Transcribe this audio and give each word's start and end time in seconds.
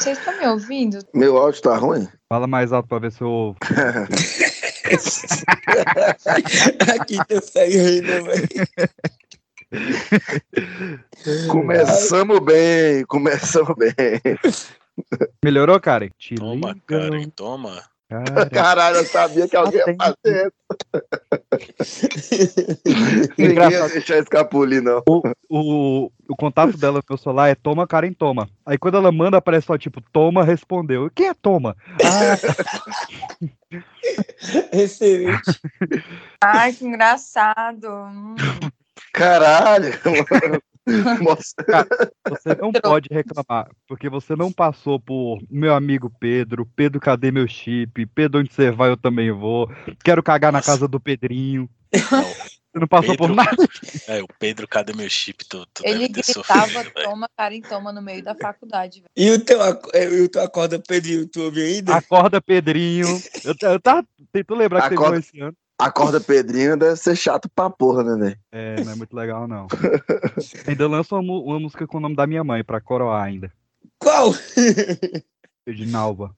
Vocês 0.00 0.18
estão 0.18 0.36
me 0.38 0.46
ouvindo? 0.46 0.98
Meu 1.12 1.36
áudio 1.36 1.60
tá 1.60 1.76
ruim? 1.76 2.08
Fala 2.26 2.46
mais 2.46 2.72
alto 2.72 2.88
pra 2.88 2.98
ver 2.98 3.12
se 3.12 3.20
eu 3.20 3.28
ouvo. 3.28 3.58
Aqui 6.98 7.18
tá 7.18 7.40
saindo, 7.42 8.24
velho. 8.24 8.48
Começamos 11.50 12.40
bem, 12.40 13.04
começamos 13.04 13.74
bem. 13.76 13.92
Melhorou, 15.44 15.78
Karen? 15.78 16.08
Te 16.18 16.34
Toma, 16.34 16.72
liga, 16.72 16.82
Karen, 16.86 17.28
toma. 17.28 17.82
cara. 18.10 18.50
Caralho, 18.50 18.96
eu 18.96 19.04
sabia 19.04 19.46
que 19.48 19.56
alguém 19.56 19.80
ia 19.80 19.96
fazer. 19.96 20.52
Ninguém 23.38 23.46
ia 23.46 23.52
Engraçado. 23.52 23.92
deixar 23.92 24.18
escapulir, 24.18 24.82
não. 24.82 25.00
O, 25.08 25.22
o, 25.48 26.10
o 26.28 26.36
contato 26.36 26.76
dela 26.76 26.98
no 26.98 27.04
meu 27.08 27.16
celular 27.16 27.48
é 27.48 27.54
toma, 27.54 27.86
Karen, 27.86 28.12
toma. 28.12 28.48
Aí 28.66 28.76
quando 28.76 28.96
ela 28.96 29.12
manda, 29.12 29.36
aparece 29.36 29.68
só 29.68 29.78
tipo, 29.78 30.00
toma, 30.12 30.42
respondeu. 30.42 31.08
Quem 31.14 31.28
é 31.28 31.34
toma? 31.34 31.76
Ah, 32.04 32.36
Excelente. 34.72 35.60
Ai, 36.42 36.72
que 36.72 36.84
engraçado. 36.84 37.88
Hum. 37.88 38.34
Caralho. 39.12 39.92
Você 42.28 42.54
não 42.60 42.72
pode 42.72 43.08
reclamar, 43.10 43.70
porque 43.86 44.08
você 44.08 44.36
não 44.36 44.52
passou 44.52 45.00
por 45.00 45.38
meu 45.50 45.74
amigo 45.74 46.12
Pedro, 46.20 46.66
Pedro, 46.76 47.00
cadê 47.00 47.30
meu 47.30 47.46
chip? 47.48 48.06
Pedro, 48.06 48.40
onde 48.40 48.52
você 48.52 48.70
vai, 48.70 48.90
eu 48.90 48.96
também 48.96 49.30
vou. 49.30 49.70
Quero 50.04 50.22
cagar 50.22 50.52
na 50.52 50.58
Nossa. 50.58 50.72
casa 50.72 50.88
do 50.88 51.00
Pedrinho. 51.00 51.68
Você 52.72 52.78
não 52.78 52.86
passou 52.86 53.16
por 53.16 53.28
Pedro. 53.28 53.34
nada. 53.34 53.56
é, 54.06 54.22
o 54.22 54.28
Pedro, 54.38 54.68
cadê 54.68 54.92
meu 54.92 55.10
chip? 55.10 55.44
Tu, 55.44 55.66
tu 55.66 55.82
Ele 55.84 56.06
gritava, 56.06 56.68
sofrido, 56.68 56.92
toma, 57.02 57.28
Karen, 57.36 57.60
toma, 57.62 57.92
no 57.92 58.00
meio 58.00 58.22
da 58.22 58.34
faculdade. 58.34 59.02
E 59.16 59.30
o 59.30 59.44
teu, 59.44 59.60
é, 59.92 60.04
e 60.04 60.22
o 60.22 60.28
teu 60.28 60.42
acorda 60.42 60.78
Pedrinho, 60.78 61.26
tu 61.26 61.42
ouve 61.42 61.62
ainda? 61.62 61.96
Acorda, 61.96 62.40
Pedrinho. 62.40 63.20
Eu, 63.44 63.70
eu 63.70 63.80
tava 63.80 64.06
tentando 64.32 64.58
lembrar 64.58 64.82
que 64.82 64.90
teve 64.90 65.00
um 65.00 65.04
Acorda. 65.04 65.18
esse 65.18 65.40
ano. 65.40 65.56
Acorda 65.80 66.20
Pedrinho 66.20 66.76
deve 66.76 66.96
ser 66.96 67.16
chato 67.16 67.48
pra 67.48 67.70
porra, 67.70 68.04
né, 68.04 68.16
velho? 68.16 68.38
É, 68.52 68.84
não 68.84 68.92
é 68.92 68.94
muito 68.94 69.14
legal, 69.14 69.48
não. 69.48 69.66
Ainda 70.66 70.88
lança 70.88 71.16
uma, 71.16 71.32
uma 71.40 71.60
música 71.60 71.86
com 71.86 71.98
o 71.98 72.00
nome 72.00 72.16
da 72.16 72.26
minha 72.26 72.44
mãe, 72.44 72.62
pra 72.62 72.80
coroar 72.80 73.24
ainda. 73.24 73.52
Qual? 73.98 74.34
Edinalva. 75.66 76.34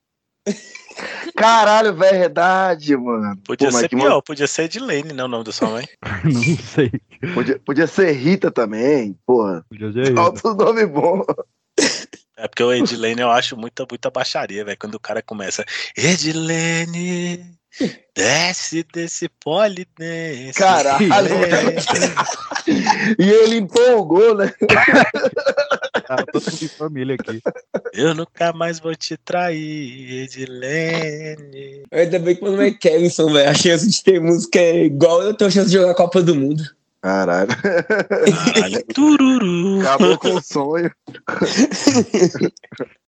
Caralho, 1.36 1.94
verdade, 1.94 2.96
mano. 2.96 3.36
Podia 3.44 3.70
Pô, 3.70 3.78
ser 3.78 3.88
que 3.88 3.96
pior, 3.96 4.20
podia 4.22 4.46
ser 4.46 4.64
Edilene, 4.64 5.12
né? 5.12 5.24
O 5.24 5.28
nome 5.28 5.44
da 5.44 5.52
sua 5.52 5.70
mãe. 5.70 5.88
não 6.24 6.56
sei. 6.58 6.90
Podia, 7.34 7.58
podia 7.60 7.86
ser 7.86 8.12
Rita 8.12 8.50
também, 8.50 9.16
porra. 9.24 9.64
Podia 9.68 9.92
ser 9.92 10.12
isso. 10.12 10.20
Outro 10.20 10.54
nome 10.54 10.86
bom. 10.86 11.24
É 12.36 12.48
porque 12.48 12.62
o 12.62 12.72
Edilene 12.72 13.20
eu 13.20 13.30
acho 13.30 13.56
muita, 13.56 13.86
muita 13.88 14.10
baixaria, 14.10 14.64
velho. 14.64 14.76
Quando 14.78 14.96
o 14.96 15.00
cara 15.00 15.22
começa, 15.22 15.64
Edilene, 15.96 17.56
desce 18.16 18.84
desse 18.92 19.28
polidense. 19.28 20.58
Caralho. 20.58 21.08
E 23.18 23.28
ele 23.28 23.56
empolgou, 23.56 24.36
né? 24.36 24.52
Tá 26.06 26.24
todo 26.32 26.44
mundo 26.44 26.68
família 26.78 27.16
aqui. 27.16 27.42
Eu 27.92 28.14
nunca 28.14 28.52
mais 28.52 28.78
vou 28.78 28.94
te 28.94 29.16
trair, 29.16 30.22
Edilene. 30.22 31.82
Ainda 31.90 32.18
bem 32.20 32.36
que 32.36 32.42
meu 32.42 32.52
nome 32.52 32.68
é 32.68 32.70
Kevinson, 32.70 33.32
velho. 33.32 33.50
A 33.50 33.54
chance 33.54 33.88
de 33.88 34.02
ter 34.04 34.20
música 34.20 34.60
é 34.60 34.84
igual 34.84 35.22
eu 35.22 35.34
tenho 35.34 35.48
a 35.48 35.52
chance 35.52 35.70
de 35.70 35.76
jogar 35.76 35.90
a 35.90 35.94
Copa 35.96 36.22
do 36.22 36.36
Mundo. 36.36 36.62
Caralho. 37.02 37.48
Caralho, 37.48 38.84
tururu. 38.94 39.80
Acabou 39.80 40.18
com 40.18 40.34
o 40.34 40.42
sonho. 40.42 40.90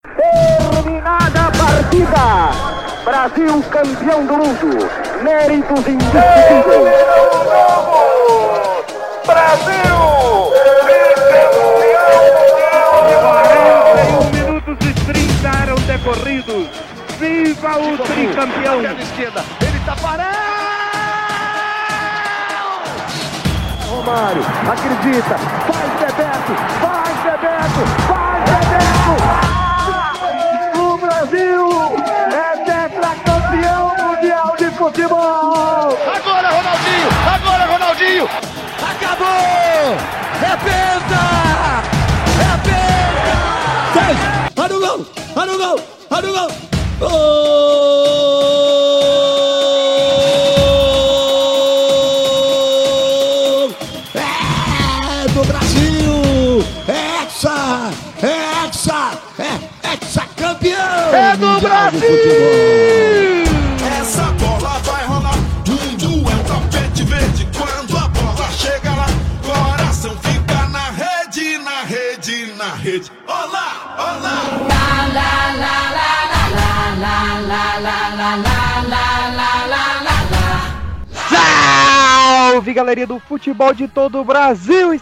Terminada 0.03 1.47
a 1.47 1.51
partida! 1.51 2.68
Brasil 3.09 3.63
campeão 3.71 4.23
do 4.23 4.37
mundo! 4.37 4.87
Méritos 5.23 5.87
indiscutíveis! 5.87 6.93
Brasil! 9.25 9.97
41 13.73 14.29
minutos 14.29 14.77
e 14.87 14.93
30 14.93 15.47
eram 15.63 15.75
decorridos. 15.87 16.69
Viva 17.19 17.79
o 17.79 17.97
tricampeão! 17.97 18.81
esquerda, 19.01 19.43
ele 19.59 19.79
tá 19.87 19.95
parado! 19.95 20.37
Romário, 23.87 24.43
acredita, 24.71 25.35
faz 25.65 25.91
Bebeto, 25.99 26.53
faz 26.79 27.17
Bebeto, 27.23 27.81
faz 28.07 28.43
Bebeto! 28.43 29.48
É 39.91 40.55
penta! 40.57 41.23
É 42.39 42.53
penta! 42.63 44.61
Olha 44.61 44.75
o 44.75 44.79
gol! 44.79 44.99
Olha 45.35 45.53
o 45.53 45.57
gol! 45.57 45.79
Olha 46.11 46.29
o 46.29 46.33
gol! 46.33 46.51
Gol! 46.99 47.09
É 54.13 55.27
do 55.33 55.43
Brasil! 55.45 56.63
É 56.87 57.23
hexa! 57.23 57.57
É 58.21 58.25
hexa! 58.67 59.01
É 59.39 59.51
hexa 59.93 60.23
campeão! 60.35 61.13
É 61.13 61.35
do 61.35 61.59
Brasil! 61.61 63.08
Salve, 82.69 82.73
galerinha 82.73 83.07
do 83.07 83.19
futebol 83.19 83.73
de 83.73 83.87
todo 83.87 84.19
o 84.19 84.23
Brasil! 84.23 84.93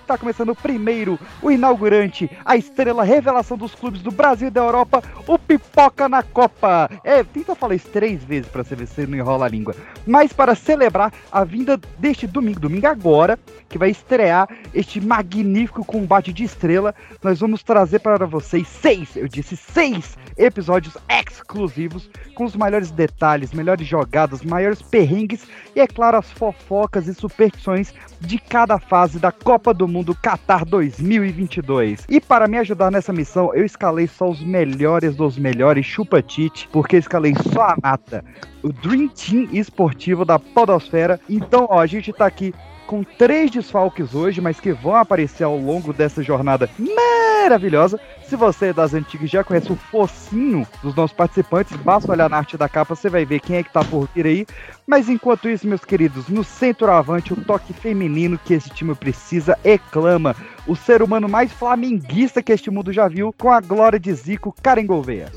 Está 0.00 0.18
começando 0.18 0.48
o 0.48 0.56
primeiro, 0.56 1.16
o 1.40 1.52
inaugurante, 1.52 2.28
a 2.44 2.56
estrela 2.56 3.04
revelação 3.04 3.56
dos 3.56 3.74
clubes 3.76 4.02
do 4.02 4.10
Brasil 4.10 4.48
e 4.48 4.50
da 4.50 4.60
Europa, 4.60 5.00
o 5.24 5.38
Pipoca 5.38 6.08
na 6.08 6.22
Copa. 6.24 6.90
É, 7.04 7.22
tenta 7.22 7.54
falar 7.54 7.76
isso 7.76 7.88
três 7.90 8.24
vezes 8.24 8.50
para 8.50 8.64
você 8.64 8.74
ver 8.74 8.88
se 8.88 9.06
não 9.06 9.16
enrola 9.16 9.46
a 9.46 9.48
língua. 9.48 9.76
Mas 10.04 10.32
para 10.32 10.56
celebrar 10.56 11.12
a 11.30 11.44
vinda 11.44 11.78
deste 11.98 12.26
domingo, 12.26 12.58
domingo 12.58 12.88
agora, 12.88 13.38
que 13.68 13.78
vai 13.78 13.90
estrear 13.90 14.48
este 14.74 15.00
magnífico 15.00 15.84
combate 15.84 16.32
de 16.32 16.42
estrela, 16.42 16.92
nós 17.22 17.38
vamos 17.38 17.62
trazer 17.62 18.00
para 18.00 18.26
vocês 18.26 18.66
seis, 18.66 19.14
eu 19.14 19.28
disse 19.28 19.56
seis 19.56 20.18
episódios 20.36 20.96
exclusivos 21.08 22.10
com 22.34 22.44
os 22.44 22.56
melhores 22.56 22.90
detalhes, 22.90 23.52
melhores 23.52 23.86
jogadas, 23.86 24.42
maiores 24.42 24.82
perrengues 24.82 25.46
e, 25.74 25.80
é 25.80 25.86
claro, 25.86 26.16
as 26.18 26.30
fofocas 26.30 27.06
e 27.06 27.14
superstições 27.14 27.92
de 28.20 28.38
cada 28.38 28.78
fase 28.78 29.18
da 29.18 29.32
Copa 29.32 29.72
do 29.72 29.86
Mundo 29.88 30.14
Qatar 30.14 30.64
2022. 30.64 32.04
E 32.08 32.20
para 32.20 32.48
me 32.48 32.58
ajudar 32.58 32.90
nessa 32.90 33.12
missão, 33.12 33.54
eu 33.54 33.64
escalei 33.64 34.06
só 34.06 34.28
os 34.28 34.42
melhores 34.42 35.14
dos 35.16 35.38
melhores 35.38 35.86
chupa-tite, 35.86 36.68
porque 36.72 36.96
escalei 36.96 37.34
só 37.52 37.62
a 37.62 37.76
nata, 37.82 38.24
o 38.62 38.72
Dream 38.72 39.08
Team 39.08 39.48
esportivo 39.52 40.24
da 40.24 40.38
Podosfera. 40.38 41.20
Então, 41.28 41.66
ó, 41.70 41.80
a 41.80 41.86
gente 41.86 42.12
tá 42.12 42.26
aqui 42.26 42.54
com 42.86 43.04
três 43.04 43.50
desfalques 43.50 44.14
hoje, 44.14 44.40
mas 44.40 44.58
que 44.58 44.72
vão 44.72 44.96
aparecer 44.96 45.44
ao 45.44 45.56
longo 45.56 45.92
dessa 45.92 46.22
jornada 46.22 46.68
maravilhosa. 47.42 47.98
Se 48.24 48.36
você 48.36 48.66
é 48.66 48.72
das 48.72 48.94
antigas 48.94 49.30
já 49.30 49.42
conhece 49.42 49.72
o 49.72 49.76
focinho 49.76 50.66
dos 50.82 50.94
nossos 50.94 51.16
participantes, 51.16 51.76
basta 51.78 52.12
olhar 52.12 52.30
na 52.30 52.36
arte 52.36 52.56
da 52.56 52.68
capa, 52.68 52.94
você 52.94 53.08
vai 53.08 53.24
ver 53.24 53.40
quem 53.40 53.56
é 53.56 53.62
que 53.62 53.72
tá 53.72 53.82
por 53.84 54.08
vir 54.14 54.26
aí. 54.26 54.46
Mas 54.86 55.08
enquanto 55.08 55.48
isso, 55.48 55.66
meus 55.66 55.84
queridos, 55.84 56.28
no 56.28 56.44
centroavante, 56.44 57.32
o 57.32 57.44
toque 57.44 57.72
feminino 57.72 58.38
que 58.38 58.54
esse 58.54 58.70
time 58.70 58.94
precisa 58.94 59.58
e. 59.64 59.80
O 60.66 60.76
ser 60.76 61.02
humano 61.02 61.28
mais 61.28 61.52
flamenguista 61.52 62.42
que 62.42 62.52
este 62.52 62.70
mundo 62.70 62.92
já 62.92 63.08
viu, 63.08 63.34
com 63.36 63.50
a 63.50 63.60
glória 63.60 63.98
de 63.98 64.12
Zico, 64.12 64.54
Karen 64.62 64.86
Gouveia. 64.86 65.30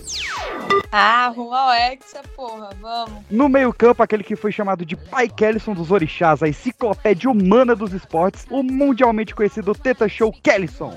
Ah, 0.96 1.34
rumo 1.36 1.52
ao 1.56 1.74
Hexa, 1.74 2.22
porra, 2.36 2.70
vamos. 2.80 3.24
No 3.28 3.50
meio-campo, 3.50 4.04
aquele 4.04 4.24
que 4.24 4.36
foi 4.36 4.52
chamado 4.52 4.86
de 4.86 4.96
Pai 4.96 5.28
Kellison 5.28 5.74
dos 5.74 5.90
Orixás, 5.90 6.44
a 6.44 6.48
enciclopédia 6.48 7.32
humana 7.32 7.76
dos 7.76 7.94
esportes, 7.94 8.46
o 8.48 8.62
mundialmente 8.62 9.34
conhecido 9.34 9.74
Teta 9.74 10.08
Show 10.08 10.32
Kellison. 10.44 10.96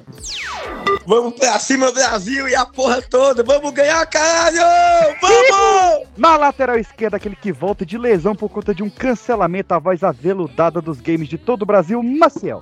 Vamos 1.07 1.33
pra 1.39 1.59
cima, 1.59 1.91
Brasil 1.93 2.47
e 2.47 2.55
a 2.55 2.67
porra 2.67 3.01
toda. 3.01 3.43
Vamos 3.43 3.71
ganhar, 3.73 4.05
caralho! 4.05 4.61
Vamos! 5.19 6.09
Na 6.15 6.37
lateral 6.37 6.77
esquerda, 6.77 7.17
aquele 7.17 7.35
que 7.35 7.51
volta 7.51 7.87
de 7.87 7.97
lesão 7.97 8.35
por 8.35 8.51
conta 8.51 8.75
de 8.75 8.83
um 8.83 8.91
cancelamento, 8.91 9.73
a 9.73 9.79
voz 9.79 10.05
aveludada 10.05 10.83
dos 10.83 11.01
games 11.01 11.27
de 11.27 11.39
todo 11.39 11.63
o 11.63 11.67
Brasil, 11.67 12.03
Maciel. 12.03 12.61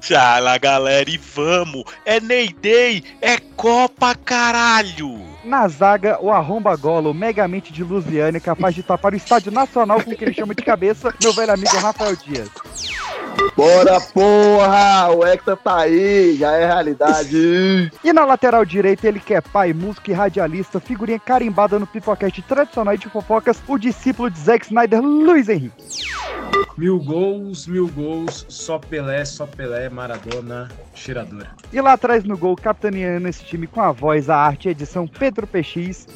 Fala, 0.00 0.58
galera, 0.58 1.08
e 1.08 1.18
vamos! 1.18 1.84
É 2.04 2.18
Ney 2.18 2.52
Day, 2.52 3.04
é 3.20 3.38
Copa, 3.38 4.16
caralho! 4.16 5.31
Na 5.44 5.66
zaga, 5.66 6.18
o 6.20 6.30
arromba 6.30 6.76
gola, 6.76 7.10
o 7.10 7.14
megamente 7.14 7.72
de 7.72 7.82
Lusiane, 7.82 8.40
capaz 8.40 8.74
de 8.74 8.82
tapar 8.82 9.12
o 9.12 9.16
estádio 9.16 9.50
nacional 9.50 10.00
com 10.02 10.10
o 10.12 10.16
que 10.16 10.24
ele 10.24 10.34
chama 10.34 10.54
de 10.54 10.62
cabeça, 10.62 11.12
meu 11.20 11.32
velho 11.32 11.52
amigo 11.52 11.76
Rafael 11.78 12.14
Dias. 12.14 12.48
Bora, 13.56 14.00
porra! 14.00 15.10
O 15.10 15.26
Hexa 15.26 15.56
tá 15.56 15.78
aí, 15.78 16.36
já 16.36 16.52
é 16.52 16.66
realidade. 16.66 17.90
E 18.04 18.12
na 18.12 18.24
lateral 18.24 18.64
direita, 18.64 19.08
ele 19.08 19.20
que 19.20 19.34
é 19.34 19.40
pai, 19.40 19.72
músico 19.72 20.10
e 20.10 20.14
radialista, 20.14 20.78
figurinha 20.78 21.18
carimbada 21.18 21.78
no 21.78 21.86
pipocast 21.86 22.40
tradicional 22.42 22.96
de 22.96 23.08
fofocas, 23.08 23.60
o 23.66 23.78
discípulo 23.78 24.30
de 24.30 24.38
Zack 24.38 24.66
Snyder, 24.66 25.00
Luiz 25.00 25.48
Henrique. 25.48 25.74
Mil 26.76 26.98
gols, 26.98 27.66
mil 27.66 27.88
gols, 27.88 28.46
só 28.48 28.78
Pelé, 28.78 29.24
só 29.24 29.46
Pelé, 29.46 29.88
Maradona, 29.88 30.70
cheiradora. 30.94 31.50
E 31.72 31.80
lá 31.80 31.92
atrás 31.92 32.24
no 32.24 32.36
gol, 32.36 32.56
capitaneando 32.56 33.28
esse 33.28 33.44
time 33.44 33.66
com 33.66 33.80
a 33.80 33.92
voz, 33.92 34.30
a 34.30 34.36
arte 34.36 34.66
e 34.66 34.68
a 34.68 34.72
edição 34.72 35.06
Pedro 35.06 35.31
PX. 35.32 36.06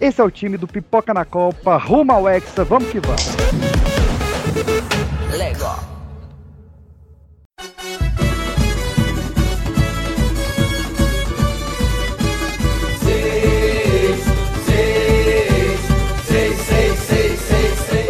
Esse 0.00 0.20
é 0.20 0.24
o 0.24 0.30
time 0.30 0.56
do 0.56 0.66
Pipoca 0.66 1.14
na 1.14 1.24
Copa, 1.24 1.76
rumo 1.76 2.12
ao 2.12 2.28
Hexa, 2.28 2.64
vamos 2.64 2.90
que 2.90 3.00
vamos. 3.00 3.36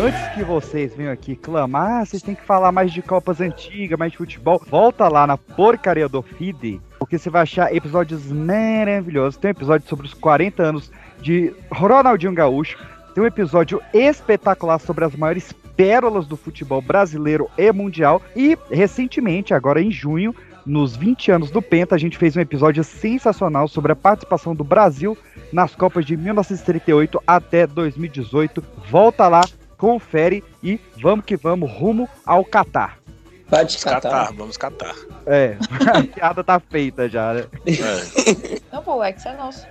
Antes 0.00 0.35
que 0.35 0.44
vocês 0.44 0.94
venham 0.94 1.12
aqui 1.12 1.37
clamar, 1.37 2.06
vocês 2.06 2.23
têm 2.23 2.35
que 2.35 2.44
falar 2.44 2.73
mais 2.73 2.93
de 2.93 3.03
Copas 3.03 3.41
antigas, 3.41 3.99
mais 3.99 4.12
de 4.12 4.19
futebol, 4.19 4.62
volta 4.69 5.09
lá 5.09 5.26
na 5.26 5.37
porcaria 5.37 6.09
do 6.09 6.23
feed, 6.23 6.81
porque 6.99 7.19
você 7.19 7.31
vai 7.31 7.43
achar 7.43 7.75
episódios 7.75 8.31
maravilhosos. 8.31 9.39
Tem 9.39 9.50
um 9.50 9.53
episódio 9.53 9.89
sobre 9.89 10.06
os 10.06 10.15
40 10.15 10.62
anos 10.62 10.91
de 11.21 11.55
Ronaldinho 11.71 12.33
Gaúcho, 12.33 12.79
tem 13.15 13.23
um 13.23 13.27
episódio 13.27 13.81
espetacular 13.93 14.79
sobre 14.79 15.05
as 15.05 15.17
maiores 15.17 15.53
pérolas 15.77 16.27
do 16.27 16.37
futebol 16.37 16.83
brasileiro 16.83 17.49
e 17.56 17.73
mundial, 17.73 18.23
e 18.35 18.56
recentemente, 18.71 19.55
agora 19.55 19.81
em 19.81 19.91
junho, 19.91 20.35
nos 20.67 20.95
20 20.95 21.31
anos 21.31 21.50
do 21.50 21.62
Penta, 21.62 21.95
a 21.95 21.99
gente 21.99 22.19
fez 22.19 22.37
um 22.37 22.41
episódio 22.41 22.85
sensacional 22.85 23.67
sobre 23.69 23.93
a 23.93 23.97
participação 23.97 24.55
do 24.55 24.62
Brasil 24.62 25.17
nas 25.53 25.75
Copas 25.75 26.05
de 26.05 26.17
1938 26.17 27.23
até 27.27 27.67
2018. 27.67 28.62
Volta 28.91 29.29
lá, 29.29 29.41
confere 29.79 30.44
e 30.62 30.79
vamos 31.01 31.25
que 31.25 31.37
vamos 31.37 31.71
rumo 31.71 32.09
ao 32.27 32.44
Catar. 32.44 32.98
Vai 33.49 33.61
Vamos 33.65 33.77
catar, 33.83 34.00
descatar. 34.00 34.35
vamos 34.35 34.56
catar. 34.56 34.95
É, 35.27 35.56
a 35.95 36.03
piada 36.03 36.45
tá 36.45 36.61
feita 36.61 37.09
já, 37.09 37.33
né? 37.35 37.45
É. 37.67 38.61
Não, 38.73 38.83
pô, 38.83 38.97
o 38.97 39.05
Hexa 39.05 39.31
é 39.31 39.37
nosso. 39.37 39.67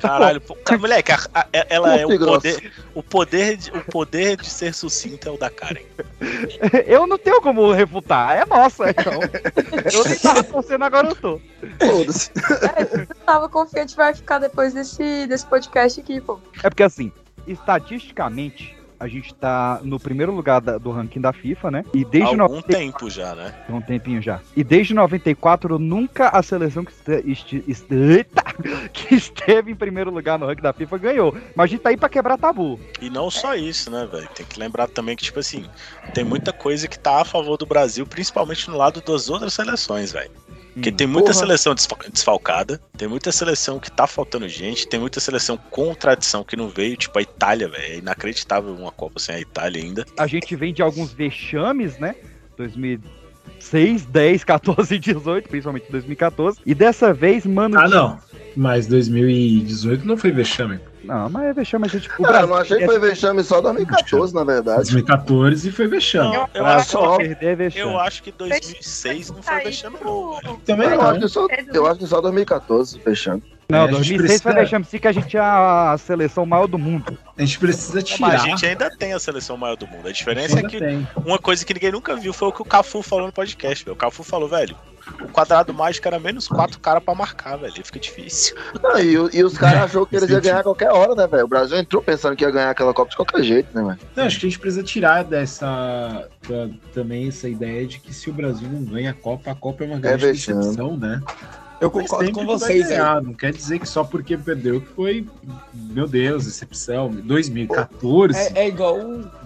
Caralho, 0.00 0.40
pô, 0.40 0.56
cara, 0.56 0.80
moleque, 0.80 1.12
a- 1.12 1.20
a- 1.34 1.46
ela 1.52 1.94
é 1.96 2.04
o 2.06 2.12
e 2.12 2.18
grosso. 2.18 2.40
poder, 2.40 2.72
o 2.94 3.02
poder, 3.02 3.56
de, 3.58 3.70
o 3.70 3.84
poder 3.84 4.36
de 4.38 4.48
ser 4.48 4.72
sucinta 4.74 5.28
é 5.28 5.32
o 5.32 5.36
da 5.38 5.50
Karen. 5.50 5.82
Eu 6.86 7.06
não 7.06 7.18
tenho 7.18 7.40
como 7.42 7.70
refutar, 7.72 8.36
é 8.38 8.44
nossa, 8.46 8.90
então. 8.90 9.12
Eu 9.92 10.04
nem 10.04 10.18
tava 10.18 10.42
torcendo, 10.42 10.82
agora 10.84 11.08
eu 11.08 11.14
tô. 11.14 11.40
Foda-se. 11.78 12.30
Eu 13.08 13.16
tava 13.26 13.48
confiante 13.48 13.92
que 13.92 13.96
vai 13.98 14.14
ficar 14.14 14.38
depois 14.38 14.72
desse, 14.74 15.26
desse 15.26 15.46
podcast 15.46 16.00
aqui, 16.00 16.20
pô. 16.22 16.40
É 16.64 16.70
porque 16.70 16.82
assim, 16.82 17.12
estatisticamente, 17.46 18.75
a 18.98 19.06
gente 19.08 19.34
tá 19.34 19.80
no 19.82 19.98
primeiro 20.00 20.32
lugar 20.32 20.60
da- 20.60 20.78
do 20.78 20.90
ranking 20.90 21.20
da 21.20 21.32
FIFA, 21.32 21.70
né? 21.70 21.84
E 21.94 22.04
desde 22.04 22.22
Há 22.22 22.42
algum 22.42 22.54
90 22.56 22.66
tempo 22.68 23.10
já, 23.10 23.34
né? 23.34 23.54
Tem 23.66 23.74
um 23.76 23.80
tempinho 23.80 24.22
já. 24.22 24.40
E 24.56 24.62
desde 24.64 24.94
94, 24.94 25.78
nunca 25.78 26.28
a 26.28 26.42
seleção 26.42 26.84
que, 26.84 26.92
este- 27.26 27.64
este- 27.68 27.94
eita, 27.94 28.42
que 28.92 29.14
esteve 29.14 29.70
em 29.70 29.74
primeiro 29.76 30.10
lugar 30.10 30.38
no 30.38 30.46
ranking 30.46 30.62
da 30.62 30.72
FIFA 30.72 30.98
ganhou. 30.98 31.36
Mas 31.54 31.64
a 31.64 31.66
gente 31.68 31.80
tá 31.80 31.90
aí 31.90 31.96
pra 31.96 32.08
quebrar 32.08 32.38
tabu. 32.38 32.78
E 33.00 33.10
não 33.10 33.30
só 33.30 33.54
isso, 33.54 33.90
né, 33.90 34.06
velho? 34.10 34.28
Tem 34.34 34.46
que 34.46 34.58
lembrar 34.58 34.88
também 34.88 35.16
que, 35.16 35.24
tipo 35.24 35.38
assim, 35.40 35.64
tem 36.14 36.24
muita 36.24 36.52
coisa 36.52 36.88
que 36.88 36.98
tá 36.98 37.20
a 37.20 37.24
favor 37.24 37.56
do 37.56 37.66
Brasil, 37.66 38.06
principalmente 38.06 38.68
no 38.70 38.76
lado 38.76 39.00
das 39.00 39.28
outras 39.28 39.54
seleções, 39.54 40.12
velho. 40.12 40.30
Porque 40.76 40.90
Hum. 40.90 40.94
tem 40.94 41.06
muita 41.06 41.30
Porra. 41.32 41.40
seleção 41.46 41.74
desfa- 41.74 41.96
desfalcada, 42.12 42.78
tem 42.98 43.08
muita 43.08 43.32
seleção 43.32 43.78
que 43.78 43.90
tá 43.90 44.06
faltando 44.06 44.46
gente, 44.46 44.86
tem 44.86 45.00
muita 45.00 45.18
seleção 45.20 45.56
com 45.70 45.94
tradição 45.94 46.44
que 46.44 46.54
não 46.54 46.68
veio, 46.68 46.98
tipo 46.98 47.18
a 47.18 47.22
Itália, 47.22 47.66
velho. 47.66 47.82
É 47.94 47.96
inacreditável 47.96 48.74
uma 48.74 48.92
Copa 48.92 49.18
sem 49.18 49.36
a 49.36 49.40
Itália 49.40 49.82
ainda. 49.82 50.04
A 50.18 50.26
gente 50.26 50.54
vem 50.54 50.74
de 50.74 50.82
alguns 50.82 51.14
vexames, 51.14 51.98
né? 51.98 52.14
2006, 52.58 54.04
10, 54.04 54.44
14 54.44 54.94
e 54.94 54.98
18, 54.98 55.48
principalmente 55.48 55.90
2014. 55.90 56.58
E 56.66 56.74
dessa 56.74 57.12
vez, 57.14 57.46
mano. 57.46 57.78
Ah, 57.78 57.88
não. 57.88 58.18
Mas 58.54 58.86
2018 58.86 60.06
não 60.06 60.16
foi 60.16 60.30
vexame. 60.30 60.78
Não, 61.06 61.28
mas 61.30 61.44
é 61.44 61.52
vexame, 61.52 61.84
a 61.86 61.88
gente. 61.88 62.08
O 62.08 62.12
Ah, 62.12 62.16
eu 62.18 62.26
Brasil 62.26 62.46
não 62.48 62.56
achei 62.56 62.78
que 62.78 62.86
foi 62.86 62.98
vexame 62.98 63.42
só 63.42 63.60
2014, 63.60 64.34
na 64.34 64.44
verdade. 64.44 64.76
2014 64.78 65.70
foi 65.72 65.86
vexame. 65.86 66.28
Não, 66.34 66.42
eu, 66.42 66.48
Pra 66.48 66.76
acho, 66.76 66.90
só 66.90 67.16
perder 67.16 67.46
é 67.46 67.54
vexame. 67.56 67.90
eu 67.92 67.98
acho 68.00 68.22
que 68.22 68.32
2006 68.32 69.30
não 69.30 69.42
foi 69.42 69.60
vexame, 69.64 69.96
não, 70.04 70.34
velho. 70.40 70.56
Também 70.66 70.88
Eu 70.88 70.96
não. 70.96 71.06
acho 71.10 71.20
que 71.20 71.28
só, 71.28 71.46
eu 71.72 71.86
acho 71.86 71.98
que 72.00 72.06
só 72.06 72.20
2014 72.20 72.98
fechando. 73.00 73.42
Não, 73.68 73.78
É, 73.78 73.82
a 73.82 73.86
gente 73.86 73.94
2006 73.96 74.42
foi 74.42 74.52
precisa- 74.52 74.54
vexame 74.64 74.84
sim 74.84 74.98
que 74.98 75.08
a 75.08 75.12
gente 75.12 75.26
tinha 75.28 75.92
a 75.92 75.98
seleção 75.98 76.46
maior 76.46 76.66
do 76.68 76.78
mundo. 76.78 77.18
A 77.36 77.40
gente 77.40 77.58
precisa 77.58 77.94
Mas 77.94 78.04
tirar. 78.04 78.28
a 78.34 78.36
gente 78.38 78.64
ainda 78.64 78.90
tem 78.96 79.12
a 79.12 79.18
seleção 79.18 79.56
maior 79.56 79.76
do 79.76 79.86
mundo. 79.88 80.06
A 80.08 80.12
diferença 80.12 80.54
é 80.54 80.56
Ainda 80.58 80.68
que 80.68 80.78
tem. 80.78 81.06
uma 81.16 81.38
coisa 81.38 81.64
que 81.64 81.74
ninguém 81.74 81.90
nunca 81.90 82.14
viu 82.14 82.32
foi 82.32 82.48
o 82.48 82.52
que 82.52 82.62
o 82.62 82.64
Cafu 82.64 83.02
falou 83.02 83.26
no 83.26 83.32
podcast, 83.32 83.84
velho. 83.84 83.94
O 83.94 83.98
Cafu 83.98 84.22
falou, 84.22 84.48
velho, 84.48 84.76
o 85.20 85.28
quadrado 85.28 85.74
mágico 85.74 86.06
era 86.06 86.18
menos 86.20 86.46
quatro 86.46 86.78
caras 86.78 87.02
pra 87.02 87.12
marcar, 87.14 87.56
velho. 87.56 87.74
Fica 87.84 87.98
difícil. 87.98 88.54
Não, 88.80 88.98
e, 89.00 89.12
e 89.36 89.42
os 89.44 89.58
caras 89.58 89.82
achou 89.90 90.06
que 90.06 90.14
eles 90.16 90.30
iam 90.30 90.40
ganhar 90.40 90.60
a 90.60 90.62
qualquer 90.62 90.90
hora, 90.92 91.16
né, 91.16 91.26
velho? 91.26 91.44
O 91.44 91.48
Brasil 91.48 91.76
entrou 91.76 92.00
pensando 92.00 92.36
que 92.36 92.44
ia 92.44 92.50
ganhar 92.52 92.70
aquela 92.70 92.94
Copa 92.94 93.10
de 93.10 93.16
qualquer 93.16 93.42
jeito, 93.42 93.68
né, 93.76 93.82
velho? 93.82 93.98
Não, 94.14 94.24
acho 94.24 94.38
que 94.38 94.46
a 94.46 94.48
gente 94.48 94.60
precisa 94.60 94.84
tirar 94.84 95.24
dessa 95.24 96.28
da- 96.48 96.68
também 96.94 97.26
essa 97.28 97.48
ideia 97.48 97.84
de 97.84 97.98
que 97.98 98.14
se 98.14 98.30
o 98.30 98.32
Brasil 98.32 98.68
não 98.68 98.84
ganha 98.84 99.10
a 99.10 99.14
Copa, 99.14 99.50
a 99.50 99.54
Copa 99.56 99.82
é 99.82 99.88
uma 99.88 99.98
grande 99.98 100.24
vexame. 100.26 100.60
decepção, 100.60 100.96
né? 100.96 101.20
Eu 101.80 101.90
concordo 101.90 102.32
com 102.32 102.46
vocês, 102.46 102.88
ganhar, 102.88 103.20
Não 103.22 103.34
quer 103.34 103.52
dizer 103.52 103.78
que 103.78 103.86
só 103.88 104.02
porque 104.02 104.36
perdeu 104.36 104.80
que 104.80 104.86
foi, 104.88 105.26
meu 105.74 106.08
Deus, 106.08 106.46
decepção. 106.46 107.10
2014 107.10 108.36
É, 108.38 108.64
é 108.64 108.68
igual 108.68 108.98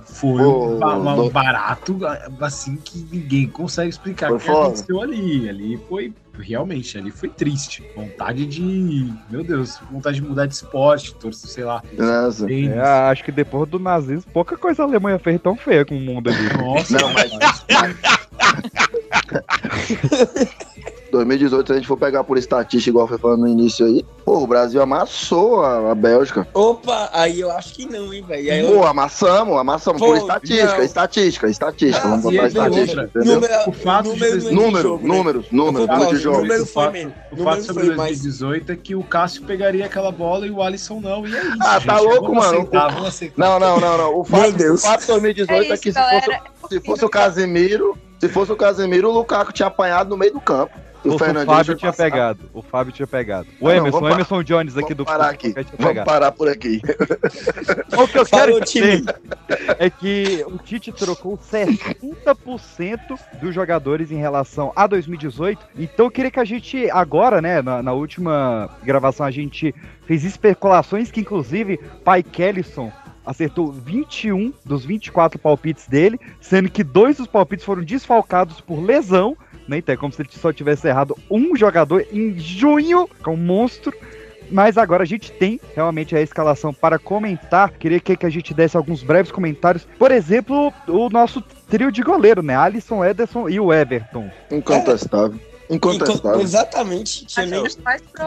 foi 0.05 0.43
um, 0.43 1.25
um 1.25 1.29
barato 1.29 1.99
assim 2.41 2.77
que 2.77 3.07
ninguém 3.11 3.49
consegue 3.49 3.91
explicar 3.91 4.33
o 4.33 4.39
que 4.39 4.47
foda. 4.47 4.67
aconteceu 4.69 5.01
ali. 5.01 5.49
Ali 5.49 5.81
foi 5.89 6.13
realmente, 6.39 6.97
ali 6.97 7.11
foi 7.11 7.29
triste. 7.29 7.85
Vontade 7.97 8.47
de, 8.47 9.13
meu 9.29 9.43
Deus, 9.45 9.79
vontade 9.91 10.21
de 10.21 10.23
mudar 10.23 10.47
de 10.47 10.55
esporte, 10.55 11.15
torcer, 11.15 11.51
sei 11.51 11.65
lá. 11.65 11.83
É, 12.49 12.81
acho 13.11 13.25
que 13.25 13.33
depois 13.33 13.69
do 13.69 13.79
nazismo, 13.79 14.31
pouca 14.33 14.57
coisa 14.57 14.83
a 14.83 14.87
Alemanha 14.87 15.19
fez 15.19 15.41
tão 15.41 15.57
feia 15.57 15.85
com 15.85 15.97
o 15.97 16.01
mundo 16.01 16.31
ali. 16.31 16.57
Nossa, 16.57 16.99
Não, 16.99 17.13
mas- 17.13 17.31
2018, 21.11 21.67
se 21.67 21.73
a 21.73 21.77
gente 21.77 21.87
for 21.89 21.97
pegar 21.97 22.25
por 22.25 22.39
estatística, 22.39 22.91
igual 22.91 23.07
foi 23.09 23.19
falando 23.19 23.41
no 23.41 23.49
início 23.49 23.85
aí, 23.87 24.05
pô, 24.25 24.39
o 24.39 24.47
Brasil 24.47 24.81
amassou 24.81 25.63
a, 25.65 25.91
a 25.91 25.95
Bélgica. 25.95 26.47
Opa, 26.55 27.11
aí 27.13 27.41
eu 27.41 27.51
acho 27.51 27.75
que 27.75 27.87
não, 27.87 28.13
hein, 28.13 28.25
velho. 28.27 28.53
Aí 28.53 28.61
eu- 28.61 28.73
Pô, 28.81 28.87
amassamos, 28.87 29.57
amassamos 29.59 30.01
Pô, 30.01 30.09
por 30.09 30.17
estatística, 30.17 30.77
não. 30.77 30.85
estatística, 30.85 31.49
estatística. 31.49 32.09
Vamos 32.09 32.27
Ah, 32.27 32.29
e 32.33 32.37
botar 32.37 32.39
tem 32.39 32.49
estatística, 32.49 33.01
outra. 33.03 33.21
entendeu? 33.21 33.35
Número, 33.35 33.55
O 33.69 33.73
fato 33.73 34.03
de 34.05 34.09
número 34.11 34.25
é 34.35 34.39
de 34.39 34.55
Números, 34.55 34.83
jogo, 34.83 35.09
né? 35.09 35.15
números, 35.17 35.47
números, 35.51 35.89
número 35.89 36.11
de 36.11 36.17
jogo. 36.23 36.39
número 36.43 36.63
O 36.63 36.67
fato-. 36.67 36.97
O 36.97 37.37
Número 37.37 37.45
fato 37.45 37.63
sobre 37.65 37.87
foi 37.87 37.97
mais. 37.97 38.11
2018 38.23 38.73
é 38.73 38.77
que 38.77 38.95
o 38.95 39.03
Cássio 39.03 39.43
pegaria 39.45 39.87
aquela 39.87 40.11
bola 40.13 40.47
e 40.47 40.51
o 40.51 40.63
Alisson 40.63 41.01
não, 41.01 41.27
e 41.27 41.35
é 41.37 41.41
isso. 41.41 41.57
Ah, 41.61 41.81
tá 41.81 41.97
gente. 41.97 42.05
louco, 42.07 42.21
Vamos 42.27 42.45
mano. 42.45 42.59
Aceitar, 42.59 42.89
vamos 42.93 43.09
aceitar. 43.09 43.35
Não, 43.39 43.59
não, 43.61 43.81
não, 43.81 43.99
não. 43.99 44.19
O 44.19 44.25
fato, 44.25 44.41
Meu 44.43 44.53
Deus. 44.53 44.81
o 44.85 44.87
fato 44.87 45.01
de 45.01 45.07
2018 45.09 45.71
é, 45.71 45.75
É 45.75 45.77
que 45.79 45.89
isso, 45.89 45.99
se 45.99 46.05
fosse, 46.05 46.27
galera. 46.29 46.43
se 46.69 46.81
fosse 46.81 47.05
o 47.05 47.09
Casemiro, 47.09 47.99
se 48.21 48.29
fosse 48.29 48.53
o 48.53 48.57
Casemiro, 48.57 49.09
o 49.09 49.13
Lukaku 49.13 49.53
tinha 49.53 49.69
apanhado 49.69 50.11
no 50.11 50.17
meio 50.17 50.33
do 50.33 50.41
campo. 50.41 50.73
O 51.05 51.15
O 51.15 51.19
Fábio 51.19 51.75
tinha 51.75 51.91
passado. 51.91 52.11
pegado. 52.11 52.51
O 52.53 52.63
Fábio 52.63 52.93
tinha 52.93 53.07
pegado. 53.07 53.47
O 53.61 53.69
Ah, 53.69 53.71
não, 53.73 53.79
Emerson, 53.79 54.01
vamos 54.01 54.11
o 54.11 54.15
Emerson 54.15 54.43
Jones 54.43 54.77
aqui 54.77 54.83
Vamos 54.95 54.97
do 54.97 55.05
parar 55.05 55.31
aqui. 55.31 55.55
Vamos 55.79 56.05
parar 56.05 56.33
por 56.33 56.49
aqui. 56.49 56.81
O 57.97 58.07
que 58.09 58.19
eu 58.19 58.25
Falou, 58.27 58.47
quero 58.47 58.65
time. 58.65 58.97
dizer 58.99 59.21
é 59.79 59.91
que 59.91 60.45
o 60.47 60.57
Tite 60.59 60.93
trocou 60.93 61.37
60% 61.37 63.19
dos 63.41 63.55
jogadores 63.55 64.11
em 64.11 64.17
relação 64.17 64.73
a 64.77 64.87
2018. 64.87 65.61
Então 65.79 66.07
eu 66.07 66.11
queria 66.11 66.31
que 66.31 66.41
a 66.41 66.45
gente, 66.45 66.89
agora, 66.91 67.41
né, 67.43 67.61
na, 67.63 67.83
na 67.83 67.93
última 67.93 68.71
gravação, 68.83 69.27
a 69.27 69.31
gente 69.31 69.75
fez 70.07 70.25
especulações 70.25 71.11
que, 71.11 71.21
inclusive, 71.21 71.79
Pai 72.05 72.23
Kellison 72.23 72.91
acertou 73.25 73.71
21 73.71 74.53
dos 74.65 74.85
24 74.85 75.39
palpites 75.39 75.87
dele, 75.87 76.19
sendo 76.41 76.71
que 76.71 76.83
dois 76.83 77.19
dos 77.19 77.27
palpites 77.27 77.65
foram 77.65 77.83
desfalcados 77.83 78.61
por 78.61 78.81
lesão. 78.81 79.37
Né? 79.71 79.79
Então 79.79 79.93
é 79.93 79.97
como 79.97 80.13
se 80.13 80.21
ele 80.21 80.29
só 80.33 80.53
tivesse 80.53 80.89
errado 80.89 81.17
um 81.31 81.55
jogador 81.57 82.05
em 82.13 82.37
junho, 82.37 83.07
que 83.07 83.29
é 83.29 83.33
um 83.33 83.37
monstro. 83.37 83.95
Mas 84.51 84.77
agora 84.77 85.05
a 85.05 85.07
gente 85.07 85.31
tem 85.31 85.61
realmente 85.77 86.17
a 86.17 86.21
escalação 86.21 86.75
para 86.75 86.99
comentar. 86.99 87.71
Queria 87.71 88.01
que, 88.01 88.17
que 88.17 88.27
a 88.27 88.31
gente 88.31 88.53
desse 88.53 88.77
alguns 88.77 89.01
breves 89.01 89.31
comentários. 89.31 89.87
Por 89.97 90.11
exemplo, 90.11 90.73
o 90.89 91.09
nosso 91.09 91.41
trio 91.69 91.93
de 91.93 92.03
goleiro, 92.03 92.43
né? 92.43 92.57
Alisson, 92.57 93.05
Ederson 93.05 93.49
e 93.49 93.61
o 93.61 93.73
Everton. 93.73 94.29
Incontestável. 94.51 95.39
Inco- 95.71 95.93
Incontestável. 95.93 96.41
Exatamente. 96.41 97.25
Tinha 97.27 97.47
nem, 97.47 97.63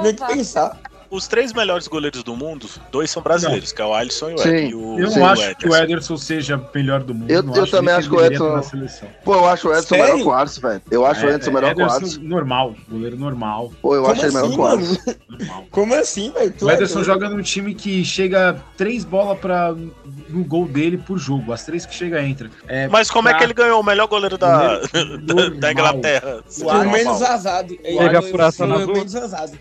nem 0.02 0.16
que 0.16 0.26
pensar. 0.28 0.80
Os 1.14 1.28
três 1.28 1.54
melhores 1.54 1.88
goleiros 1.88 2.24
do 2.24 2.36
mundo, 2.36 2.68
dois 2.92 3.12
são 3.12 3.22
brasileiros, 3.22 3.72
que 3.72 3.80
é 3.82 3.86
o 3.86 3.94
Alisson 3.94 4.32
e 4.32 4.34
o, 4.34 4.38
Sim. 4.40 4.50
Ed- 4.50 4.70
e 4.72 4.76
o, 4.76 5.00
Eu 5.00 5.10
Sim, 5.12 5.20
não 5.20 5.26
o 5.28 5.30
acho 5.30 5.56
que 5.58 5.66
o 5.66 5.68
Ederson. 5.76 5.84
Ederson 5.84 6.18
seja 6.18 6.58
o 6.58 6.66
melhor 6.76 7.04
do 7.04 7.14
mundo. 7.14 7.30
Eu- 7.30 7.44
não 7.44 7.56
eu 7.56 7.64
acho 7.64 7.72
também 7.72 7.94
acho 7.94 8.10
que 8.10 8.16
o 8.16 8.64
seleção. 8.64 9.08
Pô, 9.24 9.36
eu 9.36 9.46
acho 9.48 9.70
o 9.70 9.76
Sério? 9.76 10.04
melhor 10.04 10.18
que 10.18 10.24
o 10.24 10.34
Alisson, 10.34 10.62
velho. 10.62 10.82
Eu 10.90 11.06
acho 11.06 11.26
o 11.26 11.30
É, 11.30 11.36
Edson 11.36 11.52
melhor 11.52 11.76
que 11.76 11.82
o 11.82 11.86
Ederson 11.86 11.98
Alisson. 11.98 12.22
normal, 12.24 12.76
goleiro 12.90 13.16
normal. 13.18 13.72
Pô, 13.82 13.96
eu 13.96 14.02
Como 14.02 14.14
acho 14.14 14.26
ele 14.26 14.34
melhor 14.34 14.46
assim, 14.48 14.56
que 14.56 14.60
o 14.62 14.66
Alisson. 14.66 15.14
normal. 15.30 15.66
Como 15.72 15.94
assim, 15.94 16.32
velho? 16.32 16.54
O 16.62 16.70
é 16.70 16.74
Ederson 16.74 16.94
doido. 16.96 17.06
joga 17.06 17.30
num 17.30 17.42
time 17.44 17.76
que 17.76 18.04
chega 18.04 18.60
três 18.76 19.06
bolas 19.06 19.38
para 19.40 19.76
no 20.30 20.44
gol 20.44 20.68
dele 20.68 20.98
por 20.98 21.20
jogo. 21.20 21.54
As 21.54 21.64
três 21.64 21.86
que 21.86 21.94
chega 21.94 22.24
entra. 22.24 22.50
É, 22.68 22.88
Mas 22.88 23.12
como 23.12 23.30
é 23.30 23.34
que 23.36 23.44
ele 23.44 23.54
ganhou 23.54 23.80
o 23.80 23.84
melhor 23.84 24.08
goleiro 24.08 24.36
da, 24.38 24.80
Goleiro 24.92 25.56
da, 25.60 25.72
Inglaterra? 25.72 26.44
O 26.60 26.66
O 26.66 26.70
Alisson- 26.72 26.92
menos. 26.92 27.22
Ele 27.84 27.98
Teve 28.00 28.18
a 28.18 28.22
foi 28.22 28.32
furação 28.32 28.68
na 28.68 28.78
o. 28.78 28.88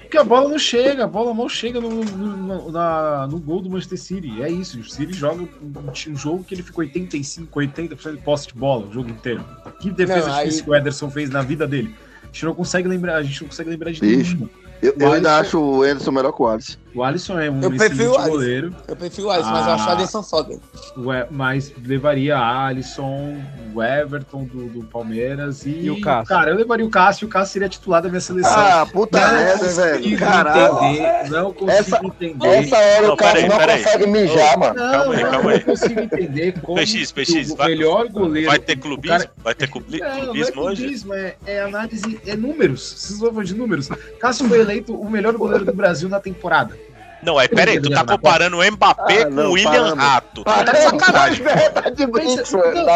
Porque 0.00 0.16
a 0.16 0.24
bola 0.24 0.48
não 0.48 0.58
chega, 0.58 1.04
a 1.04 1.06
bola 1.06 1.34
mal 1.42 1.48
chega 1.48 1.80
no, 1.80 1.90
no, 1.90 2.36
no- 2.36 2.70
na- 2.72 3.26
no 3.26 3.38
gol 3.38 3.60
do 3.60 3.68
Manchester 3.70 3.98
City. 3.98 4.42
É 4.42 4.48
isso. 4.50 4.78
O 4.80 4.84
City 4.84 5.12
joga 5.12 5.42
um, 5.42 5.48
um 6.10 6.16
jogo 6.16 6.42
que 6.44 6.54
ele 6.54 6.62
ficou 6.62 6.82
85, 6.82 7.60
80% 7.60 8.12
de 8.12 8.22
posse 8.22 8.48
de 8.48 8.54
bola 8.54 8.86
o 8.86 8.92
jogo 8.92 9.10
inteiro. 9.10 9.44
Que 9.80 9.90
defesa 9.90 10.28
Não, 10.28 10.34
aí- 10.34 10.44
difícil 10.46 10.64
que 10.64 10.70
o 10.70 10.74
Ederson 10.74 11.10
fez 11.10 11.30
na 11.30 11.42
vida 11.42 11.66
dele. 11.66 11.94
A 12.22 12.26
gente 12.26 12.44
não 12.46 12.54
consegue 12.54 12.88
lembrar, 12.88 13.16
a 13.16 13.22
gente 13.22 13.40
não 13.42 13.48
consegue 13.48 13.70
lembrar 13.70 13.92
de 13.92 14.00
Bicho. 14.00 14.34
nenhum. 14.36 14.48
Eu, 14.80 14.94
eu 14.98 15.12
ainda 15.12 15.38
acho 15.38 15.60
o 15.60 15.84
Ederson 15.84 16.10
melhor 16.10 16.32
que 16.32 16.42
o 16.42 16.46
Alisson. 16.48 16.78
O 16.94 17.02
Alisson 17.02 17.40
é 17.40 17.50
um 17.50 17.60
Eu 17.62 17.72
excelente 17.74 18.02
o 18.08 18.22
goleiro, 18.30 18.74
Eu 18.86 18.94
prefiro 18.96 19.28
o 19.28 19.30
Alisson, 19.30 19.50
mas 19.50 19.66
eu 19.66 19.72
acho 19.72 19.84
o 19.86 19.88
Ah. 19.88 19.92
Alisson 19.92 20.22
foda. 20.22 20.58
mas 21.30 21.72
levaria 21.84 22.36
Alisson, 22.38 23.38
o 23.74 23.82
Everton 23.82 24.44
do, 24.44 24.66
do 24.68 24.84
Palmeiras 24.84 25.64
e, 25.64 25.70
E 25.70 25.90
o 25.90 26.00
Cássio. 26.00 26.28
Cara, 26.28 26.50
eu 26.50 26.56
levaria 26.56 26.84
o 26.84 26.90
Cássio, 26.90 27.26
o 27.26 27.30
Cássio 27.30 27.54
seria 27.54 27.68
titular 27.68 28.02
da 28.02 28.08
minha 28.08 28.20
seleção. 28.20 28.52
Ah, 28.54 28.86
puta 28.92 29.18
merda, 29.32 29.68
velho. 29.68 30.18
Caralho. 30.18 30.84
entender, 30.84 31.30
não 31.30 31.52
consigo 31.52 31.70
Essa- 31.70 32.00
entender. 32.06 32.46
Essa 32.48 32.76
hora 32.76 33.06
Não, 33.06 33.14
o 33.14 33.16
cara 33.16 33.32
peraí, 33.32 33.48
não 33.48 33.58
consegue 33.58 34.06
mijar, 34.06 34.58
mano. 34.58 34.74
Não, 34.74 34.92
Calma 34.92 35.14
aí, 35.14 35.22
calma 35.22 35.38
eu 35.42 35.48
aí. 35.48 35.58
não 35.58 35.64
consigo 35.64 36.00
entender 36.00 36.52
como 36.60 36.78
PX, 36.78 37.12
PX, 37.12 37.50
o 37.52 37.56
vai- 37.56 37.68
melhor 37.68 38.08
goleiro. 38.08 38.48
Vai 38.50 38.58
ter 38.58 38.76
clubismo? 38.76 39.18
cara- 39.18 39.30
Vai 39.42 39.54
ter 39.54 39.68
clubi- 39.68 39.98
Não, 40.00 40.08
não 40.08 40.14
é 40.16 40.20
clubismo 40.20 40.62
hoje? 40.62 40.82
clubismo, 40.82 41.14
é, 41.14 41.34
é 41.46 41.62
análise, 41.62 42.20
é 42.26 42.36
números. 42.36 42.82
Vocês 42.98 43.18
vão 43.18 43.30
falar 43.32 43.44
de 43.44 43.54
números. 43.54 43.88
Cássio 44.20 44.46
foi 44.48 44.60
eleito 44.60 44.94
o 44.94 45.10
melhor 45.10 45.34
goleiro 45.36 45.64
do 45.64 45.72
Brasil 45.72 46.08
na 46.08 46.20
temporada. 46.20 46.81
Não, 47.22 47.40
é, 47.40 47.46
peraí, 47.46 47.80
tu 47.80 47.88
tá 47.90 48.04
comparando 48.04 48.58
o 48.58 48.64
Mbappé 48.72 49.22
Ah, 49.22 49.26
com 49.26 49.34
o 49.42 49.52
William 49.52 49.70
para, 49.70 49.82
mano. 49.90 50.02
Rato. 50.02 50.42
Ah, 50.44 50.64
Tá 50.64 50.74
sacanagem. 50.74 51.44
tá 51.72 51.90
de 51.90 52.06
brinco, 52.06 52.36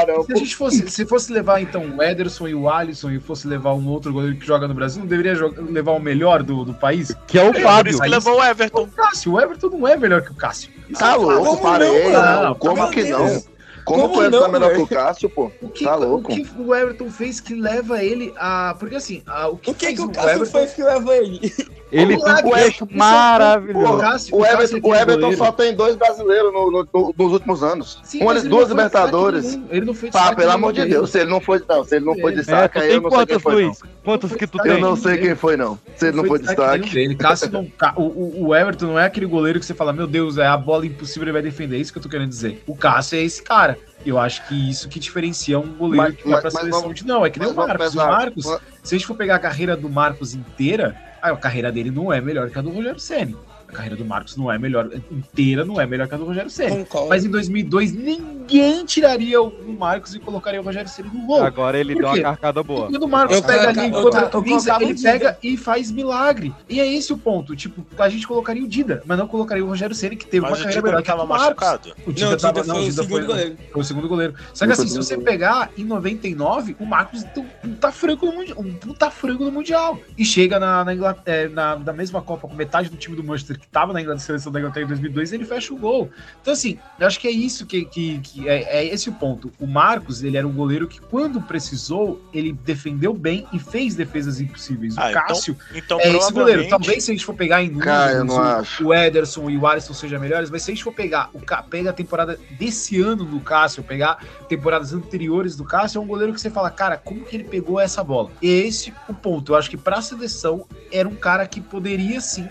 não, 0.09 0.23
se 0.25 0.33
a 0.33 0.37
gente 0.37 0.56
fosse, 0.56 0.90
se 0.90 1.06
fosse 1.06 1.33
levar 1.33 1.61
então 1.62 1.83
o 1.97 2.02
Ederson 2.02 2.49
e 2.49 2.54
o 2.54 2.68
Alisson 2.68 3.11
e 3.11 3.21
fosse 3.21 3.47
levar 3.47 3.75
um 3.75 3.87
outro 3.88 4.12
goleiro 4.12 4.37
que 4.37 4.45
joga 4.47 4.66
no 4.66 4.75
Brasil, 4.75 5.00
não 5.00 5.06
deveria 5.09 5.35
jogar- 5.35 5.62
levar 5.62 5.92
o 5.92 6.00
melhor 6.00 6.42
do, 6.42 6.64
do 6.64 6.75
país? 6.75 7.14
Que 7.26 7.38
é 7.38 7.42
o 7.49 7.52
Por 7.52 7.62
Fábio. 7.62 7.90
isso 7.90 8.02
que 8.02 8.09
levou 8.09 8.38
o 8.38 8.45
Everton. 8.45 8.83
O 8.83 8.88
Cássio, 8.88 9.33
o 9.35 9.40
Everton 9.40 9.68
não 9.68 9.87
é 9.88 9.97
melhor 9.97 10.23
que 10.23 10.33
o 10.33 10.35
Cássio. 10.35 10.71
Isso 10.88 10.99
Tá 11.00 11.12
é 11.12 11.16
louco, 11.16 11.45
Como 11.45 11.62
parei. 11.62 12.09
não, 12.11 12.42
não. 12.42 12.54
Como 12.56 12.90
que 12.90 13.04
não? 13.04 13.42
Como, 13.87 14.09
Como 14.09 14.19
o 14.21 14.23
tá 14.25 14.31
não, 14.31 14.49
melhor 14.50 14.75
que 14.75 14.81
o 14.83 14.87
Cássio, 14.88 15.31
pô? 15.31 15.50
O 15.62 15.69
que, 15.69 15.85
Tá 15.85 15.95
o 15.97 16.00
louco. 16.00 16.35
que 16.35 16.45
o 16.59 16.75
Everton 16.75 17.09
fez 17.09 17.38
que 17.38 17.55
leva 17.55 18.02
ele 18.02 18.35
a. 18.37 18.75
Porque 18.81 18.97
assim, 18.97 19.23
a- 19.25 19.47
o 19.49 19.57
que, 19.57 19.71
O 19.71 19.75
que, 19.75 19.87
fez 19.87 19.97
que 19.99 20.05
o 20.05 20.09
o 20.09 20.12
Cássio 20.12 20.31
Everton 20.31 20.50
foi 20.50 20.66
que 20.66 20.83
leva 20.83 21.16
ele? 21.16 21.52
Ele 21.93 22.16
tem 22.16 22.33
um 22.45 22.57
Isso 22.57 22.85
é- 22.85 22.97
maravilhoso. 22.97 23.95
O 23.95 23.99
Cássio- 23.99 24.35
O 24.35 24.38
o 24.40 24.43
Cássio 24.43 24.57
Everton, 24.57 24.76
é 24.76 24.90
o 24.90 24.95
Everton 24.97 25.33
só 25.37 25.52
tem 25.52 25.73
dois 25.76 25.95
brasileiros 25.95 26.52
no- 26.52 26.69
no- 26.73 26.88
no- 26.93 27.14
nos 27.16 27.33
últimos 27.33 27.62
anos. 27.62 28.00
Sim, 28.02 28.19
ele 28.23 28.49
duas 28.49 28.66
destaque 28.66 28.71
Libertadores. 28.71 29.59
Ele 29.71 29.87
não 29.87 29.95
foi 29.95 30.11
Pá, 30.11 30.19
destaque 30.19 30.40
pelo 30.40 30.50
amor 30.50 30.73
de. 30.73 30.85
Deus, 30.85 31.11
se 31.11 31.21
ele 31.21 31.31
não 31.31 31.40
foi, 31.40 31.62
não, 31.69 31.85
se 31.85 31.95
ele 31.97 32.05
não 32.05 32.14
foi 32.16 32.33
É, 32.33 32.35
É, 32.35 32.37
destaque, 32.38 32.81
tem 32.81 32.90
eu 32.90 33.00
não 33.00 33.11
sei 33.11 33.19
quem 33.19 33.26
quantos, 33.28 33.43
foi, 33.43 33.52
não. 33.55 33.62
Luiz? 33.69 33.83
Quantos 34.05 34.33
que 34.35 34.47
tu 34.49 34.59
Eu 34.59 34.64
Eu 34.66 34.73
tem? 34.75 34.83
não 34.83 34.97
sei 34.97 35.16
quem 35.19 35.35
foi, 35.37 35.57
não. 35.57 35.78
Se 35.97 36.09
ele 36.09 36.16
não 36.16 36.25
foi 36.25 36.38
destaque. 36.40 36.78
nenhum 36.81 36.93
dele. 36.93 37.14
Cássio 37.14 37.50
não, 37.52 37.66
o, 37.97 38.02
o- 38.02 38.47
o 38.49 38.55
Everton 38.55 38.87
não 38.87 38.99
é 38.99 39.07
aquele 39.07 39.26
goleiro 39.26 39.61
que 39.61 39.64
você 39.66 39.75
fala, 39.75 39.93
meu 39.93 40.09
Deus, 40.09 40.38
é 40.38 40.47
a 40.47 40.57
bola 40.57 40.85
impossível, 40.87 41.23
ele 41.25 41.33
vai 41.33 41.43
defender. 41.43 41.76
É 41.76 41.78
isso 41.81 41.93
que 41.93 41.99
eu 41.99 42.02
tô 42.02 42.09
querendo 42.09 42.28
dizer. 42.28 42.62
O 42.66 42.76
Cássio 42.76 43.16
é 43.16 43.23
esse 43.23 43.43
cara. 43.43 43.75
Eu 44.04 44.18
acho 44.18 44.47
que 44.47 44.71
isso 44.71 44.88
que 44.88 45.00
diferencia 45.00 45.59
um 45.59 45.75
goleiro 45.75 45.97
Mas- 46.12 46.16
que 46.16 46.28
vai 46.28 46.40
pra 46.40 46.50
mas 46.50 46.61
seleção 46.61 46.80
vamos- 46.83 46.97
de 46.97 47.06
não. 47.06 47.26
É 47.26 47.30
que 47.30 47.38
nem 47.40 47.49
o 47.49 47.54
mas 47.54 47.66
vamos 47.76 47.95
Marcos. 47.95 48.45
O 48.45 48.49
Marcos, 48.50 48.66
se 48.83 48.95
a 48.95 48.99
gente 48.99 49.06
for 49.06 49.16
pegar 49.16 49.37
a 49.37 49.38
carreira 49.40 49.76
do 49.76 49.88
Marcos 49.88 50.33
inteira, 50.35 50.97
a 51.21 51.35
carreira 51.37 51.73
dele 51.73 51.90
não 51.90 52.12
é 52.12 52.21
melhor 52.21 52.49
que 52.50 52.59
a 52.59 52.62
do 52.62 52.71
Rogério 52.71 53.00
Ceni. 53.00 53.37
A 53.69 53.73
carreira 53.73 53.97
do 53.97 54.05
Marcos 54.05 54.37
não 54.37 54.51
é 54.51 54.59
melhor, 54.59 54.89
inteira 55.11 55.65
não 55.65 55.81
é 55.81 55.87
melhor 55.87 56.07
que 56.09 56.15
a 56.15 56.19
do 56.19 56.25
Rogério 56.25 56.51
Ceni. 56.51 56.87
Mas 57.09 57.25
em 57.25 57.31
2002, 57.31 57.93
ninguém 57.93 58.85
tiraria 58.85 59.43
o 59.43 59.73
Marcos 59.77 60.15
e 60.15 60.21
colocaria 60.21 60.61
o 60.61 60.65
Rogério 60.65 60.89
Ceni 60.89 61.11
no 61.13 61.27
gol. 61.27 61.43
Agora 61.43 61.79
ele 61.79 61.95
deu 61.95 62.07
uma 62.07 62.21
carcada 62.21 62.63
boa. 62.63 62.89
Quando 62.89 63.03
o 63.03 63.09
Marcos 63.09 63.37
Eu 63.37 63.43
pega 63.43 63.69
ali 63.69 63.91
contra 63.91 64.21
a 64.21 64.29
Tunísia, 64.29 64.77
ele 64.81 64.93
o 64.93 64.95
Dida. 64.95 65.13
pega 65.13 65.39
e 65.43 65.57
faz 65.57 65.91
milagre. 65.91 66.55
E 66.69 66.81
é 66.81 66.87
esse 66.87 67.13
o 67.13 67.19
ponto. 67.19 67.57
Tipo, 67.57 67.85
a 67.99 68.09
gente 68.09 68.27
colocaria 68.27 68.63
o 68.63 68.69
Dida, 68.69 69.03
mas 69.05 69.19
não 69.19 69.27
colocaria 69.27 69.65
o 69.65 69.69
Rogério 69.69 69.95
Ceni, 69.95 70.17
que 70.17 70.27
teve 70.27 70.43
Mas 70.43 70.53
uma 70.53 70.59
o 70.59 70.63
carreira 70.63 70.83
melhor 70.83 71.03
que 71.03 71.13
do 71.13 71.27
Marcos. 71.27 71.93
O 72.07 72.13
Dida 72.13 72.27
Não, 72.27 72.35
o 72.35 72.37
Dida 72.37 72.37
tava, 72.37 72.65
não, 72.65 72.75
foi 72.77 72.85
o 72.85 72.87
o 72.87 72.91
Dida 72.91 73.03
segundo 73.03 73.19
foi, 73.19 73.27
goleiro. 73.27 73.57
foi 73.73 73.81
o 73.81 73.85
segundo 73.85 74.09
goleiro. 74.09 74.35
Só 74.55 74.67
que 74.67 74.73
assim, 74.73 74.89
se 74.89 74.99
o 74.99 75.03
você 75.03 75.19
pegar 75.19 75.71
em 75.77 75.85
99, 75.85 76.77
o 76.79 76.87
Marcos 76.87 77.25
tem 77.25 77.43
um 77.43 77.71
puta 77.71 77.91
frango 77.91 78.27
no 78.27 78.33
Mundial. 78.33 78.59
Um 78.61 78.75
puta 78.75 79.11
frango 79.11 79.45
no 79.45 79.53
Mundial. 79.53 79.99
E 80.17 80.25
chega 80.25 80.61
na, 80.61 80.85
na, 80.85 81.17
é, 81.27 81.49
na, 81.49 81.77
na 81.77 81.93
mesma 81.93 82.23
Copa 82.23 82.47
com 82.47 82.55
metade 82.55 82.89
do 82.89 82.97
time 82.97 83.17
do 83.17 83.25
Manchester 83.25 83.56
que 83.59 83.67
tava 83.69 83.93
na 83.93 84.01
Inglaterra, 84.01 84.27
seleção 84.27 84.53
da 84.53 84.59
Inglaterra 84.59 84.85
em 84.85 84.89
2002 84.89 85.33
ele 85.33 85.45
fecha 85.45 85.73
o 85.73 85.77
gol. 85.77 86.11
Então 86.41 86.53
assim, 86.53 86.79
eu 86.99 87.07
acho 87.07 87.21
que 87.21 87.29
é 87.29 87.31
isso 87.31 87.67
que, 87.67 87.85
que, 87.85 88.19
que 88.21 88.49
é, 88.49 88.79
é 88.81 88.85
esse 88.87 89.09
o 89.09 89.13
ponto. 89.13 89.53
O 89.59 89.67
Marcos, 89.67 90.23
ele 90.23 90.37
era 90.37 90.47
um 90.47 90.53
goleiro 90.53 90.89
que 90.89 91.01
quando 91.01 91.41
precisou, 91.41 92.21
ele 92.33 92.53
defendeu 92.53 93.13
bem 93.13 93.47
e 93.53 93.59
fez 93.59 93.95
defesas 93.95 94.41
impossíveis. 94.41 94.97
O 94.97 95.01
Ah, 95.01 95.11
então, 95.11 95.23
Cássio 95.27 95.57
Então, 95.75 96.01
é 96.01 96.09
esse 96.09 96.33
goleiro. 96.33 96.33
provavelmente. 96.33 96.71
Talvez 96.71 97.05
se 97.05 97.11
a 97.11 97.15
gente 97.15 97.25
for 97.25 97.35
pegar 97.35 97.63
em 97.63 97.71
números, 97.71 98.81
o, 98.81 98.87
o 98.87 98.95
Ederson 98.95 99.51
e 99.51 99.57
o 99.57 99.67
Alisson 99.67 99.95
sejam 99.95 100.21
melhores, 100.21 100.51
mas 100.51 100.63
se 100.63 100.71
a 100.71 100.75
gente 100.75 100.85
for 100.85 100.93
pegar 100.93 101.31
o 101.33 101.41
pega 101.69 101.91
a 101.91 101.93
temporada 101.93 102.39
desse 102.59 103.01
ano 103.01 103.25
do 103.25 103.41
Cássio, 103.41 103.83
pegar 103.83 104.25
temporadas 104.49 104.93
anteriores 104.93 105.57
do 105.57 105.65
Cássio, 105.65 105.99
é 105.99 106.03
um 106.03 106.07
goleiro 106.07 106.33
que 106.33 106.41
você 106.41 106.51
fala, 106.51 106.71
cara, 106.71 106.97
como 106.97 107.25
que 107.25 107.37
ele 107.37 107.45
pegou 107.45 107.81
essa 107.81 108.03
bola? 108.03 108.31
E 108.43 108.49
esse 108.49 108.93
o 109.09 109.15
ponto. 109.15 109.53
Eu 109.53 109.57
acho 109.57 109.71
que 109.71 109.77
pra 109.77 110.01
seleção 110.03 110.67
era 110.93 111.09
um 111.09 111.15
cara 111.15 111.47
que 111.47 111.61
poderia 111.61 112.21
sim 112.21 112.49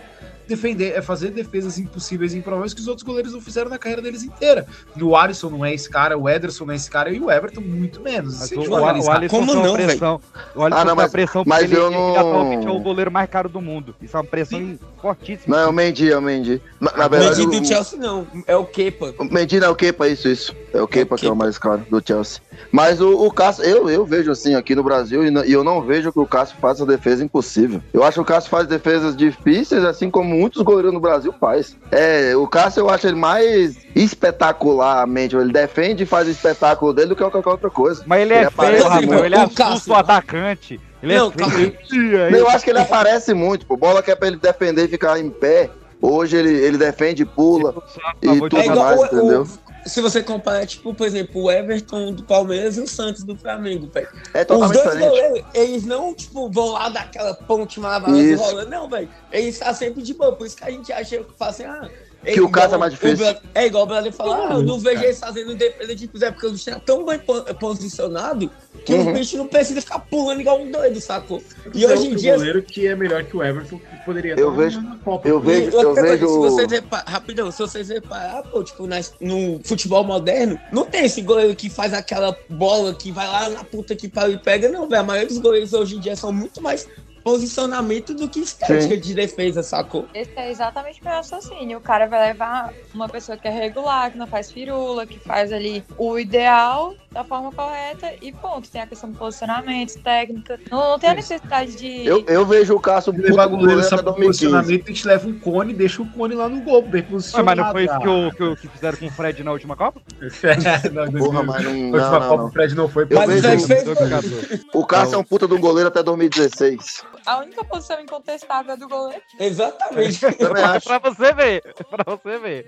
defender, 0.47 0.93
é 0.95 1.01
fazer 1.01 1.31
defesas 1.31 1.77
impossíveis 1.77 2.33
e 2.33 2.37
improváveis 2.37 2.73
que 2.73 2.81
os 2.81 2.87
outros 2.87 3.03
goleiros 3.05 3.33
não 3.33 3.41
fizeram 3.41 3.69
na 3.69 3.77
carreira 3.77 4.01
deles 4.01 4.23
inteira. 4.23 4.65
E 4.95 5.03
o 5.03 5.15
Alisson 5.15 5.49
não 5.49 5.65
é 5.65 5.73
esse 5.73 5.89
cara, 5.89 6.17
o 6.17 6.29
Ederson 6.29 6.65
não 6.65 6.73
é 6.73 6.75
esse 6.75 6.89
cara 6.89 7.09
e 7.09 7.19
o 7.19 7.31
Everton 7.31 7.61
muito 7.61 7.99
menos. 8.01 8.51
O, 8.51 8.59
o, 8.59 8.69
o 8.69 8.85
Alisson 8.85 9.29
Como 9.29 9.53
não, 9.55 9.73
pressão. 9.73 10.21
O 10.55 10.63
Alisson 10.63 10.79
Ah, 10.81 10.85
não, 10.85 10.95
mas- 10.95 11.11
pressão 11.11 11.43
mas 11.45 11.63
ele, 11.63 11.75
eu 11.77 11.87
ele 11.87 11.95
não- 11.95 12.15
atualmente 12.15 12.67
é 12.67 12.71
o 12.71 12.79
goleiro 12.79 13.11
mais 13.11 13.29
caro 13.29 13.49
do 13.49 13.61
mundo. 13.61 13.95
Isso 14.01 14.15
é 14.15 14.19
uma 14.19 14.25
pressão 14.25 14.77
fortíssima. 15.01 15.55
Não, 15.57 15.63
é 15.63 15.67
o 15.67 15.73
Mendy, 15.73 16.11
é 16.11 16.17
o 16.17 16.21
Mendy. 16.21 16.61
Na, 16.79 16.91
na 16.95 17.05
O 17.05 17.09
verdade, 17.09 17.41
Mendy 17.41 17.59
do 17.59 17.63
o, 17.63 17.65
Chelsea 17.67 17.99
não, 17.99 18.27
é 18.47 18.55
o 18.55 18.65
Kepa. 18.65 19.13
o 19.17 19.23
Mendy 19.25 19.59
não 19.59 19.67
é 19.67 19.69
o 19.69 19.75
Kepa, 19.75 20.07
isso, 20.07 20.27
isso. 20.27 20.55
É 20.73 20.81
o 20.81 20.87
Kepa 20.87 21.15
que 21.17 21.25
é 21.25 21.29
o 21.29 21.31
Kepa. 21.33 21.43
mais 21.43 21.57
caro 21.57 21.85
do 21.89 22.01
Chelsea. 22.05 22.41
Mas 22.71 22.99
o, 23.01 23.25
o 23.25 23.31
Cássio, 23.31 23.63
eu, 23.63 23.89
eu 23.89 24.05
vejo 24.05 24.31
assim 24.31 24.55
aqui 24.55 24.75
no 24.75 24.83
Brasil 24.83 25.25
e, 25.25 25.29
não- 25.31 25.45
e 25.45 25.51
eu 25.51 25.63
não 25.63 25.81
vejo 25.81 26.11
que 26.11 26.19
o 26.19 26.25
Cássio 26.25 26.57
faça 26.59 26.85
defesa 26.85 27.23
impossível. 27.23 27.81
Eu 27.93 28.03
acho 28.03 28.15
que 28.15 28.21
o 28.21 28.25
Cássio 28.25 28.49
faz 28.49 28.67
defesas 28.67 29.15
difíceis, 29.15 29.83
assim 29.83 30.09
como 30.09 30.34
muitos 30.39 30.61
goleiros 30.61 30.93
no 30.93 30.99
Brasil 30.99 31.33
faz. 31.39 31.75
É, 31.91 32.35
o 32.35 32.47
Cássio 32.47 32.81
eu 32.81 32.89
acho 32.89 33.07
ele 33.07 33.15
mais 33.17 33.77
espetacularmente. 33.95 35.35
Ele 35.35 35.51
defende 35.51 36.03
e 36.03 36.05
faz 36.05 36.27
o 36.27 36.31
espetáculo 36.31 36.93
dele 36.93 37.09
do 37.09 37.15
que 37.15 37.23
qualquer 37.29 37.49
outra 37.49 37.69
coisa. 37.69 38.03
Mas 38.05 38.21
ele 38.21 38.33
é 38.33 38.37
Ele 38.37 38.45
aparece 38.45 38.83
feio. 38.83 38.89
Rafael. 39.11 39.25
Ele 39.25 39.35
O 39.35 39.39
assusta 39.41 39.91
o 39.91 39.95
atacante. 39.95 40.79
Ele 41.03 41.15
Não, 41.17 41.27
é 41.27 41.31
calma 41.31 41.53
feio. 41.53 42.17
Eu 42.35 42.49
acho 42.49 42.63
que 42.63 42.69
ele 42.69 42.79
aparece 42.79 43.33
muito, 43.33 43.65
pô. 43.65 43.77
Bola 43.77 44.01
que 44.01 44.11
é 44.11 44.15
pra 44.15 44.27
ele 44.27 44.37
defender 44.37 44.85
e 44.85 44.87
ficar 44.87 45.19
em 45.19 45.29
pé. 45.29 45.69
Hoje 46.01 46.35
ele, 46.37 46.53
ele 46.53 46.77
defende, 46.77 47.25
pula 47.25 47.73
e 48.21 48.27
favor 48.27 48.49
de 48.49 48.49
tudo 48.49 48.61
É 48.61 48.65
igual 48.65 48.85
mais, 48.85 49.01
o, 49.01 49.05
entendeu? 49.05 49.41
o- 49.41 49.64
se 49.85 50.01
você 50.01 50.21
comparar, 50.23 50.65
tipo, 50.65 50.93
por 50.93 51.05
exemplo, 51.05 51.43
o 51.43 51.51
Everton 51.51 52.11
do 52.13 52.23
Palmeiras 52.23 52.77
e 52.77 52.81
o 52.81 52.87
Santos 52.87 53.23
do 53.23 53.35
Flamengo, 53.35 53.87
velho. 53.93 54.07
É 54.33 54.41
Os 54.41 54.47
dois 54.47 54.71
diferente. 54.71 55.07
goleiros, 55.09 55.41
eles 55.53 55.85
não, 55.85 56.13
tipo, 56.13 56.49
vão 56.49 56.69
lá 56.69 56.89
dar 56.89 57.01
aquela 57.01 57.33
ponte 57.33 57.79
maravilhosa 57.79 58.43
rolando, 58.43 58.69
não, 58.71 58.89
velho. 58.89 59.09
Eles 59.31 59.55
estão 59.55 59.73
sempre 59.73 60.01
de 60.01 60.13
boa, 60.13 60.31
por 60.33 60.47
isso 60.47 60.57
que 60.57 60.63
a 60.63 60.71
gente 60.71 60.91
acha 60.91 61.17
que 61.17 61.33
fala 61.37 61.51
assim, 61.51 61.63
ah. 61.65 61.89
Que 62.23 62.41
o 62.41 62.49
caso 62.49 62.73
é 62.73 62.77
mais 62.79 62.91
difícil. 62.91 63.17
Bra- 63.23 63.39
É 63.53 63.67
igual 63.67 63.83
o 63.83 63.85
Brasil 63.87 64.11
falar, 64.11 64.49
ah, 64.49 64.53
eu 64.55 64.63
não 64.63 64.79
vejo 64.79 65.03
eles 65.03 65.19
fazendo 65.19 65.53
defesa 65.53 65.93
de 65.95 66.07
quiser, 66.07 66.31
porque 66.31 66.47
o 66.47 66.51
bicho 66.51 66.69
é 66.71 66.79
tão 66.79 67.05
bem 67.05 67.19
po- 67.19 67.43
posicionado 67.59 68.49
que 68.85 68.93
Uhum. 68.93 69.09
o 69.09 69.13
bicho 69.13 69.35
não 69.37 69.47
precisa 69.47 69.81
ficar 69.81 69.99
pulando 69.99 70.39
igual 70.41 70.61
um 70.61 70.69
doido, 70.71 71.01
sacou? 71.01 71.41
E 71.67 71.79
Tem 71.79 71.85
hoje 71.87 72.07
em 72.07 72.15
dia. 72.15 72.35
goleiro 72.35 72.61
que 72.61 72.85
é 72.87 72.95
melhor 72.95 73.23
que 73.23 73.35
o 73.35 73.43
Everton, 73.43 73.79
que 73.79 74.05
poderia 74.05 74.35
Eu 74.37 74.53
vejo- 74.53 74.79
na 74.81 74.95
Copa. 74.97 75.27
eu 75.27 75.39
vejo- 75.39 75.71
eu 75.75 75.93
coisa, 75.93 76.01
vejo- 76.03 76.27
Se 76.27 76.37
vocês 76.37 76.71
reparar, 76.71 77.03
rapidão, 77.09 77.51
se 77.51 77.57
vocês 77.59 77.89
reparar, 77.89 78.43
pô, 78.43 78.63
tipo, 78.63 78.85
nas- 78.85 79.13
no 79.19 79.59
futebol 79.63 80.03
moderno, 80.03 80.59
não 80.71 80.85
tem 80.85 81.05
esse 81.05 81.21
goleiro 81.21 81.55
que 81.55 81.69
faz 81.69 81.93
aquela 81.93 82.37
bola 82.49 82.93
que 82.93 83.11
vai 83.11 83.27
lá 83.27 83.49
na 83.49 83.63
puta 83.63 83.95
que 83.95 84.07
pariu 84.07 84.35
e 84.35 84.37
pega, 84.39 84.69
não, 84.69 84.87
velho. 84.87 85.01
A 85.01 85.03
maioria 85.03 85.27
dos 85.27 85.39
goleiros 85.39 85.73
hoje 85.73 85.95
em 85.95 85.99
dia 85.99 86.15
são 86.15 86.31
muito 86.31 86.61
mais 86.61 86.87
posicionamento 87.25 88.13
do 88.13 88.29
que 88.29 88.39
estética 88.39 88.81
Sim. 88.95 88.99
de 88.99 89.13
defesa, 89.15 89.63
sacou? 89.63 90.07
Esse 90.13 90.31
é 90.37 90.51
exatamente 90.51 91.01
o 91.01 91.03
meu 91.05 91.13
raciocínio. 91.15 91.79
O 91.79 91.81
cara 91.81 92.05
vai 92.05 92.27
levar 92.27 92.71
uma 92.93 93.09
pessoa 93.09 93.35
que 93.35 93.47
é 93.47 93.51
regular, 93.51 94.11
que 94.11 94.17
não 94.17 94.27
faz 94.27 94.51
firula, 94.51 95.07
que 95.07 95.17
faz 95.17 95.51
ali 95.51 95.83
o 95.97 96.19
ideal 96.19 96.93
da 97.11 97.23
forma 97.23 97.51
correta 97.51 98.13
e 98.21 98.31
ponto. 98.31 98.69
Tem 98.69 98.81
a 98.81 98.85
questão 98.87 99.09
do 99.09 99.17
posicionamento, 99.17 99.99
técnica. 100.03 100.59
Não, 100.69 100.91
não 100.91 100.99
tem 100.99 101.09
a 101.09 101.13
necessidade 101.15 101.75
de. 101.75 102.05
Eu, 102.05 102.23
eu 102.27 102.45
vejo 102.45 102.75
o 102.75 102.79
puto 102.79 103.11
goleiro 103.47 103.57
goleiro 103.57 103.81
só 103.83 103.95
2015. 104.03 104.27
posicionamento, 104.27 104.83
a 104.83 104.87
gente 104.93 105.07
leva 105.07 105.27
um 105.27 105.39
cone 105.39 105.73
e 105.73 105.75
deixa 105.75 106.01
o 106.03 106.05
cone 106.11 106.35
lá 106.35 106.47
no 106.47 106.61
gol, 106.61 106.83
bem 106.83 107.01
posicionado. 107.01 107.45
mas 107.45 107.57
não 107.57 107.71
foi 107.71 107.85
isso 107.85 107.99
que, 107.99 108.07
o, 108.07 108.31
que, 108.31 108.43
o- 108.43 108.55
que 108.55 108.67
fizeram 108.67 108.97
com 108.99 109.05
o 109.07 109.11
Fred 109.11 109.43
na 109.43 109.51
última 109.51 109.75
Copa? 109.75 109.99
não, 110.93 111.11
Porra, 111.19 111.43
mas 111.43 111.63
não, 111.63 111.71
Na 111.73 111.97
última 111.97 112.19
não, 112.19 112.19
Copa 112.29 112.37
não. 112.37 112.45
o 112.45 112.51
Fred 112.51 112.75
não 112.75 112.87
foi. 112.87 113.07
Mas 113.11 113.29
o 113.29 113.41
Fred 113.41 113.65
fez. 113.65 114.65
O 114.73 114.85
Cássio 114.85 115.15
é 115.15 115.17
um 115.17 115.23
puta 115.23 115.47
de 115.47 115.53
um 115.55 115.59
goleiro 115.59 115.87
até 115.87 116.03
2016. 116.03 117.03
A 117.25 117.37
única 117.37 117.63
posição 117.63 117.99
incontestável 117.99 118.73
é 118.73 118.77
do 118.77 118.87
goleiro. 118.87 119.21
Exatamente. 119.39 120.19
É 120.75 120.79
pra 120.79 120.99
você 120.99 121.33
ver, 121.33 121.63
é 121.65 121.83
pra 121.83 122.03
você 122.05 122.37
ver. 122.37 122.65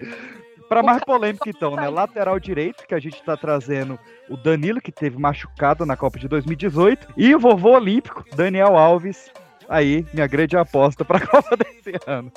Pra 0.67 0.83
mais 0.83 1.03
polêmica 1.03 1.49
então, 1.49 1.75
né? 1.75 1.87
Lateral 1.89 2.39
direito, 2.39 2.85
que 2.85 2.93
a 2.93 2.99
gente 2.99 3.23
tá 3.23 3.37
trazendo 3.37 3.97
o 4.29 4.35
Danilo, 4.35 4.81
que 4.81 4.91
teve 4.91 5.17
machucado 5.17 5.85
na 5.85 5.95
Copa 5.95 6.19
de 6.19 6.27
2018, 6.27 7.13
e 7.15 7.33
o 7.33 7.39
vovô 7.39 7.71
olímpico, 7.71 8.25
Daniel 8.35 8.75
Alves. 8.75 9.31
Aí, 9.69 10.05
minha 10.13 10.27
grande 10.27 10.55
aposta 10.55 11.03
pra 11.03 11.19
Copa 11.27 11.57
desse 11.57 11.99
ano. 12.07 12.31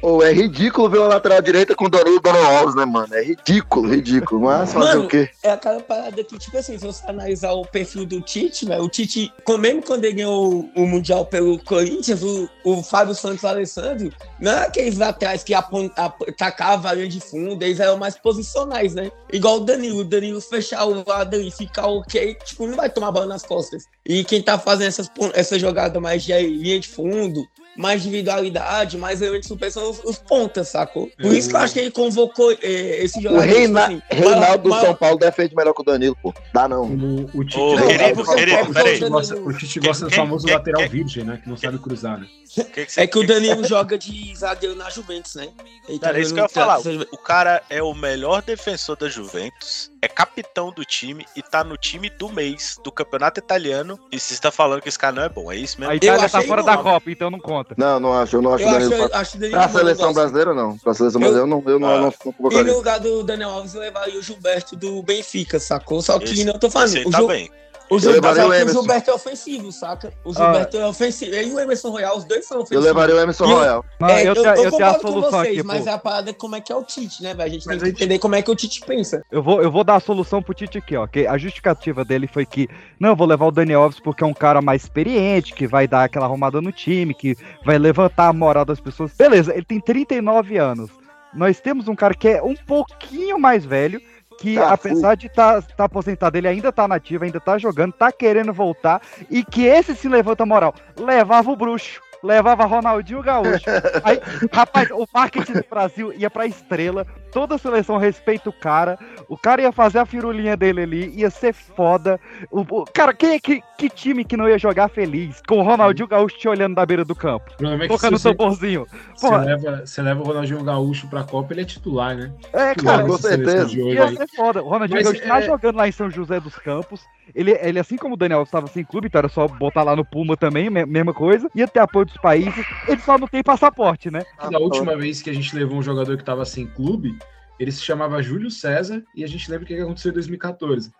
Ô, 0.00 0.22
é 0.22 0.32
ridículo 0.32 0.88
ver 0.88 0.98
uma 0.98 1.08
lateral 1.08 1.42
direita 1.42 1.74
com 1.74 1.86
o 1.86 1.88
Danilo 1.90 2.20
Daniel 2.20 2.46
Alves, 2.58 2.74
né, 2.74 2.84
mano? 2.84 3.14
É 3.14 3.22
ridículo, 3.22 3.88
ridículo. 3.88 4.42
Mas 4.42 4.72
fazer 4.72 4.86
Mano, 4.94 5.04
o 5.06 5.08
quê? 5.08 5.28
É 5.42 5.50
aquela 5.50 5.80
parada 5.80 6.22
que, 6.22 6.38
tipo 6.38 6.56
assim, 6.56 6.78
se 6.78 6.86
você 6.86 7.04
analisar 7.08 7.52
o 7.52 7.66
perfil 7.66 8.06
do 8.06 8.20
Tite, 8.20 8.66
né? 8.66 8.78
O 8.78 8.88
Tite, 8.88 9.32
com- 9.44 9.58
mesmo 9.58 9.82
quando 9.82 10.04
ele 10.04 10.14
ganhou 10.14 10.70
o 10.76 10.86
Mundial 10.86 11.26
pelo 11.26 11.58
Corinthians, 11.58 12.22
o, 12.22 12.48
o 12.64 12.82
Fábio 12.82 13.14
Santos 13.14 13.42
e 13.42 13.46
o 13.46 13.48
Alessandro, 13.48 14.12
não 14.40 14.52
é 14.52 14.66
aqueles 14.66 14.96
laterais 14.98 15.42
que 15.42 15.54
apon- 15.54 15.90
ap- 15.96 16.22
tacavam 16.36 16.90
a 16.90 16.94
linha 16.94 17.08
de 17.08 17.20
fundo, 17.20 17.62
eles 17.62 17.80
eram 17.80 17.98
mais 17.98 18.16
posicionais, 18.16 18.94
né? 18.94 19.10
Igual 19.32 19.56
o 19.56 19.60
Danilo. 19.64 20.00
O 20.00 20.04
Danilo 20.04 20.40
fechar 20.40 20.84
o 20.84 21.04
lado 21.06 21.36
e 21.40 21.50
ficar 21.50 21.86
ok, 21.86 22.34
tipo, 22.44 22.66
não 22.66 22.76
vai 22.76 22.88
tomar 22.88 23.10
bola 23.10 23.26
nas 23.26 23.42
costas. 23.42 23.84
E 24.08 24.22
quem 24.24 24.40
tá 24.40 24.58
fazendo 24.58 24.88
essas, 24.88 25.10
essa 25.34 25.58
jogada 25.58 26.00
mais 26.00 26.22
de 26.22 26.32
linha 26.32 26.78
de 26.78 26.86
fundo, 26.88 27.46
mais 27.76 28.06
individualidade, 28.06 28.96
mais 28.96 29.20
elementos 29.20 29.48
super 29.48 29.70
são 29.70 29.90
os, 29.90 29.98
os 30.04 30.16
pontas, 30.16 30.68
sacou? 30.68 31.10
Por 31.20 31.34
isso 31.34 31.50
que 31.50 31.56
eu 31.56 31.60
acho 31.60 31.74
que 31.74 31.80
ele 31.80 31.90
convocou 31.90 32.52
eh, 32.52 33.04
esse 33.04 33.18
O 33.18 33.22
jogador. 33.22 33.44
Reina, 33.44 33.88
tipo 33.88 34.02
assim, 34.08 34.22
Reinaldo 34.22 34.62
do 34.62 34.68
maior- 34.70 34.84
São 34.86 34.94
Paulo 34.94 35.18
defende 35.18 35.54
melhor 35.54 35.74
que 35.74 35.82
o 35.82 35.84
Danilo, 35.84 36.16
pô. 36.22 36.32
Dá 36.54 36.66
não. 36.68 36.84
O, 36.84 37.30
o 37.34 37.44
Tite 37.44 37.58
Ô, 37.58 37.70
gosta- 37.76 37.86
querido, 37.86 38.20
o 38.22 38.34
querido, 38.34 38.58
Tite 38.62 38.72
peraí. 38.72 39.00
gosta- 39.10 39.36
O 39.36 39.52
Tite 39.52 39.80
Quem- 39.80 39.88
gosta 39.88 40.04
do 40.06 40.10
famoso 40.14 40.46
lateral 40.48 40.88
virgem, 40.88 41.24
né? 41.24 41.38
Que 41.42 41.48
não 41.50 41.56
sabe 41.56 41.78
cruzar, 41.78 42.18
né? 42.18 42.26
Que 42.72 42.86
É 42.96 43.06
que 43.06 43.18
o 43.18 43.20
que- 43.22 43.26
Danilo 43.26 43.64
joga 43.66 43.98
de 43.98 44.34
zagueiro 44.34 44.74
na 44.76 44.88
Juventus, 44.88 45.34
né? 45.34 45.48
Ele 45.88 45.98
tá 45.98 46.06
Cara, 46.06 46.18
é 46.18 46.22
isso 46.22 46.32
que 46.32 46.40
eu 46.40 46.44
ia 46.44 46.48
falar. 46.48 46.78
O 47.12 47.18
cara 47.18 47.62
é 47.68 47.82
o 47.82 47.92
melhor 47.92 48.40
defensor 48.40 48.96
da 48.96 49.08
Juventus, 49.08 49.90
é 50.06 50.08
capitão 50.08 50.70
do 50.72 50.84
time 50.84 51.26
e 51.36 51.42
tá 51.42 51.62
no 51.62 51.76
time 51.76 52.08
do 52.08 52.28
mês 52.30 52.78
do 52.82 52.90
campeonato 52.90 53.38
italiano. 53.40 53.98
E 54.10 54.18
você 54.18 54.32
está 54.34 54.50
falando 54.50 54.80
que 54.80 54.88
esse 54.88 54.98
cara 54.98 55.14
não 55.14 55.22
é 55.24 55.28
bom, 55.28 55.50
é 55.52 55.56
isso 55.56 55.78
mesmo? 55.78 55.92
A 55.92 55.96
Itália 55.96 56.28
tá 56.28 56.40
fora 56.42 56.62
bom, 56.62 56.66
da 56.66 56.76
né? 56.76 56.82
Copa, 56.82 57.10
então 57.10 57.30
não 57.30 57.38
conta. 57.40 57.74
Não, 57.76 58.00
não 58.00 58.12
acho. 58.12 58.36
Eu 58.36 58.42
não 58.42 58.54
acho 58.54 58.64
Eu 58.64 58.68
o 58.70 58.76
acho, 58.76 58.92
eu 58.92 59.10
acho 59.12 59.36
o 59.36 59.50
Pra 59.50 59.64
eu 59.64 59.68
seleção 59.68 60.12
brasileira, 60.12 60.54
não. 60.54 60.78
Pra 60.78 60.94
seleção 60.94 61.20
Eu- 61.20 61.28
brasileira, 61.32 61.40
eu 61.40 61.46
não, 61.46 61.70
eu 61.72 61.78
não, 61.78 61.88
Ah. 61.88 61.94
eu 61.94 62.00
não 62.02 62.50
E 62.52 62.62
no 62.62 62.74
lugar 62.76 63.00
do 63.00 63.22
Daniel 63.22 63.50
Alves, 63.50 63.74
eu 63.74 63.80
levaria 63.80 64.18
o 64.18 64.22
Gilberto 64.22 64.76
do 64.76 65.02
Benfica, 65.02 65.58
sacou? 65.58 66.00
Só 66.00 66.18
que 66.18 66.24
Esse- 66.32 66.44
não 66.44 66.58
tô 66.58 66.70
falando. 66.70 66.88
Esse 66.88 66.98
aí 66.98 67.04
O, 67.06 67.10
tá 67.10 67.18
Gil- 67.18 67.26
bem. 67.28 67.50
O, 67.90 67.94
Eu 67.96 67.98
Gilberto, 68.00 68.40
o 68.40 68.50
que 68.50 68.64
o. 68.64 68.68
Gilberto 68.72 69.10
é 69.10 69.14
ofensivo, 69.14 69.72
saca? 69.72 70.12
O 70.24 70.32
Gilberto 70.34 70.76
é 70.76 70.86
ofensivo. 70.86 71.34
Ele 71.34 71.50
e 71.50 71.54
o 71.54 71.60
Emerson 71.60 71.90
Royal, 71.90 72.16
os 72.16 72.24
dois 72.24 72.44
são 72.46 72.58
Eu 72.58 72.62
ofensivos. 72.62 72.84
levaria 72.84 73.14
o 73.14 73.18
Emerson 73.20 73.44
Royal. 73.46 73.84
Não, 74.00 74.08
É, 74.08 74.26
eu, 74.28 74.34
te- 74.34 74.40
eu 74.40 74.70
tenho 74.72 74.86
a 74.86 74.98
solução 74.98 75.30
vocês, 75.40 75.58
aqui, 75.58 75.62
mas 75.62 75.84
pô. 75.84 75.90
a 75.90 75.98
parada 75.98 76.30
é 76.30 76.32
como 76.32 76.56
é 76.56 76.60
que 76.60 76.72
é 76.72 76.76
o 76.76 76.82
Tite, 76.82 77.22
né, 77.22 77.34
velho? 77.34 77.48
A 77.48 77.52
gente 77.52 77.64
tem 77.64 77.72
Mas 77.74 77.78
que 77.78 77.84
a 77.84 77.88
gente- 77.88 77.96
entender 78.02 78.18
como 78.18 78.34
é 78.34 78.42
que 78.42 78.50
o 78.50 78.56
Tite 78.56 78.80
pensa. 78.86 79.22
Eu 79.30 79.42
vou, 79.42 79.62
eu 79.62 79.70
vou 79.70 79.84
dar 79.84 79.96
a 79.96 80.00
solução 80.00 80.42
pro 80.42 80.54
Tite 80.54 80.78
aqui, 80.78 80.96
ó. 80.96 81.06
Que 81.06 81.26
a 81.26 81.38
justificativa 81.38 82.04
dele 82.04 82.26
foi 82.26 82.44
que, 82.44 82.68
não, 82.98 83.10
eu 83.10 83.16
vou 83.16 83.26
levar 83.26 83.46
o 83.46 83.50
Daniel 83.52 83.82
Alves 83.82 84.00
porque 84.00 84.24
é 84.24 84.26
um 84.26 84.34
cara 84.34 84.60
mais 84.60 84.82
experiente, 84.82 85.54
que 85.54 85.66
vai 85.66 85.86
dar 85.86 86.04
aquela 86.04 86.26
arrumada 86.26 86.60
no 86.60 86.72
time, 86.72 87.14
que 87.14 87.36
vai 87.64 87.78
levantar 87.78 88.28
a 88.28 88.32
moral 88.32 88.64
das 88.64 88.80
pessoas. 88.80 89.12
Beleza, 89.16 89.52
ele 89.54 89.64
tem 89.64 89.80
39 89.80 90.56
anos. 90.58 90.90
Nós 91.34 91.60
temos 91.60 91.86
um 91.86 91.94
cara 91.94 92.14
que 92.14 92.28
é 92.28 92.42
um 92.42 92.54
pouquinho 92.54 93.38
mais 93.38 93.64
velho, 93.64 94.00
que 94.38 94.54
Tá, 94.56 94.72
apesar 94.72 95.14
de 95.16 95.26
estar 95.26 95.62
tá, 95.62 95.84
aposentado, 95.84 96.36
ele 96.36 96.48
ainda 96.48 96.72
tá 96.72 96.86
nativo, 96.86 97.24
ainda 97.24 97.40
tá 97.40 97.58
jogando, 97.58 97.92
tá 97.92 98.12
querendo 98.12 98.52
voltar, 98.52 99.00
e 99.30 99.44
que 99.44 99.64
esse 99.64 99.94
se 99.94 100.08
levanta 100.08 100.42
a 100.42 100.46
moral. 100.46 100.74
Levava 100.98 101.50
o 101.50 101.56
bruxo. 101.56 102.00
Levava 102.22 102.64
Ronaldinho 102.64 103.22
Gaúcho. 103.22 103.66
Aí, 104.02 104.20
rapaz, 104.52 104.90
o 104.90 105.06
marketing 105.12 105.52
do 105.52 105.66
Brasil 105.68 106.12
ia 106.14 106.30
pra 106.30 106.46
estrela. 106.46 107.06
Toda 107.36 107.56
a 107.56 107.58
seleção 107.58 107.98
respeita 107.98 108.48
o 108.48 108.52
cara. 108.52 108.98
O 109.28 109.36
cara 109.36 109.60
ia 109.60 109.70
fazer 109.70 109.98
a 109.98 110.06
firulinha 110.06 110.56
dele 110.56 110.80
ali, 110.80 111.10
ia 111.20 111.28
ser 111.28 111.52
foda. 111.52 112.18
O, 112.50 112.60
o- 112.62 112.84
cara, 112.86 113.12
quem 113.12 113.34
é 113.34 113.38
que, 113.38 113.60
que 113.76 113.90
time 113.90 114.24
que 114.24 114.38
não 114.38 114.48
ia 114.48 114.58
jogar 114.58 114.88
feliz? 114.88 115.42
Com 115.46 115.58
o 115.58 115.62
Ronaldinho 115.62 116.08
Gaúcho 116.08 116.38
te 116.38 116.48
olhando 116.48 116.74
da 116.74 116.86
beira 116.86 117.04
do 117.04 117.14
campo, 117.14 117.44
é 117.62 117.88
tocando 117.88 118.16
o 118.16 118.18
tamborzinho. 118.18 118.86
você, 119.14 119.36
leva, 119.36 119.84
você 119.84 120.00
leva 120.00 120.22
o 120.22 120.24
Ronaldinho 120.24 120.64
Gaúcho 120.64 121.08
pra 121.08 121.24
Copa, 121.24 121.52
ele 121.52 121.60
é 121.60 121.64
titular, 121.66 122.16
né? 122.16 122.32
é, 122.54 122.70
Titular 122.74 122.96
cara, 123.00 123.06
com 123.06 123.18
certeza. 123.18 123.78
ia 123.78 124.04
aí. 124.04 124.16
ser 124.16 124.28
foda. 124.34 124.62
O 124.62 124.70
Ronaldinho 124.70 124.96
Mas 124.96 125.04
Gaúcho 125.04 125.28
tá 125.28 125.38
é- 125.38 125.42
jogando 125.42 125.76
lá 125.76 125.86
em 125.86 125.92
São 125.92 126.10
José 126.10 126.40
dos 126.40 126.56
Campos. 126.56 127.02
Ele, 127.34 127.50
ele, 127.60 127.78
assim 127.78 127.98
como 127.98 128.14
o 128.14 128.16
Daniel 128.16 128.44
estava 128.44 128.66
sem 128.68 128.82
clube, 128.82 129.08
então 129.08 129.18
era 129.18 129.28
só 129.28 129.46
botar 129.46 129.82
lá 129.82 129.94
no 129.94 130.06
Puma 130.06 130.38
também, 130.38 130.70
me- 130.70 130.86
mesma 130.86 131.12
coisa. 131.12 131.50
Ia 131.54 131.68
ter 131.68 131.80
apoio 131.80 132.06
dos 132.06 132.16
países. 132.16 132.64
Ele 132.88 133.00
só 133.02 133.18
não 133.18 133.28
tem 133.28 133.42
passaporte, 133.42 134.10
né? 134.10 134.22
Da 134.50 134.58
última 134.58 134.96
vez 134.96 135.20
que 135.20 135.28
a 135.28 135.34
gente 135.34 135.54
levou 135.54 135.76
um 135.76 135.82
jogador 135.82 136.16
que 136.16 136.24
tava 136.24 136.46
sem 136.46 136.66
clube, 136.66 137.18
ele 137.58 137.72
se 137.72 137.82
chamava 137.82 138.22
Júlio 138.22 138.50
César 138.50 139.02
e 139.14 139.24
a 139.24 139.26
gente 139.26 139.50
lembra 139.50 139.64
o 139.64 139.66
que 139.66 139.74
aconteceu 139.74 140.10
em 140.10 140.14
2014. 140.14 140.90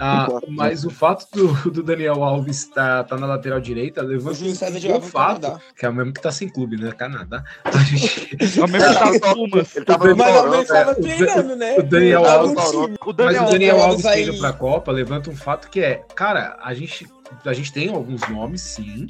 Ah, 0.00 0.26
mas 0.48 0.86
o 0.86 0.90
fato 0.90 1.26
do, 1.32 1.70
do 1.70 1.82
Daniel 1.82 2.24
Alves 2.24 2.60
estar 2.60 3.04
tá, 3.04 3.14
na 3.18 3.26
lateral 3.26 3.60
direita 3.60 4.02
O 4.02 4.06
levanta 4.06 4.42
um 4.42 4.54
bom 4.88 4.94
no 4.94 5.02
fato, 5.02 5.40
Canadá. 5.42 5.60
que 5.76 5.84
é 5.84 5.88
o 5.90 5.92
mesmo 5.94 6.12
que 6.14 6.22
tá 6.22 6.32
sem 6.32 6.48
clube, 6.48 6.78
né? 6.78 6.92
Canadá. 6.92 7.44
A 7.62 7.78
gente- 7.84 8.34
É 8.58 8.64
o 8.64 8.68
mesmo 8.68 8.88
que 8.88 9.20
tá 9.20 9.34
no 9.34 9.50
Pumas. 9.50 9.76
Ele 9.76 9.84
tava 9.84 10.14
Mas 10.14 10.34
ao 10.34 10.42
Toronto, 10.44 10.50
menos 10.50 10.70
é. 10.70 10.72
tava 10.84 10.94
treinando, 10.94 11.56
né? 11.56 11.76
o 11.76 11.82
Daniel 11.82 12.24
Alves-. 12.24 12.72
O 12.74 12.88
Mas 12.88 13.14
Daniel, 13.16 13.44
o 13.44 13.50
Daniel 13.50 13.76
Alves 13.82 14.06
Alves 14.06 14.06
aí- 14.06 14.28
indo 14.30 14.38
pra 14.38 14.52
Copa 14.54 14.90
levanta 14.92 15.28
um 15.28 15.36
fato 15.36 15.68
que 15.68 15.80
é, 15.80 15.96
cara, 16.16 16.56
a 16.62 16.72
gente, 16.72 17.06
a 17.44 17.52
gente 17.52 17.70
tem 17.70 17.90
alguns 17.90 18.26
nomes, 18.30 18.62
sim, 18.62 19.06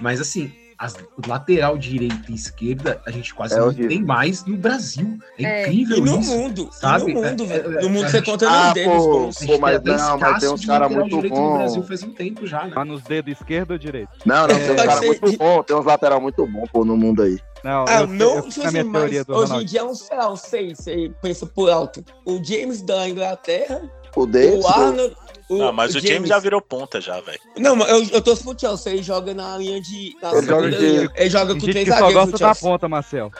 mas 0.00 0.20
assim, 0.20 0.52
as 0.78 0.94
lateral 1.26 1.78
direita 1.78 2.16
e 2.28 2.34
esquerda, 2.34 3.00
a 3.06 3.10
gente 3.10 3.34
quase 3.34 3.54
É 3.54 3.58
não 3.58 3.66
horrível. 3.68 3.88
tem 3.88 4.02
mais 4.04 4.44
no 4.44 4.56
Brasil. 4.56 5.18
É, 5.38 5.42
É. 5.44 5.62
incrível 5.62 5.96
E 5.98 6.00
no 6.00 6.20
isso. 6.20 6.30
mundo, 6.30 6.68
sabe? 6.72 7.10
e 7.10 7.14
no 7.14 7.22
mundo, 7.22 7.42
É, 7.44 7.46
velho. 7.46 7.78
é, 7.78 7.82
No 7.82 7.88
mundo 7.90 8.04
é, 8.06 8.08
você 8.10 8.22
conta 8.22 8.48
Ah, 8.48 8.64
nos 8.66 8.74
dedos, 8.74 8.92
pô. 8.96 9.10
pô. 9.46 9.58
Mas 9.58 9.82
não, 9.82 10.18
mas 10.18 10.40
tem 10.40 10.48
uns 10.50 10.60
de 10.60 10.66
cara 10.66 10.80
lateral 10.84 11.00
muito 11.02 11.14
direito 11.16 11.34
no 11.34 11.40
bom. 11.40 11.58
Brasil 11.58 11.82
faz 11.82 12.02
um 12.02 12.10
tempo 12.10 12.46
já, 12.46 12.64
né? 12.64 12.72
Tá 12.74 12.84
nos 12.84 13.02
dedos 13.02 13.32
esquerdo 13.32 13.70
ou 13.72 13.78
direito? 13.78 14.10
Não, 14.24 14.46
não, 14.46 14.54
tem 14.58 14.70
uns 14.72 14.76
caras 14.76 14.94
ser 14.98 15.06
muito 15.20 15.38
bons, 15.38 15.62
tem 15.64 15.76
uns 15.76 15.84
lateral 15.84 16.20
muito 16.20 16.46
bons, 16.46 16.68
pô, 16.70 16.84
no 16.84 16.96
mundo 16.96 17.22
aí. 17.22 17.38
Não, 17.64 17.84
Ah, 17.88 18.00
eu, 18.02 18.06
não, 18.06 18.26
eu 18.36 18.42
na 18.42 18.48
assim, 18.48 18.70
minha 18.70 18.84
mas 18.84 19.00
teoria 19.02 19.24
do 19.24 19.34
hoje 19.34 19.54
em 19.56 19.64
dia 19.64 19.80
é 19.80 19.84
um, 19.84 19.94
sei 19.94 20.16
lá, 20.16 20.30
um 20.30 20.36
seis, 20.36 20.78
você 20.78 21.10
pensa 21.22 21.46
por 21.46 21.70
alto. 21.70 22.04
O 22.24 22.42
James 22.44 22.82
da 22.82 23.08
Inglaterra, 23.08 23.82
O 24.14 24.26
Davis, 24.26 24.64
o 24.64 24.68
Arnold... 24.68 25.16
O, 25.48 25.58
Não, 25.58 25.72
mas 25.72 25.94
o 25.94 26.00
James 26.00 26.28
já 26.28 26.40
virou 26.40 26.60
ponta 26.60 27.00
já, 27.00 27.20
velho. 27.20 27.38
Não, 27.56 27.76
mas 27.76 27.88
eu, 27.88 28.04
eu 28.14 28.20
tô 28.20 28.34
futebol, 28.34 28.76
você 28.76 29.00
joga 29.00 29.32
na 29.32 29.56
linha 29.56 29.80
de... 29.80 30.16
Na 30.20 30.32
Ele 30.32 30.46
joga 30.46 30.70
de-. 30.70 31.10
Ele 31.14 31.30
joga 31.30 31.54
com 31.54 31.60
três 31.60 31.76
que 31.84 31.84
só 31.84 31.98
zagueiros 32.00 32.14
gosta 32.14 32.38
da 32.38 32.46
Chelsea. 32.54 32.68
ponta, 32.68 32.88
Marcel. 32.88 33.30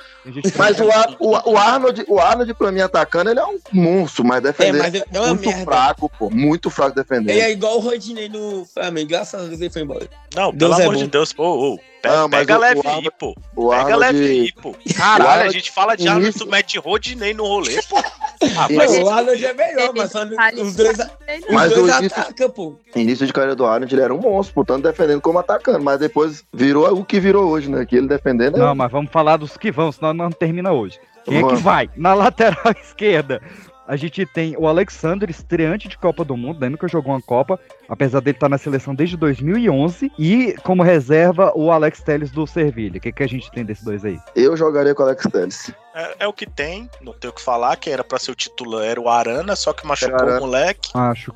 Mas 0.57 0.79
o, 0.79 0.91
Ar- 0.91 1.17
o, 1.19 1.51
o 1.53 1.57
Arnold, 1.59 2.05
o 2.09 2.21
Arnold, 2.21 2.55
pra 2.55 2.71
mim, 2.71 2.81
atacando, 2.81 3.31
ele 3.31 3.41
é 3.41 3.45
um 3.45 3.59
monstro, 3.73 4.25
mas 4.25 4.39
É, 4.39 4.41
defender 4.41 4.79
mas 4.79 4.95
é 4.95 5.05
uma 5.21 5.29
muito 5.35 5.47
merda. 5.49 5.65
fraco, 5.65 6.09
pô. 6.17 6.31
Muito 6.31 6.71
fraco 6.71 6.95
defendendo. 6.95 7.31
Ele 7.31 7.41
é 7.41 7.51
igual 7.51 7.77
o 7.77 7.81
Rodinei 7.81 8.29
no 8.29 8.65
Flamengo, 8.73 9.09
graças 9.09 9.41
a 9.45 9.49
Deus 9.49 9.61
ele 9.61 9.71
foi 9.71 9.83
embora. 9.83 10.09
Não, 10.35 10.53
Deus 10.53 10.71
pelo 10.71 10.81
é 10.81 10.85
amor 10.85 10.95
bom. 10.95 11.03
de 11.03 11.11
Deus, 11.11 11.33
pô, 11.33 11.73
ô, 11.75 11.77
pe- 12.01 12.09
Não, 12.09 12.29
mas 12.29 12.41
pega 12.41 12.57
o- 12.57 12.61
leve 12.61 12.81
o 12.85 12.89
aí, 12.89 13.11
pô. 13.19 13.35
O 13.57 13.71
Pega 13.71 13.97
leve 13.97 14.19
Arnold, 14.19 14.41
aí, 14.43 14.53
pô. 14.53 14.77
Caralho, 14.97 15.49
a 15.49 15.53
gente 15.53 15.73
fala 15.73 15.97
de 15.97 16.07
Arnold, 16.07 16.39
tu 16.39 16.47
mete 16.47 16.79
Rodinei 16.79 17.35
no 17.35 17.45
rolê, 17.45 17.83
pô. 17.83 17.97
Não, 18.41 19.03
o 19.05 19.11
Arnold 19.11 19.45
é 19.45 19.53
melhor, 19.55 19.93
mas 19.95 20.15
os 20.15 20.75
dois, 20.77 20.99
os 20.99 21.07
Mas 21.55 21.73
dois 21.73 21.95
o 21.95 21.99
início- 21.99 22.21
atacam, 22.21 22.51
pô. 22.51 22.77
Início 22.95 23.27
de 23.27 23.33
carreira 23.33 23.55
do 23.57 23.65
Arnold, 23.67 23.95
ele 23.95 24.03
era 24.03 24.15
um 24.15 24.19
monstro, 24.19 24.55
portanto, 24.55 24.83
defendendo 24.85 25.21
como 25.21 25.39
atacando, 25.39 25.83
mas 25.83 25.99
depois 26.01 26.45
virou 26.53 26.93
o 26.99 27.05
que 27.05 27.21
virou 27.21 27.49
hoje, 27.49 27.71
né? 27.71 27.85
Que 27.85 27.97
ele 27.97 28.09
defendendo 28.09 28.57
é 28.57 28.61
Não, 28.61 28.75
mas 28.75 28.91
vamos 28.91 29.11
falar 29.11 29.37
dos 29.37 29.57
que 29.57 29.71
vão, 29.71 29.91
senão 29.93 30.13
não 30.13 30.31
termina 30.31 30.73
hoje. 30.73 30.99
Quem 31.25 31.39
é 31.39 31.43
que 31.47 31.57
vai? 31.57 31.91
Na 31.97 32.15
lateral 32.15 32.73
esquerda, 32.81 33.43
a 33.89 33.95
gente 33.97 34.25
tem 34.27 34.57
o 34.59 34.67
Alexander, 34.67 35.31
estreante 35.31 35.89
de 35.89 35.97
Copa 35.97 36.25
do 36.25 36.37
Mundo, 36.37 36.61
né? 36.61 36.69
nunca 36.69 36.89
jogou 36.89 37.13
uma 37.13 37.23
Copa, 37.23 37.59
apesar 37.89 38.21
dele 38.21 38.37
estar 38.37 38.49
na 38.49 38.59
seleção 38.59 38.95
desde 38.95 39.17
2011. 39.17 40.11
E 40.19 40.55
como 40.65 40.83
reserva, 40.83 41.53
o 41.55 41.71
Alex 41.71 42.03
Telles 42.03 42.31
do 42.31 42.47
Servilha. 42.47 42.99
O 42.99 43.01
que, 43.01 43.13
que 43.13 43.23
a 43.23 43.29
gente 43.29 43.51
tem 43.51 43.65
desses 43.65 43.85
dois 43.85 44.05
aí? 44.05 44.19
eu 44.35 44.57
jogaria 44.57 44.95
com 44.95 45.03
o 45.03 45.07
Alex 45.07 45.25
Telles. 45.31 45.73
É, 45.97 46.17
é 46.21 46.27
o 46.29 46.33
que 46.33 46.47
tem, 46.47 46.89
não 47.01 47.13
tem 47.13 47.31
o 47.31 47.33
que 47.33 47.41
falar, 47.41 47.75
que 47.77 47.89
era 47.91 48.05
pra 48.05 48.19
ser 48.19 48.31
o 48.31 48.35
titular, 48.35 48.85
era 48.85 49.01
o 49.01 49.09
Arana, 49.09 49.57
só 49.57 49.73
que 49.73 49.87
machucou 49.87 50.15
Arana. 50.15 50.37
o 50.39 50.41
moleque. 50.41 50.91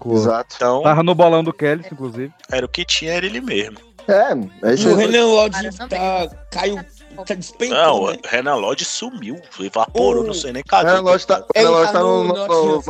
O... 0.05 0.14
Exato. 0.14 0.55
Então, 0.57 0.83
Tava 0.83 1.03
no 1.03 1.14
bolão 1.14 1.42
do 1.42 1.53
Kelly, 1.53 1.85
inclusive. 1.90 2.33
era 2.51 2.64
o 2.64 2.68
que 2.68 2.85
tinha, 2.85 3.12
era 3.12 3.25
ele 3.27 3.40
mesmo. 3.40 3.79
É, 4.09 4.68
é 4.70 4.75
isso 4.75 4.88
O. 4.90 4.96
Renan 4.96 5.27
Lodge 5.27 5.70
tá, 5.88 6.29
caiu, 6.51 6.81
tá 7.27 7.35
despencando, 7.35 7.81
Não, 7.81 8.07
né? 8.11 8.18
o 8.25 8.29
Renan 8.29 8.55
Lodge 8.57 8.85
sumiu, 8.85 9.40
evaporou, 9.61 10.25
O- 10.25 10.27
não 10.27 10.35
sei 10.35 10.53
nem 10.53 10.62
cadê. 10.62 10.90
É, 10.96 11.01
nós 11.01 11.25
tá, 11.25 11.44
Ele 11.55 11.64
nós 11.68 11.87
tá 11.87 11.92
tá 11.92 12.01
no, 12.01 12.25
no 12.25 12.35
no, 12.35 12.83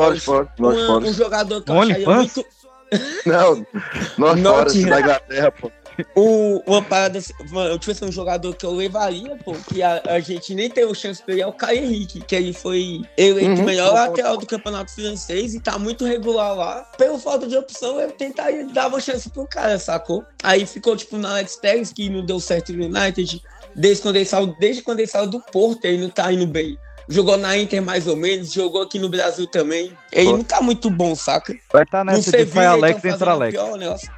no, 0.59 0.71
Um, 0.71 0.97
um 1.09 1.13
jogador 1.13 1.61
que 1.63 1.71
eu 1.71 1.81
acharia 1.81 2.09
muito... 2.09 2.45
Não, 3.27 3.55
North 4.19 4.39
Nottingham. 4.39 4.55
Forest 4.55 4.85
da 4.87 5.01
Inglaterra, 5.01 5.51
pô. 5.53 5.71
O, 6.15 6.63
uma 6.67 6.83
parada, 6.83 7.19
assim, 7.19 7.33
mano, 7.51 7.71
eu 7.71 7.79
tivesse 7.79 8.05
um 8.05 8.13
jogador 8.13 8.55
que 8.55 8.65
eu 8.65 8.73
levaria, 8.73 9.37
pô, 9.45 9.55
que 9.73 9.83
a, 9.83 10.03
a 10.07 10.21
gente 10.21 10.55
nem 10.55 10.69
teve 10.71 10.95
chance 10.95 11.21
de 11.21 11.27
pegar, 11.27 11.45
é 11.45 11.47
o 11.47 11.53
Caio 11.53 11.85
Henrique, 11.85 12.21
que 12.21 12.35
ele 12.35 12.53
foi 12.53 13.03
eleito 13.17 13.61
Uhum. 13.61 13.65
melhor 13.65 13.93
lateral 13.93 14.37
do 14.37 14.47
campeonato 14.47 14.93
francês 14.95 15.55
e 15.55 15.61
tá 15.61 15.79
muito 15.79 16.05
regular 16.05 16.55
lá. 16.55 16.83
Pelo 16.99 17.19
falta 17.19 17.47
de 17.47 17.57
opção, 17.57 18.01
eu 18.01 18.11
tentaria 18.13 18.67
dar 18.67 18.89
uma 18.89 19.01
chance 19.01 19.29
pro 19.31 19.47
cara, 19.47 19.79
sacou? 19.79 20.25
Aí 20.43 20.67
ficou, 20.67 20.97
tipo, 20.97 21.17
na 21.17 21.31
Alex 21.31 21.57
Telles, 21.57 21.93
que 21.93 22.09
não 22.09 22.25
deu 22.25 22.41
certo 22.41 22.73
no 22.73 22.85
United, 22.87 23.43
desde 23.75 24.03
quando 24.03 24.17
ele 24.17 24.25
saiu, 24.25 24.55
desde 24.59 24.83
quando 24.83 24.99
ele 25.01 25.09
saiu 25.09 25.27
do 25.27 25.41
Porto, 25.41 25.85
ele 25.85 26.03
não 26.03 26.11
tá 26.11 26.33
indo 26.33 26.47
bem. 26.47 26.79
Jogou 27.09 27.37
na 27.37 27.57
Inter 27.59 27.83
mais 27.83 28.07
ou 28.07 28.15
menos, 28.15 28.53
jogou 28.53 28.83
aqui 28.83 28.97
no 28.97 29.09
Brasil 29.09 29.45
também. 29.45 29.93
Ele 30.13 30.31
Pô. 30.31 30.37
não 30.37 30.45
tá 30.45 30.61
muito 30.61 30.89
bom, 30.89 31.17
saca? 31.17 31.53
Vai 31.73 31.83
estar 31.83 32.05
No 32.05 32.13
nessa 32.13 32.31
de 32.31 32.31
Sevilla, 32.31 32.69
Alex, 32.69 33.05
entra 33.05 33.33
Alex. 33.33 33.53
pior 33.53 33.77
negócio. 33.77 34.09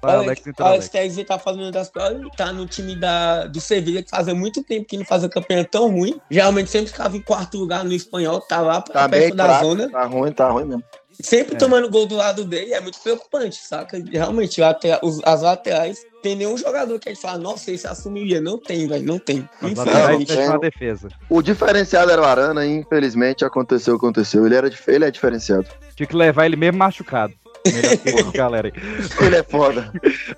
Vai 0.00 0.14
Alex, 0.14 0.42
Alex, 0.46 0.60
Alex 0.60 0.90
Alex. 0.94 1.28
Tá 1.28 1.38
fazendo 1.38 1.62
uma 1.64 1.72
das 1.72 1.90
piores, 1.90 2.18
ele 2.20 2.30
tá 2.36 2.52
no 2.52 2.66
time 2.66 2.94
da, 2.94 3.46
do 3.46 3.60
Sevilla, 3.60 4.02
que 4.02 4.10
fazia 4.10 4.34
muito 4.34 4.62
tempo 4.62 4.86
que 4.86 4.96
não 4.96 5.04
fazia 5.04 5.28
campanha 5.28 5.64
tão 5.64 5.90
ruim. 5.90 6.20
Geralmente 6.30 6.70
sempre 6.70 6.88
ficava 6.90 7.16
em 7.16 7.20
quarto 7.20 7.58
lugar 7.58 7.84
no 7.84 7.92
espanhol, 7.92 8.40
tá 8.40 8.60
lá 8.60 8.80
Tá 8.80 9.08
perto 9.08 9.34
da 9.34 9.44
fraco, 9.44 9.64
zona. 9.66 9.90
tá 9.90 10.04
ruim, 10.04 10.32
tá 10.32 10.48
ruim 10.50 10.64
mesmo. 10.64 10.84
Sempre 11.20 11.56
É. 11.56 11.58
tomando 11.58 11.90
gol 11.90 12.06
do 12.06 12.14
lado 12.14 12.44
dele, 12.44 12.72
é 12.72 12.80
muito 12.80 13.00
preocupante, 13.00 13.56
saca? 13.56 14.00
Realmente, 14.08 14.60
lateral- 14.60 15.00
os- 15.02 15.20
as 15.24 15.42
laterais, 15.42 15.98
tem 16.22 16.36
nenhum 16.36 16.56
jogador 16.56 16.96
que 17.00 17.08
a 17.08 17.12
gente 17.12 17.20
fala, 17.20 17.38
nossa, 17.38 17.72
esse 17.72 17.88
assumiria. 17.88 18.40
Não 18.40 18.56
tem, 18.56 18.86
velho, 18.86 19.04
não 19.04 19.18
tem. 19.18 19.48
As 19.60 19.72
Não, 19.74 19.84
não 19.84 20.24
tem. 20.24 20.60
defesa. 20.60 21.08
O 21.28 21.42
diferenciado 21.42 22.12
era 22.12 22.22
o 22.22 22.24
Arana 22.24 22.64
e 22.64 22.70
infelizmente 22.70 23.44
aconteceu 23.44 23.96
aconteceu. 23.96 24.46
Ele, 24.46 24.54
era, 24.54 24.70
ele 24.86 25.04
é 25.06 25.10
diferenciado. 25.10 25.66
Tinha 25.96 26.06
que 26.06 26.14
levar 26.14 26.46
ele 26.46 26.54
mesmo 26.54 26.78
machucado. 26.78 27.34
Melhor 27.72 28.32
galera 28.32 28.68
aí. 28.74 29.26
Ele 29.26 29.36
é 29.36 29.42
foda. 29.42 29.92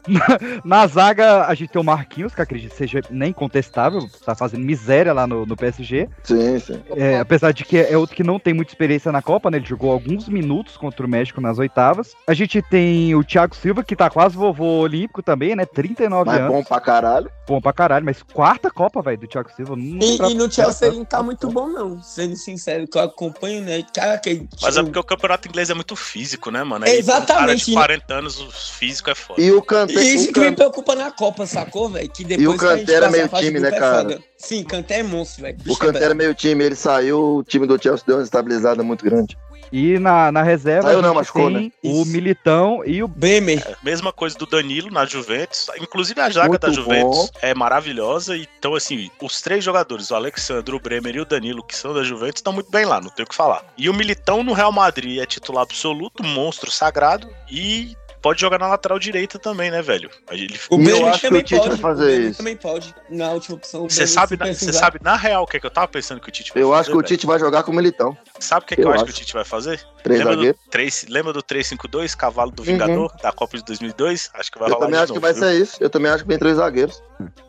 Na 0.65 0.87
zaga, 0.87 1.47
a 1.47 1.55
gente 1.55 1.71
tem 1.71 1.81
o 1.81 1.85
Marquinhos, 1.85 2.35
que 2.35 2.41
acredito 2.43 2.75
seja 2.75 3.01
nem 3.11 3.33
contestável, 3.33 4.01
tá 4.25 4.35
fazendo 4.35 4.65
miséria 4.65 5.13
lá 5.13 5.27
no, 5.27 5.45
no 5.47 5.57
PSG. 5.57 6.09
Sim, 6.25 6.59
sim. 6.59 6.83
É, 6.97 7.19
apesar 7.19 7.53
de 7.53 7.65
que 7.65 7.79
é 7.79 7.97
outro 7.97 8.17
que 8.17 8.25
não 8.25 8.39
tem 8.39 8.55
muita 8.55 8.71
experiência 8.73 9.13
na 9.13 9.23
Copa, 9.23 9.51
né? 9.51 9.59
Ele 9.59 9.67
jogou 9.67 9.93
alguns 9.93 10.29
minutos 10.29 10.77
contra 10.77 11.05
o 11.05 11.09
México 11.09 11.41
nas 11.41 11.59
oitavas. 11.59 12.15
A 12.27 12.35
gente 12.35 12.63
tem 12.63 13.15
o 13.15 13.25
Thiago 13.25 13.55
Silva, 13.55 13.83
que 13.85 13.97
tá 13.97 14.09
quase 14.11 14.37
vovô 14.37 14.81
olímpico 14.81 15.23
também, 15.23 15.55
né? 15.57 15.65
39 15.65 16.25
Mas 16.27 16.41
anos. 16.41 16.53
bom 16.53 16.65
pra 16.65 16.81
caralho. 16.81 17.31
Bom 17.47 17.61
pra 17.61 17.73
caralho, 17.73 18.05
mas 18.05 18.23
quarta 18.23 18.71
Copa, 18.71 19.03
velho, 19.03 19.19
do 19.19 19.27
Thiago 19.27 19.51
Silva. 19.55 19.75
Não 19.77 19.83
E, 19.85 20.11
lembrava 20.13 20.33
e 20.33 20.37
no 20.37 20.51
Chelsea 20.51 20.89
ele 20.89 20.99
não 20.99 21.05
tá 21.05 21.23
muito 21.23 21.49
bom, 21.49 21.69
não. 21.69 22.01
Sendo 22.03 22.37
sincero, 22.37 22.87
que 22.87 22.97
eu 22.97 23.03
acompanho, 23.03 23.63
né? 23.63 23.83
Cara, 23.93 24.19
que. 24.19 24.47
Mas 24.63 24.77
é 24.77 24.81
tipo, 24.81 24.85
porque 24.87 24.99
o 25.01 25.05
campeonato 25.05 25.49
inglês 25.49 25.69
é 25.69 25.75
muito 25.75 25.97
físico, 25.97 26.51
né, 26.51 26.63
mano? 26.63 26.87
É 26.87 26.97
um 27.23 27.27
cara 27.27 27.41
exatamente. 27.53 27.65
de 27.67 27.73
40 27.73 28.15
anos, 28.15 28.41
o 28.41 28.51
físico 28.51 29.11
é 29.11 29.15
foda. 29.15 29.41
E 29.41 29.53
o 29.53 29.63
Kanté. 29.63 29.95
Isso 30.03 30.31
o 30.31 30.33
que 30.33 30.41
me 30.41 30.47
Kanté- 30.47 30.57
preocupa 30.57 30.95
na 30.95 31.11
Copa, 31.11 31.47
sacou, 31.47 31.89
velho? 31.89 32.09
Que 32.11 32.25
depois 32.25 32.47
o 32.49 32.51
a 32.69 32.77
gente 32.77 32.81
Kanté 32.87 32.93
era 32.95 33.11
meio 33.11 33.29
time, 33.29 33.61
né, 33.61 33.69
é 33.69 33.71
cara? 33.79 34.03
foda. 34.03 34.21
Sim, 34.37 34.65
Kanté 34.65 34.99
é 35.01 35.03
monstro, 35.03 35.43
velho. 35.43 35.59
O 35.67 35.73
é 35.73 35.77
Kanté 35.77 36.05
era 36.05 36.15
meio 36.15 36.35
time, 36.35 36.65
ele 36.65 36.77
saiu, 36.77 37.37
o 37.37 37.45
time 37.45 37.67
do 37.67 37.81
Chelsea 37.83 38.05
deu 38.07 38.17
uma 38.17 38.23
estabilizada 38.25 38.83
muito 38.83 39.05
grande. 39.05 39.37
E 39.73 39.99
na, 39.99 40.33
na 40.33 40.43
reserva, 40.43 40.89
Saiu 40.89 40.99
a 40.99 41.03
não, 41.03 41.15
machucou, 41.15 41.51
tem 41.51 41.65
né? 41.67 41.73
o 41.83 42.03
Isso. 42.03 42.11
Militão 42.11 42.83
e 42.85 43.03
o 43.03 43.09
Bremer. 43.09 43.77
Mesma 43.83 44.13
coisa 44.13 44.37
do 44.37 44.47
Danilo 44.47 44.91
na 44.91 45.07
Juventus. 45.07 45.69
Inclusive 45.81 46.21
a 46.21 46.29
zaga 46.29 46.49
Muito 46.49 46.61
da 46.61 46.73
Juventus 46.73 47.31
bom. 47.31 47.39
é 47.41 47.55
maravilhosa. 47.55 48.37
Então, 48.37 48.75
assim, 48.75 49.11
os 49.23 49.41
três 49.41 49.65
jogadores, 49.65 50.11
o 50.11 50.15
Alexandre, 50.15 50.75
o 50.75 50.81
Bremer 50.81 51.17
e 51.17 51.21
o 51.21 51.25
Danilo, 51.25 51.63
que 51.63 51.77
são 51.77 51.95
da 51.95 52.03
Juventus, 52.03 52.39
estão 52.39 52.53
muito 52.53 52.71
bem 52.71 52.85
lá, 52.85 53.01
não 53.01 53.11
tem 53.11 53.25
o 53.25 53.29
que 53.29 53.35
falar. 53.35 53.65
E 53.77 53.89
o 53.89 53.95
Militão 53.95 54.43
no 54.43 54.53
Real 54.53 54.73
Madrid 54.73 55.21
é 55.21 55.27
titular 55.27 55.63
absoluto, 55.63 56.23
monstro 56.23 56.71
sagrado. 56.71 57.29
E 57.51 57.97
pode 58.21 58.41
jogar 58.41 58.59
na 58.59 58.69
lateral 58.69 58.99
direita 58.99 59.39
também, 59.39 59.71
né, 59.71 59.81
velho? 59.83 60.11
Ele 60.31 60.59
O 60.71 60.75
eu 60.77 60.85
Bremer 60.85 61.09
acho 61.09 61.21
que 61.21 61.27
também 61.29 61.41
o 61.41 61.45
Tite 61.45 61.59
vai 61.61 61.69
pode. 61.71 61.81
fazer 61.83 62.21
isso. 62.21 62.39
também 62.39 62.57
pode. 62.57 62.95
Na 63.09 63.31
última 63.33 63.57
opção. 63.57 63.85
o 63.85 63.91
Você 63.91 64.07
sabe, 64.07 64.37
você 64.37 64.73
sabe 64.73 64.99
na 65.03 65.17
real 65.17 65.43
o 65.45 65.47
que, 65.47 65.57
é 65.57 65.61
que 65.61 65.67
eu 65.67 65.71
tava 65.71 65.89
pensando 65.89 66.21
que 66.21 66.29
o 66.29 66.33
Tite 66.33 66.53
vai 66.53 66.63
Eu 66.63 66.69
fazer? 66.71 66.81
acho 66.81 66.91
que 66.91 66.97
o? 66.97 67.03
Tite 67.03 67.27
vai 67.27 67.39
jogar 67.39 67.63
com 67.63 67.73
o 67.73 67.75
Militão. 67.75 68.17
Sabe 68.39 68.65
o 68.65 68.67
que, 68.69 68.75
é 68.75 68.77
que 68.77 68.83
eu, 68.83 68.87
eu 68.89 68.93
acho, 68.93 69.05
acho. 69.05 69.13
que 69.13 69.19
o 69.19 69.21
Tite 69.21 69.33
vai 69.33 69.45
fazer? 69.45 69.81
Três 70.03 70.19
Lembra 70.21 70.35
do, 70.35 70.39
zagueiros. 70.41 70.61
3, 70.71 71.07
lembra 71.09 71.33
do 71.33 71.43
352, 71.43 72.15
cavalo 72.15 72.51
do 72.51 72.61
Uhum. 72.61 72.67
Vingador, 72.67 73.13
da 73.23 73.33
Copa 73.33 73.57
de 73.57 73.65
2002? 73.65 74.31
Acho 74.35 74.51
que 74.53 74.59
vai 74.59 74.69
Eu 74.69 74.75
rolar 74.75 74.87
também 74.87 74.99
de 74.99 75.05
acho 75.05 75.13
que 75.13 75.19
novo, 75.19 75.21
vai 75.21 75.33
viu? 75.33 75.43
ser 75.43 75.63
isso. 75.63 75.77
Eu 75.81 75.91
também 75.91 76.11
acho 76.13 76.23
que 76.23 76.29
vem 76.29 76.39
três 76.39 76.57
zagueiros. 76.57 77.03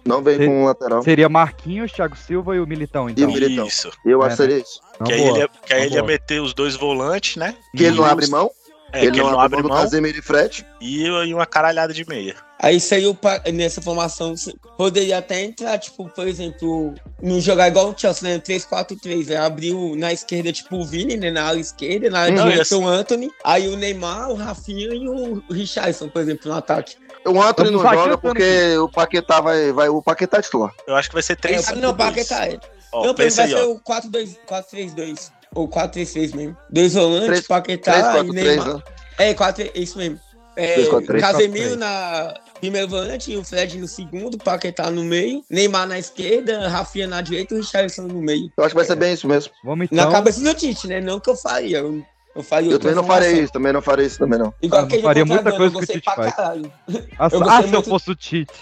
Não 0.05 0.21
vem 0.21 0.37
com 0.37 0.63
um 0.63 0.65
lateral. 0.65 1.01
seria 1.01 1.29
Marquinhos, 1.29 1.91
Thiago 1.91 2.17
Silva 2.17 2.55
e 2.55 2.59
o 2.59 2.67
Militão, 2.67 3.09
então. 3.09 3.23
E 3.23 3.27
o 3.27 3.31
Militão. 3.33 3.65
Isso. 3.67 3.89
Eu 4.05 4.21
É, 4.21 4.25
acho 4.27 4.35
que 4.37 4.41
seria 4.43 4.57
isso. 4.57 4.81
Que 5.05 5.13
aí, 5.13 5.19
boa. 5.19 5.29
ele, 5.31 5.39
ia- 5.39 5.49
que 5.65 5.73
aí 5.73 5.85
ele 5.85 5.95
ia 5.95 6.03
meter 6.03 6.41
os 6.41 6.53
dois 6.53 6.75
volantes, 6.75 7.35
né? 7.37 7.55
Que 7.75 7.83
ele 7.85 7.95
não 7.97 8.03
abre 8.05 8.27
mão. 8.27 8.51
É, 8.93 9.03
ele 9.03 9.11
que 9.11 9.19
ele 9.19 9.29
não 9.29 9.39
abre 9.39 9.61
do 9.61 9.69
mão 9.69 9.77
Casemiro 9.77 10.17
e 10.17 10.21
Fred. 10.21 10.65
e, 10.81 11.03
e 11.05 11.33
uma 11.33 11.45
caralhada 11.45 11.93
de 11.93 12.05
meia. 12.07 12.35
Aí 12.59 12.79
saiu 12.79 13.15
pra- 13.15 13.41
nessa 13.51 13.81
formação, 13.81 14.35
poderia 14.77 15.17
até 15.17 15.41
entrar, 15.41 15.77
tipo, 15.79 16.07
por 16.09 16.27
exemplo, 16.27 16.93
não 17.21 17.39
jogar 17.41 17.67
igual 17.69 17.89
o 17.89 17.97
Chelsea, 17.97 18.29
né? 18.29 18.37
3-4-3. 18.39 19.29
Aí 19.31 19.35
abriu 19.37 19.95
na 19.95 20.13
esquerda, 20.13 20.51
tipo, 20.51 20.75
o 20.75 20.85
Vini, 20.85 21.17
né? 21.17 21.31
Na 21.31 21.47
ala 21.47 21.59
esquerda, 21.59 22.09
na 22.09 22.19
área 22.19 22.33
Não, 22.35 22.43
direita 22.43 22.61
esse- 22.61 22.75
o 22.75 22.87
Anthony. 22.87 23.31
Aí 23.43 23.67
o 23.67 23.75
Neymar, 23.75 24.29
o 24.29 24.35
Rafinha 24.35 24.93
e 24.93 25.07
o 25.09 25.41
Richardson, 25.49 26.07
por 26.09 26.21
exemplo, 26.21 26.51
no 26.51 26.57
ataque. 26.57 26.95
O 27.25 27.41
Anthony 27.41 27.71
não 27.71 27.79
joga 27.81 28.17
porque 28.17 28.77
o 28.77 28.89
Paquetá 28.89 29.41
vai, 29.41 29.71
vai. 29.71 29.89
O 29.89 30.01
Paquetá 30.01 30.37
é 30.37 30.41
titular. 30.41 30.71
Eu 30.87 30.95
acho 30.95 31.07
que 31.09 31.13
vai 31.15 31.23
ser 31.23 31.33
É, 31.33 31.35
3 31.37 31.67
o- 31.69 31.75
não, 31.77 31.91
o 31.91 31.95
Paquetá 31.95 32.47
é. 32.47 32.59
Ó, 32.93 33.05
não, 33.07 33.13
vai 33.15 33.25
aí, 33.25 33.31
ser 33.31 33.55
ó. 33.55 33.71
o 33.71 33.79
4-2, 33.79 34.37
4-3-2. 34.45 35.31
Ou 35.53 35.67
4-3-3 35.67 36.33
mesmo. 36.33 36.57
Dois 36.69 36.93
volantes, 36.93 37.27
Três- 37.27 37.47
Paquetá 37.47 37.91
3, 37.91 38.05
e 38.05 38.11
4, 38.11 38.31
3, 38.33 38.45
Neymar. 38.47 38.75
né? 38.77 38.83
É, 39.17 39.33
4, 39.33 39.63
é 39.63 39.71
isso 39.79 39.97
mesmo. 39.97 40.19
É, 40.55 40.73
3, 40.75 40.87
4, 40.89 41.07
3, 41.07 41.21
Casemiro 41.21 41.51
4, 41.51 41.77
3. 41.77 41.77
na 41.79 42.33
primeiro 42.59 42.87
volante, 42.87 43.35
o 43.35 43.43
Fred 43.43 43.77
no 43.79 43.87
segundo, 43.87 44.37
Paquetá 44.37 44.89
no 44.91 45.03
meio, 45.03 45.43
Neymar 45.49 45.87
na 45.87 45.97
esquerda, 45.99 46.69
Rafinha 46.69 47.07
na 47.07 47.21
direita 47.21 47.53
e 47.53 47.57
o 47.57 47.61
Richardson 47.61 48.03
no 48.03 48.21
meio. 48.21 48.49
Eu 48.55 48.63
acho 48.63 48.73
que 48.73 48.77
vai 48.77 48.85
ser 48.85 48.95
bem 48.95 49.13
isso 49.13 49.27
mesmo. 49.27 49.51
Vamos 49.63 49.89
Na 49.91 50.03
então. 50.03 50.11
cabeça 50.13 50.41
do 50.41 50.53
Tite, 50.53 50.87
né? 50.87 51.01
Não 51.01 51.19
que 51.19 51.29
eu 51.29 51.35
faria. 51.35 51.79
Eu, 51.79 52.01
eu 52.35 52.43
faria 52.43 52.71
Eu 52.71 52.79
também 52.79 52.95
não 52.95 53.03
farei 53.03 53.41
isso, 53.41 53.51
também 53.51 53.73
não 53.73 53.81
farei 53.81 54.05
isso 54.05 54.19
também 54.19 54.39
não. 54.39 54.53
Igual 54.61 54.81
Ah, 54.81 54.85
aquele 54.85 55.01
faria 55.01 55.25
muita 55.25 55.51
coisa 55.51 55.57
que 55.59 55.67
o 55.67 55.79
gostei 55.79 55.95
Tite 55.95 56.05
pra 56.05 56.15
faz. 56.15 56.33
caralho. 56.35 56.71
Ah, 57.19 57.25
eu 57.25 57.29
se 57.29 57.37
gostei 57.39 57.65
eu 57.65 57.71
muito- 57.71 57.89
fosse 57.89 58.11
o 58.11 58.15
Tite. 58.15 58.53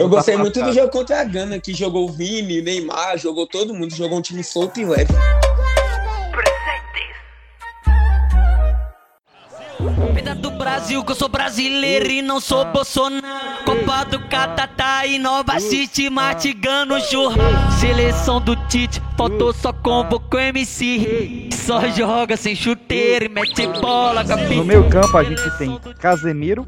Eu 0.00 0.08
gostei 0.08 0.34
tá 0.34 0.40
muito 0.40 0.62
do 0.62 0.72
jogo 0.72 0.90
contra 0.90 1.20
a 1.20 1.24
Gana, 1.24 1.58
que 1.60 1.72
jogou 1.74 2.08
o 2.08 2.12
Vini, 2.12 2.60
Neymar, 2.62 3.16
jogou 3.18 3.46
todo 3.46 3.72
mundo, 3.74 3.94
jogou 3.94 4.18
um 4.18 4.22
time 4.22 4.42
solto 4.42 4.80
e 4.80 4.84
leve. 4.84 5.12
Vida 10.08 10.34
do 10.34 10.50
Brasil, 10.50 11.04
que 11.04 11.12
eu 11.12 11.16
sou 11.16 11.28
brasileiro 11.28 12.10
e 12.10 12.22
não 12.22 12.40
sou 12.40 12.64
Bolsonaro. 12.64 13.26
Copa 13.64 14.04
do 14.04 14.18
Catatá 14.28 15.06
e 15.06 15.18
Nova 15.18 15.60
City, 15.60 16.08
mastigando 16.08 16.98
churrasco. 17.00 17.72
Seleção 17.78 18.40
do 18.40 18.56
Tite, 18.66 19.00
faltou 19.16 19.52
só 19.52 19.72
convocou 19.72 20.40
MC 20.40 20.96
Rei. 20.96 21.50
Só 21.52 21.86
joga 21.88 22.36
sem 22.36 22.54
chuteiro 22.54 23.26
e 23.26 23.28
mete 23.28 23.66
bola 23.80 24.24
com 24.24 24.32
a 24.32 24.36
No 24.36 24.64
meio 24.64 24.88
campo 24.88 25.16
a 25.16 25.22
gente 25.22 25.58
tem 25.58 25.78
Casemiro, 25.98 26.66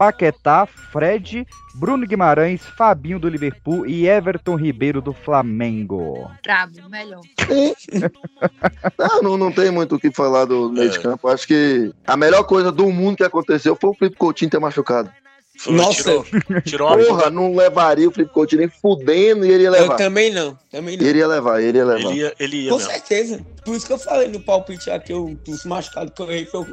Paquetá, 0.00 0.64
Fred, 0.64 1.46
Bruno 1.74 2.06
Guimarães, 2.06 2.62
Fabinho 2.78 3.18
do 3.18 3.28
Liverpool 3.28 3.86
e 3.86 4.08
Everton 4.08 4.56
Ribeiro 4.56 5.02
do 5.02 5.12
Flamengo. 5.12 6.26
Brabo, 6.42 6.88
melhor. 6.88 7.20
Não, 8.98 9.20
não, 9.22 9.36
não 9.36 9.52
tem 9.52 9.70
muito 9.70 9.96
o 9.96 10.00
que 10.00 10.10
falar 10.10 10.46
do 10.46 10.72
meio 10.72 10.88
de 10.88 10.96
É. 10.96 11.02
campo. 11.02 11.28
Acho 11.28 11.46
que 11.46 11.92
a 12.06 12.16
melhor 12.16 12.44
coisa 12.44 12.72
do 12.72 12.88
mundo 12.90 13.18
que 13.18 13.24
aconteceu 13.24 13.76
foi 13.78 13.90
o 13.90 13.94
Felipe 13.94 14.16
Coutinho 14.16 14.50
ter 14.50 14.58
machucado. 14.58 15.12
Foi, 15.62 15.74
Nossa, 15.74 16.02
Tirou, 16.02 16.24
tirou 16.64 16.88
uma 16.88 17.04
Porra, 17.04 17.28
não 17.30 17.54
levaria 17.54 18.08
o 18.08 18.10
Felipe 18.10 18.32
Coutinho 18.32 18.60
nem 18.60 18.70
fudendo 18.70 19.44
e 19.44 19.50
ele 19.50 19.64
ia 19.64 19.68
eu 19.68 19.72
levar. 19.72 19.96
também 19.96 20.32
não. 20.32 20.56
Também 20.70 20.96
não. 20.96 21.06
Ele 21.06 21.18
ia 21.18 21.26
levar, 21.26 21.62
ele 21.62 21.76
ia 21.76 21.84
levar. 21.84 22.10
Ele 22.10 22.18
ia, 22.20 22.34
ele 22.40 22.56
ia 22.62 22.70
Com 22.70 22.78
mesmo. 22.78 22.90
certeza. 22.90 23.46
Por 23.62 23.76
isso 23.76 23.86
que 23.86 23.92
eu 23.92 23.98
falei 23.98 24.28
no 24.28 24.40
palpite 24.40 24.90
aqui, 24.90 25.12
eu, 25.12 25.36
dos 25.44 25.66
machucados 25.66 26.14
que 26.16 26.22
eu 26.22 26.30
errei, 26.30 26.46
foi 26.46 26.64